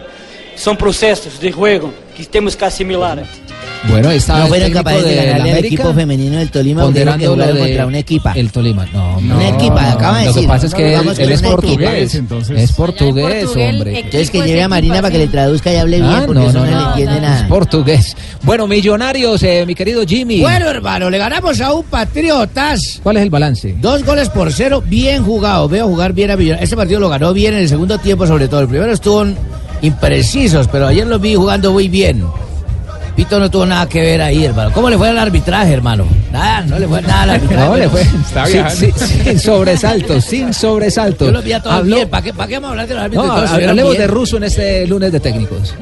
São 0.56 0.76
processos 0.76 1.40
de 1.40 1.50
jogo 1.50 1.92
que 2.16 2.26
temos 2.26 2.56
que 2.56 2.66
assimilar. 2.66 3.24
Bueno, 3.88 4.10
está 4.10 4.40
No 4.40 4.48
fueron 4.48 4.72
capaces 4.72 5.04
de 5.04 5.16
ganarle 5.16 5.52
al 5.52 5.66
equipo 5.66 5.94
femenino 5.94 6.38
del 6.38 6.50
Tolima 6.50 6.82
que 6.82 6.86
ponderando 6.86 7.34
jugaron 7.34 7.56
de 7.56 7.62
contra 7.62 7.86
una 7.86 8.00
equipa. 8.00 8.32
El 8.36 8.52
Tolima, 8.52 8.86
no, 8.92 9.22
no. 9.22 9.36
Una 9.36 9.50
equipa, 9.50 9.82
no, 9.82 9.90
acaba 9.90 10.20
de 10.20 10.26
Lo 10.26 10.34
que 10.34 10.40
decir, 10.40 10.50
pasa 10.50 10.66
es 10.66 10.72
no, 10.72 10.78
que 10.78 11.24
él, 11.24 11.32
es 11.32 11.42
portugués, 11.44 12.16
entonces. 12.16 12.62
es 12.62 12.72
portugués, 12.72 13.46
hombre. 13.50 14.00
Entonces 14.00 14.32
que 14.32 14.42
lleve 14.42 14.62
a 14.62 14.64
es 14.64 14.70
Marina 14.70 14.96
para 14.96 15.12
que 15.12 15.18
le 15.20 15.28
traduzca 15.28 15.72
y 15.72 15.76
hable 15.76 15.98
bien, 15.98 16.10
Ah, 16.12 16.24
porque 16.26 16.40
no, 16.42 16.50
eso 16.50 16.60
no, 16.60 16.66
no, 16.66 16.80
le 16.80 16.88
entiende 16.88 17.16
Es 17.16 17.22
nada. 17.22 17.48
portugués. 17.48 18.18
Bueno, 18.42 18.66
Millonarios, 18.68 19.44
eh, 19.44 19.66
mi 19.68 19.76
querido 19.76 20.04
Jimmy. 20.06 20.42
Bueno, 20.42 20.68
hermano, 20.70 21.10
le 21.12 21.18
ganamos 21.20 21.62
a 21.62 21.74
un 21.74 21.84
Patriotas. 21.84 23.00
¿Cuál 23.04 23.18
es 23.18 23.24
el 23.24 23.30
balance? 23.30 23.76
Dos 23.80 24.04
goles 24.04 24.30
por 24.30 24.52
cero, 24.52 24.84
bien 24.86 25.24
jugado. 25.24 25.70
Veo 25.70 25.86
jugar 25.88 26.14
bien 26.14 26.32
a 26.32 26.38
Millonarios. 26.38 26.64
Este 26.64 26.76
partido 26.76 27.00
lo 27.00 27.10
ganó 27.10 27.34
bien 27.34 27.54
en 27.54 27.60
el 27.60 27.70
segundo 27.70 28.00
tiempo, 28.00 28.26
sobre 28.26 28.48
todo. 28.48 28.62
El 28.62 28.68
primero 28.68 28.92
estuvo 28.92 29.26
imprecisos, 29.82 30.68
pero 30.72 30.88
ayer 30.88 31.06
los 31.08 31.20
vi 31.22 31.36
jugando 31.36 31.72
muy 31.72 31.88
bien. 31.88 32.24
Pito 33.16 33.40
no 33.40 33.50
tuvo 33.50 33.66
nada 33.66 33.88
que 33.88 34.02
ver 34.02 34.22
ahí, 34.22 34.44
hermano. 34.44 34.72
¿Cómo 34.74 34.90
le 34.90 34.98
fue 34.98 35.08
al 35.08 35.18
arbitraje, 35.18 35.72
hermano? 35.72 36.06
Nada, 36.34 36.62
no 36.64 36.78
le 36.78 36.86
fue 36.86 37.02
nada 37.02 37.22
al 37.24 37.30
arbitraje. 37.30 37.66
No, 37.70 37.78
le 37.78 37.88
fue 37.90 38.02
Está 38.02 38.46
viajando. 38.46 38.76
sí, 38.76 38.92
sin 39.24 39.40
sobresaltos, 39.40 40.26
sin 40.26 40.54
sobresaltos. 40.54 41.28
Yo 41.28 41.32
los 41.32 41.44
vi 41.44 41.54
a 41.54 41.62
todos 41.64 41.78
Habló- 41.78 41.96
bien. 41.96 42.10
¿Para 42.10 42.24
qué, 42.24 42.34
¿Para 42.34 42.48
qué 42.50 42.56
vamos 42.56 42.68
a 42.68 42.72
hablar 42.72 42.88
de 42.90 42.94
los 42.96 43.04
árbitros? 43.06 43.26
No, 43.28 43.34
hablemos 43.34 43.92
bien. 43.92 44.02
de 44.02 44.08
Russo 44.08 44.36
en 44.38 44.44
este 44.44 44.86
lunes 44.86 45.14
de 45.14 45.20
técnicos. 45.22 45.74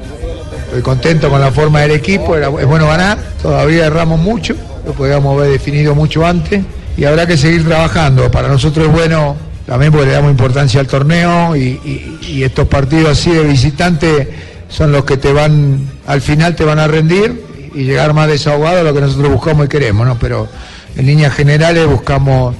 Estoy 0.65 0.81
contento 0.83 1.29
con 1.29 1.41
la 1.41 1.51
forma 1.51 1.81
del 1.81 1.91
equipo, 1.91 2.35
era, 2.35 2.47
es 2.49 2.65
bueno 2.67 2.87
ganar, 2.87 3.17
todavía 3.41 3.85
erramos 3.87 4.19
mucho, 4.19 4.55
lo 4.85 4.93
podíamos 4.93 5.35
haber 5.37 5.51
definido 5.51 5.93
mucho 5.95 6.25
antes 6.25 6.63
y 6.97 7.05
habrá 7.05 7.25
que 7.25 7.35
seguir 7.37 7.65
trabajando. 7.67 8.29
Para 8.29 8.47
nosotros 8.47 8.87
es 8.87 8.91
bueno 8.93 9.35
también 9.65 9.91
porque 9.91 10.07
le 10.07 10.13
damos 10.13 10.31
importancia 10.31 10.79
al 10.79 10.87
torneo 10.87 11.55
y, 11.55 12.43
estos 12.43 12.67
partidos 12.67 13.11
así 13.11 13.31
de 13.31 13.43
visitante 13.43 14.29
son 14.67 14.91
los 14.91 15.05
que 15.05 15.17
te 15.17 15.31
van, 15.31 15.87
al 16.05 16.21
final 16.21 16.55
te 16.55 16.65
van 16.65 16.79
a 16.79 16.87
rendir 16.87 17.41
y 17.73 17.83
llegar 17.83 18.13
más 18.13 18.27
desahogado 18.27 18.81
a 18.81 18.83
lo 18.83 18.93
que 18.93 19.01
nosotros 19.01 19.31
buscamos 19.31 19.65
y 19.65 19.69
queremos, 19.69 20.05
¿no? 20.05 20.17
Pero 20.19 20.47
en 20.95 21.05
líneas 21.05 21.33
generales 21.33 21.87
buscamos 21.87 22.55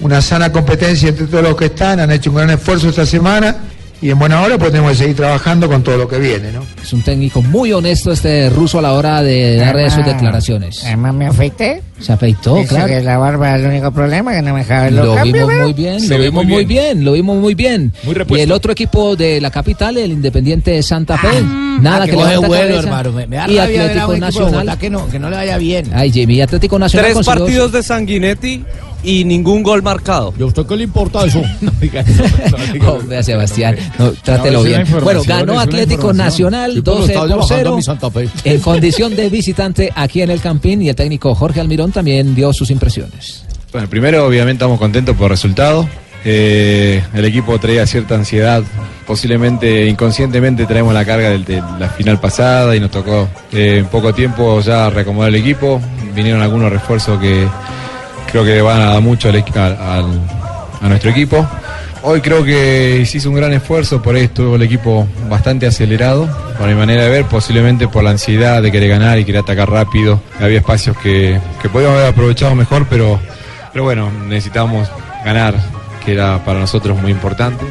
una 0.00 0.22
sana 0.22 0.52
competencia 0.52 1.08
entre 1.08 1.26
todos 1.26 1.42
los 1.42 1.56
que 1.56 1.66
están, 1.66 2.00
han 2.00 2.10
hecho 2.12 2.30
un 2.30 2.36
gran 2.36 2.50
esfuerzo 2.50 2.88
esta 2.88 3.06
semana 3.06 3.56
y 4.04 4.10
en 4.10 4.18
buena 4.18 4.42
hora 4.42 4.58
pues 4.58 4.70
tenemos 4.70 4.92
que 4.92 4.98
seguir 4.98 5.16
trabajando 5.16 5.66
con 5.68 5.82
todo 5.82 5.96
lo 5.96 6.06
que 6.06 6.18
viene, 6.18 6.52
¿no? 6.52 6.60
Es 6.82 6.92
un 6.92 7.00
técnico 7.02 7.40
muy 7.40 7.72
honesto 7.72 8.12
este 8.12 8.50
ruso 8.50 8.78
a 8.78 8.82
la 8.82 8.92
hora 8.92 9.22
de 9.22 9.56
dar 9.56 9.74
Además- 9.74 9.94
sus 9.94 10.04
declaraciones. 10.04 10.84
Además 10.84 11.14
me 11.14 11.26
afeité. 11.26 11.82
Se 12.00 12.12
afeitó, 12.12 12.56
Dice 12.56 12.68
claro. 12.68 12.88
que 12.88 13.00
la 13.02 13.16
barba 13.18 13.56
es 13.56 13.62
el 13.62 13.70
único 13.70 13.90
problema, 13.92 14.32
que 14.32 14.42
no 14.42 14.52
me 14.52 14.58
deja 14.60 14.82
verlo. 14.82 15.04
Lo 15.06 15.14
cambio, 15.14 15.32
vimos 15.32 15.48
pero- 15.48 15.62
muy 15.64 15.72
bien, 15.72 16.00
Se 16.00 16.18
lo 16.18 16.24
vimos 16.24 16.44
muy 16.44 16.64
bien. 16.66 17.04
lo 17.04 17.12
vimos 17.12 17.38
muy 17.38 17.54
bien. 17.54 17.92
y 18.28 18.40
el 18.40 18.52
otro 18.52 18.72
equipo 18.72 19.16
de 19.16 19.40
la 19.40 19.50
capital, 19.50 19.96
el 19.96 20.12
Independiente 20.12 20.82
Santa 20.82 21.16
Fe, 21.16 21.40
nada 21.80 22.02
Ah, 22.02 22.04
que, 22.04 22.10
que 22.10 22.16
vuelo, 22.16 22.42
cabeza. 22.42 22.78
hermano. 22.80 23.12
Me, 23.12 23.26
me 23.26 23.36
da 23.36 23.48
y 23.50 23.58
Atlético 23.58 24.12
de 24.12 24.20
Nacional. 24.20 24.52
Bogotá 24.52 24.78
que 24.78 24.90
no, 24.90 25.08
que 25.08 25.18
no 25.18 25.30
le 25.30 25.36
vaya 25.36 25.56
bien. 25.56 25.86
Ay, 25.94 26.12
Jimmy, 26.12 26.42
Atlético 26.42 26.78
Nacional 26.78 27.06
Tres 27.12 27.14
consiguió- 27.16 27.38
partidos 27.44 27.72
de 27.72 27.82
Sanguinetti 27.82 28.64
y 29.04 29.24
ningún 29.24 29.62
gol 29.62 29.82
marcado. 29.82 30.34
¿Y 30.38 30.42
a 30.42 30.46
usted 30.46 30.66
qué 30.66 30.76
le 30.76 30.84
importa 30.84 31.24
eso? 31.24 31.40
Hombre, 32.86 33.22
Sebastián, 33.22 33.76
no, 33.98 34.12
trátelo 34.12 34.58
No, 34.62 34.66
es 34.66 34.66
una 34.66 34.68
bien. 34.68 34.80
información, 34.80 35.04
Bueno, 35.04 35.20
es 35.20 35.26
ganó 35.26 35.60
Atlético. 35.60 36.12
Nacional 36.12 36.72
Sí, 36.72 36.82
pero 36.82 36.96
12 36.96 37.12
está 37.12 37.20
por 37.20 37.28
trabajando 37.28 37.56
0 37.56 37.76
mi 37.76 37.82
Santa 37.82 38.10
Fe. 38.10 38.28
en 38.44 38.60
condición 38.60 39.14
de 39.16 39.28
visitante 39.28 39.92
aquí 39.94 40.22
en 40.22 40.30
el 40.30 40.40
Campín 40.40 40.82
y 40.82 40.88
el 40.88 40.96
técnico 40.96 41.34
Jorge 41.34 41.60
Almirón 41.60 41.92
también 41.92 42.34
dio 42.34 42.52
sus 42.52 42.70
impresiones. 42.70 43.44
Bueno, 43.72 43.88
primero 43.88 44.26
obviamente 44.26 44.62
estamos 44.62 44.78
contentos 44.78 45.16
por 45.16 45.26
el 45.26 45.30
resultado. 45.30 45.88
Eh, 46.26 47.02
el 47.12 47.24
equipo 47.26 47.58
traía 47.58 47.86
cierta 47.86 48.14
ansiedad, 48.14 48.62
posiblemente 49.06 49.86
inconscientemente 49.86 50.64
traemos 50.64 50.94
la 50.94 51.04
carga 51.04 51.30
de, 51.30 51.62
la 51.78 51.88
final 51.90 52.18
pasada 52.18 52.74
y 52.74 52.80
nos 52.80 52.90
tocó 52.90 53.28
eh, 53.52 53.78
en 53.80 53.86
poco 53.86 54.14
tiempo 54.14 54.58
ya 54.60 54.88
reacomodar 54.88 55.28
el 55.28 55.34
equipo. 55.34 55.82
Vinieron 56.14 56.40
algunos 56.40 56.72
refuerzos 56.72 57.20
que 57.20 57.46
creo 58.34 58.44
que 58.44 58.60
van 58.62 58.80
a 58.80 58.90
dar 58.94 59.00
mucho 59.00 59.28
al 59.28 59.44
a 59.54 60.88
nuestro 60.88 61.08
equipo. 61.08 61.46
Hoy 62.02 62.20
creo 62.20 62.42
que 62.42 63.06
se 63.06 63.18
hizo 63.18 63.30
un 63.30 63.36
gran 63.36 63.52
esfuerzo, 63.52 64.02
por 64.02 64.16
ahí 64.16 64.24
estuvo 64.24 64.56
el 64.56 64.62
equipo 64.62 65.06
bastante 65.30 65.68
acelerado, 65.68 66.28
por 66.58 66.66
mi 66.66 66.74
manera 66.74 67.04
de 67.04 67.10
ver, 67.10 67.26
posiblemente 67.26 67.86
por 67.86 68.02
la 68.02 68.10
ansiedad 68.10 68.60
de 68.60 68.72
querer 68.72 68.88
ganar 68.88 69.20
y 69.20 69.24
querer 69.24 69.42
atacar 69.42 69.70
rápido. 69.70 70.20
Había 70.40 70.58
espacios 70.58 70.98
que, 70.98 71.40
que 71.62 71.68
podíamos 71.68 71.96
haber 71.96 72.08
aprovechado 72.08 72.56
mejor, 72.56 72.88
pero, 72.90 73.20
pero 73.72 73.84
bueno, 73.84 74.10
necesitábamos 74.26 74.88
ganar, 75.24 75.54
que 76.04 76.14
era 76.14 76.44
para 76.44 76.58
nosotros 76.58 77.00
muy 77.00 77.12
importante. 77.12 77.64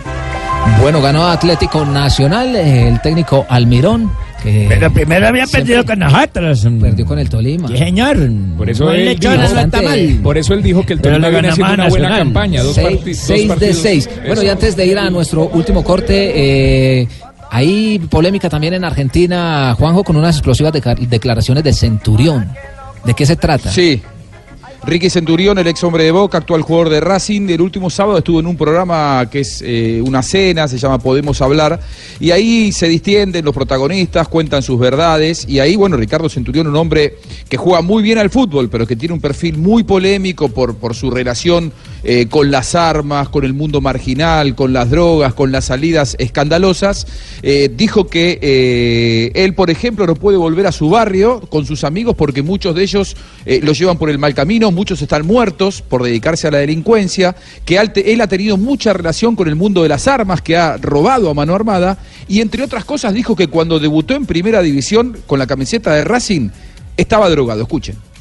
Bueno, 0.79 1.01
ganó 1.01 1.27
Atlético 1.27 1.83
Nacional, 1.83 2.55
eh, 2.55 2.87
el 2.87 3.01
técnico 3.01 3.45
Almirón. 3.49 4.09
Que 4.43 4.65
Pero 4.67 4.91
primero 4.91 5.27
había 5.27 5.45
siempre 5.47 5.73
perdido 5.75 5.85
con 5.85 5.99
nosotros. 5.99 6.67
Perdió 6.81 7.05
con 7.05 7.19
el 7.19 7.29
Tolima. 7.29 7.67
Sí, 7.69 7.77
señor. 7.77 8.17
Por 8.57 8.69
eso, 8.69 8.85
No 8.85 8.91
él 8.91 9.17
dijo, 9.17 10.21
por 10.21 10.37
eso 10.37 10.53
él 10.53 10.61
dijo 10.61 10.85
que 10.85 10.93
el 10.93 11.01
Tolima 11.01 11.29
viene 11.29 11.49
haciendo 11.49 11.73
una 11.73 11.87
buena 11.87 12.09
Nacional. 12.09 12.17
campaña. 12.19 12.61
Dos, 12.63 12.75
Seis- 12.75 12.87
parti- 12.97 13.09
dos 13.11 13.17
seis 13.19 13.41
de 13.43 13.47
partidos. 13.47 13.77
seis. 13.77 14.09
Bueno, 14.17 14.33
Eso. 14.33 14.43
y 14.43 14.49
antes 14.49 14.75
de 14.75 14.85
ir 14.85 14.97
a 14.99 15.09
nuestro 15.09 15.47
último 15.49 15.83
corte, 15.83 16.31
eh, 17.01 17.07
hay 17.51 17.99
polémica 18.09 18.49
también 18.49 18.73
en 18.73 18.83
Argentina, 18.83 19.75
Juanjo, 19.77 20.03
con 20.03 20.15
unas 20.17 20.35
explosivas 20.35 20.73
deca- 20.73 20.95
declaraciones 20.97 21.63
de 21.63 21.71
Centurión. 21.73 22.49
¿De 23.05 23.13
qué 23.13 23.25
se 23.25 23.35
trata? 23.35 23.71
Sí. 23.71 24.01
Ricky 24.85 25.09
Centurión, 25.09 25.57
el 25.57 25.67
ex 25.67 25.81
hombre 25.85 26.03
de 26.03 26.11
Boca, 26.11 26.39
actual 26.39 26.61
jugador 26.61 26.89
de 26.89 26.99
Racing, 26.99 27.49
el 27.49 27.61
último 27.61 27.89
sábado 27.89 28.17
estuvo 28.17 28.41
en 28.41 28.47
un 28.47 28.57
programa 28.57 29.25
que 29.31 29.39
es 29.39 29.63
eh, 29.65 30.01
una 30.05 30.21
cena, 30.21 30.67
se 30.67 30.77
llama 30.77 30.99
Podemos 30.99 31.41
Hablar, 31.41 31.79
y 32.19 32.31
ahí 32.31 32.73
se 32.73 32.89
distienden 32.89 33.45
los 33.45 33.53
protagonistas, 33.55 34.27
cuentan 34.27 34.61
sus 34.61 34.77
verdades, 34.77 35.45
y 35.47 35.59
ahí, 35.59 35.77
bueno, 35.77 35.95
Ricardo 35.95 36.27
Centurión, 36.27 36.67
un 36.67 36.75
hombre 36.75 37.15
que 37.47 37.55
juega 37.55 37.81
muy 37.81 38.03
bien 38.03 38.17
al 38.17 38.29
fútbol, 38.29 38.69
pero 38.69 38.85
que 38.85 38.97
tiene 38.97 39.13
un 39.13 39.21
perfil 39.21 39.57
muy 39.57 39.83
polémico 39.83 40.49
por, 40.49 40.75
por 40.75 40.95
su 40.95 41.09
relación 41.09 41.71
eh, 42.03 42.27
con 42.29 42.51
las 42.51 42.75
armas, 42.75 43.29
con 43.29 43.45
el 43.45 43.53
mundo 43.53 43.79
marginal, 43.79 44.55
con 44.55 44.73
las 44.73 44.89
drogas, 44.89 45.33
con 45.33 45.51
las 45.51 45.65
salidas 45.65 46.15
escandalosas, 46.19 47.07
eh, 47.41 47.71
dijo 47.73 48.07
que 48.07 48.39
eh, 48.41 49.31
él, 49.35 49.53
por 49.53 49.69
ejemplo, 49.69 50.05
no 50.05 50.15
puede 50.15 50.37
volver 50.37 50.67
a 50.67 50.71
su 50.71 50.89
barrio 50.89 51.39
con 51.49 51.65
sus 51.65 51.83
amigos 51.83 52.15
porque 52.15 52.41
muchos 52.41 52.75
de 52.75 52.83
ellos 52.83 53.15
lo 53.45 53.73
llevan 53.73 53.97
por 53.97 54.09
el 54.09 54.17
mal 54.17 54.33
camino, 54.33 54.71
muchos 54.71 55.01
están 55.01 55.25
muertos 55.25 55.81
por 55.81 56.03
dedicarse 56.03 56.47
a 56.47 56.51
la 56.51 56.59
delincuencia, 56.59 57.35
que 57.65 57.77
él 57.77 58.21
ha 58.21 58.27
tenido 58.27 58.57
mucha 58.57 58.93
relación 58.93 59.35
con 59.35 59.47
el 59.47 59.55
mundo 59.55 59.83
de 59.83 59.89
las 59.89 60.07
armas, 60.07 60.41
que 60.41 60.55
ha 60.55 60.77
robado 60.77 61.29
a 61.29 61.33
mano 61.33 61.53
armada, 61.53 61.97
y 62.27 62.41
entre 62.41 62.63
otras 62.63 62.85
cosas 62.85 63.13
dijo 63.13 63.35
que 63.35 63.47
cuando 63.47 63.79
debutó 63.79 64.13
en 64.13 64.25
primera 64.25 64.61
división 64.61 65.17
con 65.27 65.39
la 65.39 65.47
camiseta 65.47 65.93
de 65.93 66.03
Racing, 66.03 66.49
estaba 66.97 67.29
drogado. 67.29 67.61
Escuchen. 67.61 68.12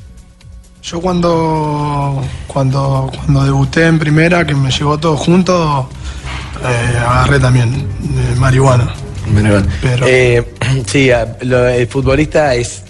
Yo 0.82 1.00
cuando, 1.00 2.20
cuando, 2.48 3.10
cuando 3.14 3.44
debuté 3.44 3.86
en 3.86 3.98
primera, 3.98 4.44
que 4.44 4.54
me 4.54 4.70
llevó 4.70 4.98
todo 4.98 5.16
junto, 5.16 5.88
eh, 6.64 6.98
agarré 6.98 7.38
también 7.38 7.72
eh, 7.74 8.34
marihuana. 8.36 8.92
Pero- 9.80 10.04
Eh, 10.08 10.54
sí, 10.86 11.08
lo- 11.42 11.68
el 11.68 11.86
futbolista 11.86 12.54
es, 12.56 12.82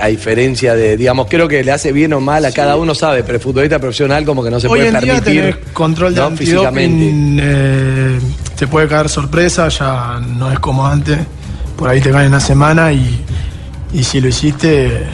a 0.00 0.08
diferencia 0.08 0.74
de, 0.74 0.96
digamos, 0.96 1.28
creo 1.30 1.46
que 1.48 1.62
le 1.62 1.70
hace 1.70 1.92
bien 1.92 2.12
o 2.12 2.20
mal 2.20 2.44
a 2.44 2.50
cada 2.52 2.76
uno, 2.76 2.94
sabe, 2.94 3.22
pero 3.22 3.36
el 3.36 3.40
futbolista 3.42 3.78
profesional 3.78 4.24
como 4.24 4.42
que 4.42 4.50
no 4.50 4.58
se 4.58 4.66
Hoy 4.66 4.80
puede 4.80 4.88
en 4.88 5.00
día 5.00 5.14
permitir. 5.14 5.40
tener 5.42 5.60
control 5.72 6.14
de 6.14 6.20
¿no? 6.20 6.36
físicamente. 6.36 7.10
eh, 7.40 8.18
te 8.58 8.66
puede 8.66 8.88
caer 8.88 9.08
sorpresa, 9.08 9.68
ya 9.68 10.20
no 10.36 10.50
es 10.50 10.58
como 10.58 10.84
antes. 10.86 11.18
Por 11.76 11.88
ahí 11.88 12.00
te 12.00 12.10
cae 12.10 12.26
una 12.26 12.40
semana 12.40 12.92
y, 12.92 13.24
y 13.94 14.02
si 14.02 14.20
lo 14.20 14.26
hiciste 14.28 15.06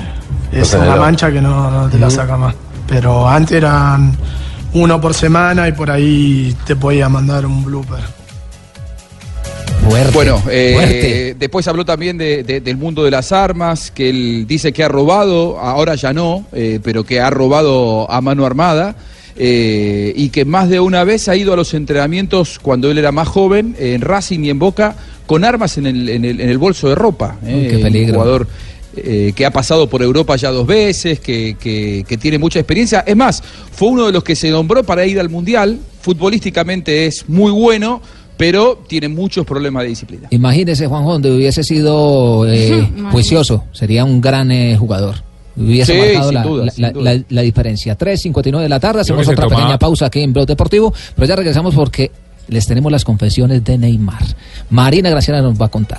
es 0.61 0.75
una 0.75 0.97
mancha 0.97 1.31
que 1.33 1.41
no, 1.41 1.71
no 1.71 1.89
te 1.89 1.99
la 1.99 2.11
saca 2.11 2.37
más. 2.37 2.55
Pero 2.89 3.29
antes 3.29 3.57
eran 3.57 4.17
uno 4.75 5.01
por 5.01 5.15
semana 5.15 5.69
y 5.69 5.73
por 5.73 5.91
ahí 5.91 6.55
te 6.67 6.77
podía 6.77 7.09
mandar 7.09 7.47
un 7.47 7.65
blooper. 7.65 8.01
Bueno, 10.13 10.43
eh, 10.51 10.73
fuerte. 10.75 11.37
después 11.39 11.69
habló 11.69 11.85
también 11.85 12.17
de- 12.17 12.43
de- 12.43 12.61
del 12.61 12.77
mundo 12.77 13.05
de 13.05 13.11
las 13.11 13.33
armas, 13.33 13.91
que 13.91 14.09
él 14.09 14.45
dice 14.49 14.73
que 14.73 14.83
ha 14.83 14.89
robado, 14.89 15.59
ahora 15.61 15.95
ya 15.95 16.13
no, 16.13 16.45
eh, 16.53 16.81
pero 16.83 17.05
que 17.05 17.21
ha 17.21 17.31
robado 17.31 18.11
a 18.11 18.21
mano 18.21 18.47
armada. 18.47 18.95
eh, 19.37 20.13
y 20.15 20.29
que 20.29 20.45
más 20.45 20.69
de 20.71 20.79
una 20.79 21.03
vez 21.03 21.29
ha 21.29 21.35
ido 21.35 21.53
a 21.53 21.57
los 21.57 21.75
entrenamientos 21.75 22.61
cuando 22.63 22.89
él 22.89 22.99
era 22.99 23.11
más 23.11 23.27
joven, 23.27 23.75
en 23.81 24.01
Racing 24.01 24.45
y 24.45 24.51
en 24.51 24.61
Boca, 24.61 24.95
con 25.27 25.45
armas 25.45 25.77
en 25.77 25.87
el, 25.87 26.09
en 26.09 26.25
el- 26.25 26.41
en 26.41 26.49
el 26.49 26.57
bolso 26.57 26.89
de 26.89 26.95
ropa. 26.95 27.35
eh, 27.45 27.67
qué 27.69 27.79
peligro. 27.79 28.13
Un 28.15 28.21
jugador 28.21 28.47
eh, 28.97 29.33
que 29.35 29.45
ha 29.47 29.51
pasado 29.51 29.89
por 29.89 30.03
Europa 30.03 30.37
ya 30.37 30.51
dos 30.51 30.67
veces, 30.67 31.21
que, 31.21 31.57
que- 31.59 32.05
que 32.09 32.17
tiene 32.19 32.39
mucha 32.39 32.59
experiencia. 32.59 33.05
Es 33.07 33.17
más, 33.17 33.43
fue 33.73 33.89
uno 33.89 34.07
de 34.07 34.13
los 34.13 34.23
que 34.25 34.35
se 34.37 34.51
nombró 34.51 34.83
para 34.85 35.05
ir 35.07 35.19
al 35.21 35.29
Mundial. 35.29 35.79
Futbolísticamente 36.01 37.07
es 37.07 37.29
muy 37.29 37.51
bueno, 37.53 38.01
pero 38.37 38.83
tiene 38.89 39.09
muchos 39.09 39.45
problemas 39.47 39.83
de 39.85 39.89
disciplina. 39.91 40.29
Imagínese, 40.31 40.87
Juanjo, 40.87 41.13
donde 41.13 41.31
hubiese 41.35 41.63
sido 41.63 42.47
eh, 42.51 42.89
juicioso, 43.11 43.65
sería 43.73 44.05
un 44.05 44.21
gran 44.21 44.51
eh, 44.51 44.77
jugador. 44.77 45.17
Hubiese 45.57 45.93
Sí, 45.93 45.99
marcado 45.99 46.25
sin 46.31 46.35
la, 46.35 46.43
duda, 46.43 46.65
la- 46.67 46.71
sin 46.73 46.83
la- 46.83 46.91
duda. 46.91 47.15
la- 47.15 47.23
la 47.29 47.43
diferencia. 47.43 47.97
3.59 47.97 48.61
de 48.61 48.69
la 48.69 48.81
tarde, 48.81 49.01
hacemos 49.03 49.27
otra 49.29 49.49
pequeña 49.49 49.79
pausa 49.79 50.07
aquí 50.07 50.21
en 50.21 50.33
Blog 50.33 50.47
Deportivo, 50.47 50.93
pero 51.15 51.27
ya 51.29 51.37
regresamos 51.37 51.75
porque 51.75 52.11
les 52.49 52.67
tenemos 52.67 52.91
las 52.91 53.05
confesiones 53.05 53.63
de 53.65 53.79
Neymar. 53.79 54.23
Marina 54.71 55.11
Graciela 55.11 55.41
nos 55.41 55.59
va 55.61 55.67
a 55.67 55.71
contar. 55.71 55.99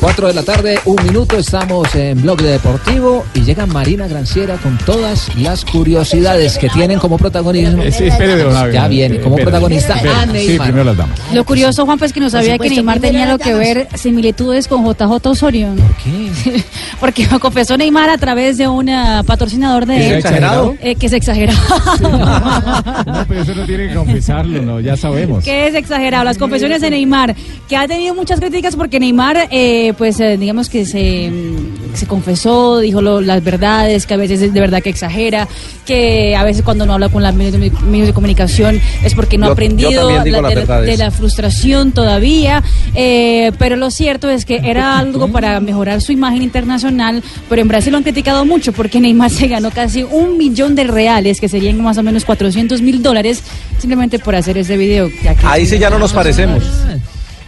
4 0.00 0.28
de 0.28 0.32
la 0.34 0.42
tarde, 0.42 0.78
un 0.86 0.96
minuto, 1.04 1.36
estamos 1.36 1.94
en 1.94 2.22
Blog 2.22 2.40
Deportivo 2.40 3.22
y 3.34 3.42
llega 3.42 3.66
Marina 3.66 4.08
Granciera 4.08 4.56
con 4.56 4.78
todas 4.78 5.28
las 5.36 5.62
curiosidades 5.66 6.56
que 6.56 6.70
tienen 6.70 6.98
como 6.98 7.18
protagonismo. 7.18 7.82
Sí, 7.92 8.04
espere, 8.06 8.42
ya 8.72 8.88
viene, 8.88 9.20
como 9.20 9.36
espere. 9.36 9.50
protagonista 9.50 9.94
Espere. 9.96 10.14
a 10.14 10.22
Sí, 10.26 10.32
Neymar. 10.32 10.66
primero 10.68 10.84
las 10.84 10.96
damas. 10.96 11.18
Lo 11.34 11.44
curioso, 11.44 11.84
Juan, 11.84 11.98
pues 11.98 12.14
que 12.14 12.20
no 12.20 12.30
sabía 12.30 12.56
que 12.56 12.70
Neymar 12.70 12.98
tenía 12.98 13.26
lo 13.30 13.38
que 13.38 13.52
ver 13.52 13.88
similitudes 13.94 14.68
con 14.68 14.86
JJ 14.86 15.26
Osorio. 15.26 15.68
¿Por 15.76 15.94
qué? 15.96 16.62
Porque 17.00 17.26
lo 17.30 17.38
confesó 17.38 17.76
Neymar 17.76 18.08
a 18.08 18.16
través 18.16 18.56
de 18.56 18.68
un 18.68 18.86
patrocinador 19.26 19.84
de 19.84 19.98
¿Es 19.98 20.06
él. 20.12 20.18
exagerado? 20.18 20.76
Eh, 20.80 20.94
que 20.94 21.06
es 21.06 21.12
exagerado. 21.12 21.58
No, 22.00 23.24
pero 23.28 23.42
eso 23.42 23.54
no 23.54 23.64
tiene 23.66 23.88
que 23.88 23.94
confesarlo, 23.94 24.62
no, 24.62 24.80
ya 24.80 24.96
sabemos. 24.96 25.44
que 25.44 25.66
es 25.66 25.74
exagerado. 25.74 26.24
Las 26.24 26.38
confesiones 26.38 26.80
de 26.80 26.90
Neymar, 26.90 27.34
que 27.68 27.76
ha 27.76 27.86
tenido 27.86 28.14
muchas 28.14 28.40
críticas 28.40 28.76
porque 28.76 28.98
Neymar, 29.00 29.48
eh, 29.50 29.89
pues 29.94 30.18
eh, 30.20 30.36
digamos 30.36 30.68
que 30.68 30.84
se, 30.86 31.30
mm, 31.30 31.94
se 31.96 32.06
confesó, 32.06 32.78
dijo 32.80 33.02
lo- 33.02 33.20
las 33.20 33.42
verdades, 33.44 34.06
que 34.06 34.14
a 34.14 34.16
veces 34.16 34.40
es 34.42 34.52
de 34.54 34.60
verdad 34.60 34.82
que 34.82 34.90
exagera, 34.90 35.48
que 35.86 36.34
a 36.36 36.44
veces 36.44 36.62
cuando 36.62 36.86
no 36.86 36.94
habla 36.94 37.08
con 37.08 37.22
los 37.22 37.34
medios, 37.34 37.52
de- 37.60 38.12
comunicación 38.12 38.80
es 39.04 39.14
porque 39.14 39.38
no 39.38 39.46
Yo- 39.46 39.50
ha 39.50 39.52
aprendido 39.52 40.08
la- 40.10 40.24
de 40.92 40.96
la 40.96 41.10
frustración 41.10 41.92
todavía. 41.92 42.62
eh, 42.94 43.52
pero 43.58 43.76
lo 43.76 43.90
cierto 43.90 44.28
es 44.28 44.44
que 44.44 44.56
era 44.64 44.98
algo 44.98 45.28
para 45.28 45.60
mejorar 45.60 46.00
su 46.00 46.12
imagen 46.12 46.42
internacional, 46.42 47.22
pero 47.48 47.62
en 47.62 47.68
Brasil 47.68 47.92
lo 47.92 47.98
han 47.98 48.02
criticado 48.04 48.44
mucho 48.44 48.72
porque 48.72 49.00
Neymar 49.00 49.30
se 49.30 49.48
ganó 49.48 49.70
casi 49.70 50.02
un 50.02 50.36
millón 50.38 50.74
de 50.74 50.84
reales, 50.84 51.40
que 51.40 51.48
serían 51.48 51.80
más 51.82 51.98
o 51.98 52.02
menos 52.02 52.24
400 52.24 52.82
mil 52.82 53.02
dólares, 53.02 53.42
simplemente 53.78 54.18
por 54.18 54.34
hacer 54.34 54.58
ese 54.58 54.76
video. 54.76 55.08
ya 55.22 55.34
que- 55.34 55.46
Ahí 55.46 55.66
sí 55.66 55.78
ya 55.78 55.90
no 55.90 55.98
nos 55.98 56.12
parecemos. 56.12 56.64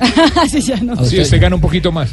Así 0.42 0.60
ya 0.60 0.76
no. 0.76 0.96
Sí, 1.04 1.20
usted 1.20 1.40
gana 1.40 1.56
un 1.56 1.60
poquito 1.62 1.90
más. 1.92 2.10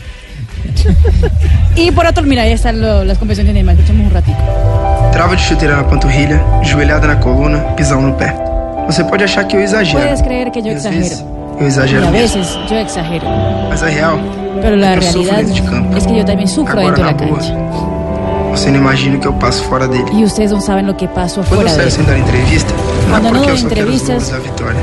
Y 1.75 1.91
por 1.91 2.05
otro, 2.05 2.23
mira, 2.23 2.43
ahí 2.43 2.51
están 2.53 2.81
lo- 2.81 3.03
las 3.03 3.17
confesiones 3.17 3.49
de 3.49 3.53
Neymar. 3.55 3.75
Escuchemos 3.75 4.07
un 4.07 4.13
ratito. 4.13 4.37
Trava 5.11 5.35
de 5.35 5.41
chuteira 5.41 5.75
na 5.75 5.83
panturrilha, 5.87 6.41
joelhada 6.63 7.07
na 7.07 7.15
coluna, 7.19 7.59
pisão 7.75 8.01
no 8.01 8.13
pé. 8.15 8.33
Você 8.87 9.03
pode 9.03 9.23
achar 9.23 9.45
que 9.47 9.55
eu 9.55 9.61
exagero. 9.61 9.99
Puedes 9.99 10.21
creer 10.21 10.51
que 10.51 10.61
yo 10.61 10.71
E 10.71 10.75
às 10.75 10.83
vezes, 10.83 11.11
exagero. 11.11 11.57
eu 11.59 11.67
exagero 11.67 12.07
a 12.07 12.11
mesmo. 12.11 12.37
veces 12.37 12.57
yo 12.69 12.75
exagero. 12.77 13.25
Mas 13.69 13.83
a 13.83 13.87
real 13.87 14.19
Pero 14.61 14.75
la 14.75 14.93
é 14.93 14.97
que 14.97 15.05
eu 15.05 15.23
realidad 15.23 15.43
de 15.55 15.61
campo. 15.61 15.97
es 15.97 16.05
que 16.07 16.17
yo 16.17 16.25
también 16.25 16.47
sufro 16.47 16.79
Agora 16.79 16.95
dentro 16.95 17.03
de 17.05 17.11
la 17.11 17.17
boa, 17.17 17.39
cancha. 17.39 17.53
você 18.51 18.69
não 18.71 18.77
imagina 18.79 19.17
o 19.17 19.19
que 19.19 19.27
eu 19.27 19.33
passo 19.33 19.63
fora 19.63 19.87
dele. 19.87 20.05
Y 20.13 20.23
ustedes 20.23 20.51
no 20.51 20.59
saben 20.61 20.85
lo 20.87 20.95
que 20.95 21.07
pasó 21.07 21.41
Quando 21.43 21.61
eu 21.61 21.67
afuera 21.67 21.85
de 21.85 21.91
saio 21.91 21.91
sem 21.91 22.05
dar 22.05 22.17
entrevista, 22.17 22.73
não 22.73 23.17
é 23.17 23.19
Cuando 23.19 23.23
no 23.29 23.29
porque 23.39 23.51
eu 23.51 23.57
só 23.57 23.67
quero 23.69 23.89
os 23.89 24.01
entrevistas- 24.01 24.29
da 24.29 24.39
vitória, 24.39 24.79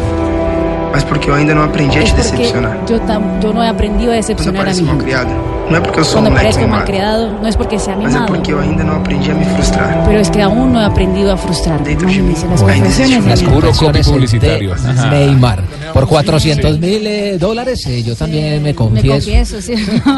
mas 0.96 1.04
porque 1.04 1.28
eu 1.28 1.34
ainda 1.34 1.54
não 1.54 1.62
aprendi 1.62 1.98
a 1.98 2.02
Es 2.02 2.08
te 2.08 2.14
porque 2.22 2.36
decepcionar. 2.38 2.78
yo, 2.88 2.98
tam- 3.00 3.38
yo 3.42 3.52
no 3.52 3.62
he 3.62 3.68
aprendido 3.68 4.12
a 4.12 4.14
decepcionar 4.14 4.62
a 4.66 4.70
mi 4.70 4.74
gente. 4.76 5.04
criado, 5.04 5.28
não 5.68 5.76
é 5.76 5.80
porque 5.82 6.00
eu 6.00 6.04
sou 6.04 6.20
um 6.20 6.24
Cuando 6.24 6.30
moleque 6.38 6.54
parezco 6.54 6.60
mal 6.62 6.70
mimado, 6.70 6.86
criado, 6.86 7.38
no 7.42 7.48
es 7.48 7.56
porque 7.56 7.78
sea 7.78 7.96
mas 7.96 8.04
é 8.06 8.08
mimado, 8.14 8.32
porque 8.32 8.52
eu 8.54 8.58
ainda 8.60 8.82
não 8.82 8.96
aprendi 8.96 9.30
a 9.30 9.34
me 9.34 9.44
frustrar. 9.44 10.04
pero 10.06 10.20
es 10.20 10.30
que 10.30 10.40
aún 10.40 10.72
no 10.72 10.80
he 10.80 10.84
aprendido 10.86 11.30
a 11.32 11.36
frustrarme. 11.36 11.92
Imagínense 11.92 12.46
las 12.48 12.62
Bueno, 12.62 12.80
confesiones 12.80 13.24
de 13.24 13.30
Las 13.30 13.42
Neymar. 13.42 13.60
confesiones 13.62 14.08
publicitario. 14.08 14.74
de. 14.74 15.10
Neymar. 15.10 15.62
Por 15.92 16.06
400 16.08 16.78
mil 16.80 17.06
eh, 17.06 17.36
dólares, 17.38 17.84
eh, 17.86 18.02
yo 18.02 18.16
también 18.16 18.54
me 18.62 18.70
Me 18.70 18.74
confieso. 18.74 19.10
confieso, 19.12 19.60
sí. 19.60 19.74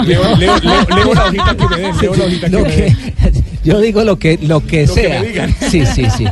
Leo, 0.07 0.37
leo, 0.37 0.55
leo, 0.63 0.87
leo 0.97 1.15
la 1.15 1.25
hojita 1.27 1.55
que 1.57 1.67
me 1.69 1.77
den, 1.81 1.99
leo 2.01 2.15
la 2.15 2.25
hojita 2.25 2.47
que 2.47 2.53
Lo 2.53 2.63
me 2.63 2.69
den. 2.71 2.97
Yo 3.65 3.81
digo 3.81 4.05
lo 4.05 4.19
que, 4.19 4.39
lo 4.43 4.65
que 4.65 4.87
Lo 4.87 4.95
que 4.95 5.03
sea. 5.03 5.21
me 5.21 5.27
digan. 5.29 5.55
Sí, 5.71 5.85
sí, 5.87 6.07
sí. 6.17 6.25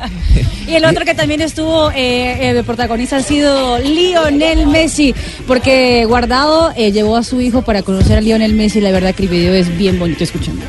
Y 0.66 0.74
el 0.74 0.84
otro 0.84 1.04
que 1.04 1.14
también 1.14 1.40
estuvo 1.40 1.90
eh, 1.90 2.48
eh, 2.48 2.54
de 2.54 2.64
protagonista 2.64 3.16
ha 3.16 3.22
sido 3.22 3.78
Lionel 3.78 4.66
Messi, 4.66 5.14
porque 5.46 6.04
Guardado 6.06 6.72
eh, 6.76 6.92
llevó 6.92 7.16
a 7.16 7.22
su 7.22 7.40
hijo 7.40 7.62
para 7.62 7.82
conocer 7.82 8.18
a 8.18 8.20
Lionel 8.20 8.54
Messi. 8.54 8.80
La 8.80 8.90
verdad 8.90 9.14
que 9.14 9.22
el 9.24 9.28
video 9.28 9.54
es 9.54 9.76
bien 9.78 9.98
bonito, 9.98 10.24
escuchando. 10.24 10.62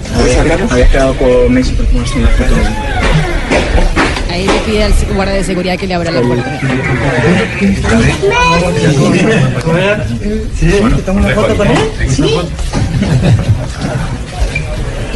Había 0.69 0.87
quedado 0.89 1.15
con 1.17 1.53
Messi 1.53 1.71
por 1.73 1.85
una 1.85 2.27
foto. 2.27 2.55
Ahí 4.29 4.45
le 4.45 4.59
pide 4.71 4.83
al 4.83 4.93
guardia 5.15 5.35
de 5.35 5.43
seguridad 5.43 5.77
que 5.79 5.87
le 5.87 5.93
abra 5.95 6.11
la 6.11 6.21
puerta. 6.21 6.59
¿Sí? 10.59 10.67
¿Toma 11.05 11.21
una 11.21 11.29
foto 11.33 11.55
con 11.55 11.67
él? 11.67 11.77
Sí. 12.09 12.23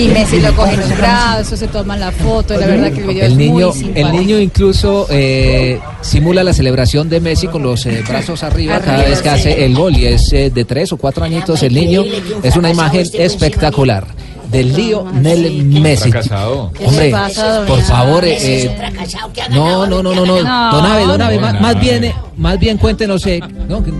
Y 0.02 0.08
Messi 0.08 0.40
lo 0.40 0.52
coge 0.56 0.74
en 0.74 0.80
los 0.80 0.98
brazos, 0.98 1.60
se 1.60 1.68
toma 1.68 1.96
la 1.96 2.12
foto. 2.12 2.56
La 2.58 2.66
verdad 2.66 2.92
que 2.92 3.02
el 3.02 3.08
video 3.08 3.26
El 3.26 3.32
es 3.34 3.38
niño, 3.38 3.68
muy 3.68 3.74
simpático. 3.78 4.08
el 4.08 4.16
niño 4.16 4.40
incluso 4.40 5.08
eh, 5.12 5.80
simula 6.02 6.44
la 6.44 6.54
celebración 6.54 7.08
de 7.10 7.20
Messi 7.20 7.48
con 7.48 7.62
los 7.62 7.86
eh, 7.86 8.04
brazos 8.08 8.42
arriba 8.44 8.80
cada 8.80 9.04
vez 9.04 9.22
que 9.22 9.30
sí. 9.30 9.36
hace 9.36 9.66
el 9.66 9.76
gol 9.76 9.96
y 9.96 10.06
es 10.08 10.34
eh, 10.34 10.50
de 10.50 10.66
tres 10.66 10.92
o 10.92 10.98
cuatro 10.98 11.24
añitos 11.24 11.62
el 11.64 11.74
niño. 11.76 12.04
Es 12.42 12.56
una 12.56 12.72
imagen 12.72 13.06
espectacular 13.14 14.08
del 14.52 14.74
Lionel 14.76 15.64
Messi. 15.66 16.10
Fracasado. 16.12 16.72
¿Qué 16.74 16.86
Hombre, 16.86 17.14
por 17.68 17.82
favor, 17.84 18.24
eh, 18.26 18.76
no, 19.52 19.86
no, 19.86 20.02
no, 20.02 20.14
no, 20.16 20.26
no, 20.26 20.36
don 20.36 20.86
Abe, 20.86 21.06
don 21.06 21.22
Abe, 21.22 21.38
No, 21.38 21.54
más, 21.62 21.80
bien, 21.80 22.04
eh, 22.06 22.16
más 22.38 22.60
bien 22.60 22.78
cuéntenos, 22.78 23.26
eh, 23.28 23.40
no, 23.70 23.84
que- 23.84 23.94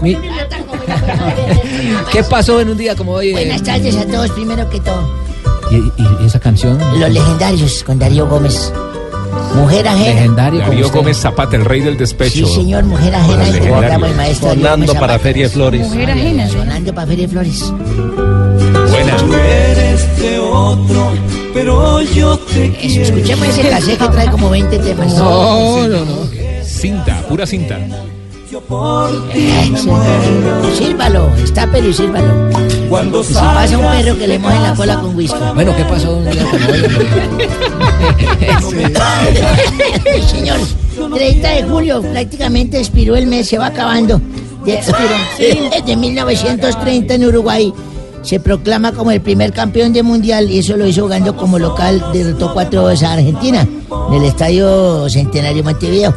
mi- 0.00 0.16
¿qué 2.12 2.22
pasó 2.24 2.60
en 2.60 2.70
un 2.70 2.76
día 2.78 2.96
como 2.96 3.12
hoy? 3.12 3.28
eh? 3.28 3.32
Buenas 3.32 3.62
tardes 3.62 3.96
a 3.96 4.04
todos, 4.06 4.30
primero 4.30 4.68
que 4.70 4.80
todo. 4.80 5.24
¿Y, 5.78 6.26
esa 6.26 6.40
canción? 6.40 6.78
Los 6.98 7.10
legendarios 7.10 7.84
con 7.84 7.98
Darío 7.98 8.26
Gómez. 8.28 8.72
Mujer 9.54 9.86
ajena. 9.86 10.14
Legendario 10.14 10.60
Darío. 10.60 10.90
Gómez 10.90 11.16
Zapata, 11.18 11.56
el 11.56 11.64
rey 11.64 11.80
del 11.80 11.96
despecho. 11.96 12.46
Sí, 12.46 12.54
señor, 12.54 12.84
mujer 12.84 13.14
ajena. 13.14 13.48
El 14.06 14.14
maestro 14.16 14.50
Sonando 14.50 14.86
Gómez 14.86 15.00
para. 15.00 15.18
Feria 15.18 15.48
Flores. 15.48 15.88
Mujer 15.88 16.10
ajena. 16.10 16.48
Sonando 16.48 16.94
para 16.94 17.06
Feria 17.06 17.28
Flores. 17.28 17.72
Buena. 18.90 19.16
eres 19.38 20.18
de 20.20 20.38
otro, 20.38 21.12
pero 21.52 22.02
yo 22.02 22.38
te 22.38 22.86
Eso, 22.86 23.00
escuchemos 23.00 23.48
ese 23.48 23.68
cassette 23.68 23.98
que 23.98 24.08
trae 24.08 24.30
como 24.30 24.50
20 24.50 24.78
temas. 24.78 25.14
No, 25.14 25.88
no, 25.88 26.04
no. 26.04 26.28
Cinta, 26.64 27.22
pura 27.28 27.46
cinta. 27.46 27.78
Ay, 29.34 29.74
sí. 29.76 29.90
Sírvalo, 30.78 31.28
estápelo 31.42 31.88
y 31.88 31.92
sírvalo. 31.92 32.50
Cuando 32.88 33.20
Y 33.22 33.24
si 33.24 33.34
pasa 33.34 33.76
un 33.78 33.84
perro 33.84 34.16
que 34.18 34.28
le 34.28 34.38
moje 34.38 34.60
la 34.60 34.74
cola 34.74 35.00
con 35.00 35.16
whisky. 35.16 35.38
Bueno, 35.54 35.74
¿qué 35.76 35.84
pasó 35.84 36.16
un 36.16 36.30
día? 36.30 36.44
Señor, 40.28 40.58
30 41.14 41.48
de 41.48 41.62
julio, 41.64 42.02
prácticamente 42.02 42.78
expiró 42.78 43.16
el 43.16 43.26
mes, 43.26 43.48
se 43.48 43.58
va 43.58 43.66
acabando. 43.66 44.20
Desde 44.64 45.96
1930 45.96 47.14
en 47.14 47.26
Uruguay 47.26 47.72
se 48.22 48.40
proclama 48.40 48.92
como 48.92 49.10
el 49.10 49.20
primer 49.20 49.52
campeón 49.52 49.92
de 49.92 50.02
mundial 50.02 50.50
y 50.50 50.60
eso 50.60 50.76
lo 50.76 50.86
hizo 50.86 51.02
jugando 51.02 51.36
como 51.36 51.58
local, 51.58 52.02
derrotó 52.12 52.54
4-2 52.54 53.02
a 53.02 53.12
Argentina 53.14 53.66
en 54.08 54.14
el 54.14 54.24
estadio 54.24 55.08
Centenario 55.10 55.62
Montevideo. 55.62 56.14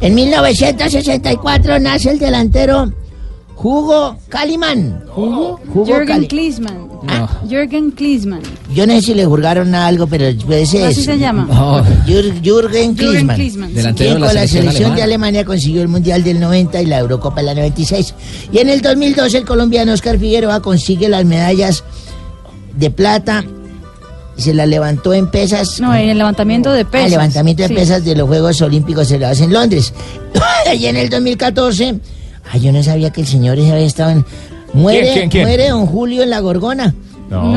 En 0.00 0.14
1964 0.14 1.78
nace 1.80 2.10
el 2.10 2.18
delantero 2.18 2.92
Hugo 3.62 4.16
Calimán. 4.28 5.04
¿Hugo? 5.16 5.58
Hugo 5.74 5.86
Jürgen 5.86 6.06
Cali- 6.06 6.28
Klinsmann. 6.28 6.86
Ah. 7.08 7.28
Jürgen 7.48 7.90
Klinsmann. 7.92 8.42
Yo 8.74 8.86
no 8.86 8.94
sé 8.94 9.02
si 9.02 9.14
le 9.14 9.24
juzgaron 9.24 9.74
algo, 9.74 10.06
pero 10.06 10.26
pues 10.46 10.74
es. 10.74 10.84
Así 10.84 11.02
se 11.02 11.18
llama. 11.18 11.46
Jür- 12.06 12.40
Jürgen 12.42 12.42
Jürgen 12.42 12.94
Klinsmann. 12.94 13.36
Klinsmann, 13.36 13.68
sí. 13.70 13.74
Delantero 13.76 14.08
quien 14.10 14.14
de 14.14 14.20
la 14.20 14.26
con 14.26 14.34
la 14.34 14.40
selección 14.46 14.62
selección 14.72 14.96
de. 14.96 15.02
Alemania 15.02 15.44
consiguió 15.44 15.82
el 15.82 15.88
Mundial 15.88 16.22
del 16.24 16.38
90 16.40 16.82
y 16.82 16.86
la 16.86 16.98
Eurocopa 16.98 17.40
de 17.40 17.46
la 17.46 17.54
96. 17.54 18.14
Y 18.52 18.58
en 18.58 18.68
el 18.68 18.82
2002 18.82 19.34
el 19.34 19.44
colombiano 19.44 19.92
Oscar 19.92 20.18
Figueroa 20.18 20.60
consigue 20.60 21.08
las 21.08 21.24
medallas 21.24 21.82
de 22.76 22.90
plata. 22.90 23.44
Se 24.36 24.52
las 24.52 24.68
levantó 24.68 25.14
en 25.14 25.30
pesas. 25.30 25.80
No, 25.80 25.94
en 25.94 26.10
el 26.10 26.18
levantamiento 26.18 26.72
de 26.72 26.82
Ah, 26.82 26.90
pesas. 26.90 27.10
levantamiento 27.10 27.62
de 27.62 27.68
Sí. 27.68 27.74
pesas 27.74 28.04
de 28.04 28.14
los 28.16 28.28
Juegos 28.28 28.60
Olímpicos 28.62 29.08
celebrados 29.08 29.40
en 29.40 29.52
Londres. 29.52 29.92
y 30.78 30.86
en 30.86 30.96
el 30.96 31.08
2014, 31.08 31.94
ay, 32.52 32.60
yo 32.60 32.72
no 32.72 32.82
sabía 32.82 33.10
que 33.10 33.22
el 33.22 33.26
señor 33.26 33.58
ese 33.58 33.72
había 33.72 33.86
estado 33.86 34.10
en... 34.10 34.24
Muere, 34.74 35.00
¿Quién, 35.00 35.14
quién, 35.14 35.30
quién? 35.30 35.42
muere 35.46 35.68
don 35.70 35.86
Julio 35.86 36.22
en 36.22 36.30
la 36.30 36.40
Gorgona. 36.40 36.94
No, 37.30 37.56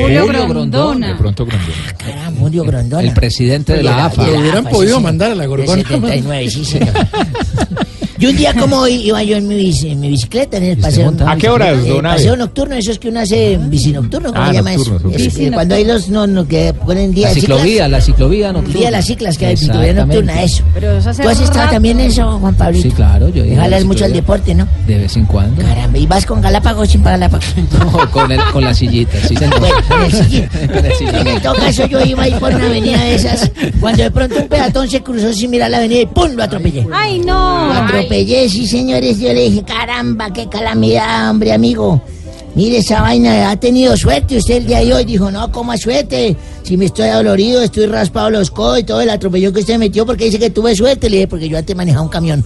Julio 0.00 0.22
Julio 0.24 0.46
Grondona. 0.48 1.08
De 1.08 1.14
pronto 1.16 1.44
Grondona. 1.44 1.74
Caramba, 1.98 2.40
Julio 2.40 2.64
Grondona. 2.64 3.02
el 3.02 3.12
presidente 3.12 3.72
de 3.74 3.82
la 3.82 4.04
AFA. 4.06 4.26
Lo 4.28 4.38
hubieran 4.38 4.60
AFA, 4.66 4.70
podido 4.70 4.96
sí, 4.98 5.02
mandar 5.02 5.32
a 5.32 5.34
la 5.34 5.46
Gorgona. 5.46 5.76
De 5.76 5.82
79, 5.82 6.50
sí, 6.50 6.64
señor. 6.64 6.88
Y 8.20 8.26
un 8.26 8.36
día 8.36 8.52
como 8.54 8.76
hoy 8.76 8.96
iba 9.06 9.22
yo 9.22 9.36
en 9.38 9.48
mi, 9.48 9.54
bici- 9.56 9.90
en 9.92 9.98
mi 10.00 10.08
bicicleta 10.10 10.58
en 10.58 10.64
el 10.64 10.76
paseo. 10.78 11.06
montaba 11.06 11.32
¿A 11.32 11.36
qué 11.36 11.48
horas, 11.48 11.78
el 11.78 11.88
don 11.88 12.02
paseo 12.02 12.36
nocturno, 12.36 12.74
eso 12.74 12.90
es 12.92 12.98
que 12.98 13.08
uno 13.08 13.20
hace 13.20 13.58
bici 13.58 13.92
nocturno, 13.92 14.30
¿cómo 14.30 14.42
Ah, 14.44 14.48
se 14.48 14.54
llama 14.54 14.74
eso? 14.74 15.00
Es 15.16 15.38
cuando 15.54 15.74
hay 15.74 15.84
los 15.86 16.08
no, 16.10 16.26
no, 16.26 16.46
que 16.46 16.74
ponen 16.74 17.12
día 17.14 17.28
La 17.28 17.34
ciclovía, 17.34 17.88
la 17.88 18.00
ciclovía 18.02 18.52
nocturna. 18.52 18.78
día 18.78 18.86
de 18.88 18.92
las 18.92 19.06
ciclas 19.06 19.38
que 19.38 19.46
hay, 19.46 19.56
ciclovía 19.56 19.90
Exactamente. 19.92 20.22
nocturna, 20.26 20.42
eso. 20.42 20.62
Pero 20.74 20.92
eso 20.98 21.10
hace 21.10 21.22
¿Tú 21.22 21.28
has 21.30 21.40
estado 21.40 21.60
rato. 21.60 21.72
también 21.72 21.98
en 22.00 22.06
eso, 22.10 22.38
Juan 22.38 22.54
Pablito? 22.54 22.88
Sí, 22.90 22.94
claro, 22.94 23.28
yo 23.30 23.42
a 23.42 23.56
Jalas 23.62 23.84
mucho 23.86 24.04
al 24.04 24.12
deporte, 24.12 24.54
¿no? 24.54 24.68
De 24.86 24.98
vez 24.98 25.16
en 25.16 25.24
cuando. 25.24 25.62
Caramba, 25.62 25.98
¿y 25.98 26.06
vas 26.06 26.26
con 26.26 26.42
Galápagos 26.42 26.90
sin 26.90 27.02
para 27.02 27.16
Galápagos? 27.16 27.46
No, 27.80 28.10
con, 28.10 28.30
el, 28.30 28.40
con 28.52 28.62
la 28.64 28.74
sillita, 28.74 29.16
sí, 29.26 29.34
señor. 29.34 29.58
Bueno, 29.60 29.74
con 29.88 30.02
el 30.02 30.12
sillín. 30.12 30.48
Con 30.72 30.84
el 30.84 30.92
sillín. 30.94 31.26
En 31.26 31.40
todo 31.42 31.54
caso, 31.54 31.86
yo 31.86 32.00
iba 32.04 32.22
ahí 32.24 32.32
por 32.38 32.54
una 32.54 32.66
avenida 32.66 33.02
de 33.02 33.14
esas, 33.14 33.50
cuando 33.80 34.02
de 34.02 34.10
pronto 34.10 34.36
un 34.36 34.48
peatón 34.48 34.88
se 34.90 35.02
cruzó 35.02 35.32
sin 35.32 35.50
mirar 35.50 35.70
la 35.70 35.78
avenida 35.78 36.02
y 36.02 36.06
¡pum! 36.06 36.32
lo 36.34 36.42
atropellé. 36.42 36.86
Ay, 36.92 37.18
no. 37.20 37.68
Lo 37.68 37.72
atropellé, 37.74 38.09
sí, 38.10 38.66
señores. 38.66 39.18
Yo 39.20 39.32
le 39.32 39.48
dije, 39.48 39.62
caramba, 39.62 40.32
qué 40.32 40.48
calamidad, 40.48 41.30
hombre, 41.30 41.52
amigo. 41.52 42.02
Mire, 42.56 42.78
esa 42.78 43.02
vaina 43.02 43.50
ha 43.50 43.56
tenido 43.56 43.96
suerte 43.96 44.36
usted 44.36 44.56
el 44.56 44.66
día 44.66 44.80
de 44.80 44.92
hoy. 44.92 45.04
Dijo, 45.04 45.30
no, 45.30 45.52
¿cómo 45.52 45.76
suerte? 45.76 46.36
Si 46.64 46.76
me 46.76 46.86
estoy 46.86 47.08
dolorido, 47.08 47.62
estoy 47.62 47.86
raspado 47.86 48.30
los 48.30 48.50
codos 48.50 48.80
y 48.80 48.82
todo 48.82 49.00
el 49.00 49.10
atropellón 49.10 49.54
que 49.54 49.60
usted 49.60 49.78
metió 49.78 50.04
porque 50.04 50.24
dice 50.24 50.40
que 50.40 50.50
tuve 50.50 50.74
suerte. 50.74 51.08
Le 51.08 51.18
dije, 51.18 51.28
porque 51.28 51.48
yo 51.48 51.56
antes 51.56 51.76
manejaba 51.76 52.02
un 52.02 52.10
camión. 52.10 52.44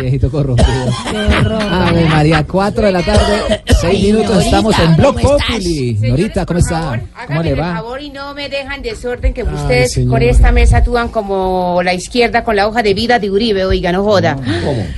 Viejito 0.00 0.30
corrompido. 0.30 0.68
Ave 1.70 2.04
María, 2.08 2.44
4 2.44 2.86
de 2.86 2.92
la 2.92 3.02
tarde, 3.02 3.62
6 3.66 3.84
Ay, 3.84 4.02
minutos, 4.02 4.30
Norita, 4.30 4.44
estamos 4.44 4.78
en 4.78 4.96
Blog 4.96 5.14
¿cómo 5.20 5.36
estás? 5.36 5.46
Populi. 5.48 5.98
Norita, 6.00 6.46
¿cómo 6.46 6.58
está? 6.58 6.80
¿Cómo 6.80 7.08
Háganme 7.14 7.44
le 7.44 7.54
va? 7.54 7.74
favor 7.74 8.02
y 8.02 8.10
no 8.10 8.34
me 8.34 8.48
dejan 8.48 8.82
desorden 8.82 9.34
que 9.34 9.42
Ay, 9.42 9.54
ustedes 9.54 9.92
señora. 9.92 10.10
con 10.18 10.22
esta 10.28 10.52
mesa 10.52 10.76
actúan 10.78 11.08
como 11.08 11.80
la 11.82 11.94
izquierda 11.94 12.44
con 12.44 12.56
la 12.56 12.66
hoja 12.68 12.82
de 12.82 12.94
vida 12.94 13.18
de 13.18 13.30
Uribe, 13.30 13.64
oiga, 13.64 13.92
no 13.92 14.02
joda. 14.04 14.36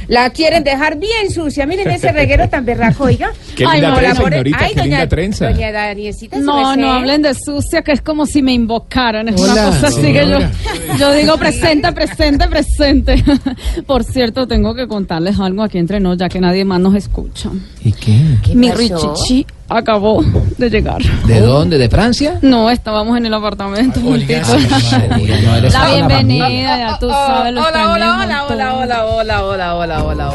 La 0.09 0.31
quieren 0.31 0.65
dejar 0.65 0.99
bien 0.99 1.31
sucia. 1.31 1.66
Miren 1.66 1.91
ese 1.91 2.12
reguero 2.12 2.49
tan 2.49 2.65
berraco, 2.65 3.05
oiga. 3.05 3.33
Qué 3.57 3.65
linda 3.66 3.91
no, 3.91 3.97
trenza, 3.97 4.23
señorita, 4.25 4.59
Ay, 4.61 4.69
qué 4.69 4.75
doña, 4.81 4.85
linda 4.85 5.09
trenza. 5.09 5.51
Doña 5.51 5.73
Danielcita, 5.73 6.37
su 6.37 6.43
No, 6.43 6.77
no 6.77 6.93
hablen 6.93 7.23
de 7.23 7.35
sucia, 7.35 7.83
que 7.83 7.93
es 7.93 8.01
como 8.01 8.27
si 8.27 8.43
me 8.43 8.53
invocaran. 8.53 9.29
Es 9.29 9.41
Hola, 9.41 9.53
una 9.53 9.65
cosa 9.66 9.87
así 9.89 10.12
que 10.12 10.49
yo 10.99 11.12
digo 11.12 11.37
presente, 11.37 11.93
presente, 11.93 12.49
presente. 12.49 13.25
Por 13.87 14.05
cierto, 14.05 14.47
tengo 14.47 14.75
que 14.75 14.84
contarles 14.89 15.39
algo 15.39 15.62
aquí 15.62 15.78
entre 15.78 16.01
nos, 16.01 16.16
ya 16.16 16.28
que 16.28 16.40
nadie 16.40 16.65
más 16.65 16.81
nos 16.81 16.94
escucha. 16.94 17.51
¿Y 17.82 17.93
qué? 17.93 18.39
¿Qué 18.43 18.55
Mi 18.55 18.69
pasó? 18.69 18.78
Richichi 18.78 19.47
acabó 19.69 20.23
de 20.59 20.70
llegar. 20.70 21.02
¿De 21.27 21.40
dónde? 21.40 21.78
¿De 21.78 21.89
Francia? 21.89 22.39
No, 22.43 22.70
estábamos 22.70 23.16
en 23.16 23.27
el 23.27 23.35
apartamento 23.35 24.01
no 24.01 24.15
eres 24.15 25.73
La 25.73 25.94
bienvenida, 25.94 26.78
ya 26.78 26.98
tú 26.98 27.09
sabes, 27.09 27.52
Hola, 27.52 27.93
hola, 27.93 28.20
hola, 28.23 28.44
hola, 28.48 28.74
hola, 28.74 29.05
hola, 29.06 29.44
hola, 29.44 29.74
hola, 29.74 30.05
hola. 30.05 30.31